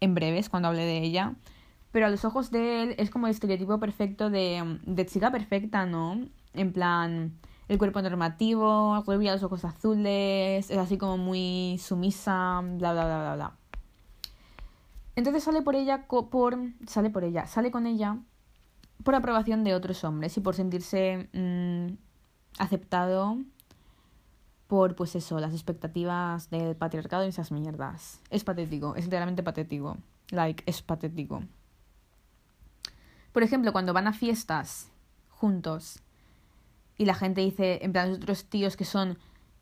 en 0.00 0.14
breves 0.14 0.48
cuando 0.48 0.68
hable 0.68 0.84
de 0.84 0.98
ella. 0.98 1.34
Pero 1.92 2.06
a 2.06 2.10
los 2.10 2.24
ojos 2.24 2.50
de 2.50 2.82
él 2.82 2.94
es 2.98 3.10
como 3.10 3.26
el 3.26 3.32
estereotipo 3.32 3.78
perfecto 3.78 4.30
de, 4.30 4.78
de 4.84 5.06
chica 5.06 5.30
perfecta, 5.30 5.86
¿no? 5.86 6.20
En 6.52 6.72
plan, 6.72 7.32
el 7.68 7.78
cuerpo 7.78 8.02
normativo, 8.02 9.02
rubia, 9.06 9.32
los 9.32 9.42
ojos 9.42 9.64
azules, 9.64 10.70
es 10.70 10.78
así 10.78 10.98
como 10.98 11.16
muy 11.16 11.78
sumisa, 11.78 12.60
bla, 12.62 12.92
bla, 12.92 13.04
bla, 13.04 13.20
bla, 13.20 13.34
bla. 13.36 13.52
Entonces 15.16 15.44
sale 15.44 15.62
por 15.62 15.76
ella, 15.76 16.06
por, 16.08 16.58
sale 16.86 17.10
por 17.10 17.24
ella, 17.24 17.46
sale 17.46 17.70
con 17.70 17.86
ella 17.86 18.18
por 19.04 19.14
aprobación 19.14 19.64
de 19.64 19.74
otros 19.74 20.02
hombres 20.02 20.36
y 20.36 20.40
por 20.40 20.54
sentirse 20.54 21.28
mm, 21.32 21.94
aceptado 22.58 23.38
por, 24.66 24.94
pues 24.94 25.14
eso, 25.14 25.38
las 25.40 25.52
expectativas 25.52 26.50
del 26.50 26.76
patriarcado 26.76 27.24
y 27.24 27.28
esas 27.28 27.52
mierdas. 27.52 28.20
Es 28.30 28.44
patético, 28.44 28.96
es 28.96 29.04
literalmente 29.04 29.42
patético. 29.42 29.98
Like, 30.30 30.64
es 30.66 30.82
patético. 30.82 31.42
Por 33.32 33.42
ejemplo, 33.42 33.72
cuando 33.72 33.92
van 33.92 34.06
a 34.06 34.12
fiestas 34.12 34.90
juntos 35.28 36.00
y 36.96 37.04
la 37.04 37.14
gente 37.14 37.40
dice, 37.40 37.80
en 37.82 37.92
plan, 37.92 38.12
otros 38.12 38.44
tíos 38.44 38.76
que 38.76 38.84
son 38.84 39.18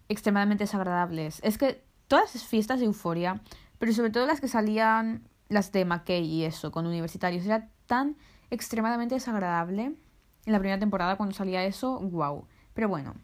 extremadamente 0.08 0.64
desagradables. 0.64 1.40
Es 1.42 1.58
que 1.58 1.82
todas 2.06 2.34
las 2.34 2.44
fiestas 2.44 2.80
de 2.80 2.86
euforia, 2.86 3.40
pero 3.78 3.92
sobre 3.92 4.10
todo 4.10 4.26
las 4.26 4.40
que 4.40 4.48
salían, 4.48 5.26
las 5.48 5.72
de 5.72 5.84
McKay 5.84 6.24
y 6.24 6.44
eso, 6.44 6.70
con 6.70 6.86
universitarios, 6.86 7.46
era 7.46 7.70
tan 7.86 8.16
extremadamente 8.50 9.14
desagradable. 9.14 9.94
En 10.44 10.52
la 10.52 10.58
primera 10.58 10.78
temporada 10.78 11.16
cuando 11.16 11.34
salía 11.34 11.64
eso, 11.64 11.98
wow. 12.00 12.46
Pero 12.74 12.88
bueno, 12.88 13.14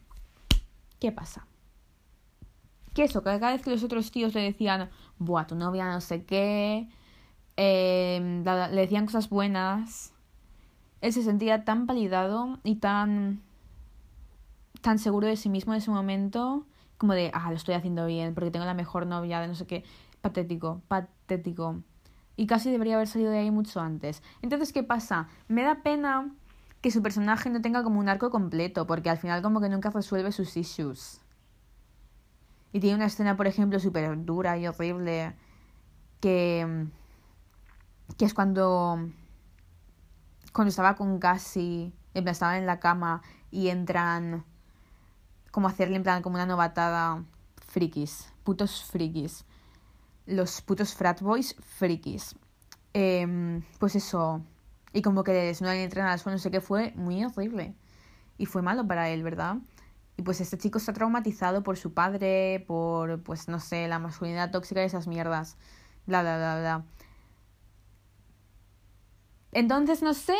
¿qué 0.99 1.11
pasa? 1.11 1.45
Que 2.99 3.05
eso, 3.05 3.23
cada 3.23 3.53
vez 3.53 3.61
que 3.61 3.69
los 3.69 3.81
otros 3.81 4.11
tíos 4.11 4.33
le 4.33 4.41
decían, 4.41 4.89
buah, 5.19 5.47
tu 5.47 5.55
novia 5.55 5.89
no 5.89 6.01
sé 6.01 6.25
qué, 6.25 6.89
em, 7.55 8.43
le 8.43 8.81
decían 8.81 9.05
cosas 9.05 9.29
buenas, 9.29 10.11
él 10.99 11.13
se 11.13 11.23
sentía 11.23 11.63
tan 11.63 11.87
validado 11.87 12.59
y 12.65 12.75
tan, 12.75 13.41
tan 14.81 14.99
seguro 14.99 15.27
de 15.27 15.37
sí 15.37 15.47
mismo 15.47 15.71
en 15.71 15.77
ese 15.77 15.91
momento, 15.91 16.65
como 16.97 17.13
de, 17.13 17.31
ah, 17.33 17.49
lo 17.51 17.55
estoy 17.55 17.75
haciendo 17.75 18.05
bien 18.05 18.33
porque 18.33 18.51
tengo 18.51 18.65
la 18.65 18.73
mejor 18.73 19.07
novia 19.07 19.39
de 19.39 19.47
no 19.47 19.55
sé 19.55 19.65
qué. 19.65 19.85
Patético, 20.19 20.81
patético 20.89 21.81
y 22.35 22.47
casi 22.47 22.69
debería 22.69 22.95
haber 22.95 23.07
salido 23.07 23.31
de 23.31 23.37
ahí 23.37 23.49
mucho 23.49 23.79
antes. 23.79 24.21
Entonces, 24.41 24.73
¿qué 24.73 24.83
pasa? 24.83 25.29
Me 25.47 25.63
da 25.63 25.83
pena 25.83 26.35
que 26.81 26.91
su 26.91 27.01
personaje 27.01 27.49
no 27.49 27.61
tenga 27.61 27.81
como 27.81 28.01
un 28.01 28.09
arco 28.09 28.29
completo, 28.29 28.85
porque 28.85 29.09
al 29.09 29.19
final 29.19 29.41
como 29.41 29.61
que 29.61 29.69
nunca 29.69 29.89
resuelve 29.89 30.33
sus 30.33 30.57
issues. 30.57 31.21
Y 32.71 32.79
tiene 32.79 32.95
una 32.95 33.05
escena, 33.05 33.35
por 33.35 33.47
ejemplo, 33.47 33.79
súper 33.79 34.23
dura 34.25 34.57
y 34.57 34.67
horrible, 34.67 35.35
que, 36.19 36.87
que 38.17 38.25
es 38.25 38.33
cuando, 38.33 39.09
cuando 40.53 40.69
estaba 40.69 40.95
con 40.95 41.19
Cassie, 41.19 41.91
en 42.13 42.23
plan, 42.23 42.31
estaban 42.31 42.57
en 42.57 42.65
la 42.65 42.79
cama 42.79 43.21
y 43.51 43.69
entran 43.69 44.45
como 45.51 45.67
hacerle 45.67 45.95
en 45.95 46.03
plan 46.03 46.21
como 46.21 46.35
una 46.35 46.45
novatada 46.45 47.23
frikis, 47.67 48.31
putos 48.43 48.83
frikis. 48.83 49.45
Los 50.25 50.61
putos 50.61 50.93
frat 50.93 51.21
boys 51.21 51.55
frikis. 51.59 52.35
Em, 52.93 53.63
pues 53.79 53.95
eso. 53.95 54.41
Y 54.93 55.01
como 55.01 55.23
que 55.23 55.33
le 55.33 55.45
desnudan 55.45 55.77
y 55.77 55.81
entran 55.81 56.07
al 56.07 56.19
suelo, 56.19 56.35
no 56.35 56.39
sé 56.39 56.51
qué, 56.51 56.61
fue 56.61 56.93
muy 56.95 57.23
horrible. 57.23 57.75
Y 58.37 58.45
fue 58.45 58.61
malo 58.61 58.85
para 58.87 59.09
él, 59.09 59.23
¿verdad? 59.23 59.57
Y 60.19 60.21
pues 60.21 60.41
este 60.41 60.57
chico 60.57 60.79
está 60.79 60.91
traumatizado 60.91 61.63
por 61.63 61.77
su 61.77 61.93
padre, 61.93 62.65
por, 62.67 63.23
pues 63.23 63.47
no 63.47 63.61
sé, 63.61 63.87
la 63.87 63.99
masculinidad 63.99 64.51
tóxica 64.51 64.81
y 64.81 64.85
esas 64.85 65.07
mierdas. 65.07 65.55
Bla, 66.07 66.21
bla, 66.23 66.35
bla, 66.35 66.59
bla. 66.59 66.85
Entonces, 69.53 70.01
no 70.01 70.13
sé. 70.13 70.35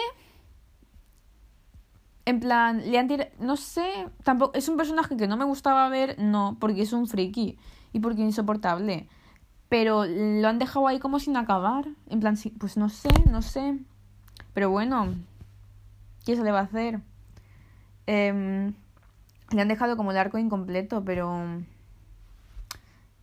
En 2.26 2.42
plan, 2.42 2.92
le 2.92 3.00
han 3.00 3.08
tirado. 3.08 3.32
No 3.40 3.56
sé. 3.56 4.10
Tampoco. 4.26 4.52
Es 4.54 4.68
un 4.68 4.76
personaje 4.76 5.16
que 5.16 5.30
no 5.30 5.38
me 5.38 5.46
gustaba 5.46 5.88
ver, 5.88 6.20
no, 6.20 6.58
porque 6.60 6.82
es 6.82 6.92
un 6.92 7.08
friki. 7.08 7.58
Y 7.94 8.02
porque 8.02 8.20
es 8.24 8.26
insoportable. 8.26 9.08
Pero 9.70 10.04
lo 10.06 10.46
han 10.50 10.60
dejado 10.60 10.90
ahí 10.90 11.00
como 11.00 11.20
sin 11.20 11.38
acabar. 11.38 11.88
En 12.10 12.20
plan, 12.20 12.38
pues 12.60 12.76
no 12.76 12.90
sé, 12.90 13.08
no 13.32 13.42
sé. 13.42 13.80
Pero 14.54 14.72
bueno. 14.72 15.16
¿Qué 16.26 16.36
se 16.36 16.44
le 16.44 16.52
va 16.52 16.60
a 16.60 16.64
hacer? 16.64 17.00
Eh, 18.08 18.74
le 19.52 19.62
han 19.62 19.68
dejado 19.68 19.98
como 19.98 20.12
el 20.12 20.18
arco 20.18 20.38
incompleto, 20.38 21.04
pero... 21.04 21.64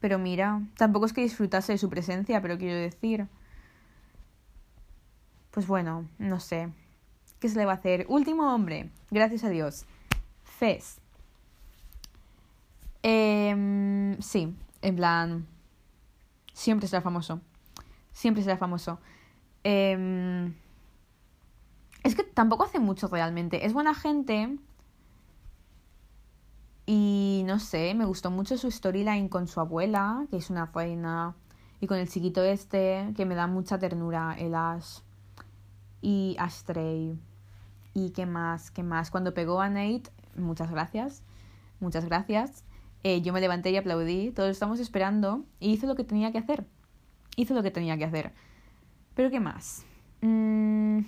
Pero 0.00 0.18
mira, 0.18 0.62
tampoco 0.76 1.06
es 1.06 1.12
que 1.12 1.22
disfrutase 1.22 1.72
de 1.72 1.78
su 1.78 1.88
presencia, 1.88 2.40
pero 2.42 2.58
quiero 2.58 2.76
decir... 2.76 3.26
Pues 5.50 5.66
bueno, 5.66 6.06
no 6.18 6.38
sé. 6.38 6.68
¿Qué 7.40 7.48
se 7.48 7.58
le 7.58 7.64
va 7.64 7.72
a 7.72 7.76
hacer? 7.76 8.06
Último 8.08 8.54
hombre, 8.54 8.90
gracias 9.10 9.44
a 9.44 9.48
Dios. 9.48 9.86
Fez. 10.44 11.00
Eh, 13.02 14.16
sí, 14.20 14.54
en 14.82 14.96
plan... 14.96 15.46
Siempre 16.52 16.88
será 16.88 17.02
famoso. 17.02 17.40
Siempre 18.12 18.42
será 18.42 18.56
famoso. 18.56 18.98
Eh, 19.62 20.50
es 22.02 22.14
que 22.14 22.22
tampoco 22.22 22.64
hace 22.64 22.78
mucho 22.78 23.08
realmente. 23.08 23.66
Es 23.66 23.72
buena 23.72 23.92
gente 23.92 24.56
y 26.86 27.42
no 27.46 27.58
sé, 27.58 27.94
me 27.94 28.04
gustó 28.04 28.30
mucho 28.30 28.56
su 28.56 28.70
storyline 28.70 29.28
con 29.28 29.48
su 29.48 29.58
abuela, 29.58 30.24
que 30.30 30.36
es 30.36 30.50
una 30.50 30.66
reina, 30.66 31.34
y 31.80 31.88
con 31.88 31.98
el 31.98 32.08
chiquito 32.08 32.44
este, 32.44 33.12
que 33.16 33.26
me 33.26 33.34
da 33.34 33.48
mucha 33.48 33.78
ternura, 33.78 34.36
el 34.38 34.54
Ash. 34.54 35.00
Y 36.00 36.36
Ashtray. 36.38 37.18
Y 37.92 38.10
qué 38.10 38.24
más, 38.24 38.70
qué 38.70 38.84
más. 38.84 39.10
Cuando 39.10 39.34
pegó 39.34 39.60
a 39.60 39.68
Nate, 39.68 40.04
muchas 40.36 40.70
gracias. 40.70 41.22
Muchas 41.80 42.04
gracias. 42.04 42.64
Eh, 43.02 43.20
yo 43.22 43.32
me 43.32 43.40
levanté 43.40 43.70
y 43.70 43.76
aplaudí. 43.76 44.30
Todos 44.30 44.50
estamos 44.50 44.78
esperando. 44.78 45.44
Y 45.58 45.72
hizo 45.72 45.86
lo 45.86 45.96
que 45.96 46.04
tenía 46.04 46.30
que 46.30 46.38
hacer. 46.38 46.66
Hizo 47.36 47.54
lo 47.54 47.62
que 47.62 47.70
tenía 47.70 47.98
que 47.98 48.04
hacer. 48.04 48.32
Pero 49.14 49.30
¿qué 49.30 49.40
más? 49.40 49.84
Mm, 50.20 51.00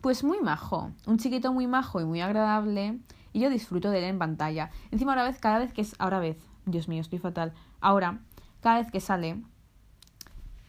pues 0.00 0.22
muy 0.22 0.40
majo. 0.40 0.92
Un 1.06 1.18
chiquito 1.18 1.52
muy 1.52 1.66
majo 1.66 2.00
y 2.00 2.04
muy 2.04 2.20
agradable 2.20 3.00
y 3.36 3.40
yo 3.40 3.50
disfruto 3.50 3.90
de 3.90 3.98
él 3.98 4.04
en 4.04 4.18
pantalla. 4.18 4.70
Encima 4.90 5.12
ahora 5.12 5.24
vez, 5.24 5.38
cada 5.38 5.58
vez 5.58 5.70
que 5.70 5.82
es, 5.82 5.94
ahora 5.98 6.20
vez, 6.20 6.38
Dios 6.64 6.88
mío, 6.88 7.02
estoy 7.02 7.18
fatal. 7.18 7.52
Ahora, 7.82 8.20
cada 8.62 8.78
vez 8.78 8.90
que 8.90 8.98
sale, 8.98 9.42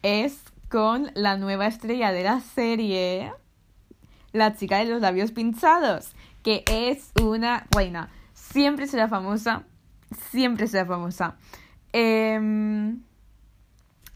es 0.03 0.44
con 0.68 1.10
la 1.14 1.38
nueva 1.38 1.68
estrella 1.68 2.11
de 2.11 2.23
la 2.23 2.41
serie, 2.41 3.31
la 4.34 4.53
chica 4.53 4.80
de 4.80 4.85
los 4.88 5.02
labios 5.02 5.31
pinchados, 5.31 6.11
que 6.44 6.65
es 6.69 7.14
una 7.23 7.68
reina. 7.72 8.10
Siempre 8.34 8.88
será 8.88 9.07
famosa, 9.07 9.64
siempre 10.30 10.68
será 10.68 10.85
famosa. 10.85 11.38
Eh, 11.94 12.98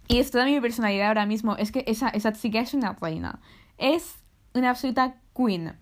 y 0.09 0.19
es 0.19 0.29
toda 0.29 0.43
mi 0.43 0.59
personalidad 0.59 1.07
ahora 1.07 1.25
mismo. 1.25 1.55
Es 1.55 1.71
que 1.71 1.85
esa, 1.87 2.09
esa 2.09 2.33
chica 2.33 2.59
es 2.59 2.73
una 2.73 2.97
reina. 2.99 3.39
Es 3.77 4.15
una 4.53 4.71
absoluta 4.71 5.15
queen. 5.33 5.77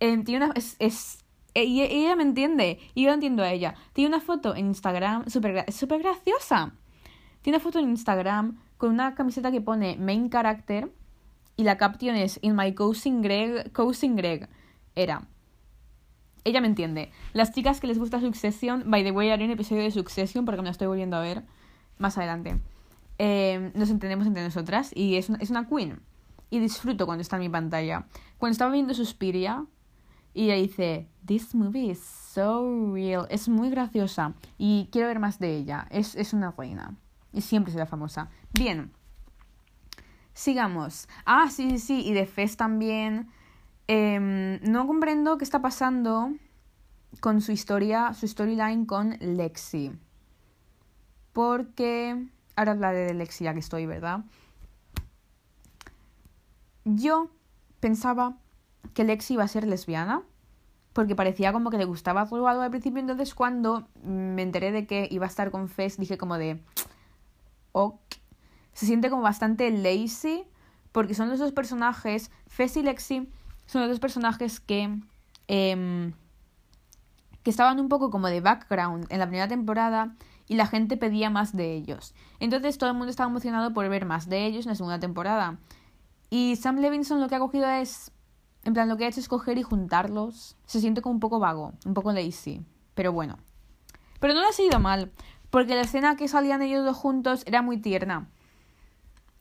Eh, 0.00 0.16
tiene 0.24 0.46
una, 0.46 0.54
es, 0.78 1.25
y 1.64 1.82
ella 1.82 2.16
me 2.16 2.22
entiende, 2.22 2.78
y 2.94 3.04
yo 3.04 3.12
entiendo 3.12 3.42
a 3.42 3.50
ella. 3.50 3.74
Tiene 3.92 4.08
una 4.08 4.20
foto 4.20 4.54
en 4.54 4.66
Instagram 4.66 5.28
súper 5.28 5.70
super 5.72 6.00
graciosa. 6.00 6.72
Tiene 7.42 7.56
una 7.56 7.62
foto 7.62 7.78
en 7.78 7.88
Instagram 7.88 8.58
con 8.76 8.90
una 8.90 9.14
camiseta 9.14 9.50
que 9.50 9.60
pone 9.60 9.96
main 9.96 10.28
character 10.28 10.92
y 11.56 11.64
la 11.64 11.78
caption 11.78 12.16
es 12.16 12.38
In 12.42 12.54
my 12.54 12.74
cousin 12.74 13.22
Greg, 13.22 13.72
cousin 13.72 14.16
Greg. 14.16 14.48
Era. 14.94 15.26
Ella 16.44 16.60
me 16.60 16.68
entiende. 16.68 17.10
Las 17.32 17.52
chicas 17.52 17.80
que 17.80 17.86
les 17.86 17.98
gusta 17.98 18.20
Succession, 18.20 18.84
by 18.86 19.02
the 19.02 19.10
way, 19.10 19.30
haré 19.30 19.44
un 19.44 19.50
episodio 19.50 19.82
de 19.82 19.90
Succession 19.90 20.44
porque 20.44 20.60
me 20.60 20.66
la 20.66 20.72
estoy 20.72 20.86
volviendo 20.86 21.16
a 21.16 21.20
ver 21.20 21.44
más 21.98 22.18
adelante. 22.18 22.60
Eh, 23.18 23.72
nos 23.74 23.90
entendemos 23.90 24.26
entre 24.26 24.44
nosotras 24.44 24.90
y 24.94 25.16
es 25.16 25.28
una, 25.28 25.38
es 25.38 25.50
una 25.50 25.66
queen. 25.66 26.00
Y 26.50 26.60
disfruto 26.60 27.06
cuando 27.06 27.22
está 27.22 27.36
en 27.36 27.42
mi 27.42 27.48
pantalla. 27.48 28.06
Cuando 28.38 28.52
estaba 28.52 28.70
viendo 28.70 28.94
Suspiria, 28.94 29.64
y 30.36 30.44
ella 30.44 30.56
dice, 30.56 31.08
This 31.24 31.54
movie 31.54 31.90
is 31.92 31.98
so 31.98 32.92
real. 32.92 33.26
Es 33.30 33.48
muy 33.48 33.70
graciosa 33.70 34.34
y 34.58 34.90
quiero 34.92 35.08
ver 35.08 35.18
más 35.18 35.38
de 35.38 35.56
ella. 35.56 35.88
Es, 35.90 36.14
es 36.14 36.34
una 36.34 36.50
reina. 36.50 36.94
Y 37.32 37.40
siempre 37.40 37.72
será 37.72 37.86
famosa. 37.86 38.28
Bien. 38.52 38.92
Sigamos. 40.34 41.08
Ah, 41.24 41.48
sí, 41.50 41.70
sí, 41.70 41.78
sí. 41.78 42.06
Y 42.06 42.12
de 42.12 42.26
Fez 42.26 42.58
también. 42.58 43.30
Eh, 43.88 44.60
no 44.62 44.86
comprendo 44.86 45.38
qué 45.38 45.44
está 45.44 45.62
pasando 45.62 46.34
con 47.20 47.40
su 47.40 47.52
historia, 47.52 48.12
su 48.12 48.28
storyline 48.28 48.84
con 48.84 49.16
Lexi. 49.20 49.92
Porque. 51.32 52.28
Ahora 52.56 52.72
hablaré 52.72 53.06
de 53.06 53.14
Lexi 53.14 53.44
ya 53.44 53.54
que 53.54 53.60
estoy, 53.60 53.86
¿verdad? 53.86 54.26
Yo 56.84 57.30
pensaba 57.80 58.36
que 58.94 59.04
Lexi 59.04 59.34
iba 59.34 59.44
a 59.44 59.48
ser 59.48 59.66
lesbiana, 59.66 60.22
porque 60.92 61.14
parecía 61.14 61.52
como 61.52 61.70
que 61.70 61.78
le 61.78 61.84
gustaba 61.84 62.22
algo 62.22 62.48
al 62.48 62.70
principio, 62.70 63.00
entonces 63.00 63.34
cuando 63.34 63.88
me 64.02 64.42
enteré 64.42 64.72
de 64.72 64.86
que 64.86 65.08
iba 65.10 65.26
a 65.26 65.28
estar 65.28 65.50
con 65.50 65.68
Fez, 65.68 65.98
dije 65.98 66.18
como 66.18 66.38
de... 66.38 66.62
Ok. 67.72 68.00
Se 68.72 68.86
siente 68.86 69.10
como 69.10 69.22
bastante 69.22 69.70
lazy, 69.70 70.44
porque 70.92 71.14
son 71.14 71.28
los 71.28 71.38
dos 71.38 71.52
personajes, 71.52 72.30
Fez 72.46 72.76
y 72.76 72.82
Lexi, 72.82 73.28
son 73.66 73.82
los 73.82 73.90
dos 73.90 74.00
personajes 74.00 74.60
que... 74.60 75.00
Eh, 75.48 76.12
que 77.46 77.50
estaban 77.50 77.78
un 77.78 77.88
poco 77.88 78.10
como 78.10 78.26
de 78.26 78.40
background 78.40 79.06
en 79.08 79.20
la 79.20 79.26
primera 79.28 79.46
temporada 79.46 80.16
y 80.48 80.56
la 80.56 80.66
gente 80.66 80.96
pedía 80.96 81.30
más 81.30 81.54
de 81.54 81.74
ellos. 81.74 82.12
Entonces 82.40 82.76
todo 82.76 82.90
el 82.90 82.96
mundo 82.96 83.10
estaba 83.10 83.30
emocionado 83.30 83.72
por 83.72 83.88
ver 83.88 84.04
más 84.04 84.28
de 84.28 84.46
ellos 84.46 84.66
en 84.66 84.70
la 84.70 84.74
segunda 84.74 84.98
temporada. 84.98 85.56
Y 86.28 86.56
Sam 86.56 86.78
Levinson 86.78 87.20
lo 87.20 87.28
que 87.28 87.36
ha 87.36 87.38
cogido 87.38 87.68
es 87.68 88.10
en 88.66 88.74
plan, 88.74 88.88
lo 88.88 88.96
que 88.96 89.04
ha 89.04 89.08
hecho 89.08 89.20
es 89.20 89.28
coger 89.28 89.58
y 89.58 89.62
juntarlos. 89.62 90.56
Se 90.66 90.80
siente 90.80 91.00
como 91.00 91.14
un 91.14 91.20
poco 91.20 91.38
vago, 91.38 91.74
un 91.84 91.94
poco 91.94 92.12
lazy. 92.12 92.66
Pero 92.94 93.12
bueno. 93.12 93.38
Pero 94.18 94.34
no 94.34 94.40
le 94.40 94.48
ha 94.48 94.52
sido 94.52 94.80
mal. 94.80 95.12
Porque 95.50 95.76
la 95.76 95.82
escena 95.82 96.16
que 96.16 96.26
salían 96.26 96.62
ellos 96.62 96.84
dos 96.84 96.96
juntos 96.96 97.44
era 97.46 97.62
muy 97.62 97.76
tierna. 97.76 98.28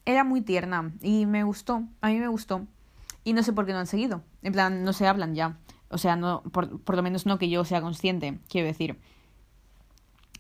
Era 0.06 0.24
muy 0.24 0.42
tierna. 0.42 0.94
Y 1.02 1.26
me 1.26 1.44
gustó. 1.44 1.82
A 2.02 2.10
mí 2.10 2.20
me 2.20 2.28
gustó. 2.28 2.68
Y 3.24 3.34
no 3.34 3.42
sé 3.42 3.52
por 3.52 3.66
qué 3.66 3.74
no 3.74 3.80
han 3.80 3.88
seguido. 3.88 4.22
En 4.44 4.54
plan, 4.54 4.84
no 4.84 4.94
se 4.94 5.08
hablan 5.08 5.34
ya. 5.34 5.58
O 5.90 5.98
sea, 5.98 6.16
no, 6.16 6.44
por, 6.44 6.80
por 6.82 6.96
lo 6.96 7.02
menos 7.02 7.26
no 7.26 7.40
que 7.40 7.50
yo 7.50 7.66
sea 7.66 7.82
consciente, 7.82 8.38
quiero 8.48 8.68
decir. 8.68 9.00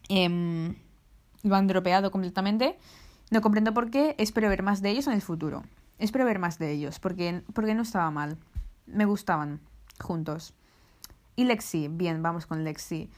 Eh, 0.09 0.75
lo 1.41 1.55
han 1.55 1.65
dropeado 1.65 2.11
completamente. 2.11 2.77
No 3.31 3.41
comprendo 3.41 3.73
por 3.73 3.89
qué. 3.89 4.13
Espero 4.19 4.47
ver 4.47 4.61
más 4.61 4.83
de 4.83 4.91
ellos 4.91 5.07
en 5.07 5.13
el 5.13 5.23
futuro. 5.23 5.63
Espero 5.97 6.23
ver 6.23 6.37
más 6.37 6.59
de 6.59 6.71
ellos, 6.71 6.99
porque, 6.99 7.41
porque 7.55 7.73
no 7.73 7.81
estaba 7.81 8.11
mal 8.11 8.37
me 8.87 9.05
gustaban 9.05 9.59
juntos. 9.99 10.53
Y 11.35 11.45
Lexi, 11.45 11.87
bien, 11.87 12.23
vamos 12.23 12.45
con 12.45 12.63
Lexi. 12.63 13.09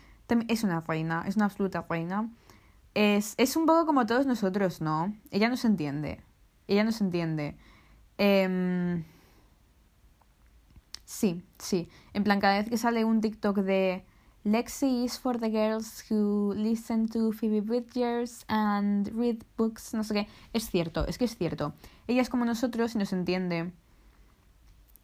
Es 0.47 0.63
una 0.63 0.81
reina, 0.81 1.23
es 1.27 1.35
una 1.35 1.45
absoluta 1.45 1.85
reina. 1.89 2.29
Es, 2.93 3.35
es 3.37 3.55
un 3.55 3.65
poco 3.65 3.85
como 3.85 4.05
todos 4.05 4.25
nosotros, 4.25 4.81
¿no? 4.81 5.15
Ella 5.31 5.49
no 5.49 5.57
se 5.57 5.67
entiende. 5.67 6.21
Ella 6.67 6.83
no 6.83 6.91
se 6.91 7.03
entiende. 7.03 7.55
Eh, 8.17 9.03
sí, 11.05 11.43
sí. 11.59 11.89
En 12.13 12.23
plan, 12.23 12.39
cada 12.39 12.57
vez 12.57 12.69
que 12.69 12.77
sale 12.77 13.05
un 13.05 13.21
TikTok 13.21 13.59
de 13.59 14.03
Lexi 14.43 15.03
is 15.03 15.19
for 15.19 15.37
the 15.39 15.49
girls 15.49 16.05
who 16.09 16.53
listen 16.55 17.07
to 17.09 17.33
Phoebe 17.33 17.59
Bridgers 17.59 18.45
and 18.47 19.09
read 19.13 19.43
books, 19.57 19.93
no 19.93 20.03
sé 20.03 20.13
qué. 20.13 20.27
Es 20.53 20.69
cierto, 20.69 21.05
es 21.05 21.17
que 21.17 21.25
es 21.25 21.37
cierto. 21.37 21.73
Ella 22.07 22.21
es 22.21 22.29
como 22.29 22.45
nosotros 22.45 22.95
y 22.95 22.97
nos 22.97 23.11
entiende. 23.11 23.73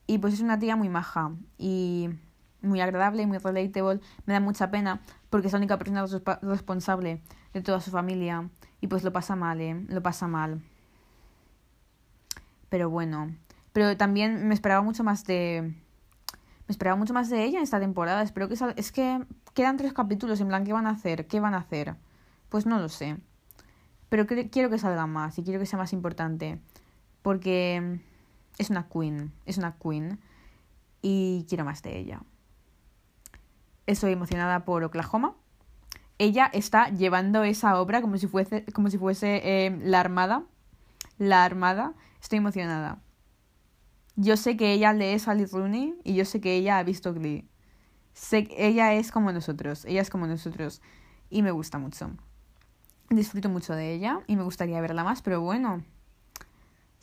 Y 0.07 0.17
pues 0.17 0.33
es 0.33 0.41
una 0.41 0.59
tía 0.59 0.75
muy 0.75 0.89
maja. 0.89 1.31
Y 1.57 2.09
muy 2.63 2.81
agradable, 2.81 3.27
muy 3.27 3.37
relatable. 3.37 3.99
Me 4.25 4.33
da 4.33 4.39
mucha 4.39 4.71
pena 4.71 5.01
porque 5.29 5.47
es 5.47 5.53
la 5.53 5.59
única 5.59 5.77
persona 5.77 6.05
responsable 6.41 7.21
de 7.53 7.61
toda 7.61 7.81
su 7.81 7.91
familia 7.91 8.49
y 8.81 8.87
pues 8.87 9.03
lo 9.03 9.13
pasa 9.13 9.35
mal, 9.35 9.61
¿eh? 9.61 9.85
Lo 9.89 10.01
pasa 10.01 10.27
mal. 10.27 10.61
Pero 12.69 12.89
bueno, 12.89 13.35
pero 13.71 13.95
también 13.97 14.47
me 14.47 14.53
esperaba 14.53 14.81
mucho 14.81 15.03
más 15.03 15.25
de 15.25 15.75
me 16.67 16.71
esperaba 16.71 16.95
mucho 16.95 17.13
más 17.13 17.29
de 17.29 17.43
ella 17.43 17.57
en 17.57 17.63
esta 17.63 17.79
temporada. 17.79 18.23
Espero 18.23 18.47
que 18.47 18.55
Es 18.77 18.91
que 18.91 19.25
quedan 19.53 19.77
tres 19.77 19.93
capítulos. 19.93 20.39
En 20.39 20.47
plan, 20.47 20.63
¿qué 20.63 20.73
van 20.73 20.87
a 20.87 20.91
hacer? 20.91 21.27
¿Qué 21.27 21.39
van 21.39 21.53
a 21.53 21.57
hacer? 21.57 21.95
Pues 22.49 22.65
no 22.65 22.79
lo 22.79 22.87
sé. 22.89 23.17
Pero 24.09 24.25
quiero 24.25 24.69
que 24.69 24.77
salga 24.77 25.05
más 25.05 25.37
y 25.37 25.43
quiero 25.43 25.59
que 25.59 25.65
sea 25.65 25.77
más 25.77 25.91
importante. 25.91 26.59
Porque 27.21 27.99
es 28.57 28.69
una 28.69 28.87
queen. 28.87 29.31
Es 29.45 29.57
una 29.57 29.77
queen. 29.77 30.19
Y 31.01 31.45
quiero 31.49 31.65
más 31.65 31.81
de 31.81 31.97
ella. 31.97 32.21
Estoy 33.85 34.13
emocionada 34.13 34.65
por 34.65 34.83
Oklahoma. 34.83 35.35
Ella 36.17 36.49
está 36.53 36.89
llevando 36.89 37.43
esa 37.43 37.79
obra 37.81 38.01
como 38.01 38.17
si 38.17 38.27
fuese, 38.27 38.65
como 38.73 38.89
si 38.89 38.97
fuese 38.97 39.41
eh, 39.43 39.79
la 39.83 39.99
armada. 39.99 40.43
La 41.17 41.43
armada. 41.43 41.93
Estoy 42.21 42.37
emocionada. 42.37 43.01
Yo 44.15 44.37
sé 44.37 44.55
que 44.57 44.73
ella 44.73 44.93
lee 44.93 45.17
Sally 45.17 45.45
Rooney 45.45 45.95
y 46.03 46.13
yo 46.13 46.23
sé 46.25 46.39
que 46.39 46.55
ella 46.55 46.77
ha 46.77 46.83
visto 46.83 47.13
Glee. 47.13 47.49
Sé 48.13 48.45
que 48.45 48.67
ella 48.67 48.93
es 48.93 49.11
como 49.11 49.31
nosotros, 49.31 49.85
ella 49.85 50.01
es 50.01 50.11
como 50.11 50.27
nosotros 50.27 50.81
y 51.31 51.41
me 51.41 51.49
gusta 51.49 51.79
mucho. 51.79 52.11
Disfruto 53.09 53.49
mucho 53.49 53.73
de 53.73 53.93
ella 53.93 54.19
y 54.27 54.35
me 54.35 54.43
gustaría 54.43 54.79
verla 54.81 55.03
más, 55.03 55.23
pero 55.23 55.41
bueno. 55.41 55.83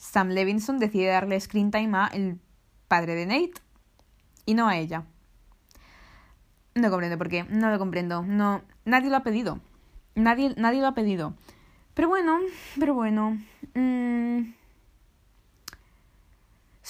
Sam 0.01 0.31
Levinson 0.31 0.79
decide 0.79 1.09
darle 1.09 1.39
screen 1.39 1.71
time 1.71 1.97
a 1.97 2.07
el 2.07 2.41
padre 2.89 3.15
de 3.15 3.27
Nate 3.27 3.61
y 4.47 4.55
no 4.55 4.67
a 4.67 4.79
ella. 4.79 5.05
No 6.75 6.91
comprendo 6.91 7.19
por 7.19 7.29
qué, 7.29 7.45
no 7.45 7.71
lo 7.71 7.79
comprendo. 7.79 8.23
No, 8.23 8.63
nadie 8.85 9.11
lo 9.11 9.17
ha 9.17 9.23
pedido. 9.23 9.61
Nadie, 10.15 10.55
nadie 10.57 10.81
lo 10.81 10.87
ha 10.87 10.95
pedido. 10.95 11.35
Pero 11.95 12.09
bueno, 12.09 12.39
pero 12.79 12.95
bueno. 12.95 13.39
Mmm 13.75 14.61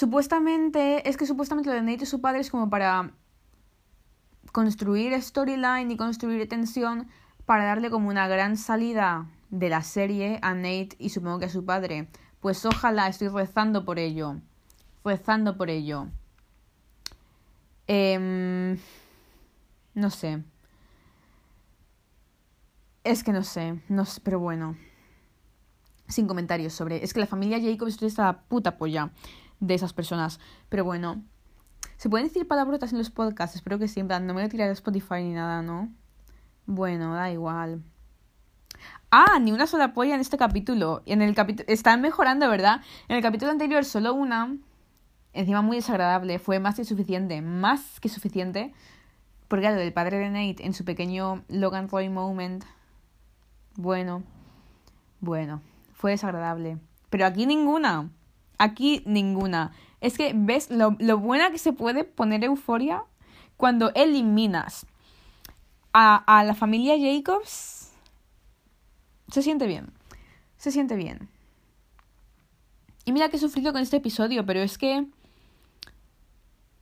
Supuestamente, 0.01 1.07
es 1.07 1.19
que 1.19 1.27
supuestamente 1.27 1.69
lo 1.69 1.77
de 1.77 1.83
Nate 1.83 2.05
y 2.05 2.07
su 2.07 2.23
padre 2.23 2.41
es 2.41 2.51
como 2.51 2.71
para 2.71 3.11
construir 4.51 5.21
storyline 5.21 5.91
y 5.91 5.97
construir 5.99 6.49
tensión 6.49 7.09
para 7.45 7.65
darle 7.65 7.91
como 7.91 8.09
una 8.09 8.27
gran 8.27 8.57
salida 8.57 9.29
de 9.51 9.69
la 9.69 9.83
serie 9.83 10.39
a 10.41 10.55
Nate 10.55 10.97
y 10.99 11.11
supongo 11.11 11.41
que 11.41 11.45
a 11.45 11.51
su 11.51 11.67
padre. 11.67 12.09
Pues 12.41 12.65
ojalá, 12.65 13.09
estoy 13.09 13.29
rezando 13.29 13.85
por 13.85 13.99
ello. 13.99 14.37
Rezando 15.05 15.57
por 15.57 15.71
ello. 15.71 16.09
Eh, 17.87 18.79
no 19.95 20.11
sé. 20.11 20.43
Es 23.05 23.25
que 23.25 23.33
no 23.33 23.43
sé, 23.43 23.81
no 23.89 24.05
sé, 24.05 24.21
pero 24.23 24.39
bueno. 24.39 24.77
Sin 26.09 26.27
comentarios 26.27 26.73
sobre. 26.73 27.03
Es 27.05 27.13
que 27.13 27.21
la 27.21 27.27
familia 27.27 27.61
Jacobs 27.61 27.93
estoy 27.93 28.09
esta 28.09 28.43
puta 28.43 28.77
polla 28.79 29.11
de 29.61 29.75
esas 29.75 29.93
personas. 29.93 30.41
Pero 30.69 30.85
bueno, 30.85 31.23
¿se 31.97 32.09
pueden 32.09 32.29
decir 32.29 32.47
palabrotas 32.49 32.93
en 32.93 32.99
los 32.99 33.11
podcasts? 33.11 33.57
Espero 33.57 33.79
que 33.79 33.89
sí, 33.89 34.03
no 34.03 34.21
me 34.21 34.33
voy 34.33 34.43
a 34.43 34.49
tirar 34.49 34.69
a 34.69 34.73
Spotify 34.73 35.23
ni 35.23 35.33
nada, 35.33 35.63
¿no? 35.63 35.93
Bueno, 36.67 37.15
da 37.15 37.31
igual. 37.31 37.83
Ah, 39.11 39.39
ni 39.41 39.51
una 39.51 39.67
sola 39.67 39.93
polla 39.93 40.15
en 40.15 40.21
este 40.21 40.39
capítulo. 40.39 41.03
En 41.05 41.21
el 41.21 41.35
capítulo 41.35 41.65
están 41.69 42.01
mejorando, 42.01 42.49
¿verdad? 42.49 42.81
En 43.09 43.17
el 43.17 43.23
capítulo 43.23 43.51
anterior 43.51 43.85
solo 43.85 44.15
una. 44.15 44.57
Encima 45.33 45.63
muy 45.63 45.77
desagradable. 45.77 46.39
Fue 46.39 46.61
más 46.61 46.77
que 46.77 46.85
suficiente. 46.85 47.43
Más 47.43 47.99
que 47.99 48.09
suficiente. 48.09 48.73
Porque 49.49 49.69
lo 49.69 49.77
del 49.77 49.93
padre 49.93 50.19
de 50.19 50.31
Nate 50.31 50.65
en 50.65 50.75
su 50.75 50.85
pequeño 50.85 51.43
Logan 51.49 51.89
Roy 51.89 52.09
moment. 52.09 52.65
Bueno. 53.75 54.23
Bueno. 55.21 55.61
Fue 55.93 56.13
desagradable. 56.13 56.79
Pero 57.11 57.27
aquí 57.27 57.47
ninguna. 57.47 58.11
Aquí 58.59 59.03
ninguna. 59.07 59.73
Es 60.01 60.17
que, 60.17 60.33
¿ves 60.35 60.71
lo, 60.71 60.93
buena 61.19 61.51
que 61.51 61.59
se 61.59 61.73
puede 61.73 62.05
poner 62.05 62.45
euforia? 62.45 63.03
Cuando 63.57 63.93
eliminas 63.95 64.87
a, 65.93 66.17
a 66.17 66.45
la 66.45 66.55
familia 66.55 66.95
Jacobs, 66.97 67.80
se 69.31 69.43
siente 69.43 69.67
bien. 69.67 69.93
Se 70.57 70.71
siente 70.71 70.97
bien. 70.97 71.29
Y 73.05 73.13
mira 73.13 73.29
que 73.29 73.37
he 73.37 73.41
sufrido 73.41 73.73
con 73.73 73.83
este 73.83 73.97
episodio, 73.97 74.45
pero 74.45 74.61
es 74.61 74.79
que... 74.79 75.07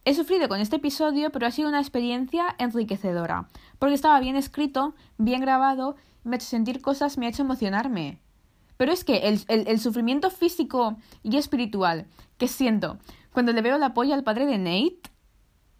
He 0.05 0.15
sufrido 0.15 0.49
con 0.49 0.61
este 0.61 0.77
episodio, 0.77 1.31
pero 1.31 1.47
ha 1.47 1.51
sido 1.51 1.69
una 1.69 1.81
experiencia 1.81 2.55
enriquecedora. 2.59 3.49
Porque 3.79 3.95
estaba 3.95 4.20
bien 4.20 4.37
escrito, 4.37 4.95
bien 5.19 5.41
grabado, 5.41 5.97
me 6.25 6.37
ha 6.37 6.39
hecho 6.39 6.47
sentir 6.47 6.81
cosas, 6.81 7.19
me 7.19 7.27
ha 7.27 7.29
hecho 7.29 7.43
emocionarme. 7.43 8.19
Pero 8.79 8.93
es 8.93 9.05
que 9.05 9.29
el, 9.29 9.45
el, 9.49 9.81
sufrimiento 9.81 10.31
físico 10.31 10.97
y 11.23 11.37
espiritual 11.37 12.07
que 12.39 12.49
siento 12.49 12.99
cuando 13.33 13.53
le 13.53 13.61
veo 13.61 13.77
la 13.77 13.93
polla 13.93 14.15
al 14.15 14.25
padre 14.25 14.47
de 14.47 14.57
Nate 14.57 15.11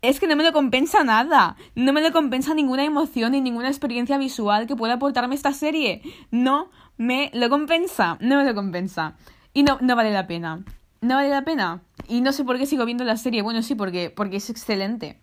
es 0.03 0.20
que 0.20 0.27
no 0.27 0.37
me 0.37 0.45
lo 0.45 0.53
compensa 0.53 1.05
nada. 1.05 1.57
No 1.75 1.93
me 1.93 2.01
lo 2.01 2.12
compensa 2.12 2.55
ninguna 2.55 2.85
emoción 2.85 3.33
ni 3.33 3.41
ninguna 3.41 3.69
experiencia 3.69 4.19
visual 4.19 4.66
que 4.66 4.77
pueda 4.77 4.95
aportarme 4.95 5.35
esta 5.35 5.53
serie. 5.53 6.03
No 6.31 6.70
me 6.97 7.31
lo 7.35 7.49
compensa. 7.49 8.16
No 8.20 8.37
me 8.37 8.45
lo 8.45 8.55
compensa. 8.55 9.16
Y 9.53 9.62
no, 9.62 9.79
no 9.81 9.97
vale 9.97 10.12
la 10.12 10.27
pena. 10.27 10.65
No 11.01 11.16
vale 11.16 11.31
la 11.31 11.45
pena. 11.45 11.83
Y 12.07 12.20
no 12.20 12.33
sé 12.33 12.45
por 12.45 12.59
qué 12.59 12.66
sigo 12.66 12.85
viendo 12.85 13.05
la 13.05 13.16
serie. 13.16 13.43
Bueno, 13.43 13.62
sí, 13.62 13.75
porque, 13.75 14.11
porque 14.11 14.37
es 14.37 14.51
excelente. 14.51 15.20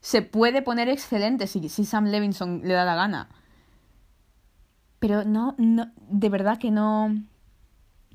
Se 0.00 0.22
puede 0.22 0.62
poner 0.62 0.88
excelente 0.88 1.46
si, 1.46 1.68
si 1.68 1.84
Sam 1.84 2.06
Levinson 2.06 2.62
le 2.64 2.74
da 2.74 2.84
la 2.84 2.94
gana. 2.94 3.28
Pero 4.98 5.24
no, 5.24 5.54
no, 5.58 5.90
de 5.96 6.28
verdad 6.28 6.58
que 6.58 6.70
no, 6.70 7.14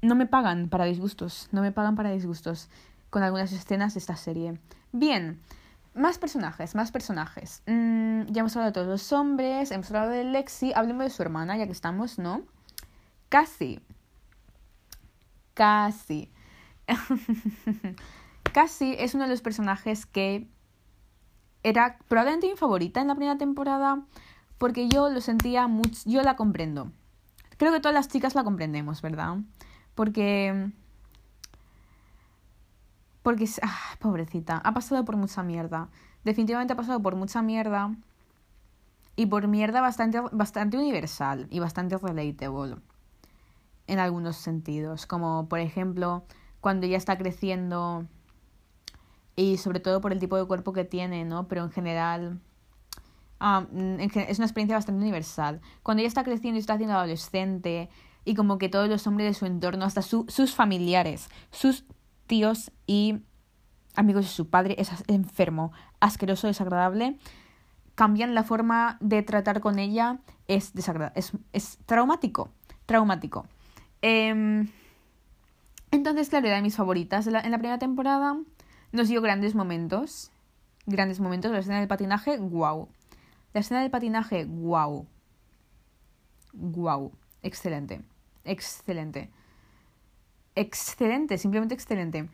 no 0.01 0.15
me 0.15 0.27
pagan 0.27 0.69
para 0.69 0.85
disgustos, 0.85 1.49
no 1.51 1.61
me 1.61 1.71
pagan 1.71 1.95
para 1.95 2.11
disgustos 2.11 2.69
con 3.09 3.23
algunas 3.23 3.51
escenas 3.51 3.95
de 3.95 3.99
esta 3.99 4.15
serie. 4.15 4.59
Bien, 4.91 5.41
más 5.95 6.19
personajes, 6.19 6.75
más 6.75 6.91
personajes. 6.91 7.63
Mm, 7.65 8.25
ya 8.27 8.41
hemos 8.41 8.55
hablado 8.55 8.71
de 8.71 8.73
todos 8.73 8.87
los 8.87 9.13
hombres, 9.13 9.71
hemos 9.71 9.87
hablado 9.87 10.11
de 10.11 10.23
Lexi, 10.25 10.73
hablemos 10.75 11.05
de 11.05 11.09
su 11.09 11.21
hermana, 11.21 11.57
ya 11.57 11.65
que 11.65 11.71
estamos, 11.71 12.19
¿no? 12.19 12.43
Casi. 13.29 13.79
Casi. 15.53 16.29
Casi 18.53 18.95
es 18.99 19.15
uno 19.15 19.23
de 19.23 19.29
los 19.29 19.41
personajes 19.41 20.05
que 20.05 20.47
era 21.63 21.97
probablemente 22.07 22.47
mi 22.47 22.55
favorita 22.55 23.01
en 23.01 23.07
la 23.07 23.15
primera 23.15 23.37
temporada 23.37 24.05
porque 24.57 24.87
yo 24.87 25.09
lo 25.09 25.21
sentía 25.21 25.67
mucho, 25.67 26.01
yo 26.05 26.21
la 26.21 26.35
comprendo. 26.35 26.91
Creo 27.57 27.71
que 27.71 27.79
todas 27.79 27.95
las 27.95 28.09
chicas 28.09 28.35
la 28.35 28.43
comprendemos, 28.43 29.01
¿verdad? 29.01 29.37
Porque... 29.95 30.71
Porque, 33.25 33.49
ah, 33.63 33.95
pobrecita, 33.99 34.61
ha 34.63 34.73
pasado 34.73 35.03
por 35.03 35.17
mucha 35.17 35.41
mierda. 35.41 35.89
Definitivamente 36.23 36.73
ha 36.73 36.77
pasado 36.77 37.01
por 37.01 37.15
mucha 37.15 37.41
mierda. 37.41 37.95
Y 39.17 39.25
por 39.25 39.47
mierda 39.47 39.81
bastante, 39.81 40.21
bastante 40.31 40.77
universal 40.77 41.47
y 41.49 41.59
bastante 41.59 41.97
relatable. 41.97 42.77
En 43.87 43.99
algunos 43.99 44.37
sentidos. 44.37 45.07
Como, 45.07 45.49
por 45.49 45.59
ejemplo, 45.59 46.23
cuando 46.61 46.85
ella 46.85 46.97
está 46.97 47.17
creciendo. 47.17 48.05
Y 49.35 49.57
sobre 49.57 49.79
todo 49.79 50.01
por 50.01 50.13
el 50.13 50.19
tipo 50.19 50.37
de 50.37 50.45
cuerpo 50.45 50.71
que 50.71 50.85
tiene, 50.85 51.25
¿no? 51.25 51.47
Pero 51.47 51.63
en 51.63 51.71
general 51.71 52.39
Ah, 53.39 53.65
mm, 53.71 53.99
es 53.99 54.39
una 54.39 54.45
experiencia 54.45 54.75
bastante 54.75 55.01
universal. 55.01 55.61
Cuando 55.83 56.01
ella 56.01 56.07
está 56.07 56.23
creciendo 56.23 56.57
y 56.57 56.61
está 56.61 56.73
haciendo 56.73 56.95
adolescente 56.95 57.89
y 58.23 58.33
como 58.35 58.57
que 58.57 58.69
todos 58.69 58.89
los 58.89 59.05
hombres 59.07 59.27
de 59.27 59.33
su 59.33 59.45
entorno, 59.45 59.85
hasta 59.85 60.01
sus 60.01 60.55
familiares, 60.55 61.29
sus 61.51 61.85
tíos 62.27 62.71
y 62.87 63.21
amigos 63.95 64.25
de 64.25 64.31
su 64.31 64.49
padre, 64.49 64.75
es 64.77 64.91
enfermo, 65.07 65.71
asqueroso, 65.99 66.47
desagradable, 66.47 67.17
cambian 67.95 68.35
la 68.35 68.43
forma 68.43 68.97
de 68.99 69.23
tratar 69.23 69.61
con 69.61 69.79
ella, 69.79 70.19
es, 70.47 70.73
es, 71.15 71.31
es 71.53 71.77
traumático, 71.85 72.49
traumático. 72.85 73.47
Em, 74.01 74.67
entonces, 75.91 76.29
claro, 76.29 76.47
era 76.47 76.57
de 76.57 76.61
mis 76.61 76.75
favoritas. 76.75 77.25
En 77.27 77.33
la, 77.33 77.39
en 77.41 77.51
la 77.51 77.57
primera 77.57 77.79
temporada 77.79 78.37
nos 78.91 79.07
dio 79.07 79.21
grandes 79.21 79.55
momentos, 79.55 80.31
grandes 80.85 81.19
momentos, 81.19 81.51
la 81.51 81.59
escena 81.59 81.79
del 81.79 81.87
patinaje, 81.87 82.37
wow. 82.37 82.89
La 83.53 83.61
escena 83.61 83.81
del 83.81 83.91
patinaje, 83.91 84.45
wow. 84.45 85.07
Wow. 86.53 87.11
Excelente. 87.41 88.01
Excelente. 88.43 89.29
Excelente, 90.55 91.37
simplemente 91.37 91.73
excelente. 91.73 92.29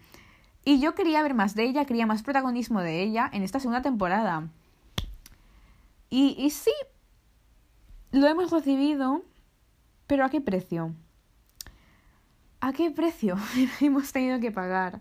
Y 0.63 0.79
yo 0.79 0.93
quería 0.93 1.23
ver 1.23 1.33
más 1.33 1.55
de 1.55 1.63
ella, 1.63 1.85
quería 1.85 2.05
más 2.05 2.23
protagonismo 2.23 2.81
de 2.81 3.01
ella 3.01 3.29
en 3.33 3.43
esta 3.43 3.59
segunda 3.59 3.81
temporada. 3.81 4.47
Y, 6.09 6.35
y 6.37 6.49
sí, 6.51 6.71
lo 8.11 8.27
hemos 8.27 8.51
recibido, 8.51 9.23
pero 10.07 10.25
¿a 10.25 10.29
qué 10.29 10.41
precio? 10.41 10.93
¿A 12.59 12.73
qué 12.73 12.91
precio 12.91 13.37
hemos 13.81 14.11
tenido 14.11 14.39
que 14.39 14.51
pagar? 14.51 14.99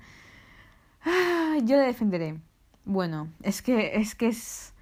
Ah, 1.04 1.56
yo 1.62 1.76
la 1.76 1.82
defenderé. 1.82 2.40
bueno, 2.84 3.28
es 3.42 3.62
que 3.62 3.96
es 3.96 4.14
que 4.14 4.28
es 4.28 4.72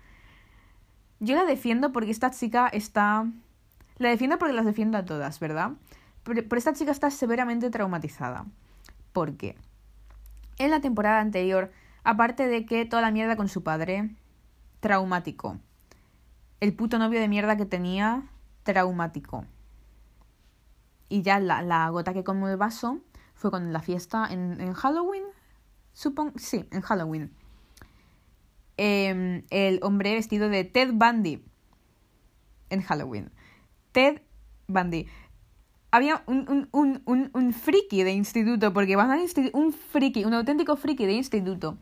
yo 1.21 1.35
la 1.35 1.45
defiendo 1.45 1.91
porque 1.93 2.11
esta 2.11 2.31
chica 2.31 2.69
está 2.69 3.27
la 3.99 4.09
defiendo 4.11 4.39
porque 4.39 4.55
las 4.55 4.67
defiendo 4.67 4.99
a 4.99 5.05
todas, 5.05 5.41
¿verdad? 5.41 5.73
Pero, 6.23 6.43
pero 6.49 6.59
esta 6.59 6.73
chica 6.73 6.93
está 6.93 7.11
severamente 7.11 7.71
traumatizada. 7.71 8.47
¿Por 9.13 9.37
qué? 9.37 9.57
En 10.59 10.71
la 10.71 10.81
temporada 10.81 11.21
anterior, 11.21 11.71
aparte 12.05 12.49
de 12.49 12.67
que 12.67 12.85
toda 12.85 13.03
la 13.03 13.11
mierda 13.11 13.37
con 13.37 13.49
su 13.49 13.63
padre, 13.63 14.11
traumático. 14.81 15.59
El 16.61 16.75
puto 16.75 16.99
novio 16.99 17.21
de 17.21 17.29
mierda 17.29 17.57
que 17.57 17.67
tenía, 17.67 18.25
traumático. 18.65 19.45
Y 21.09 21.23
ya 21.23 21.39
la, 21.39 21.89
gota 21.91 22.13
que 22.13 22.25
como 22.25 22.49
el 22.49 22.57
vaso 22.57 22.99
fue 23.35 23.51
con 23.51 23.73
la 23.73 23.81
fiesta 23.81 24.27
en, 24.29 24.61
en 24.61 24.73
Halloween. 24.75 25.25
Supongo. 25.93 26.33
Sí, 26.39 26.67
en 26.71 26.81
Halloween. 26.83 27.33
Em, 28.77 29.43
el 29.51 29.81
hombre 29.83 30.15
vestido 30.15 30.49
de 30.49 30.65
Ted 30.65 30.93
Bundy. 30.93 31.45
En 32.71 32.83
Halloween. 32.83 33.33
Ted 33.93 34.23
Bundy. 34.69 35.09
Había 35.91 36.23
un, 36.27 36.49
un, 36.49 36.69
un, 36.73 37.03
un, 37.07 37.31
un 37.33 37.53
friki 37.53 38.03
de 38.03 38.13
instituto, 38.13 38.73
porque 38.73 38.97
van 38.97 39.11
a 39.11 39.19
un 39.55 39.73
friki, 39.73 40.25
un 40.25 40.35
auténtico 40.35 40.77
friki 40.77 41.07
de 41.07 41.15
instituto, 41.15 41.79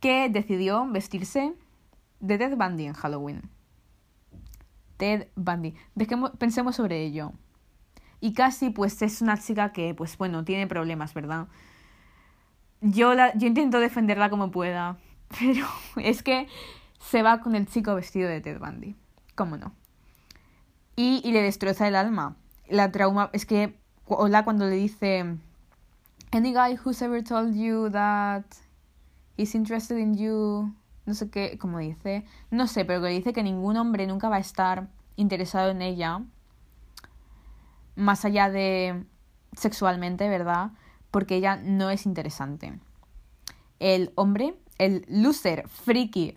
que 0.00 0.28
decidió 0.30 0.86
vestirse 0.88 1.54
de 2.20 2.38
Ted 2.38 2.56
Bundy 2.56 2.86
en 2.86 2.94
Halloween. 2.94 3.42
Ted 4.96 5.28
Bundy. 5.36 5.74
Dejemos, 5.94 6.32
pensemos 6.32 6.76
sobre 6.76 7.02
ello. 7.04 7.32
Y 8.20 8.32
casi, 8.32 8.70
pues, 8.70 9.00
es 9.02 9.22
una 9.22 9.38
chica 9.38 9.72
que, 9.72 9.94
pues, 9.94 10.18
bueno, 10.18 10.44
tiene 10.44 10.66
problemas, 10.66 11.14
¿verdad? 11.14 11.46
Yo, 12.80 13.14
la, 13.14 13.34
yo 13.36 13.46
intento 13.46 13.78
defenderla 13.78 14.30
como 14.30 14.50
pueda, 14.50 14.98
pero 15.38 15.66
es 15.96 16.22
que 16.22 16.48
se 17.00 17.22
va 17.22 17.40
con 17.40 17.54
el 17.54 17.66
chico 17.66 17.94
vestido 17.94 18.28
de 18.28 18.40
Ted 18.40 18.58
Bundy. 18.58 18.96
¿Cómo 19.34 19.56
no? 19.56 19.72
Y, 20.96 21.20
y 21.24 21.30
le 21.32 21.42
destroza 21.42 21.86
el 21.86 21.94
alma. 21.94 22.36
La 22.68 22.90
trauma, 22.92 23.30
es 23.32 23.46
que, 23.46 23.78
hola, 24.06 24.44
cuando 24.44 24.66
le 24.66 24.76
dice, 24.76 25.38
Any 26.30 26.52
guy 26.52 26.76
who's 26.76 27.00
ever 27.00 27.22
told 27.22 27.54
you 27.54 27.88
that 27.90 28.44
he's 29.38 29.54
interested 29.54 29.96
in 29.96 30.14
you, 30.14 30.74
no 31.06 31.14
sé 31.14 31.30
qué, 31.30 31.56
como 31.58 31.78
dice, 31.78 32.26
no 32.50 32.66
sé, 32.66 32.84
pero 32.84 33.00
que 33.00 33.08
dice 33.08 33.32
que 33.32 33.42
ningún 33.42 33.78
hombre 33.78 34.06
nunca 34.06 34.28
va 34.28 34.36
a 34.36 34.40
estar 34.40 34.88
interesado 35.16 35.70
en 35.70 35.80
ella, 35.80 36.22
más 37.96 38.26
allá 38.26 38.50
de 38.50 39.04
sexualmente, 39.56 40.28
¿verdad? 40.28 40.72
Porque 41.10 41.36
ella 41.36 41.56
no 41.56 41.88
es 41.88 42.04
interesante. 42.04 42.78
El 43.78 44.12
hombre, 44.14 44.54
el 44.76 45.06
loser, 45.08 45.66
friki, 45.68 46.36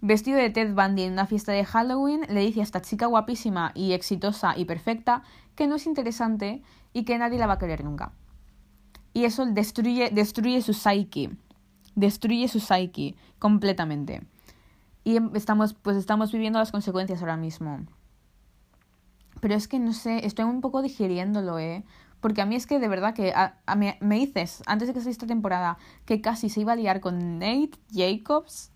vestido 0.00 0.38
de 0.38 0.50
Ted 0.50 0.74
Bundy 0.74 1.02
en 1.02 1.12
una 1.12 1.26
fiesta 1.26 1.52
de 1.52 1.64
Halloween, 1.64 2.22
le 2.28 2.40
dice 2.40 2.60
a 2.60 2.64
esta 2.64 2.82
chica 2.82 3.06
guapísima 3.06 3.72
y 3.74 3.92
exitosa 3.92 4.56
y 4.56 4.64
perfecta 4.64 5.22
que 5.54 5.66
no 5.66 5.76
es 5.76 5.86
interesante 5.86 6.62
y 6.92 7.04
que 7.04 7.18
nadie 7.18 7.38
la 7.38 7.46
va 7.46 7.54
a 7.54 7.58
querer 7.58 7.84
nunca. 7.84 8.12
Y 9.12 9.24
eso 9.24 9.46
destruye, 9.46 10.10
destruye 10.10 10.60
su 10.60 10.74
psyche. 10.74 11.30
Destruye 11.94 12.48
su 12.48 12.60
psyche 12.60 13.14
completamente. 13.38 14.22
Y 15.04 15.18
estamos, 15.34 15.72
pues 15.72 15.96
estamos 15.96 16.32
viviendo 16.32 16.58
las 16.58 16.72
consecuencias 16.72 17.20
ahora 17.20 17.36
mismo. 17.36 17.86
Pero 19.40 19.54
es 19.54 19.68
que 19.68 19.78
no 19.78 19.92
sé, 19.92 20.26
estoy 20.26 20.44
un 20.44 20.60
poco 20.60 20.82
digiriéndolo, 20.82 21.58
¿eh? 21.58 21.84
Porque 22.20 22.42
a 22.42 22.46
mí 22.46 22.56
es 22.56 22.66
que 22.66 22.78
de 22.78 22.88
verdad 22.88 23.14
que 23.14 23.32
a, 23.34 23.54
me, 23.76 23.96
dices, 24.00 24.62
antes 24.66 24.88
de 24.88 24.94
que 24.94 25.00
sea 25.00 25.10
esta 25.10 25.26
temporada, 25.26 25.78
que 26.04 26.20
casi 26.20 26.48
se 26.48 26.60
iba 26.60 26.72
a 26.72 26.76
liar 26.76 27.00
con 27.00 27.38
Nate 27.38 27.78
Jacobs. 27.92 28.72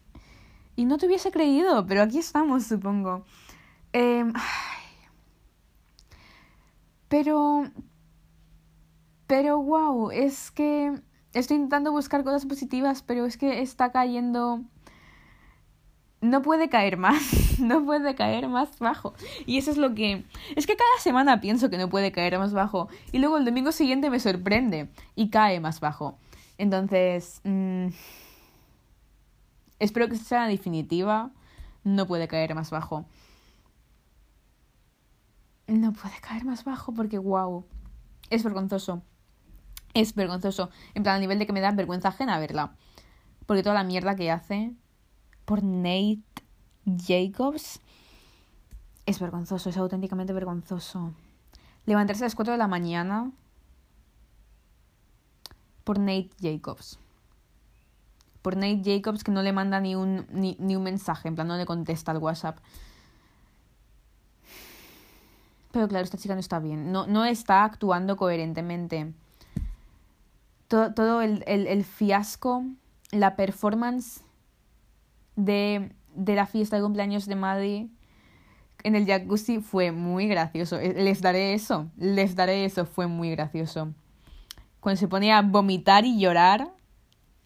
Y 0.76 0.84
no 0.84 0.98
te 0.98 1.06
hubiese 1.06 1.30
creído, 1.30 1.86
pero 1.86 2.02
aquí 2.02 2.18
estamos, 2.18 2.64
supongo. 2.64 3.24
Eh, 3.92 4.24
pero... 7.08 7.64
Pero 9.26 9.62
wow, 9.62 10.10
es 10.10 10.50
que 10.50 11.00
estoy 11.34 11.56
intentando 11.56 11.92
buscar 11.92 12.24
cosas 12.24 12.46
positivas, 12.46 13.02
pero 13.02 13.26
es 13.26 13.36
que 13.36 13.62
está 13.62 13.92
cayendo 13.92 14.64
no 16.20 16.42
puede 16.42 16.68
caer 16.68 16.96
más, 16.96 17.22
no 17.58 17.84
puede 17.84 18.14
caer 18.14 18.48
más 18.48 18.78
bajo. 18.78 19.14
Y 19.46 19.58
eso 19.58 19.70
es 19.70 19.78
lo 19.78 19.94
que... 19.94 20.24
Es 20.56 20.66
que 20.66 20.76
cada 20.76 21.00
semana 21.00 21.40
pienso 21.40 21.70
que 21.70 21.78
no 21.78 21.88
puede 21.88 22.12
caer 22.12 22.38
más 22.38 22.52
bajo 22.52 22.88
y 23.12 23.18
luego 23.18 23.38
el 23.38 23.44
domingo 23.44 23.72
siguiente 23.72 24.10
me 24.10 24.20
sorprende 24.20 24.88
y 25.14 25.30
cae 25.30 25.60
más 25.60 25.80
bajo. 25.80 26.18
Entonces... 26.58 27.40
Mm, 27.44 27.88
espero 29.80 30.08
que 30.08 30.16
sea 30.16 30.46
definitiva. 30.46 31.30
No 31.82 32.06
puede 32.06 32.28
caer 32.28 32.54
más 32.54 32.70
bajo. 32.70 33.06
No 35.66 35.92
puede 35.92 36.20
caer 36.20 36.44
más 36.44 36.64
bajo 36.64 36.92
porque, 36.92 37.18
wow, 37.18 37.64
es 38.28 38.44
vergonzoso. 38.44 39.02
Es 39.94 40.14
vergonzoso. 40.14 40.70
En 40.94 41.02
plan, 41.02 41.16
a 41.16 41.18
nivel 41.18 41.38
de 41.38 41.46
que 41.46 41.52
me 41.52 41.60
da 41.60 41.72
vergüenza 41.72 42.08
ajena 42.08 42.38
verla. 42.38 42.76
Porque 43.46 43.62
toda 43.62 43.74
la 43.74 43.84
mierda 43.84 44.14
que 44.14 44.30
hace 44.30 44.72
por 45.44 45.64
Nate 45.64 46.22
Jacobs 46.84 47.80
es 49.06 49.18
vergonzoso, 49.18 49.70
es 49.70 49.76
auténticamente 49.76 50.32
vergonzoso. 50.32 51.12
Levantarse 51.86 52.22
a 52.22 52.26
las 52.26 52.36
4 52.36 52.52
de 52.52 52.58
la 52.58 52.68
mañana 52.68 53.32
por 55.82 55.98
Nate 55.98 56.30
Jacobs. 56.40 56.98
Por 58.42 58.56
Nate 58.56 58.82
Jacobs 58.84 59.24
que 59.24 59.30
no 59.30 59.42
le 59.42 59.52
manda 59.52 59.80
ni 59.80 59.94
un, 59.94 60.26
ni, 60.30 60.56
un 60.76 60.82
mensaje, 60.82 61.28
en 61.28 61.34
plan 61.34 61.48
no 61.48 61.56
le 61.56 61.66
contesta 61.66 62.12
al 62.12 62.18
WhatsApp. 62.18 62.58
Pero 65.72 65.86
claro, 65.88 66.04
esta 66.04 66.18
chica 66.18 66.34
no 66.34 66.40
está 66.40 66.58
bien, 66.58 66.90
no, 66.90 67.06
no 67.06 67.24
está 67.24 67.64
actuando 67.64 68.16
coherentemente. 68.16 69.12
Todo, 70.68 70.94
todo 70.94 71.22
el, 71.22 71.44
el, 71.46 71.66
el 71.66 71.84
fiasco, 71.84 72.64
la 73.12 73.36
performance 73.36 74.22
de, 75.36 75.92
de 76.14 76.34
la 76.34 76.46
fiesta 76.46 76.76
de 76.76 76.82
cumpleaños 76.82 77.26
de 77.26 77.36
Maddie 77.36 77.90
en 78.82 78.94
el 78.96 79.06
jacuzzi 79.06 79.60
fue 79.60 79.92
muy 79.92 80.26
gracioso. 80.26 80.78
Eh, 80.78 80.94
les 80.96 81.20
daré 81.20 81.54
eso, 81.54 81.88
les 81.96 82.34
daré 82.34 82.64
eso, 82.64 82.86
fue 82.86 83.06
muy 83.06 83.30
gracioso. 83.30 83.92
Cuando 84.80 84.98
se 84.98 85.08
ponía 85.08 85.38
a 85.38 85.42
vomitar 85.42 86.04
y 86.04 86.18
llorar 86.18 86.72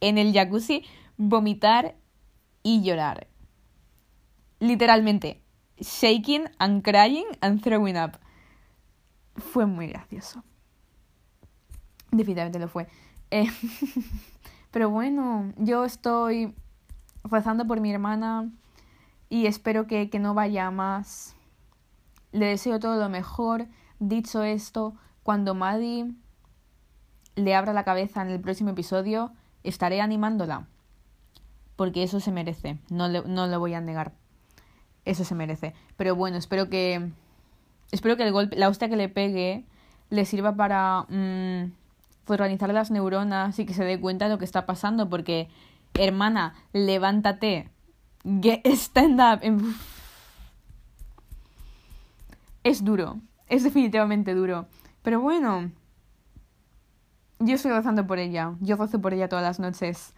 en 0.04 0.18
el 0.18 0.34
jacuzzi, 0.34 0.84
vomitar 1.16 1.96
y 2.62 2.82
llorar. 2.82 3.26
Literalmente, 4.60 5.42
shaking 5.78 6.44
and 6.58 6.82
crying 6.82 7.24
and 7.40 7.62
throwing 7.62 7.96
up. 7.96 8.18
Fue 9.36 9.64
muy 9.64 9.88
gracioso. 9.88 10.44
Definitivamente 12.10 12.58
lo 12.58 12.68
fue. 12.68 12.86
Eh, 13.30 13.50
pero 14.70 14.90
bueno, 14.90 15.54
yo 15.56 15.86
estoy 15.86 16.54
rezando 17.24 17.66
por 17.66 17.80
mi 17.80 17.90
hermana 17.90 18.50
y 19.30 19.46
espero 19.46 19.86
que, 19.86 20.10
que 20.10 20.18
no 20.18 20.34
vaya 20.34 20.70
más. 20.70 21.34
Le 22.30 22.46
deseo 22.46 22.78
todo 22.78 22.96
lo 22.96 23.08
mejor. 23.08 23.68
Dicho 24.00 24.42
esto, 24.42 24.96
cuando 25.22 25.54
Maddie 25.54 26.12
le 27.36 27.54
abra 27.54 27.72
la 27.72 27.84
cabeza 27.84 28.20
en 28.20 28.28
el 28.28 28.40
próximo 28.40 28.70
episodio, 28.70 29.32
estaré 29.64 30.00
animándola. 30.00 30.66
Porque 31.76 32.04
eso 32.04 32.20
se 32.20 32.30
merece. 32.30 32.78
No, 32.88 33.08
le, 33.08 33.22
no 33.22 33.46
lo 33.48 33.58
voy 33.58 33.74
a 33.74 33.80
negar. 33.80 34.12
Eso 35.04 35.24
se 35.24 35.34
merece. 35.34 35.74
Pero 35.96 36.14
bueno, 36.14 36.36
espero 36.36 36.68
que. 36.68 37.10
Espero 37.90 38.16
que 38.16 38.22
el 38.22 38.32
golpe, 38.32 38.56
la 38.56 38.68
hostia 38.68 38.88
que 38.88 38.96
le 38.96 39.08
pegue, 39.08 39.64
le 40.10 40.24
sirva 40.24 40.54
para 40.54 41.06
mmm, 41.08 41.72
las 42.26 42.90
neuronas 42.90 43.58
y 43.58 43.66
que 43.66 43.74
se 43.74 43.84
dé 43.84 44.00
cuenta 44.00 44.26
de 44.26 44.32
lo 44.32 44.38
que 44.38 44.44
está 44.44 44.66
pasando. 44.66 45.10
Porque 45.10 45.48
hermana, 45.94 46.54
levántate, 46.72 47.70
stand 48.64 49.20
up. 49.20 49.74
Es 52.62 52.84
duro, 52.84 53.20
es 53.48 53.62
definitivamente 53.62 54.34
duro. 54.34 54.66
Pero 55.02 55.20
bueno, 55.20 55.70
yo 57.38 57.54
estoy 57.54 57.72
gozando 57.72 58.06
por 58.06 58.18
ella, 58.18 58.54
yo 58.60 58.76
gozo 58.76 59.00
por 59.00 59.14
ella 59.14 59.28
todas 59.28 59.44
las 59.44 59.60
noches. 59.60 60.14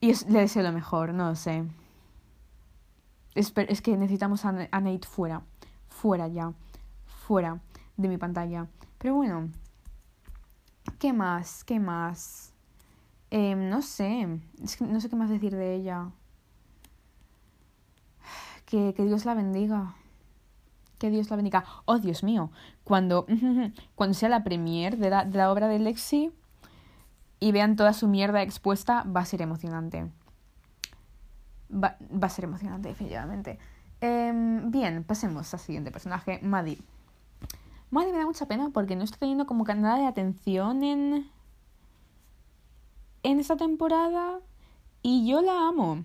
Y 0.00 0.12
le 0.30 0.40
deseo 0.40 0.62
lo 0.62 0.72
mejor, 0.72 1.14
no 1.14 1.30
lo 1.30 1.34
sé. 1.34 1.64
Es, 3.34 3.52
es 3.56 3.80
que 3.80 3.96
necesitamos 3.96 4.44
a, 4.44 4.68
a 4.70 4.80
Nate 4.80 5.06
fuera, 5.08 5.42
fuera 5.88 6.28
ya, 6.28 6.52
fuera 7.06 7.60
de 7.96 8.08
mi 8.08 8.18
pantalla. 8.18 8.66
Pero 8.98 9.14
bueno, 9.14 9.50
¿qué 10.98 11.12
más? 11.12 11.64
¿Qué 11.64 11.80
más? 11.80 12.52
Eh, 13.30 13.54
no 13.56 13.82
sé, 13.82 14.40
es 14.62 14.76
que 14.76 14.84
no 14.84 15.00
sé 15.00 15.08
qué 15.08 15.16
más 15.16 15.30
decir 15.30 15.54
de 15.56 15.74
ella. 15.74 16.10
Que, 18.66 18.94
que 18.94 19.04
Dios 19.04 19.24
la 19.24 19.34
bendiga. 19.34 19.94
Que 21.04 21.10
Dios 21.10 21.28
la 21.28 21.36
bendiga. 21.36 21.66
Oh, 21.84 21.98
Dios 21.98 22.22
mío. 22.22 22.50
Cuando, 22.82 23.26
cuando 23.94 24.14
sea 24.14 24.30
la 24.30 24.42
premier 24.42 24.96
de 24.96 25.10
la, 25.10 25.26
de 25.26 25.36
la 25.36 25.52
obra 25.52 25.68
de 25.68 25.78
Lexi 25.78 26.32
y 27.40 27.52
vean 27.52 27.76
toda 27.76 27.92
su 27.92 28.08
mierda 28.08 28.40
expuesta, 28.40 29.02
va 29.02 29.20
a 29.20 29.26
ser 29.26 29.42
emocionante. 29.42 30.10
Va, 31.70 31.98
va 32.00 32.26
a 32.26 32.30
ser 32.30 32.44
emocionante, 32.46 32.88
definitivamente. 32.88 33.58
Em, 34.00 34.70
bien, 34.70 35.04
pasemos 35.04 35.52
al 35.52 35.60
siguiente 35.60 35.90
personaje, 35.90 36.40
Maddie. 36.42 36.78
Maddie 37.90 38.12
me 38.12 38.20
da 38.20 38.24
mucha 38.24 38.46
pena 38.46 38.70
porque 38.72 38.96
no 38.96 39.04
está 39.04 39.18
teniendo 39.18 39.44
como 39.44 39.64
que 39.66 39.74
nada 39.74 39.98
de 39.98 40.06
atención 40.06 40.82
en. 40.82 41.30
en 43.22 43.40
esta 43.40 43.58
temporada. 43.58 44.40
Y 45.02 45.28
yo 45.28 45.42
la 45.42 45.68
amo. 45.68 46.02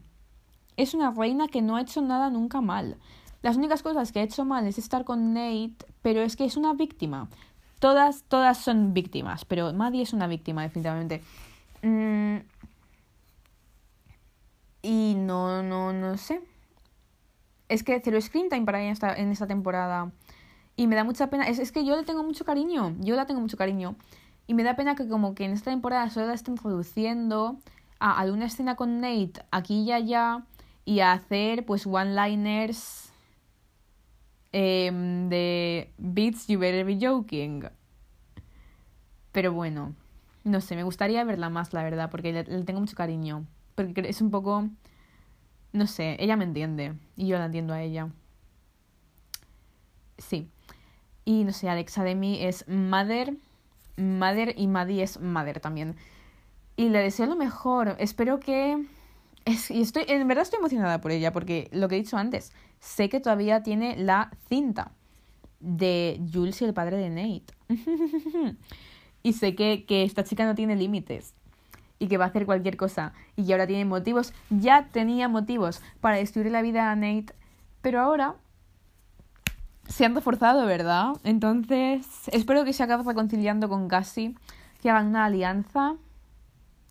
Es 0.75 0.93
una 0.93 1.11
reina 1.11 1.47
que 1.47 1.61
no 1.61 1.77
ha 1.77 1.81
hecho 1.83 2.01
nada 2.01 2.29
nunca 2.29 2.59
mal. 2.59 2.97
Las 3.41 3.55
únicas 3.55 3.83
cosas 3.83 4.11
que 4.11 4.19
ha 4.19 4.23
hecho 4.23 4.45
mal 4.45 4.67
es 4.67 4.77
estar 4.77 5.05
con 5.05 5.33
Nate, 5.33 5.85
pero 6.01 6.21
es 6.21 6.35
que 6.35 6.45
es 6.45 6.57
una 6.57 6.73
víctima. 6.73 7.29
Todas, 7.79 8.23
todas 8.23 8.57
son 8.57 8.93
víctimas, 8.93 9.45
pero 9.45 9.71
Maddie 9.71 10.01
es 10.01 10.11
una 10.11 10.27
víctima, 10.27 10.63
definitivamente. 10.63 11.23
Mm. 11.81 12.37
Y 14.81 15.15
no, 15.15 15.63
no, 15.63 15.93
no 15.93 16.17
sé. 16.17 16.41
Es 17.69 17.83
que 17.83 18.01
cero 18.03 18.19
screen 18.19 18.49
time 18.49 18.65
para 18.65 18.81
ella 18.81 18.91
esta, 18.91 19.13
en 19.15 19.31
esta 19.31 19.47
temporada. 19.47 20.11
Y 20.75 20.87
me 20.87 20.95
da 20.95 21.05
mucha 21.05 21.29
pena. 21.29 21.47
Es, 21.47 21.59
es 21.59 21.71
que 21.71 21.85
yo 21.85 21.95
le 21.95 22.03
tengo 22.03 22.23
mucho 22.23 22.43
cariño. 22.43 22.95
Yo 22.99 23.15
la 23.15 23.25
tengo 23.25 23.39
mucho 23.39 23.55
cariño. 23.55 23.95
Y 24.47 24.53
me 24.53 24.63
da 24.63 24.75
pena 24.75 24.95
que 24.95 25.07
como 25.07 25.35
que 25.35 25.45
en 25.45 25.51
esta 25.51 25.71
temporada 25.71 26.09
solo 26.09 26.27
la 26.27 26.33
estén 26.33 26.55
produciendo 26.55 27.57
a 27.99 28.19
alguna 28.19 28.45
escena 28.45 28.75
con 28.75 28.99
Nate 28.99 29.33
aquí 29.51 29.83
y 29.83 29.91
allá 29.91 30.43
y 30.85 31.01
a 31.01 31.13
hacer 31.13 31.65
pues 31.65 31.85
one-liners 31.85 33.08
eh, 34.51 34.91
de 35.29 35.91
Beats 35.97 36.47
You 36.47 36.59
Better 36.59 36.85
Be 36.85 36.97
Joking. 36.99 37.65
Pero 39.31 39.53
bueno, 39.53 39.93
no 40.43 40.61
sé, 40.61 40.75
me 40.75 40.83
gustaría 40.83 41.23
verla 41.23 41.49
más, 41.49 41.73
la 41.73 41.83
verdad, 41.83 42.09
porque 42.09 42.33
le, 42.33 42.43
tengo 42.63 42.79
mucho 42.79 42.95
cariño. 42.95 43.45
Porque 43.75 44.03
es 44.07 44.21
un 44.21 44.31
poco... 44.31 44.69
No 45.71 45.85
sé, 45.85 46.17
ella 46.19 46.35
me 46.35 46.45
entiende 46.45 46.95
y 47.15 47.27
yo 47.27 47.37
la 47.37 47.45
entiendo 47.45 47.73
a 47.73 47.81
ella. 47.81 48.09
Sí. 50.17 50.49
Y 51.25 51.43
no 51.43 51.53
sé, 51.53 51.69
Alexa 51.69 52.03
Demi 52.03 52.43
es 52.43 52.67
Mother, 52.67 53.35
Mother 53.97 54.55
y 54.57 54.67
Maddie 54.67 55.03
es 55.03 55.19
Mother 55.19 55.59
también. 55.59 55.95
Y 56.75 56.89
le 56.89 56.99
deseo 56.99 57.27
lo 57.27 57.35
mejor. 57.35 57.95
Espero 57.99 58.39
que... 58.39 58.83
Y 59.69 59.81
estoy, 59.81 60.03
en 60.07 60.27
verdad 60.27 60.43
estoy 60.43 60.59
emocionada 60.59 61.01
por 61.01 61.11
ella, 61.11 61.31
porque 61.31 61.69
lo 61.71 61.87
que 61.87 61.95
he 61.95 61.99
dicho 61.99 62.17
antes, 62.17 62.51
sé 62.79 63.09
que 63.09 63.19
todavía 63.19 63.63
tiene 63.63 63.95
la 63.97 64.31
cinta 64.47 64.91
de 65.59 66.21
Jules 66.31 66.61
y 66.61 66.65
el 66.65 66.73
padre 66.73 66.97
de 66.97 67.09
Nate. 67.09 67.53
y 69.23 69.33
sé 69.33 69.55
que, 69.55 69.85
que 69.85 70.03
esta 70.03 70.23
chica 70.23 70.45
no 70.45 70.55
tiene 70.55 70.75
límites 70.75 71.33
y 71.97 72.07
que 72.07 72.17
va 72.17 72.25
a 72.25 72.27
hacer 72.29 72.45
cualquier 72.45 72.77
cosa 72.77 73.13
y 73.35 73.45
que 73.45 73.51
ahora 73.53 73.67
tiene 73.67 73.85
motivos, 73.85 74.33
ya 74.49 74.87
tenía 74.91 75.27
motivos 75.27 75.81
para 75.99 76.17
destruir 76.17 76.51
la 76.51 76.61
vida 76.61 76.91
a 76.91 76.95
Nate, 76.95 77.33
pero 77.81 78.01
ahora 78.01 78.35
se 79.87 80.05
han 80.05 80.15
reforzado, 80.15 80.65
¿verdad? 80.65 81.13
Entonces, 81.23 82.05
espero 82.31 82.63
que 82.63 82.73
se 82.73 82.83
acabe 82.83 83.03
reconciliando 83.03 83.67
con 83.67 83.87
Cassie, 83.87 84.35
que 84.81 84.89
hagan 84.89 85.07
una 85.07 85.25
alianza 85.25 85.95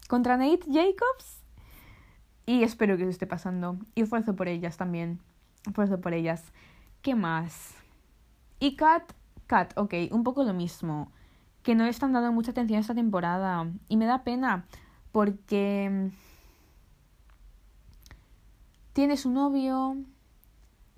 contra 0.09 0.37
Nate 0.37 0.67
Jacobs 0.67 1.38
y 2.49 2.63
espero 2.63 2.97
que 2.97 3.03
eso 3.03 3.11
esté 3.11 3.27
pasando. 3.27 3.77
Y 3.95 4.01
esfuerzo 4.01 4.35
por 4.35 4.49
ellas 4.49 4.79
también. 4.79 5.21
Esfuerzo 5.67 6.01
por 6.01 6.15
ellas. 6.15 6.43
¿Qué 7.03 7.15
más? 7.15 7.75
Y 8.59 8.75
Kat, 8.75 9.13
Kat, 9.47 9.77
ok, 9.77 9.93
un 10.13 10.25
poco 10.25 10.45
lo 10.45 10.55
mismo. 10.55 11.13
Que 11.63 11.75
no 11.75 11.85
le 11.85 11.91
están 11.91 12.15
dando 12.15 12.33
mucha 12.33 12.53
atención 12.53 12.81
esta 12.81 12.95
temporada. 12.95 13.71
Y 13.91 13.99
me 13.99 14.07
da 14.07 14.25
pena 14.25 14.65
porque 15.13 16.11
tiene 18.95 19.19
su 19.19 19.31
novio, 19.31 19.99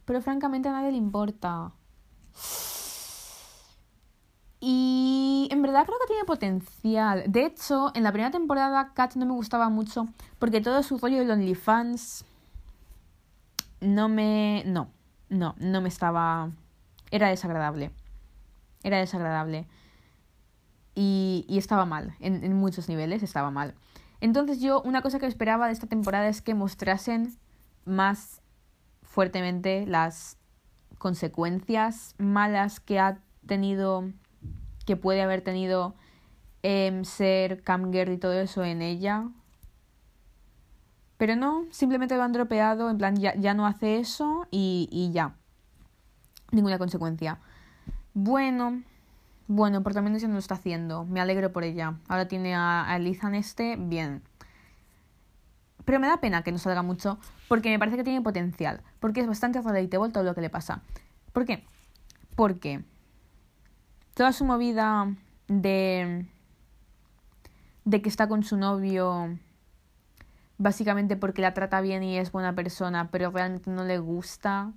pero 0.05 0.23
francamente 0.23 0.69
a 0.69 0.73
nadie 0.73 0.93
le 0.93 0.99
importa. 0.99 1.73
Y 4.61 5.49
en 5.51 5.63
verdad 5.63 5.87
creo 5.87 5.99
que 5.99 6.07
tiene 6.07 6.25
potencial. 6.25 7.25
De 7.27 7.47
hecho, 7.47 7.93
en 7.95 8.03
la 8.03 8.13
primera 8.13 8.31
temporada 8.31 8.93
Kat 8.95 9.15
no 9.15 9.25
me 9.27 9.33
gustaba 9.33 9.71
mucho 9.71 10.07
porque 10.39 10.61
todo 10.61 10.83
su 10.83 10.99
rollo 10.99 11.25
de 11.25 11.33
OnlyFans 11.33 12.25
no 13.81 14.09
me... 14.09 14.63
No, 14.67 14.91
no, 15.31 15.55
no 15.59 15.81
me 15.81 15.89
estaba... 15.89 16.51
Era 17.11 17.29
desagradable. 17.29 17.91
Era 18.83 18.99
desagradable. 18.99 19.67
Y, 20.95 21.47
y 21.49 21.57
estaba 21.57 21.87
mal. 21.87 22.15
En, 22.21 22.45
en 22.45 22.55
muchos 22.55 22.89
niveles 22.89 23.23
estaba 23.23 23.51
mal. 23.51 23.75
Entonces 24.21 24.61
yo 24.61 24.83
una 24.83 25.01
cosa 25.01 25.19
que 25.19 25.27
esperaba 25.27 25.67
de 25.67 25.73
esta 25.73 25.87
temporada 25.87 26.29
es 26.29 26.43
que 26.43 26.55
mostrasen 26.55 27.35
más 27.87 28.43
fuertemente 29.03 29.87
las 29.87 30.37
consecuencias 30.99 32.15
malas 32.19 32.79
que 32.79 33.01
ha 33.01 33.19
tenido, 33.47 34.05
que 34.91 34.97
puede 34.97 35.23
haber 35.23 35.41
tenido 35.41 35.95
eh, 36.65 37.01
ser 37.05 37.63
camgirl 37.63 38.11
y 38.11 38.19
todo 38.19 38.33
eso 38.33 38.65
en 38.65 38.83
ella. 38.83 39.29
Pero 41.17 41.37
no, 41.37 41.65
simplemente 41.71 42.17
lo 42.17 42.25
han 42.25 42.33
dropeado, 42.33 42.91
en 42.91 42.99
plan 42.99 43.15
ya, 43.15 43.37
ya 43.37 43.55
no 43.55 43.69
hace 43.69 44.01
eso 44.01 44.49
y, 44.51 44.89
y 44.91 45.13
ya. 45.13 45.37
Ninguna 46.51 46.77
consecuencia. 46.77 47.39
Bueno, 48.15 48.83
bueno, 49.47 49.85
por 49.85 49.95
también 49.95 50.19
ya 50.19 50.27
no 50.27 50.33
lo 50.33 50.41
está 50.41 50.57
haciendo. 50.57 51.05
Me 51.05 51.21
alegro 51.21 51.53
por 51.53 51.63
ella. 51.63 51.95
Ahora 52.09 52.27
tiene 52.27 52.57
a, 52.57 52.91
a 52.91 52.97
Elizan 52.97 53.37
este, 53.37 53.77
bien. 53.79 54.25
Pero 55.85 56.01
me 56.01 56.09
da 56.09 56.17
pena 56.17 56.43
que 56.43 56.51
no 56.51 56.59
salga 56.59 56.83
mucho 56.83 57.21
porque 57.47 57.71
me 57.71 57.79
parece 57.79 57.97
que 57.97 58.03
tiene 58.03 58.23
potencial. 58.23 58.83
Porque 58.99 59.21
es 59.21 59.29
bastante 59.29 59.63
relatable 59.63 60.11
todo 60.11 60.25
lo 60.25 60.35
que 60.35 60.41
le 60.41 60.51
pasa. 60.51 60.83
¿Por 61.33 61.45
qué? 61.45 61.65
Porque 62.35 62.83
toda 64.15 64.33
su 64.33 64.45
movida 64.45 65.15
de, 65.49 66.27
de 67.85 68.03
que 68.03 68.09
está 68.09 68.29
con 68.29 68.43
su 68.43 68.57
novio 68.57 69.39
básicamente 70.59 71.17
porque 71.17 71.43
la 71.43 71.55
trata 71.55 71.81
bien 71.81 72.03
y 72.03 72.19
es 72.19 72.33
buena 72.33 72.55
persona, 72.55 73.11
pero 73.11 73.31
realmente 73.31 73.71
no 73.71 73.85
le 73.85 73.99
gusta. 73.99 74.73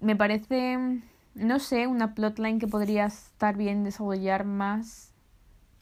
Me 0.00 0.14
parece 0.14 1.02
no 1.38 1.58
sé, 1.60 1.86
una 1.86 2.14
plotline 2.14 2.58
que 2.58 2.66
podría 2.66 3.06
estar 3.06 3.56
bien 3.56 3.84
desarrollar 3.84 4.44
más, 4.44 5.12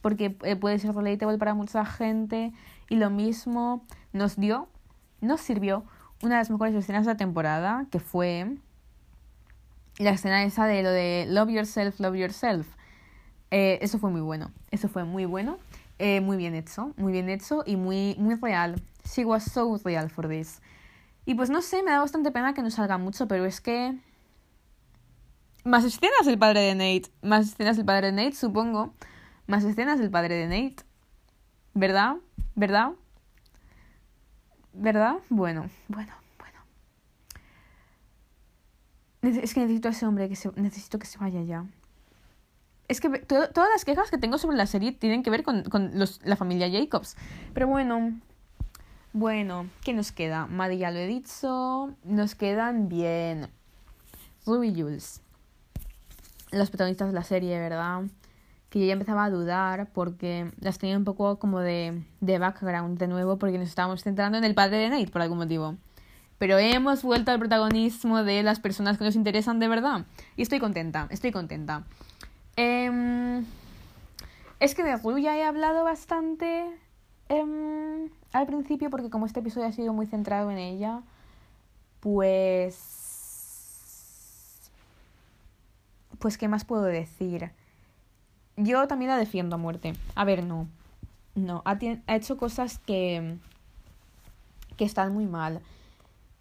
porque 0.01 0.37
eh, 0.43 0.55
puede 0.55 0.79
ser 0.79 0.93
relatable 0.95 1.37
para 1.37 1.53
mucha 1.53 1.85
gente, 1.85 2.53
y 2.89 2.95
lo 2.95 3.09
mismo 3.09 3.83
nos 4.13 4.37
dio, 4.37 4.67
nos 5.19 5.41
sirvió 5.41 5.83
una 6.21 6.35
de 6.35 6.41
las 6.41 6.49
mejores 6.49 6.75
escenas 6.75 7.05
de 7.05 7.13
la 7.13 7.17
temporada, 7.17 7.87
que 7.91 7.99
fue 7.99 8.57
la 9.97 10.11
escena 10.11 10.43
esa 10.43 10.65
de 10.65 10.83
lo 10.83 10.91
de 10.91 11.25
Love 11.27 11.49
Yourself, 11.49 11.99
Love 11.99 12.15
Yourself. 12.15 12.67
Eh, 13.51 13.79
eso 13.81 13.97
fue 13.99 14.09
muy 14.09 14.21
bueno, 14.21 14.51
eso 14.71 14.89
fue 14.89 15.05
muy 15.05 15.25
bueno, 15.25 15.57
eh, 15.99 16.21
muy 16.21 16.37
bien 16.37 16.53
hecho, 16.53 16.93
muy 16.97 17.11
bien 17.11 17.29
hecho 17.29 17.63
y 17.65 17.75
muy, 17.75 18.15
muy 18.17 18.35
real. 18.35 18.81
She 19.05 19.25
was 19.25 19.43
so 19.43 19.79
real 19.83 20.09
for 20.09 20.27
this. 20.27 20.61
Y 21.25 21.35
pues 21.35 21.49
no 21.49 21.61
sé, 21.61 21.83
me 21.83 21.91
da 21.91 21.99
bastante 21.99 22.31
pena 22.31 22.53
que 22.53 22.61
no 22.61 22.69
salga 22.69 22.97
mucho, 22.97 23.27
pero 23.27 23.45
es 23.45 23.61
que 23.61 23.97
más 25.67 25.83
escenas 25.83 26.25
el 26.27 26.37
padre 26.37 26.61
de 26.61 26.75
Nate. 26.75 27.11
Más 27.21 27.47
escenas 27.47 27.77
el 27.77 27.83
padre 27.83 28.07
de 28.07 28.13
Nate, 28.13 28.35
supongo. 28.37 28.93
Más 29.47 29.65
escenas 29.65 29.99
el 29.99 30.09
padre 30.09 30.35
de 30.35 30.47
Nate. 30.47 30.83
¿Verdad? 31.73 32.15
¿Verdad? 32.55 32.93
¿Verdad? 34.71 35.17
Bueno, 35.29 35.69
bueno. 35.89 36.26
Es 39.21 39.53
que 39.53 39.61
necesito 39.61 39.87
a 39.87 39.91
ese 39.91 40.05
hombre, 40.05 40.29
que 40.29 40.35
se... 40.35 40.51
necesito 40.55 40.99
que 40.99 41.07
se 41.07 41.17
vaya 41.17 41.41
ya. 41.41 41.65
Es 42.87 43.01
que 43.01 43.09
todas 43.09 43.69
las 43.73 43.83
quejas 43.83 44.09
que 44.09 44.17
tengo 44.17 44.37
sobre 44.37 44.55
la 44.55 44.65
serie 44.65 44.91
tienen 44.93 45.23
que 45.23 45.29
ver 45.29 45.43
con, 45.43 45.63
con 45.63 45.97
los, 45.99 46.21
la 46.23 46.37
familia 46.37 46.69
Jacobs. 46.71 47.17
Pero 47.53 47.67
bueno, 47.67 48.17
bueno, 49.11 49.67
¿qué 49.83 49.93
nos 49.93 50.11
queda? 50.11 50.47
Maddie 50.47 50.77
ya 50.77 50.91
lo 50.91 50.99
he 50.99 51.07
dicho. 51.07 51.93
Nos 52.05 52.35
quedan 52.35 52.87
bien. 52.87 53.49
Ruby 54.45 54.73
Jules 54.79 55.21
los 56.51 56.69
protagonistas 56.69 57.09
de 57.09 57.13
la 57.13 57.23
serie, 57.23 57.59
¿verdad? 57.59 58.03
Que 58.69 58.79
yo 58.79 58.85
ya 58.85 58.93
empezaba 58.93 59.25
a 59.25 59.29
dudar 59.29 59.89
porque 59.93 60.51
las 60.59 60.77
tenía 60.77 60.97
un 60.97 61.03
poco 61.03 61.39
como 61.39 61.59
de, 61.59 62.03
de 62.19 62.39
background 62.39 62.97
de 62.97 63.07
nuevo 63.07 63.37
porque 63.37 63.57
nos 63.57 63.69
estábamos 63.69 64.03
centrando 64.03 64.37
en 64.37 64.43
el 64.43 64.55
padre 64.55 64.77
de 64.77 64.89
Nate 64.89 65.07
por 65.07 65.21
algún 65.21 65.37
motivo. 65.37 65.75
Pero 66.37 66.57
hemos 66.57 67.03
vuelto 67.03 67.31
al 67.31 67.39
protagonismo 67.39 68.23
de 68.23 68.43
las 68.43 68.59
personas 68.59 68.97
que 68.97 69.03
nos 69.03 69.15
interesan 69.15 69.59
de 69.59 69.67
verdad. 69.67 70.05
Y 70.35 70.43
estoy 70.43 70.59
contenta, 70.59 71.07
estoy 71.09 71.31
contenta. 71.31 71.83
Eh, 72.55 73.43
es 74.59 74.75
que 74.75 74.83
de 74.83 74.97
Rue 74.97 75.21
ya 75.21 75.37
he 75.37 75.43
hablado 75.43 75.83
bastante 75.83 76.65
eh, 77.29 78.09
al 78.33 78.45
principio 78.45 78.89
porque 78.89 79.09
como 79.09 79.25
este 79.25 79.39
episodio 79.39 79.67
ha 79.67 79.71
sido 79.71 79.93
muy 79.93 80.05
centrado 80.05 80.51
en 80.51 80.57
ella, 80.57 81.01
pues 81.99 83.07
pues, 86.19 86.37
¿qué 86.37 86.47
más 86.47 86.65
puedo 86.65 86.83
decir? 86.83 87.51
Yo 88.55 88.87
también 88.87 89.11
la 89.11 89.17
defiendo 89.17 89.55
a 89.55 89.59
muerte. 89.59 89.93
A 90.15 90.25
ver, 90.25 90.43
no. 90.43 90.67
No, 91.35 91.61
ha, 91.65 91.77
ha 92.07 92.15
hecho 92.15 92.35
cosas 92.35 92.79
que, 92.79 93.37
que 94.75 94.83
están 94.83 95.13
muy 95.13 95.25
mal 95.25 95.61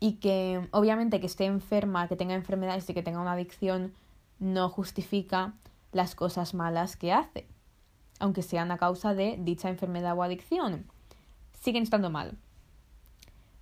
y 0.01 0.14
que 0.14 0.68
obviamente 0.73 1.20
que 1.20 1.27
esté 1.27 1.47
enferma, 1.47 2.09
que 2.09 2.16
tenga 2.16 2.35
enfermedades 2.35 2.89
y 2.89 2.94
que 2.94 3.02
tenga 3.02 3.20
una 3.20 3.32
adicción 3.32 3.94
no 4.39 4.68
justifica 4.68 5.55
las 5.93 6.14
cosas 6.14 6.55
malas 6.55 6.97
que 6.97 7.12
hace, 7.12 7.47
aunque 8.18 8.43
sean 8.43 8.70
a 8.70 8.78
causa 8.78 9.14
de 9.14 9.36
dicha 9.39 9.68
enfermedad 9.68 10.16
o 10.16 10.23
adicción. 10.23 10.86
Siguen 11.60 11.82
estando 11.82 12.10
mal. 12.10 12.36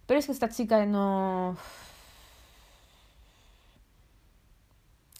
Pero 0.06 0.18
es 0.18 0.26
que 0.26 0.32
esta 0.32 0.48
chica 0.48 0.84
no... 0.86 1.56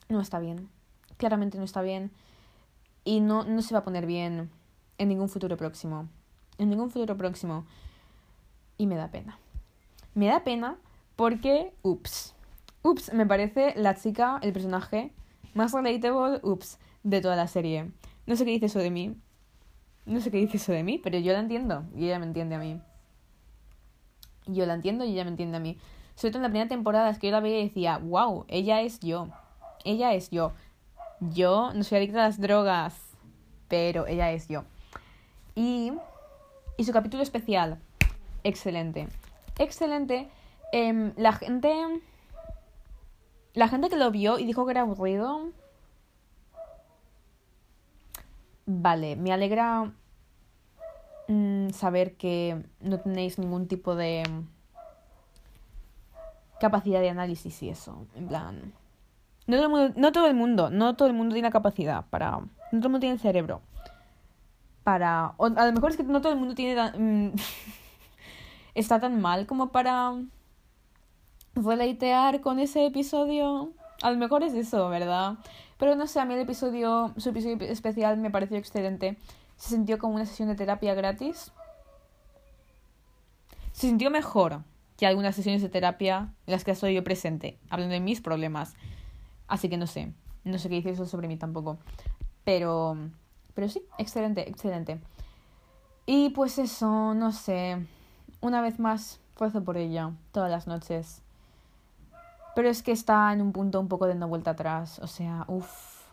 No 0.09 0.21
está 0.21 0.39
bien. 0.39 0.69
Claramente 1.17 1.57
no 1.57 1.65
está 1.65 1.81
bien. 1.81 2.11
Y 3.05 3.21
no, 3.21 3.45
no 3.45 3.63
se 3.63 3.75
va 3.75 3.81
a 3.81 3.85
poner 3.85 4.07
bien 4.07 4.51
en 4.99 5.09
ningún 5.09 5.29
futuro 5.29 5.57
próximo. 5.57 6.09
En 6.59 6.69
ningún 6.69 6.91
futuro 6.91 7.17
próximo. 7.17 7.65
Y 8.77 8.87
me 8.87 8.97
da 8.97 9.09
pena. 9.09 9.39
Me 10.15 10.27
da 10.27 10.45
pena 10.45 10.77
porque, 11.17 11.73
ups. 11.83 12.35
Ups, 12.83 13.13
me 13.13 13.27
parece 13.27 13.73
la 13.77 13.95
chica, 13.95 14.39
el 14.43 14.53
personaje 14.53 15.13
más 15.55 15.73
relatable, 15.73 16.41
ups, 16.43 16.79
de 17.03 17.21
toda 17.21 17.37
la 17.37 17.47
serie. 17.47 17.91
No 18.27 18.37
sé 18.37 18.45
qué 18.45 18.51
dice 18.51 18.67
eso 18.67 18.79
de 18.79 18.91
mí. 18.91 19.17
No 20.07 20.21
sé 20.21 20.31
qué 20.31 20.39
dice 20.39 20.59
eso 20.59 20.73
de 20.73 20.83
mí, 20.83 20.99
pero 20.99 21.19
yo 21.19 21.33
la 21.33 21.39
entiendo 21.39 21.85
y 21.95 22.07
ella 22.07 22.19
me 22.19 22.27
entiende 22.27 22.57
a 22.57 22.59
mí. 22.59 22.81
Yo 24.47 24.67
la 24.67 24.75
entiendo 24.75 25.05
y 25.05 25.13
ella 25.13 25.25
me 25.25 25.31
entiende 25.31 25.57
a 25.57 25.61
mí. 25.61 25.79
Sobre 26.15 26.33
todo 26.33 26.39
en 26.39 26.43
la 26.43 26.49
primera 26.51 26.69
temporada 26.69 27.09
es 27.09 27.19
que 27.19 27.29
yo 27.29 27.33
la 27.33 27.41
veía 27.41 27.61
y 27.61 27.69
decía, 27.69 27.99
wow, 27.99 28.45
ella 28.49 28.83
es 28.83 29.01
yo. 29.01 29.29
Ella 29.85 30.13
es 30.13 30.31
yo. 30.31 30.53
Yo 31.21 31.73
no 31.75 31.85
soy 31.85 31.99
adicta 31.99 32.23
a 32.23 32.29
las 32.29 32.41
drogas, 32.41 32.95
pero 33.69 34.07
ella 34.07 34.31
es 34.33 34.49
yo. 34.49 34.65
Y, 35.55 35.93
y 36.77 36.85
su 36.85 36.93
capítulo 36.93 37.23
especial, 37.23 37.79
excelente. 38.43 39.09
Excelente. 39.59 40.29
Em, 40.75 41.13
la 41.17 41.33
gente... 41.33 42.03
La 43.53 43.69
gente 43.69 43.89
que 43.89 43.97
lo 43.97 44.11
vio 44.11 44.41
y 44.41 44.45
dijo 44.45 44.65
que 44.65 44.73
era 44.73 44.81
aburrido. 44.81 45.53
Vale, 48.67 49.15
me 49.15 49.33
alegra 49.33 49.93
mm, 51.29 51.69
saber 51.71 52.17
que 52.17 52.67
no 52.81 52.99
tenéis 52.99 53.39
ningún 53.39 53.69
tipo 53.69 53.95
de 53.95 54.25
capacidad 56.59 57.01
de 57.01 57.11
análisis 57.11 57.63
y 57.63 57.69
eso. 57.69 58.09
En 58.17 58.27
plan. 58.27 58.73
No 59.47 59.57
todo, 59.57 59.67
el 59.67 59.71
mundo, 59.71 59.95
no 59.97 60.11
todo 60.11 60.27
el 60.27 60.35
mundo, 60.35 60.71
no 60.71 60.97
todo 60.97 61.07
el 61.07 61.15
mundo 61.15 61.35
tiene 61.35 61.53
capacidad 61.53 62.05
para. 62.11 62.31
No 62.33 62.49
todo 62.73 62.87
el 62.87 62.91
mundo 62.91 63.01
tiene 63.01 63.19
cerebro. 63.19 63.63
Para. 64.83 65.37
A 65.39 65.67
lo 65.67 65.73
mejor 65.73 65.93
es 65.93 65.97
que 65.97 66.03
no 66.03 66.21
todo 66.21 66.33
el 66.33 66.39
mundo 66.39 66.57
tiene. 66.57 66.91
Mm, 66.99 67.37
está 68.75 68.99
tan 68.99 69.21
mal 69.21 69.47
como 69.47 69.69
para 69.69 70.15
Relatear 71.55 72.41
con 72.41 72.59
ese 72.59 72.87
episodio. 72.87 73.73
A 74.03 74.11
lo 74.11 74.19
mejor 74.19 74.43
es 74.43 74.55
eso, 74.55 74.89
¿verdad? 74.89 75.39
Pero 75.79 75.97
no 75.97 76.07
sé, 76.07 76.21
a 76.21 76.25
mí 76.25 76.35
el 76.35 76.41
episodio, 76.41 77.13
su 77.17 77.31
episodio 77.31 77.57
especial 77.61 78.17
me 78.19 78.31
pareció 78.31 78.57
excelente. 78.57 79.17
Se 79.57 79.71
sintió 79.71 79.99
como 79.99 80.15
una 80.15 80.27
sesión 80.27 80.49
de 80.49 80.55
terapia 80.55 80.95
gratis. 80.95 81.53
Se 83.73 83.89
sintió 83.89 84.11
mejor 84.11 84.63
que 84.97 85.07
algunas 85.07 85.35
sesiones 85.35 85.63
de 85.63 85.69
terapia 85.69 86.33
en 86.47 86.53
las 86.53 86.65
que 86.65 86.71
estoy 86.71 86.95
yo 86.95 87.03
presente, 87.03 87.59
hablando 87.71 87.95
de 87.95 88.01
mis 88.01 88.21
problemas. 88.21 88.75
Así 89.49 89.69
que 89.69 89.77
no 89.77 89.87
sé, 89.87 90.13
no 90.45 90.59
sé 90.59 90.69
qué 90.69 90.77
dice 90.77 90.91
eso 90.91 91.07
sobre 91.07 91.29
mí 91.29 91.37
tampoco. 91.37 91.79
Pero, 92.45 92.97
pero 93.55 93.69
sí, 93.69 93.83
excelente, 93.99 94.49
excelente. 94.49 95.01
Y 96.07 96.31
pues 96.31 96.59
eso, 96.59 97.15
no 97.15 97.33
sé. 97.33 97.85
Una 98.41 98.61
vez 98.61 98.79
más, 98.79 99.21
fuerza 99.35 99.63
por 99.63 99.77
ella, 99.77 100.13
todas 100.33 100.51
las 100.51 100.67
noches. 100.67 101.24
Pero 102.55 102.69
es 102.69 102.83
que 102.83 102.93
está 102.93 103.33
en 103.33 103.41
un 103.41 103.53
punto 103.53 103.81
un 103.81 103.89
poco 103.89 104.07
de 104.07 104.15
no 104.15 104.29
vuelta 104.29 104.53
atrás. 104.53 104.99
O 105.01 105.07
sea, 105.07 105.45
uff. 105.49 106.05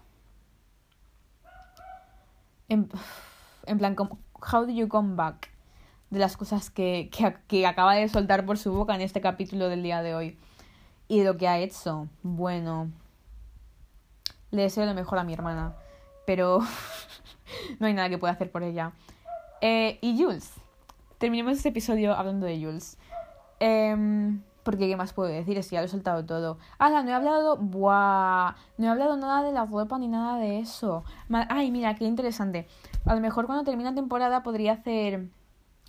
En, 2.68 2.89
en, 3.65 3.77
plan, 3.77 3.95
how 3.99 4.65
do 4.65 4.72
you 4.72 4.88
come 4.88 5.15
back? 5.15 5.49
De 6.09 6.19
las 6.19 6.35
cosas 6.38 6.69
que, 6.69 7.09
que, 7.11 7.35
que 7.47 7.68
acaba 7.68 7.95
de 7.95 8.07
soltar 8.09 8.45
por 8.45 8.57
su 8.57 8.73
boca 8.73 8.95
en 8.95 9.01
este 9.01 9.22
capítulo 9.22 9.69
del 9.69 9.84
día 9.84 10.01
de 10.01 10.15
hoy. 10.15 10.39
Y 11.07 11.19
de 11.19 11.26
lo 11.26 11.38
que 11.38 11.47
ha 11.47 11.59
hecho. 11.59 12.07
Bueno. 12.23 12.89
Le 14.49 14.63
deseo 14.63 14.85
lo 14.85 14.93
mejor 14.93 15.19
a 15.19 15.23
mi 15.23 15.34
hermana. 15.34 15.76
Pero 16.26 16.59
no 17.80 17.88
hay 17.88 17.93
nada 17.93 18.09
que 18.09 18.18
pueda 18.18 18.34
hacer 18.34 18.51
por 18.51 18.63
ella. 18.63 18.93
Eh, 19.61 19.99
y 20.01 20.18
Jules. 20.22 20.53
Terminemos 21.19 21.57
este 21.57 21.69
episodio 21.69 22.15
hablando 22.15 22.47
de 22.47 22.59
Jules. 22.59 22.97
Eh, 23.59 23.95
porque, 24.63 24.88
¿qué 24.88 24.95
más 24.95 25.13
puedo 25.13 25.29
decir? 25.29 25.57
Es 25.57 25.69
que 25.69 25.75
ya 25.75 25.81
lo 25.81 25.85
he 25.85 25.89
soltado 25.89 26.25
todo. 26.25 26.57
¡Hala! 26.77 27.03
No 27.03 27.09
he 27.09 27.13
hablado. 27.13 27.57
¡Buah! 27.57 28.55
No 28.77 28.85
he 28.85 28.89
hablado 28.89 29.17
nada 29.17 29.43
de 29.43 29.51
la 29.51 29.65
ropa 29.65 29.97
ni 29.97 30.07
nada 30.07 30.38
de 30.38 30.59
eso. 30.59 31.03
Ay, 31.49 31.71
mira, 31.71 31.95
qué 31.95 32.05
interesante. 32.05 32.67
A 33.05 33.15
lo 33.15 33.21
mejor 33.21 33.47
cuando 33.47 33.63
termine 33.63 33.89
la 33.89 33.95
temporada 33.95 34.43
podría 34.43 34.73
hacer 34.73 35.29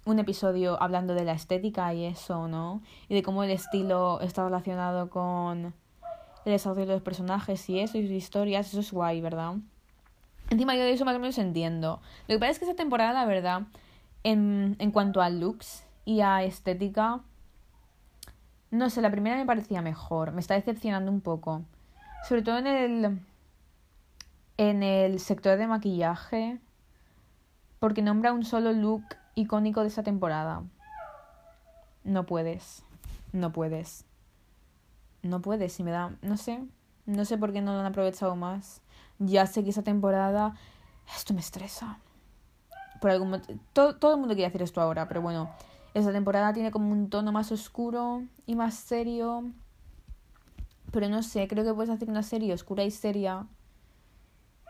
un 0.05 0.19
episodio 0.19 0.83
hablando 0.83 1.15
de 1.15 1.25
la 1.25 1.33
estética 1.33 1.93
y 1.95 2.05
eso, 2.05 2.49
¿no? 2.49 2.83
Y 3.09 3.15
de 3.15 3.23
cómo 3.23 3.45
el 3.45 3.51
estilo 3.51 4.21
está 4.21 4.45
relacionado 4.45 5.11
con 5.11 5.75
el 6.45 6.53
desarrollo 6.53 6.87
de 6.87 6.95
los 6.95 7.03
personajes 7.03 7.69
y 7.69 7.79
eso, 7.79 7.99
y 7.99 8.03
sus 8.03 8.13
historias. 8.13 8.69
Eso 8.69 8.81
es 8.81 8.93
guay, 8.93 9.21
¿verdad? 9.21 9.57
Encima 10.51 10.75
yo 10.75 10.83
de 10.83 10.93
eso 10.93 11.05
más 11.05 11.17
o 11.17 11.19
menos 11.19 11.39
entiendo. 11.39 12.01
Lo 12.27 12.35
que 12.35 12.39
pasa 12.39 12.53
es 12.53 12.59
que 12.59 12.65
esta 12.65 12.77
temporada, 12.77 13.13
la 13.13 13.27
verdad, 13.27 13.63
en, 14.25 14.77
en 14.79 14.91
cuanto 14.91 15.21
a 15.21 15.31
looks 15.31 15.85
y 16.05 16.21
a 16.21 16.43
estética 16.43 17.21
no 18.73 18.89
sé, 18.89 19.03
la 19.03 19.11
primera 19.11 19.37
me 19.37 19.45
parecía 19.45 19.83
mejor. 19.83 20.33
Me 20.33 20.41
está 20.41 20.55
decepcionando 20.55 21.13
un 21.13 21.21
poco. 21.21 21.63
Sobre 22.27 22.41
todo 22.43 22.57
en 22.57 22.67
el. 22.67 23.21
En 24.57 24.83
el 24.83 25.21
sector 25.21 25.59
de 25.59 25.67
maquillaje. 25.67 26.59
Porque 27.79 28.01
nombra 28.01 28.33
un 28.33 28.45
solo 28.45 28.73
look 28.73 29.05
icónico 29.35 29.83
de 29.83 29.89
esta 29.89 30.03
temporada. 30.03 30.63
No 32.03 32.25
puedes. 32.25 32.83
No 33.33 33.53
puedes. 33.53 34.07
No 35.23 35.43
puedes. 35.43 35.75
Si 35.75 35.83
me 35.83 35.91
da. 35.91 36.17
No 36.23 36.39
sé. 36.39 36.65
No 37.05 37.27
sé 37.27 37.37
por 37.37 37.53
qué 37.53 37.61
no 37.61 37.75
lo 37.75 37.81
han 37.81 37.87
aprovechado 37.87 38.37
más. 38.37 38.81
Ya 39.19 39.45
sé 39.45 39.63
que 39.65 39.71
esa 39.71 39.83
temporada. 39.83 40.57
Esto 41.15 41.35
me 41.35 41.41
estresa. 41.41 41.99
Por 43.03 43.11
algún 43.11 43.43
todo, 43.75 43.97
todo 43.97 44.15
el 44.15 44.21
mundo 44.21 44.35
quiere 44.35 44.49
hacer 44.49 44.63
esto 44.63 44.81
ahora, 44.81 45.09
pero 45.09 45.21
bueno. 45.21 45.51
Esta 45.95 46.13
temporada 46.13 46.53
tiene 46.53 46.71
como 46.71 46.91
un 46.91 47.11
tono 47.11 47.33
más 47.33 47.53
oscuro 47.53 48.23
y 48.47 48.55
más 48.55 48.75
serio. 48.75 49.51
Pero 50.91 51.09
no 51.09 51.23
sé, 51.23 51.49
creo 51.49 51.65
que 51.65 51.75
puedes 51.75 51.91
hacer 51.91 52.09
una 52.09 52.23
serie 52.23 52.55
oscura 52.55 52.85
y 52.85 52.91
seria 52.91 53.47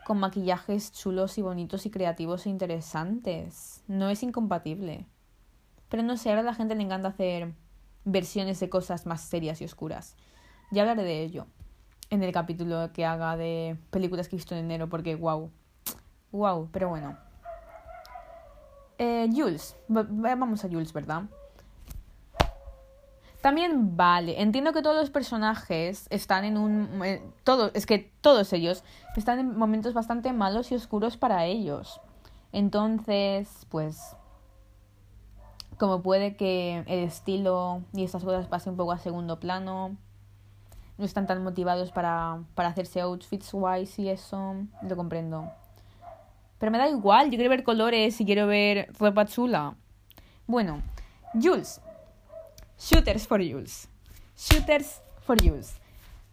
con 0.05 0.19
maquillajes 0.19 0.91
chulos 0.91 1.37
y 1.37 1.41
bonitos 1.41 1.85
y 1.85 1.89
creativos 1.89 2.45
e 2.45 2.49
interesantes. 2.49 3.83
No 3.87 4.09
es 4.09 4.21
incompatible. 4.23 5.05
Pero 5.89 6.03
no 6.03 6.17
sé, 6.17 6.29
ahora 6.29 6.41
a 6.41 6.45
la 6.45 6.55
gente 6.55 6.75
le 6.75 6.83
encanta 6.83 7.09
hacer 7.09 7.53
versiones 8.03 8.59
de 8.59 8.69
cosas 8.69 9.05
más 9.05 9.21
serias 9.21 9.61
y 9.61 9.65
oscuras. 9.65 10.17
Ya 10.71 10.81
hablaré 10.81 11.03
de 11.03 11.21
ello 11.23 11.47
en 12.09 12.21
el 12.21 12.31
capítulo 12.31 12.91
que 12.93 13.05
haga 13.05 13.37
de 13.37 13.77
películas 13.91 14.27
que 14.27 14.35
he 14.35 14.37
visto 14.37 14.55
en 14.55 14.65
enero 14.65 14.89
porque 14.89 15.15
wow. 15.15 15.51
Wow, 16.31 16.69
pero 16.71 16.89
bueno. 16.89 17.17
Eh, 19.05 19.29
Jules, 19.35 19.75
vamos 19.89 20.63
a 20.63 20.69
Jules, 20.69 20.93
¿verdad? 20.93 21.23
También 23.41 23.97
vale, 23.97 24.41
entiendo 24.41 24.71
que 24.71 24.81
todos 24.81 24.95
los 24.95 25.09
personajes 25.09 26.07
están 26.09 26.45
en 26.45 26.57
un... 26.57 27.03
Eh, 27.03 27.21
todo, 27.43 27.69
es 27.73 27.85
que 27.85 28.13
todos 28.21 28.53
ellos 28.53 28.85
están 29.17 29.39
en 29.39 29.57
momentos 29.57 29.93
bastante 29.93 30.31
malos 30.31 30.71
y 30.71 30.75
oscuros 30.75 31.17
para 31.17 31.43
ellos. 31.43 31.99
Entonces, 32.53 33.67
pues... 33.67 34.15
Como 35.77 36.01
puede 36.01 36.37
que 36.37 36.85
el 36.87 37.03
estilo 37.03 37.81
y 37.91 38.05
estas 38.05 38.23
cosas 38.23 38.47
pasen 38.47 38.71
un 38.71 38.77
poco 38.77 38.93
a 38.93 38.99
segundo 38.99 39.37
plano. 39.37 39.97
No 40.97 41.03
están 41.03 41.27
tan 41.27 41.43
motivados 41.43 41.91
para, 41.91 42.41
para 42.55 42.69
hacerse 42.69 43.01
outfits 43.01 43.53
wise 43.53 44.01
y 44.01 44.07
eso. 44.07 44.55
Lo 44.81 44.95
comprendo. 44.95 45.51
Pero 46.63 46.71
me 46.71 46.77
da 46.77 46.87
igual, 46.87 47.25
yo 47.29 47.35
quiero 47.35 47.49
ver 47.49 47.63
colores 47.63 48.21
y 48.21 48.25
quiero 48.25 48.47
ver 48.47 48.87
ropa 48.97 49.25
chula. 49.25 49.75
Bueno, 50.47 50.81
Jules. 51.33 51.81
Shooters 52.79 53.27
for 53.27 53.41
Jules. 53.41 53.89
Shooters 54.37 55.01
for 55.19 55.37
Jules. 55.43 55.75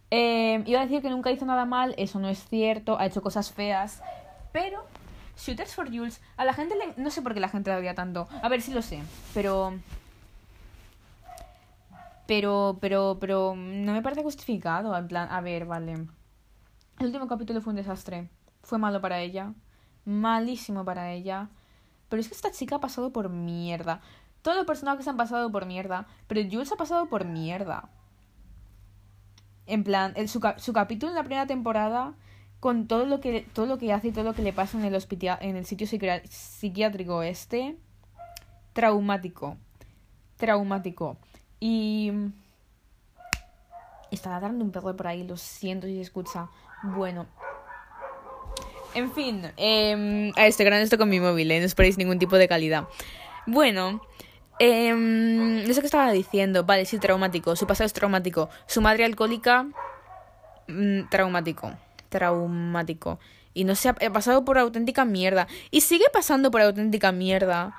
Eh, 0.09 0.63
iba 0.65 0.79
a 0.79 0.83
decir 0.85 1.01
que 1.01 1.09
nunca 1.09 1.31
hizo 1.31 1.45
nada 1.45 1.65
mal, 1.65 1.93
eso 1.97 2.17
no 2.17 2.29
es 2.29 2.47
cierto, 2.47 2.97
ha 2.97 3.07
hecho 3.07 3.21
cosas 3.21 3.51
feas, 3.51 4.01
pero 4.53 4.85
Shooters 5.35 5.75
for 5.75 5.89
Jules, 5.89 6.21
a 6.37 6.45
la 6.45 6.53
gente 6.53 6.75
le... 6.77 6.93
No 6.95 7.09
sé 7.09 7.21
por 7.21 7.33
qué 7.33 7.41
la 7.41 7.49
gente 7.49 7.69
la 7.69 7.79
odia 7.79 7.93
tanto. 7.93 8.29
A 8.41 8.47
ver, 8.47 8.61
sí 8.61 8.71
lo 8.71 8.81
sé, 8.81 9.03
pero... 9.33 9.73
Pero, 12.25 12.77
pero, 12.79 13.17
pero... 13.19 13.53
No 13.57 13.91
me 13.91 14.01
parece 14.01 14.23
justificado, 14.23 14.95
en 14.95 15.09
plan... 15.09 15.27
A 15.29 15.41
ver, 15.41 15.65
vale. 15.65 16.07
El 16.99 17.05
último 17.05 17.27
capítulo 17.27 17.59
fue 17.59 17.71
un 17.71 17.75
desastre. 17.75 18.29
Fue 18.63 18.77
malo 18.77 19.01
para 19.01 19.19
ella 19.19 19.53
malísimo 20.05 20.85
para 20.85 21.11
ella. 21.11 21.49
Pero 22.09 22.21
es 22.21 22.27
que 22.27 22.35
esta 22.35 22.51
chica 22.51 22.75
ha 22.75 22.81
pasado 22.81 23.11
por 23.11 23.29
mierda. 23.29 24.01
Todos 24.41 24.57
los 24.57 24.65
personajes 24.65 25.07
han 25.07 25.17
pasado 25.17 25.51
por 25.51 25.65
mierda, 25.65 26.07
pero 26.27 26.41
Jules 26.49 26.71
ha 26.71 26.75
pasado 26.75 27.07
por 27.07 27.25
mierda. 27.25 27.89
En 29.67 29.83
plan, 29.83 30.15
su, 30.27 30.41
su 30.57 30.73
capítulo 30.73 31.11
en 31.11 31.15
la 31.15 31.23
primera 31.23 31.45
temporada 31.45 32.13
con 32.61 32.87
todo 32.87 33.05
lo 33.05 33.19
que 33.19 33.41
todo 33.53 33.65
lo 33.65 33.77
que 33.79 33.91
hace 33.91 34.09
y 34.09 34.11
todo 34.11 34.23
lo 34.23 34.33
que 34.33 34.43
le 34.43 34.53
pasa 34.53 34.77
en 34.77 34.85
el 34.85 34.95
hospital 34.95 35.39
en 35.41 35.55
el 35.57 35.65
sitio 35.65 35.87
psiquiátrico 35.87 37.23
este 37.23 37.75
traumático 38.73 39.57
traumático 40.37 41.17
y 41.59 42.11
está 44.11 44.39
dando 44.39 44.63
un 44.63 44.71
perro 44.71 44.95
por 44.95 45.07
ahí 45.07 45.23
lo 45.23 45.37
siento 45.37 45.87
si 45.87 45.95
se 45.95 46.01
escucha 46.01 46.49
bueno 46.83 47.25
en 48.93 49.13
fin 49.13 49.51
eh, 49.57 50.31
estoy 50.37 50.65
grabando 50.65 50.83
esto 50.83 50.97
con 50.97 51.09
mi 51.09 51.19
móvil 51.19 51.51
¿eh? 51.51 51.59
no 51.59 51.65
esperéis 51.65 51.97
ningún 51.97 52.19
tipo 52.19 52.37
de 52.37 52.47
calidad 52.47 52.87
bueno 53.45 54.01
eh, 54.59 54.93
no 54.93 55.73
sé 55.73 55.79
qué 55.81 55.87
estaba 55.87 56.11
diciendo 56.11 56.63
vale 56.63 56.85
sí 56.85 56.99
traumático 56.99 57.55
su 57.55 57.67
pasado 57.67 57.85
es 57.87 57.93
traumático 57.93 58.49
su 58.67 58.81
madre 58.81 59.05
alcohólica 59.05 59.67
mmm, 60.67 61.09
traumático 61.09 61.73
traumático. 62.11 63.19
Y 63.55 63.63
no 63.63 63.73
se 63.73 63.89
ha, 63.89 63.93
pasado 63.93 64.45
por 64.45 64.59
auténtica 64.59 65.03
mierda. 65.03 65.47
Y 65.71 65.81
sigue 65.81 66.05
pasando 66.13 66.51
por 66.51 66.61
auténtica 66.61 67.11
mierda. 67.11 67.73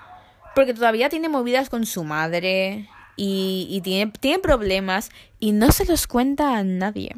Porque 0.57 0.75
todavía 0.75 1.09
tiene 1.09 1.29
movidas 1.29 1.71
con 1.71 1.87
su 1.87 2.03
madre. 2.03 2.89
Y, 3.17 3.69
y 3.71 3.81
tiene, 3.83 4.11
tiene 4.19 4.41
problemas. 4.41 5.11
Y 5.39 5.53
no 5.53 5.71
se 5.71 5.85
los 5.85 6.09
cuenta 6.09 6.57
a 6.57 6.65
nadie. 6.65 7.15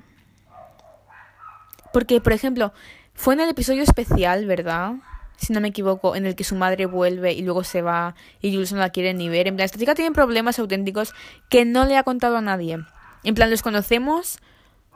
Porque, 1.93 2.21
por 2.21 2.33
ejemplo, 2.33 2.73
fue 3.15 3.35
en 3.35 3.41
el 3.41 3.49
episodio 3.49 3.82
especial, 3.82 4.47
¿verdad? 4.47 4.95
Si 5.36 5.53
no 5.53 5.61
me 5.61 5.69
equivoco, 5.69 6.15
en 6.15 6.27
el 6.27 6.36
que 6.36 6.45
su 6.45 6.55
madre 6.55 6.86
vuelve 6.86 7.32
y 7.32 7.43
luego 7.43 7.65
se 7.65 7.82
va 7.82 8.15
y 8.41 8.53
Jules 8.53 8.73
no 8.73 8.78
la 8.78 8.91
quiere 8.91 9.15
ni 9.15 9.28
ver. 9.28 9.49
En 9.49 9.57
plan, 9.57 9.65
esta 9.65 9.78
chica 9.78 9.95
tiene 9.95 10.12
problemas 10.12 10.59
auténticos 10.59 11.15
que 11.49 11.65
no 11.65 11.85
le 11.86 11.97
ha 11.97 12.03
contado 12.03 12.36
a 12.36 12.41
nadie. 12.41 12.78
En 13.24 13.35
plan, 13.35 13.51
los 13.51 13.62
conocemos 13.62 14.39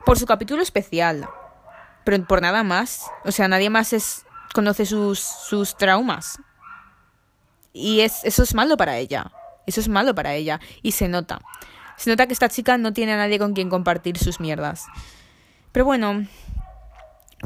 por 0.05 0.17
su 0.17 0.25
capítulo 0.25 0.61
especial 0.61 1.27
pero 2.09 2.25
por 2.25 2.41
nada 2.41 2.63
más. 2.63 3.05
O 3.23 3.31
sea, 3.31 3.47
nadie 3.47 3.69
más 3.69 3.93
es, 3.93 4.25
conoce 4.53 4.85
sus, 4.85 5.19
sus 5.19 5.77
traumas. 5.77 6.39
Y 7.73 8.01
es, 8.01 8.23
eso 8.23 8.43
es 8.43 8.55
malo 8.55 8.77
para 8.77 8.97
ella. 8.97 9.31
Eso 9.67 9.79
es 9.79 9.87
malo 9.87 10.15
para 10.15 10.33
ella. 10.33 10.59
Y 10.81 10.93
se 10.93 11.07
nota. 11.07 11.39
Se 11.97 12.09
nota 12.09 12.27
que 12.27 12.33
esta 12.33 12.49
chica 12.49 12.77
no 12.77 12.93
tiene 12.93 13.13
a 13.13 13.17
nadie 13.17 13.37
con 13.39 13.53
quien 13.53 13.69
compartir 13.69 14.17
sus 14.17 14.39
mierdas. 14.39 14.87
Pero 15.71 15.85
bueno, 15.85 16.25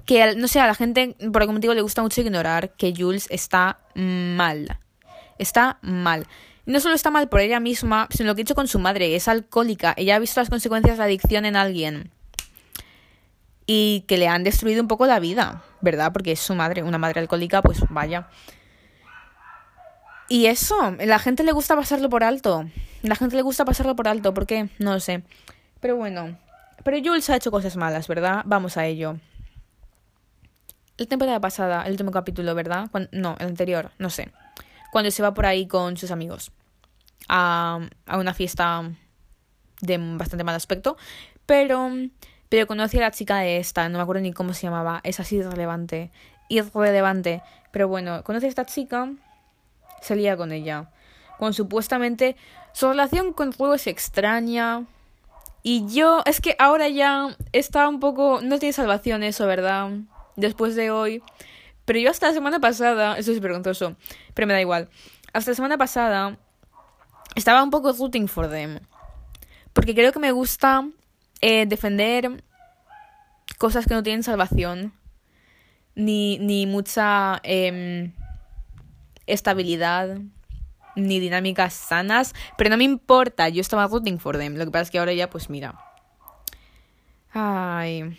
que 0.06 0.36
no 0.36 0.48
sé, 0.48 0.60
a 0.60 0.68
la 0.68 0.76
gente 0.76 1.16
por 1.32 1.42
algún 1.42 1.56
motivo 1.56 1.74
le 1.74 1.82
gusta 1.82 2.02
mucho 2.02 2.22
ignorar 2.22 2.72
que 2.72 2.94
Jules 2.96 3.28
está 3.30 3.80
mal. 3.96 4.80
Está 5.38 5.78
mal. 5.82 6.28
No 6.66 6.80
solo 6.80 6.96
está 6.96 7.12
mal 7.12 7.28
por 7.30 7.42
ella 7.42 7.60
misma, 7.60 8.08
sino 8.10 8.28
lo 8.28 8.36
que 8.36 8.42
ha 8.42 8.44
hecho 8.44 8.56
con 8.56 8.68
su 8.68 8.80
madre. 8.80 9.16
Es 9.16 9.28
alcohólica. 9.28 9.94
Ella 9.98 10.16
ha 10.16 10.20
visto 10.20 10.40
las 10.40 10.50
consecuencias 10.50 10.98
de 10.98 11.00
la 11.00 11.06
adicción 11.06 11.46
en 11.46 11.56
alguien 11.56 12.12
y 13.66 14.06
que 14.08 14.18
le 14.18 14.28
han 14.28 14.44
destruido 14.44 14.82
un 14.82 14.88
poco 14.88 15.06
la 15.06 15.20
vida, 15.20 15.64
¿verdad? 15.82 16.12
Porque 16.12 16.34
es 16.34 16.40
su 16.40 16.56
madre, 16.56 16.84
una 16.84 16.98
madre 16.98 17.22
alcohólica, 17.22 17.62
pues 17.62 17.80
vaya. 17.90 18.28
Y 20.30 20.48
eso, 20.48 20.96
la 21.00 21.20
gente 21.20 21.44
le 21.44 21.52
gusta 21.52 21.76
pasarlo 21.76 22.10
por 22.10 22.24
alto. 22.24 22.66
La 23.02 23.16
gente 23.16 23.36
le 23.36 23.42
gusta 23.42 23.66
pasarlo 23.66 23.96
por 23.96 24.08
alto, 24.08 24.34
¿por 24.34 24.48
qué? 24.48 24.70
No 24.80 24.94
lo 24.94 25.00
sé. 25.00 25.24
Pero 25.80 25.96
bueno, 25.98 26.38
pero 26.84 26.98
Jules 27.04 27.30
ha 27.30 27.36
hecho 27.36 27.52
cosas 27.52 27.76
malas, 27.76 28.08
¿verdad? 28.08 28.42
Vamos 28.46 28.78
a 28.78 28.86
ello. 28.86 29.18
La 30.98 31.06
temporada 31.06 31.40
pasada, 31.40 31.84
el 31.84 31.92
último 31.92 32.12
capítulo, 32.12 32.54
¿verdad? 32.56 32.90
no, 33.12 33.36
el 33.40 33.48
anterior, 33.48 33.92
no 33.98 34.10
sé. 34.10 34.32
Cuando 34.92 35.10
se 35.12 35.24
va 35.24 35.34
por 35.34 35.46
ahí 35.46 35.68
con 35.68 35.98
sus 35.98 36.12
amigos 36.12 36.52
a, 37.28 37.80
a 38.06 38.18
una 38.18 38.34
fiesta 38.34 38.92
de 39.82 39.98
bastante 39.98 40.44
mal 40.44 40.56
aspecto. 40.56 40.98
Pero 41.46 41.90
pero 42.54 42.68
conocí 42.68 43.00
a 43.00 43.02
la 43.02 43.10
chica 43.10 43.40
de 43.40 43.58
esta, 43.58 43.90
no 43.90 43.98
me 43.98 44.04
acuerdo 44.04 44.22
ni 44.22 44.32
cómo 44.32 44.54
se 44.54 44.68
llamaba, 44.68 45.02
es 45.04 45.20
así 45.20 45.38
irrelevante. 45.38 46.12
Irrelevante. 46.50 47.42
Pero 47.72 47.88
bueno, 47.88 48.24
conocí 48.24 48.46
a 48.46 48.50
esta 48.50 48.64
chica, 48.64 49.12
salía 50.04 50.38
con 50.38 50.52
ella. 50.52 50.92
Con 51.40 51.56
supuestamente 51.56 52.36
su 52.72 52.90
relación 52.90 53.34
con 53.34 53.54
Fuego 53.54 53.74
es 53.74 53.88
extraña. 53.88 54.86
Y 55.64 55.88
yo, 55.92 56.22
es 56.28 56.42
que 56.42 56.56
ahora 56.60 56.90
ya 56.90 57.36
está 57.54 57.90
un 57.90 58.00
poco. 58.00 58.40
No 58.44 58.60
tiene 58.60 58.74
salvación 58.74 59.24
eso, 59.24 59.48
¿verdad? 59.48 59.90
Después 60.36 60.76
de 60.76 60.92
hoy. 60.92 61.24
Pero 61.86 62.00
yo 62.00 62.10
hasta 62.10 62.28
la 62.28 62.34
semana 62.34 62.60
pasada. 62.60 63.18
Eso 63.18 63.32
es 63.32 63.40
vergonzoso. 63.40 63.96
Pero 64.34 64.48
me 64.48 64.54
da 64.54 64.62
igual. 64.62 64.90
Hasta 65.34 65.52
la 65.52 65.56
semana 65.56 65.78
pasada. 65.78 66.38
Estaba 67.36 67.64
un 67.64 67.70
poco 67.70 67.92
rooting 67.92 68.28
for 68.28 68.50
them. 68.50 68.80
Porque 69.74 69.96
creo 69.96 70.12
que 70.12 70.20
me 70.20 70.32
gusta 70.32 70.88
eh, 71.42 71.66
defender 71.66 72.44
cosas 73.58 73.86
que 73.86 73.94
no 73.94 74.04
tienen 74.04 74.24
salvación, 74.24 74.94
ni, 75.96 76.38
ni 76.40 76.66
mucha 76.66 77.40
em, 77.44 78.14
estabilidad, 79.26 80.20
ni 80.96 81.20
dinámicas 81.20 81.74
sanas, 81.74 82.34
pero 82.58 82.70
no 82.70 82.78
me 82.78 82.84
importa, 82.84 83.50
yo 83.50 83.62
estaba 83.62 83.88
rooting 83.88 84.20
for 84.20 84.38
them, 84.38 84.56
lo 84.56 84.66
que 84.66 84.72
pasa 84.72 84.84
es 84.84 84.92
que 84.92 85.00
ahora 85.00 85.14
ya 85.14 85.30
pues 85.30 85.50
mira. 85.50 85.76
Ay, 87.32 88.18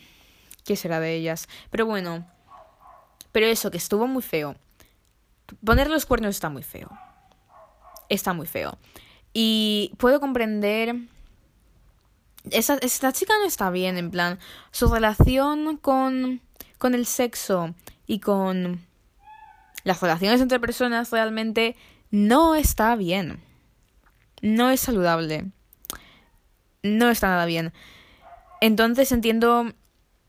¿qué 0.65 0.77
será 0.77 1.01
de 1.01 1.15
ellas? 1.15 1.49
Pero 1.71 1.87
bueno, 1.87 2.27
pero 3.33 3.47
eso, 3.47 3.71
que 3.71 3.79
estuvo 3.79 4.07
muy 4.07 4.23
feo. 4.23 4.57
Poner 5.65 5.91
los 5.91 6.07
cuernos 6.07 6.35
está 6.35 6.49
muy 6.49 6.63
feo. 6.63 6.91
Está 8.09 8.33
muy 8.33 8.47
feo. 8.47 8.79
Y 9.33 9.93
puedo 9.99 10.21
comprender 10.21 10.97
esa, 12.51 12.75
esta 12.77 13.13
chica 13.13 13.35
no 13.41 13.47
está 13.47 13.71
bien, 13.71 13.97
en 13.97 14.11
plan, 14.11 14.39
su 14.71 14.89
relación 14.89 15.77
con, 15.77 16.41
con 16.79 16.95
el 16.95 17.07
sexo 17.07 17.75
y 18.07 18.21
con 18.21 18.87
las 19.83 20.01
relaciones 20.01 20.41
entre 20.41 20.61
personas 20.61 21.11
realmente 21.11 21.77
no 22.11 22.55
está 22.55 22.95
bien. 22.97 23.41
No 24.43 24.71
es 24.71 24.81
saludable. 24.81 25.47
No 26.83 27.11
está 27.11 27.29
nada 27.29 27.47
bien. 27.47 27.73
Entonces 28.61 29.11
entiendo 29.11 29.73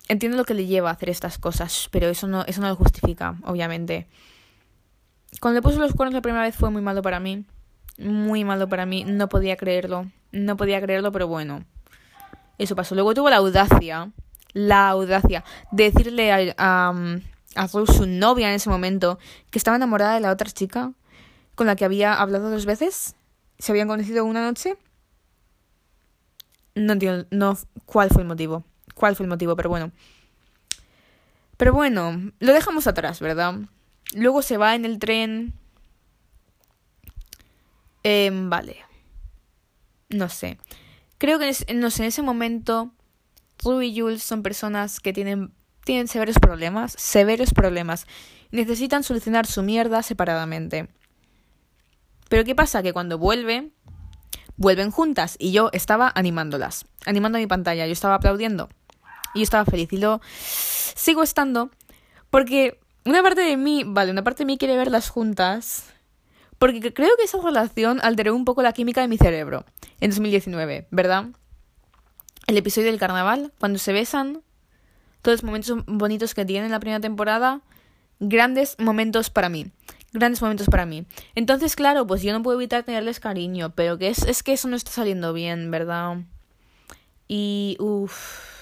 entiendo 0.08 0.38
lo 0.38 0.46
que 0.46 0.54
le 0.54 0.66
lleva 0.66 0.90
a 0.90 0.94
hacer 0.94 1.10
estas 1.10 1.38
cosas, 1.38 1.90
pero 1.92 2.08
eso 2.08 2.28
no 2.28 2.44
eso 2.46 2.62
no 2.62 2.70
lo 2.70 2.76
justifica, 2.76 3.36
obviamente. 3.44 4.08
Cuando 5.40 5.60
le 5.60 5.62
puso 5.62 5.80
los 5.80 5.94
cuernos 5.94 6.14
la 6.14 6.22
primera 6.22 6.44
vez 6.44 6.56
fue 6.56 6.70
muy 6.70 6.82
malo 6.82 7.02
para 7.02 7.20
mí. 7.20 7.46
Muy 7.98 8.44
malo 8.44 8.68
para 8.68 8.86
mí, 8.86 9.04
no 9.06 9.30
podía 9.30 9.56
creerlo. 9.56 10.12
No 10.32 10.58
podía 10.58 10.82
creerlo, 10.82 11.12
pero 11.12 11.28
bueno. 11.28 11.66
Eso 12.58 12.76
pasó. 12.76 12.96
Luego 12.96 13.14
tuvo 13.14 13.30
la 13.30 13.38
audacia, 13.38 14.12
la 14.54 14.90
audacia 14.90 15.44
de 15.72 15.92
decirle 15.92 16.32
a, 16.32 16.56
a, 16.58 16.94
a 17.56 17.68
su 17.68 18.06
novia 18.08 18.50
en 18.50 18.56
ese 18.56 18.70
momento, 18.70 19.20
que 19.50 19.58
estaba 19.58 19.78
enamorada 19.78 20.14
de 20.16 20.22
la 20.22 20.32
otra 20.32 20.50
chica 20.50 20.94
con 21.56 21.68
la 21.68 21.76
que 21.76 21.86
había 21.86 22.14
hablado 22.14 22.50
dos 22.50 22.66
veces. 22.66 23.16
Se 23.60 23.72
habían 23.72 23.88
conocido 23.88 24.26
una 24.26 24.46
noche. 24.46 24.78
No 26.76 26.94
entiendo 26.94 27.26
no, 27.32 27.58
cuál 27.86 28.10
fue 28.10 28.24
el 28.24 28.28
motivo. 28.28 28.66
¿Cuál 28.96 29.16
fue 29.16 29.26
el 29.26 29.30
motivo? 29.30 29.56
Pero 29.56 29.70
bueno. 29.70 29.92
Pero 31.58 31.74
bueno, 31.74 32.32
lo 32.40 32.54
dejamos 32.54 32.88
atrás, 32.88 33.20
¿verdad? 33.20 33.56
Luego 34.14 34.42
se 34.42 34.58
va 34.58 34.74
en 34.74 34.86
el 34.86 34.98
tren. 35.00 35.54
Eh, 38.04 38.32
vale. 38.34 38.78
No 40.10 40.30
sé. 40.30 40.58
Creo 41.18 41.40
que 41.40 41.54
sé, 41.54 41.66
en 41.68 41.84
ese 41.84 42.22
momento 42.22 42.92
Ruby 43.64 43.88
y 43.88 44.00
Jules 44.00 44.24
son 44.24 44.44
personas 44.44 45.00
que 45.00 45.14
tienen, 45.14 45.54
tienen 45.84 46.08
severos 46.08 46.40
problemas, 46.40 46.94
severos 46.98 47.54
problemas. 47.54 48.06
necesitan 48.52 49.04
solucionar 49.04 49.46
su 49.46 49.64
mierda 49.64 50.04
separadamente. 50.04 50.88
Pero 52.30 52.44
¿qué 52.44 52.56
pasa? 52.56 52.84
Que 52.84 52.94
cuando 52.94 53.18
vuelve, 53.18 53.72
vuelven 54.56 54.92
juntas 54.92 55.36
y 55.40 55.52
yo 55.52 55.70
estaba 55.74 56.12
animándolas, 56.16 56.86
animando 57.06 57.40
mi 57.40 57.48
pantalla, 57.48 57.86
yo 57.86 57.94
estaba 57.94 58.16
aplaudiendo 58.16 58.70
y 59.36 59.40
yo 59.40 59.44
estaba 59.44 59.66
feliz 59.66 59.94
y 59.94 59.98
lo 59.98 60.22
sigo 60.96 61.22
estando 61.22 61.70
porque 62.32 62.80
una 63.06 63.22
parte 63.22 63.42
de 63.42 63.58
mí, 63.58 63.84
vale, 63.86 64.12
una 64.12 64.24
parte 64.24 64.40
de 64.40 64.46
mí 64.48 64.58
quiere 64.58 64.76
verlas 64.76 65.10
juntas 65.10 65.86
porque 66.58 66.94
creo 66.94 67.16
que 67.18 67.26
esa 67.26 67.40
relación 67.42 68.00
alteró 68.02 68.36
un 68.36 68.46
poco 68.46 68.64
la 68.64 68.74
química 68.74 69.02
de 69.02 69.08
mi 69.08 69.18
cerebro 69.18 69.66
en 70.00 70.10
2019, 70.10 70.88
¿verdad? 70.90 71.26
El 72.48 72.58
episodio 72.58 72.88
del 72.90 73.00
carnaval, 73.00 73.52
cuando 73.60 73.78
se 73.78 73.94
besan, 73.94 74.42
todos 75.22 75.40
los 75.40 75.44
momentos 75.44 75.84
bonitos 75.86 76.34
que 76.34 76.46
tienen 76.46 76.66
en 76.66 76.72
la 76.72 76.80
primera 76.80 77.00
temporada, 77.00 77.62
grandes 78.20 78.76
momentos 78.80 79.30
para 79.30 79.50
mí. 79.50 79.72
Grandes 80.14 80.42
momentos 80.42 80.68
para 80.68 80.86
mí. 80.86 81.06
Entonces, 81.34 81.76
claro, 81.76 82.08
pues 82.08 82.22
yo 82.22 82.32
no 82.32 82.42
puedo 82.42 82.58
evitar 82.58 82.84
tenerles 82.84 83.20
cariño, 83.20 83.74
pero 83.76 83.98
que 83.98 84.08
es, 84.08 84.24
es 84.24 84.44
que 84.44 84.54
eso 84.54 84.70
no 84.70 84.78
está 84.78 84.92
saliendo 84.92 85.34
bien, 85.34 85.72
¿verdad? 85.72 86.20
Y, 87.28 87.76
uff. 87.80 88.55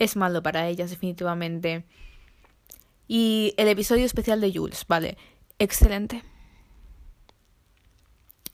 Es 0.00 0.16
malo 0.16 0.42
para 0.42 0.66
ellas, 0.66 0.90
definitivamente. 0.90 1.84
Y 3.06 3.54
el 3.56 3.68
episodio 3.68 4.04
especial 4.04 4.40
de 4.40 4.52
Jules, 4.52 4.84
vale 4.88 5.16
excelente. 5.60 6.24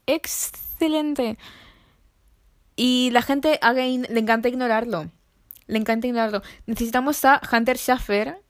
excelente. 0.06 1.38
Y 2.76 3.10
la 3.12 3.22
gente, 3.22 3.58
again, 3.62 4.06
le 4.10 4.20
encanta 4.20 4.48
ignorarlo. 4.48 5.10
Le 5.66 5.78
encanta 5.78 6.06
ignorarlo. 6.06 6.42
Necesitamos 6.66 7.24
a 7.24 7.40
Hunter 7.50 7.78
Schaffer 7.78 8.42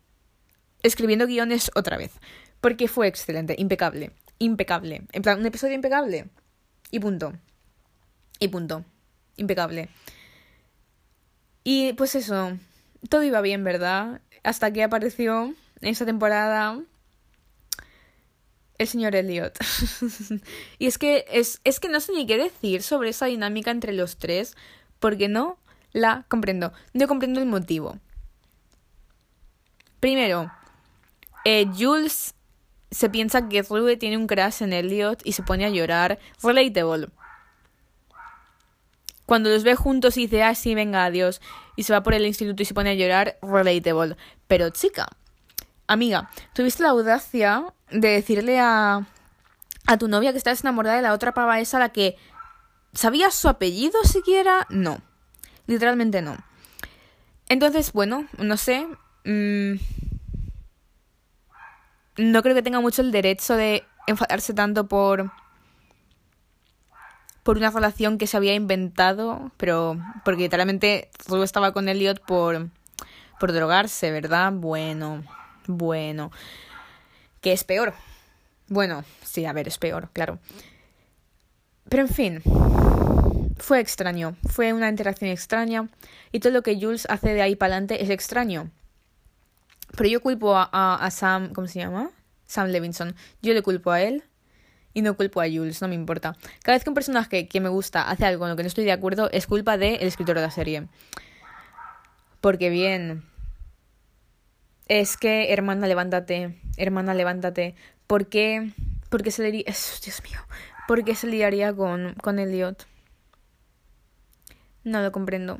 escribiendo 0.83 1.27
guiones 1.27 1.71
otra 1.77 1.97
vez. 1.97 2.13
Porque 2.61 2.89
fue 2.89 3.07
excelente, 3.07 3.55
impecable. 3.59 4.11
Impecable. 4.39 5.07
En 5.13 5.23
plan, 5.23 5.39
un 5.39 5.47
episodio 5.47 5.75
impecable. 5.75 6.29
Y 6.91 6.99
punto. 6.99 7.35
Y 8.41 8.49
punto. 8.49 8.85
Impecable. 9.37 9.89
Y 11.63 11.93
pues 11.93 12.15
eso. 12.15 12.59
Todo 13.09 13.23
iba 13.23 13.41
bien, 13.41 13.65
¿verdad? 13.65 14.21
Hasta 14.43 14.73
que 14.73 14.83
apareció 14.83 15.55
en 15.81 15.89
esta 15.89 16.07
temporada 16.07 16.79
el 18.79 18.87
señor 18.87 19.15
Elliot. 19.15 19.57
y 20.79 20.87
es 20.87 20.99
que 20.99 21.25
es, 21.31 21.61
es 21.65 21.81
que 21.81 21.89
no 21.89 22.01
sé 22.01 22.13
ni 22.13 22.27
qué 22.27 22.37
decir 22.37 22.83
sobre 22.83 23.11
esa 23.11 23.27
dinámica 23.27 23.71
entre 23.71 23.93
los 23.93 24.17
tres, 24.17 24.57
porque 24.99 25.29
no 25.29 25.59
la 25.93 26.25
comprendo. 26.29 26.73
No 26.93 27.09
comprendo 27.09 27.41
el 27.41 27.47
motivo. 27.47 27.99
Primero, 30.01 30.51
eh, 31.45 31.67
Jules 31.77 32.35
se 32.91 33.11
piensa 33.11 33.49
que 33.49 33.63
Rue 33.63 33.97
tiene 33.97 34.17
un 34.17 34.27
crash 34.27 34.63
en 34.63 34.73
Elliot 34.73 35.21
y 35.25 35.33
se 35.33 35.43
pone 35.43 35.65
a 35.65 35.71
llorar. 35.71 36.19
Relatable. 36.43 37.09
Cuando 39.27 39.51
los 39.51 39.65
ve 39.65 39.75
juntos 39.75 40.17
y 40.17 40.23
dice, 40.23 40.43
ah, 40.43 40.55
sí, 40.55 40.75
venga, 40.75 41.05
adiós. 41.05 41.41
Y 41.75 41.83
se 41.83 41.93
va 41.93 42.03
por 42.03 42.15
el 42.15 42.25
instituto 42.25 42.63
y 42.63 42.67
se 42.67 42.75
pone 42.75 42.91
a 42.91 42.95
llorar. 42.95 43.37
Relatable. 43.43 44.17
Pero 44.47 44.71
chica, 44.71 45.09
amiga, 45.89 46.31
tuviste 46.55 46.83
la 46.83 46.91
audacia 46.91 47.65
de 47.91 48.09
decirle 48.09 48.59
a, 48.61 49.07
a 49.87 49.99
tu 49.99 50.09
novia 50.09 50.33
que 50.33 50.39
estás 50.39 50.61
enamorada 50.63 50.97
de 50.97 51.03
la 51.03 51.13
otra 51.13 51.35
pava 51.35 51.61
esa, 51.61 51.79
la 51.79 51.91
que... 51.91 52.17
¿Sabías 52.93 53.35
su 53.35 53.49
apellido 53.49 54.03
siquiera? 54.05 54.67
No. 54.71 55.03
Literalmente 55.67 56.23
no. 56.23 56.39
Entonces, 57.49 57.93
bueno, 57.93 58.27
no 58.39 58.57
sé. 58.57 58.87
Mm, 59.25 59.75
no 62.17 62.43
creo 62.43 62.55
que 62.55 62.63
tenga 62.63 62.81
mucho 62.81 63.03
el 63.03 63.13
derecho 63.13 63.55
de 63.55 63.85
enfadarse 64.07 64.55
tanto 64.55 64.87
por 64.87 65.31
por 67.47 67.59
una 67.59 67.71
relación 67.71 68.19
que 68.19 68.27
se 68.27 68.37
había 68.37 68.55
inventado, 68.55 69.53
pero 69.57 69.97
porque 70.25 70.43
literalmente 70.43 71.11
solo 71.29 71.45
estaba 71.45 71.73
con 71.73 71.89
Elliot 71.89 72.21
por 72.27 72.71
por 73.39 73.53
drogarse, 73.53 74.11
¿verdad? 74.11 74.53
Bueno, 74.53 75.23
bueno, 75.69 76.33
que 77.41 77.53
es 77.53 77.63
peor. 77.63 77.95
Bueno, 78.67 79.05
sí, 79.23 79.47
a 79.47 79.53
ver, 79.53 79.69
es 79.69 79.79
peor, 79.79 80.11
claro. 80.13 80.41
Pero 81.89 82.03
en 82.03 82.09
fin, 82.09 82.43
fue 83.59 83.79
extraño, 83.79 84.35
fue 84.49 84.73
una 84.73 84.89
interacción 84.89 85.31
extraña 85.31 85.89
y 86.33 86.41
todo 86.41 86.53
lo 86.53 86.63
que 86.63 86.81
Jules 86.81 87.07
hace 87.09 87.33
de 87.33 87.43
ahí 87.43 87.55
para 87.55 87.75
adelante 87.75 88.03
es 88.03 88.11
extraño. 88.11 88.73
Pero 89.97 90.09
yo 90.09 90.21
culpo 90.21 90.57
a, 90.57 90.65
a, 90.73 91.11
Sam, 91.13 91.53
¿cómo 91.53 91.69
se 91.69 91.79
llama? 91.79 92.11
Sam 92.45 92.71
Levinson. 92.71 93.15
Yo 93.41 93.55
le 93.55 93.63
culpo 93.63 93.93
a 93.93 94.03
él 94.03 94.25
y 94.97 95.03
no 95.03 95.15
culpo 95.15 95.43
a 95.43 95.45
Jules, 95.45 95.83
no 95.83 95.89
me 95.89 95.95
importa. 95.95 96.39
Cada 96.63 96.75
vez 96.75 96.83
que 96.83 96.89
un 96.89 96.95
personaje 96.95 97.49
que 97.49 97.61
me 97.61 97.69
gusta 97.69 98.09
hace 98.09 98.25
algo 98.25 98.41
con 98.41 98.49
lo 98.49 98.57
que 98.57 98.63
no 98.63 98.67
estoy 98.67 98.87
de 98.87 98.93
acuerdo, 98.93 99.29
es 99.31 99.47
culpa 99.47 99.77
del 99.77 100.01
escritor 100.01 100.37
de 100.37 100.41
la 100.41 100.51
serie. 100.51 100.89
Porque 102.41 102.71
bien, 102.71 103.23
es 104.89 105.19
que, 105.19 105.53
hermana, 105.53 105.87
levántate. 105.87 106.59
Hermana, 106.79 107.13
levántate. 107.13 107.75
¿Por 108.07 108.29
qué? 108.29 108.73
¿Por 109.11 109.23
qué 109.23 109.31
se 109.31 109.43
le 109.43 109.53
Dios 109.53 110.23
mío. 110.25 110.41
¿Por 110.89 111.05
qué 111.05 111.15
se 111.15 111.27
liaría 111.27 111.75
con, 111.75 112.15
con 112.15 112.39
Elliot? 112.39 112.87
No 114.83 115.03
lo 115.03 115.13
comprendo. 115.13 115.59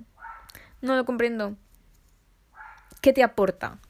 No 0.81 0.97
lo 0.97 1.05
comprendo. 1.05 1.57
¿Qué 3.03 3.13
te 3.13 3.23
aporta? 3.23 3.81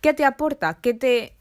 ¿Qué 0.00 0.14
te 0.14 0.24
aporta? 0.24 0.78
¿Qué 0.80 0.94
te. 0.94 1.36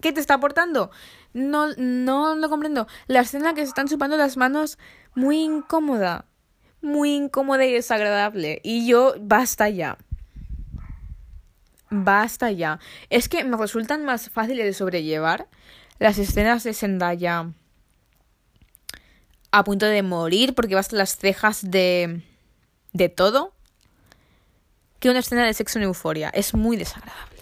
¿Qué 0.00 0.12
te 0.12 0.18
está 0.18 0.34
aportando? 0.34 0.90
No, 1.32 1.68
no 1.76 2.34
lo 2.34 2.48
comprendo. 2.48 2.86
La 3.06 3.20
escena 3.20 3.54
que 3.54 3.62
se 3.62 3.68
están 3.68 3.88
chupando 3.88 4.16
las 4.16 4.36
manos, 4.36 4.78
muy 5.14 5.42
incómoda. 5.42 6.24
Muy 6.80 7.14
incómoda 7.14 7.64
y 7.64 7.72
desagradable. 7.72 8.60
Y 8.62 8.86
yo, 8.86 9.14
basta 9.20 9.68
ya. 9.68 9.98
Basta 11.90 12.50
ya. 12.50 12.78
Es 13.10 13.28
que 13.28 13.44
me 13.44 13.56
resultan 13.56 14.04
más 14.04 14.30
fáciles 14.30 14.64
de 14.64 14.72
sobrellevar 14.72 15.48
las 15.98 16.18
escenas 16.18 16.64
de 16.64 16.74
Zendaya 16.74 17.52
a 19.50 19.64
punto 19.64 19.86
de 19.86 20.02
morir 20.02 20.54
porque 20.54 20.74
vas 20.74 20.92
las 20.92 21.16
cejas 21.16 21.68
de 21.70 22.22
de 22.92 23.08
todo 23.08 23.54
que 25.00 25.10
una 25.10 25.20
escena 25.20 25.46
de 25.46 25.54
sexo 25.54 25.78
en 25.78 25.84
euforia. 25.84 26.28
Es 26.30 26.54
muy 26.54 26.76
desagradable. 26.76 27.37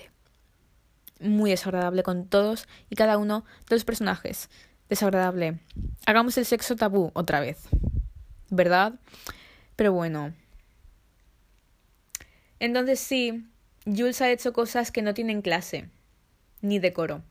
Muy 1.21 1.51
desagradable 1.51 2.03
con 2.03 2.27
todos 2.27 2.69
y 2.91 2.97
cada 2.97 3.19
uno 3.19 3.45
de 3.69 3.77
los 3.77 3.85
personajes. 3.85 4.51
Desagradable. 4.89 5.59
Hagamos 6.07 6.37
el 6.39 6.45
sexo 6.45 6.77
tabú 6.77 7.11
otra 7.15 7.41
vez. 7.41 7.69
¿Verdad? 8.51 8.95
Pero 9.77 9.93
bueno. 9.93 10.35
Entonces 12.59 13.01
sí, 13.01 13.47
Jules 13.85 14.21
ha 14.23 14.31
hecho 14.31 14.53
cosas 14.53 14.91
que 14.91 15.03
no 15.03 15.15
tienen 15.15 15.43
clase, 15.43 15.89
ni 16.63 16.79
decoro, 16.79 17.23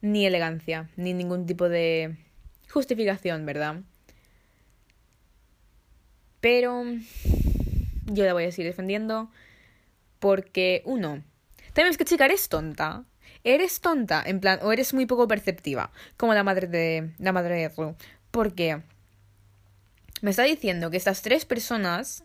ni 0.00 0.26
elegancia, 0.26 0.90
ni 0.96 1.14
ningún 1.14 1.46
tipo 1.46 1.68
de 1.68 2.18
justificación, 2.70 3.46
¿verdad? 3.46 3.80
Pero 6.40 6.84
yo 8.06 8.24
la 8.24 8.32
voy 8.32 8.44
a 8.44 8.52
seguir 8.52 8.70
defendiendo 8.70 9.30
porque, 10.18 10.82
uno, 10.84 11.22
tenemos 11.78 11.96
que 11.96 12.04
chica, 12.04 12.24
eres 12.24 12.48
tonta. 12.48 13.04
Eres 13.44 13.80
tonta, 13.80 14.20
en 14.26 14.40
plan, 14.40 14.58
o 14.62 14.72
eres 14.72 14.94
muy 14.94 15.06
poco 15.06 15.28
perceptiva, 15.28 15.92
como 16.16 16.34
la 16.34 16.42
madre 16.42 16.66
de 16.66 17.14
la 17.18 17.30
madre 17.30 17.54
de 17.54 17.68
Ru. 17.68 17.94
Porque 18.32 18.82
me 20.20 20.30
está 20.30 20.42
diciendo 20.42 20.90
que 20.90 20.96
estas 20.96 21.22
tres 21.22 21.44
personas 21.44 22.24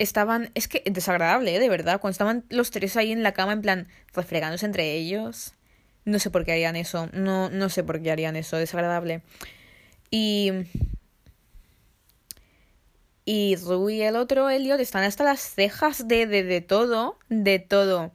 estaban, 0.00 0.50
es 0.56 0.66
que 0.66 0.82
desagradable, 0.86 1.54
¿eh? 1.54 1.60
de 1.60 1.68
verdad, 1.68 2.00
cuando 2.00 2.14
estaban 2.14 2.44
los 2.48 2.72
tres 2.72 2.96
ahí 2.96 3.12
en 3.12 3.22
la 3.22 3.30
cama 3.30 3.52
en 3.52 3.62
plan 3.62 3.88
refregándose 4.12 4.66
entre 4.66 4.90
ellos. 4.94 5.54
No 6.04 6.18
sé 6.18 6.30
por 6.30 6.44
qué 6.44 6.50
harían 6.50 6.74
eso, 6.74 7.08
no, 7.12 7.48
no 7.48 7.68
sé 7.68 7.84
por 7.84 8.02
qué 8.02 8.10
harían 8.10 8.34
eso, 8.34 8.56
desagradable. 8.56 9.22
Y... 10.10 10.50
Y 13.24 13.56
Ru 13.56 13.88
y 13.90 14.02
el 14.02 14.16
otro, 14.16 14.50
Elliot, 14.50 14.80
están 14.80 15.04
hasta 15.04 15.24
las 15.24 15.40
cejas 15.40 16.06
de, 16.06 16.26
de, 16.26 16.42
de 16.42 16.60
todo, 16.60 17.18
de 17.28 17.58
todo. 17.58 18.12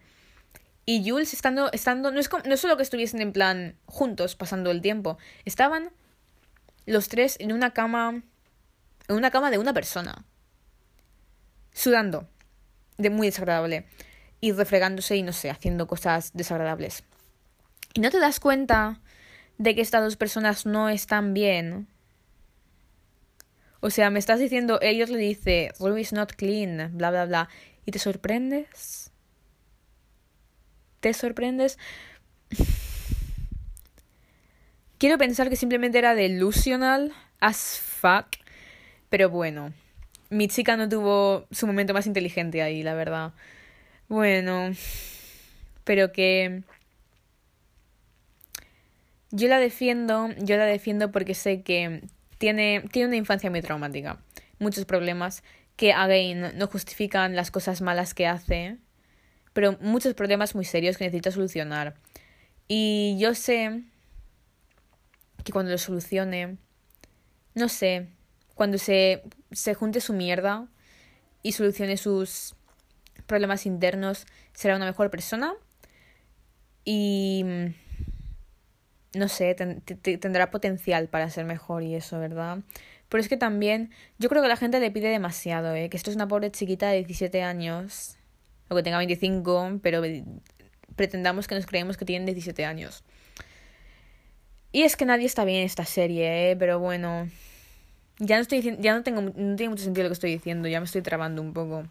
Y 0.86 1.08
Jules 1.08 1.34
estando, 1.34 1.72
estando, 1.72 2.12
no 2.12 2.20
es, 2.20 2.30
no 2.46 2.54
es 2.54 2.60
solo 2.60 2.76
que 2.76 2.84
estuviesen 2.84 3.22
en 3.22 3.32
plan 3.32 3.76
juntos 3.86 4.36
pasando 4.36 4.72
el 4.72 4.82
tiempo, 4.82 5.20
estaban 5.46 5.92
los 6.88 7.10
tres 7.10 7.38
en 7.40 7.52
una 7.52 7.74
cama, 7.74 8.24
en 9.08 9.16
una 9.16 9.30
cama 9.30 9.52
de 9.52 9.60
una 9.60 9.74
persona 9.74 10.26
sudando, 11.72 12.28
de 12.98 13.12
muy 13.12 13.28
desagradable, 13.28 13.86
y 14.42 14.52
refregándose 14.52 15.16
y 15.16 15.22
no 15.22 15.32
sé, 15.32 15.50
haciendo 15.50 15.86
cosas 15.86 16.32
desagradables. 16.34 17.04
Y 17.94 18.02
no 18.02 18.10
te 18.10 18.20
das 18.20 18.40
cuenta 18.40 19.00
de 19.60 19.76
que 19.76 19.82
estas 19.82 20.04
dos 20.04 20.18
personas 20.18 20.66
no 20.66 20.90
están 20.90 21.34
bien. 21.34 21.88
O 23.82 23.90
sea, 23.90 24.10
me 24.10 24.20
estás 24.20 24.40
diciendo, 24.40 24.80
ellos 24.82 25.10
le 25.10 25.18
dice, 25.18 25.72
Ruby 25.80 26.02
is 26.02 26.14
not 26.14 26.34
clean, 26.34 26.92
bla, 26.98 27.12
bla, 27.12 27.26
bla, 27.26 27.50
y 27.86 27.92
te 27.92 28.00
sorprendes. 28.00 29.12
¿Te 31.00 31.14
sorprendes? 31.14 31.78
Quiero 34.98 35.18
pensar 35.18 35.50
que 35.50 35.56
simplemente 35.56 35.98
era 35.98 36.14
delusional 36.14 37.14
as 37.40 37.80
fuck, 37.80 38.28
pero 39.10 39.30
bueno 39.30 39.72
mi 40.30 40.48
chica 40.48 40.78
no 40.78 40.88
tuvo 40.88 41.48
su 41.52 41.68
momento 41.68 41.94
más 41.94 42.08
inteligente 42.08 42.62
ahí, 42.62 42.84
la 42.84 42.94
verdad. 42.94 43.34
Bueno, 44.08 44.72
pero 45.84 46.12
que 46.12 46.64
yo 49.32 49.48
la 49.48 49.60
defiendo, 49.60 50.30
yo 50.38 50.58
la 50.58 50.66
defiendo 50.66 51.12
porque 51.12 51.36
sé 51.36 51.62
que 51.62 52.02
tiene, 52.40 52.86
tiene 52.92 53.10
una 53.10 53.18
infancia 53.18 53.52
muy 53.52 53.62
traumática, 53.62 54.20
muchos 54.58 54.86
problemas 54.86 55.44
que, 55.76 55.94
again, 55.94 56.58
no 56.58 56.68
justifican 56.68 57.36
las 57.36 57.52
cosas 57.52 57.82
malas 57.82 58.14
que 58.14 58.26
hace, 58.26 58.78
pero 59.54 59.78
muchos 59.82 60.14
problemas 60.16 60.56
muy 60.56 60.66
serios 60.66 60.98
que 60.98 61.06
necesita 61.06 61.32
solucionar. 61.32 61.96
Y 62.68 63.18
yo 63.20 63.36
sé 63.36 63.84
que 65.44 65.52
cuando 65.52 65.72
lo 65.72 65.78
solucione, 65.78 66.58
no 67.56 67.70
sé, 67.70 68.08
cuando 68.56 68.78
se, 68.78 69.24
se 69.52 69.74
junte 69.74 70.02
su 70.02 70.14
mierda 70.14 70.68
y 71.44 71.52
solucione 71.52 71.98
sus 71.98 72.56
problemas 73.26 73.66
internos, 73.66 74.26
será 74.54 74.76
una 74.76 74.86
mejor 74.86 75.10
persona. 75.10 75.54
Y, 76.84 77.46
no 79.14 79.28
sé, 79.28 79.56
tendrá 79.56 80.52
potencial 80.52 81.08
para 81.08 81.30
ser 81.30 81.46
mejor 81.46 81.84
y 81.84 81.96
eso, 81.96 82.20
¿verdad? 82.20 82.60
Pero 83.10 83.22
es 83.22 83.28
que 83.28 83.38
también, 83.38 83.92
yo 84.20 84.30
creo 84.30 84.42
que 84.42 84.48
la 84.48 84.58
gente 84.58 84.80
le 84.80 84.92
pide 84.92 85.10
demasiado, 85.10 85.74
¿eh? 85.74 85.90
Que 85.90 85.98
esto 85.98 86.12
es 86.12 86.16
una 86.16 86.28
pobre 86.28 86.52
chiquita 86.52 86.90
de 86.90 86.98
17 86.98 87.42
años, 87.42 88.18
o 88.68 88.76
que 88.76 88.84
tenga 88.84 88.98
25, 89.00 89.80
pero 89.82 90.04
pretendamos 90.96 91.48
que 91.48 91.56
nos 91.56 91.66
creemos 91.66 91.98
que 91.98 92.06
tienen 92.06 92.26
17 92.26 92.66
años. 92.66 93.04
Y 94.72 94.84
es 94.84 94.96
que 94.96 95.06
nadie 95.06 95.26
está 95.26 95.44
bien 95.44 95.62
en 95.62 95.66
esta 95.66 95.86
serie, 95.86 96.52
¿eh? 96.52 96.56
Pero 96.56 96.78
bueno, 96.80 97.28
ya 98.20 98.36
no 98.36 98.44
estoy 98.44 98.78
ya 98.80 98.94
no 98.94 99.02
tengo, 99.02 99.22
no 99.22 99.56
tiene 99.56 99.70
mucho 99.70 99.84
sentido 99.84 100.04
lo 100.04 100.10
que 100.10 100.14
estoy 100.14 100.32
diciendo, 100.32 100.68
ya 100.68 100.80
me 100.80 100.86
estoy 100.86 101.02
trabando 101.02 101.42
un 101.42 101.54
poco. 101.54 101.86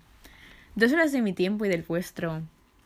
Dos 0.77 0.93
horas 0.93 1.11
de 1.11 1.21
mi 1.23 1.33
tiempo 1.33 1.65
y 1.65 1.69
del 1.69 1.83
vuestro. 1.83 2.43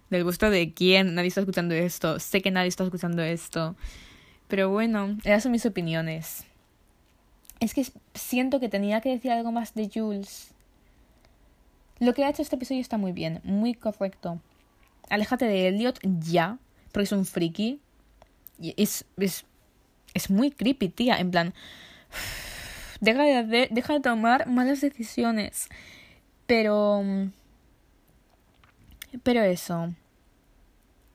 ¿Del 0.08 0.24
vuestro 0.24 0.50
de 0.50 0.72
quién? 0.72 1.14
Nadie 1.14 1.28
está 1.28 1.40
escuchando 1.40 1.74
esto. 1.74 2.18
Sé 2.18 2.40
que 2.40 2.50
nadie 2.50 2.68
está 2.68 2.84
escuchando 2.84 3.22
esto. 3.22 3.76
Pero 4.52 4.68
bueno, 4.68 5.16
esas 5.24 5.44
son 5.44 5.52
mis 5.52 5.64
opiniones. 5.64 6.44
Es 7.58 7.72
que 7.72 7.86
siento 8.12 8.60
que 8.60 8.68
tenía 8.68 9.00
que 9.00 9.08
decir 9.08 9.30
algo 9.30 9.50
más 9.50 9.72
de 9.72 9.88
Jules. 9.88 10.52
Lo 12.00 12.12
que 12.12 12.22
ha 12.22 12.28
hecho 12.28 12.42
este 12.42 12.56
episodio 12.56 12.82
está 12.82 12.98
muy 12.98 13.12
bien, 13.12 13.40
muy 13.44 13.72
correcto. 13.72 14.42
Aléjate 15.08 15.46
de 15.46 15.68
Elliot 15.68 16.00
ya, 16.02 16.58
porque 16.92 17.04
es 17.04 17.12
un 17.12 17.24
friki. 17.24 17.80
Es, 18.76 19.06
es, 19.16 19.46
es 20.12 20.28
muy 20.28 20.50
creepy, 20.50 20.90
tía. 20.90 21.16
En 21.18 21.30
plan, 21.30 21.54
deja 23.00 23.22
de, 23.22 23.68
deja 23.70 23.94
de 23.94 24.00
tomar 24.00 24.48
malas 24.48 24.82
decisiones. 24.82 25.70
Pero... 26.46 27.02
Pero 29.22 29.40
eso. 29.44 29.94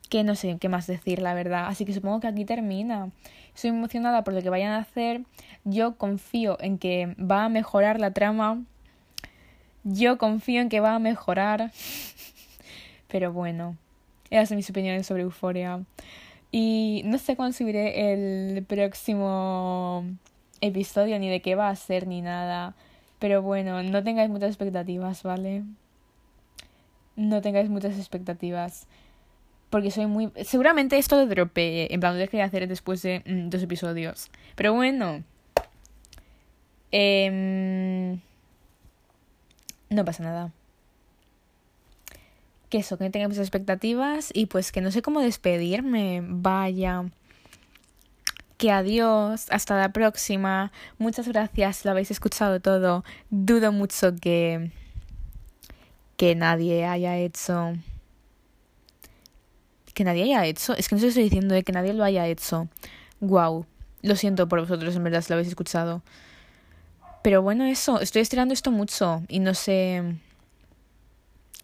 Que 0.10 0.24
no 0.24 0.36
sé 0.36 0.58
qué 0.60 0.70
más 0.70 0.88
decir, 0.88 1.22
la 1.22 1.34
verdad. 1.34 1.68
Así 1.68 1.86
que 1.86 1.94
supongo 1.94 2.20
que 2.20 2.28
aquí 2.28 2.46
termina. 2.46 3.10
Estoy 3.54 3.72
emocionada 3.72 4.24
por 4.24 4.34
lo 4.34 4.42
que 4.42 4.50
vayan 4.50 4.72
a 4.72 4.80
hacer. 4.80 5.22
Yo 5.64 5.98
confío 5.98 6.58
en 6.62 6.78
que 6.78 7.16
va 7.20 7.46
a 7.46 7.50
mejorar 7.50 8.00
la 8.00 8.12
trama. 8.12 8.64
Yo 9.84 10.18
confío 10.18 10.62
en 10.62 10.70
que 10.70 10.80
va 10.80 10.96
a 10.96 11.00
mejorar. 11.00 11.72
Pero 13.08 13.34
bueno, 13.34 13.76
esas 14.30 14.50
son 14.50 14.58
mis 14.58 14.70
opiniones 14.70 15.08
sobre 15.08 15.24
Euforia. 15.24 15.84
Y 16.52 17.02
no 17.06 17.18
sé 17.18 17.36
cuándo 17.36 17.58
subiré 17.58 18.12
el 18.14 18.64
próximo 18.64 20.06
episodio, 20.62 21.20
ni 21.20 21.30
de 21.30 21.42
qué 21.42 21.56
va 21.56 21.70
a 21.70 21.76
ser, 21.76 22.08
ni 22.08 22.22
nada. 22.22 22.76
Pero 23.20 23.42
bueno, 23.42 23.84
no 23.84 24.04
tengáis 24.04 24.30
muchas 24.30 24.50
expectativas, 24.50 25.24
¿vale? 25.24 25.64
No 27.16 27.42
tengáis 27.42 27.70
muchas 27.70 27.98
expectativas. 27.98 28.88
Porque 29.70 29.92
soy 29.92 30.06
muy... 30.06 30.32
Seguramente 30.44 30.98
esto 30.98 31.18
lo 31.18 31.26
dropé. 31.26 31.94
En 31.94 32.00
plan, 32.00 32.14
lo 32.14 32.20
dejé 32.20 32.38
de 32.38 32.44
hacer 32.44 32.68
después 32.68 33.02
de 33.02 33.22
mm, 33.26 33.50
dos 33.50 33.62
episodios. 33.62 34.30
Pero 34.56 34.74
bueno. 34.74 35.24
Eh... 36.92 38.18
No 39.90 40.06
pasa 40.06 40.24
nada. 40.24 40.52
Que 42.70 42.80
eso, 42.80 42.98
que 42.98 43.06
no 43.06 43.12
tengamos 43.12 43.38
expectativas 43.38 44.32
y 44.34 44.48
pues 44.48 44.72
que 44.72 44.82
no 44.82 44.92
sé 44.92 45.02
cómo 45.02 45.22
despedirme. 45.22 46.22
Vaya. 46.24 47.06
Que 48.58 48.72
adiós, 48.72 49.46
hasta 49.50 49.78
la 49.78 49.94
próxima. 49.94 50.72
Muchas 50.98 51.28
gracias, 51.28 51.86
lo 51.86 51.92
habéis 51.92 52.12
escuchado 52.12 52.60
todo. 52.60 53.06
Dudo 53.30 53.72
mucho 53.72 54.16
que 54.16 54.72
que 56.18 56.34
nadie 56.34 56.86
haya 56.86 57.16
hecho 57.18 57.76
que 59.98 60.04
nadie 60.04 60.24
haya 60.26 60.46
hecho. 60.46 60.76
Es 60.78 60.88
que 60.88 60.96
no 60.96 61.04
estoy 61.04 61.24
diciendo 61.24 61.56
de 61.56 61.64
que 61.64 61.72
nadie 61.72 61.92
lo 61.92 62.04
haya 62.04 62.28
hecho. 62.28 62.68
Wow. 63.20 63.66
Lo 64.04 64.16
siento 64.16 64.48
por 64.48 64.60
vosotros, 64.60 64.96
en 64.96 65.04
verdad, 65.04 65.22
si 65.22 65.30
lo 65.30 65.34
habéis 65.34 65.48
escuchado. 65.48 66.04
Pero 67.24 67.42
bueno, 67.42 67.66
eso. 67.66 68.00
Estoy 68.00 68.22
estirando 68.22 68.54
esto 68.54 68.70
mucho 68.70 69.24
y 69.28 69.40
no 69.40 69.56
sé. 69.56 70.04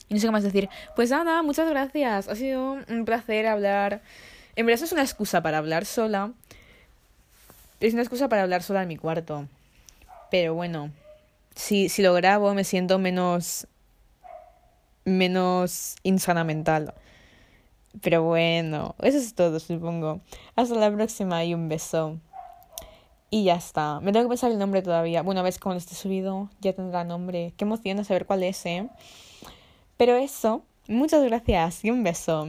Y 0.10 0.15
no 0.15 0.19
sé 0.19 0.26
qué 0.26 0.31
más 0.31 0.43
decir. 0.43 0.68
Pues 0.95 1.11
nada, 1.11 1.43
muchas 1.43 1.69
gracias. 1.69 2.27
Ha 2.27 2.35
sido 2.35 2.80
un 2.89 3.05
placer 3.05 3.45
hablar. 3.45 4.01
En 4.55 4.65
verdad, 4.65 4.84
es 4.84 4.91
una 4.91 5.03
excusa 5.03 5.43
para 5.43 5.60
hablar 5.60 5.85
sola. 5.85 6.31
Es 7.80 7.93
una 7.93 8.01
excusa 8.01 8.30
para 8.30 8.41
hablar 8.41 8.64
sola 8.64 8.81
en 8.81 8.88
mi 8.88 8.97
cuarto. 8.97 9.47
Pero 10.31 10.55
bueno, 10.55 10.89
si, 11.53 11.88
si 11.88 12.01
lo 12.01 12.15
grabo, 12.15 12.55
me 12.55 12.64
siento 12.64 12.97
menos. 12.97 13.68
menos 15.05 15.97
insana 16.01 16.43
mental. 16.43 16.95
Pero 18.02 18.24
bueno, 18.24 18.95
eso 19.02 19.18
es 19.18 19.36
todo, 19.36 19.60
supongo. 19.60 20.22
Hasta 20.56 20.76
la 20.76 20.91
próxima 20.91 21.44
y 21.45 21.53
un 21.53 21.70
beso. 21.70 22.20
Y 23.30 23.45
ya 23.45 23.56
está. 23.56 23.99
Me 23.99 24.11
tengo 24.11 24.26
que 24.26 24.30
pensar 24.30 24.52
el 24.52 24.60
nombre 24.60 24.82
todavía. 24.82 25.22
Bueno, 25.24 25.41
a 25.41 25.44
ver 25.44 25.53
cuando 25.61 25.80
esté 25.80 25.95
subido 25.95 26.49
ya 26.61 26.74
tendrá 26.74 27.03
nombre. 27.03 27.53
Qué 27.57 27.65
emoción 27.65 28.03
saber 28.06 28.26
cuál 28.26 28.44
es, 28.44 28.65
¿eh? 28.65 28.90
Pero 29.98 30.15
eso, 30.15 30.64
muchas 30.88 31.24
gracias 31.24 31.84
y 31.86 31.91
un 31.91 32.03
beso. 32.03 32.45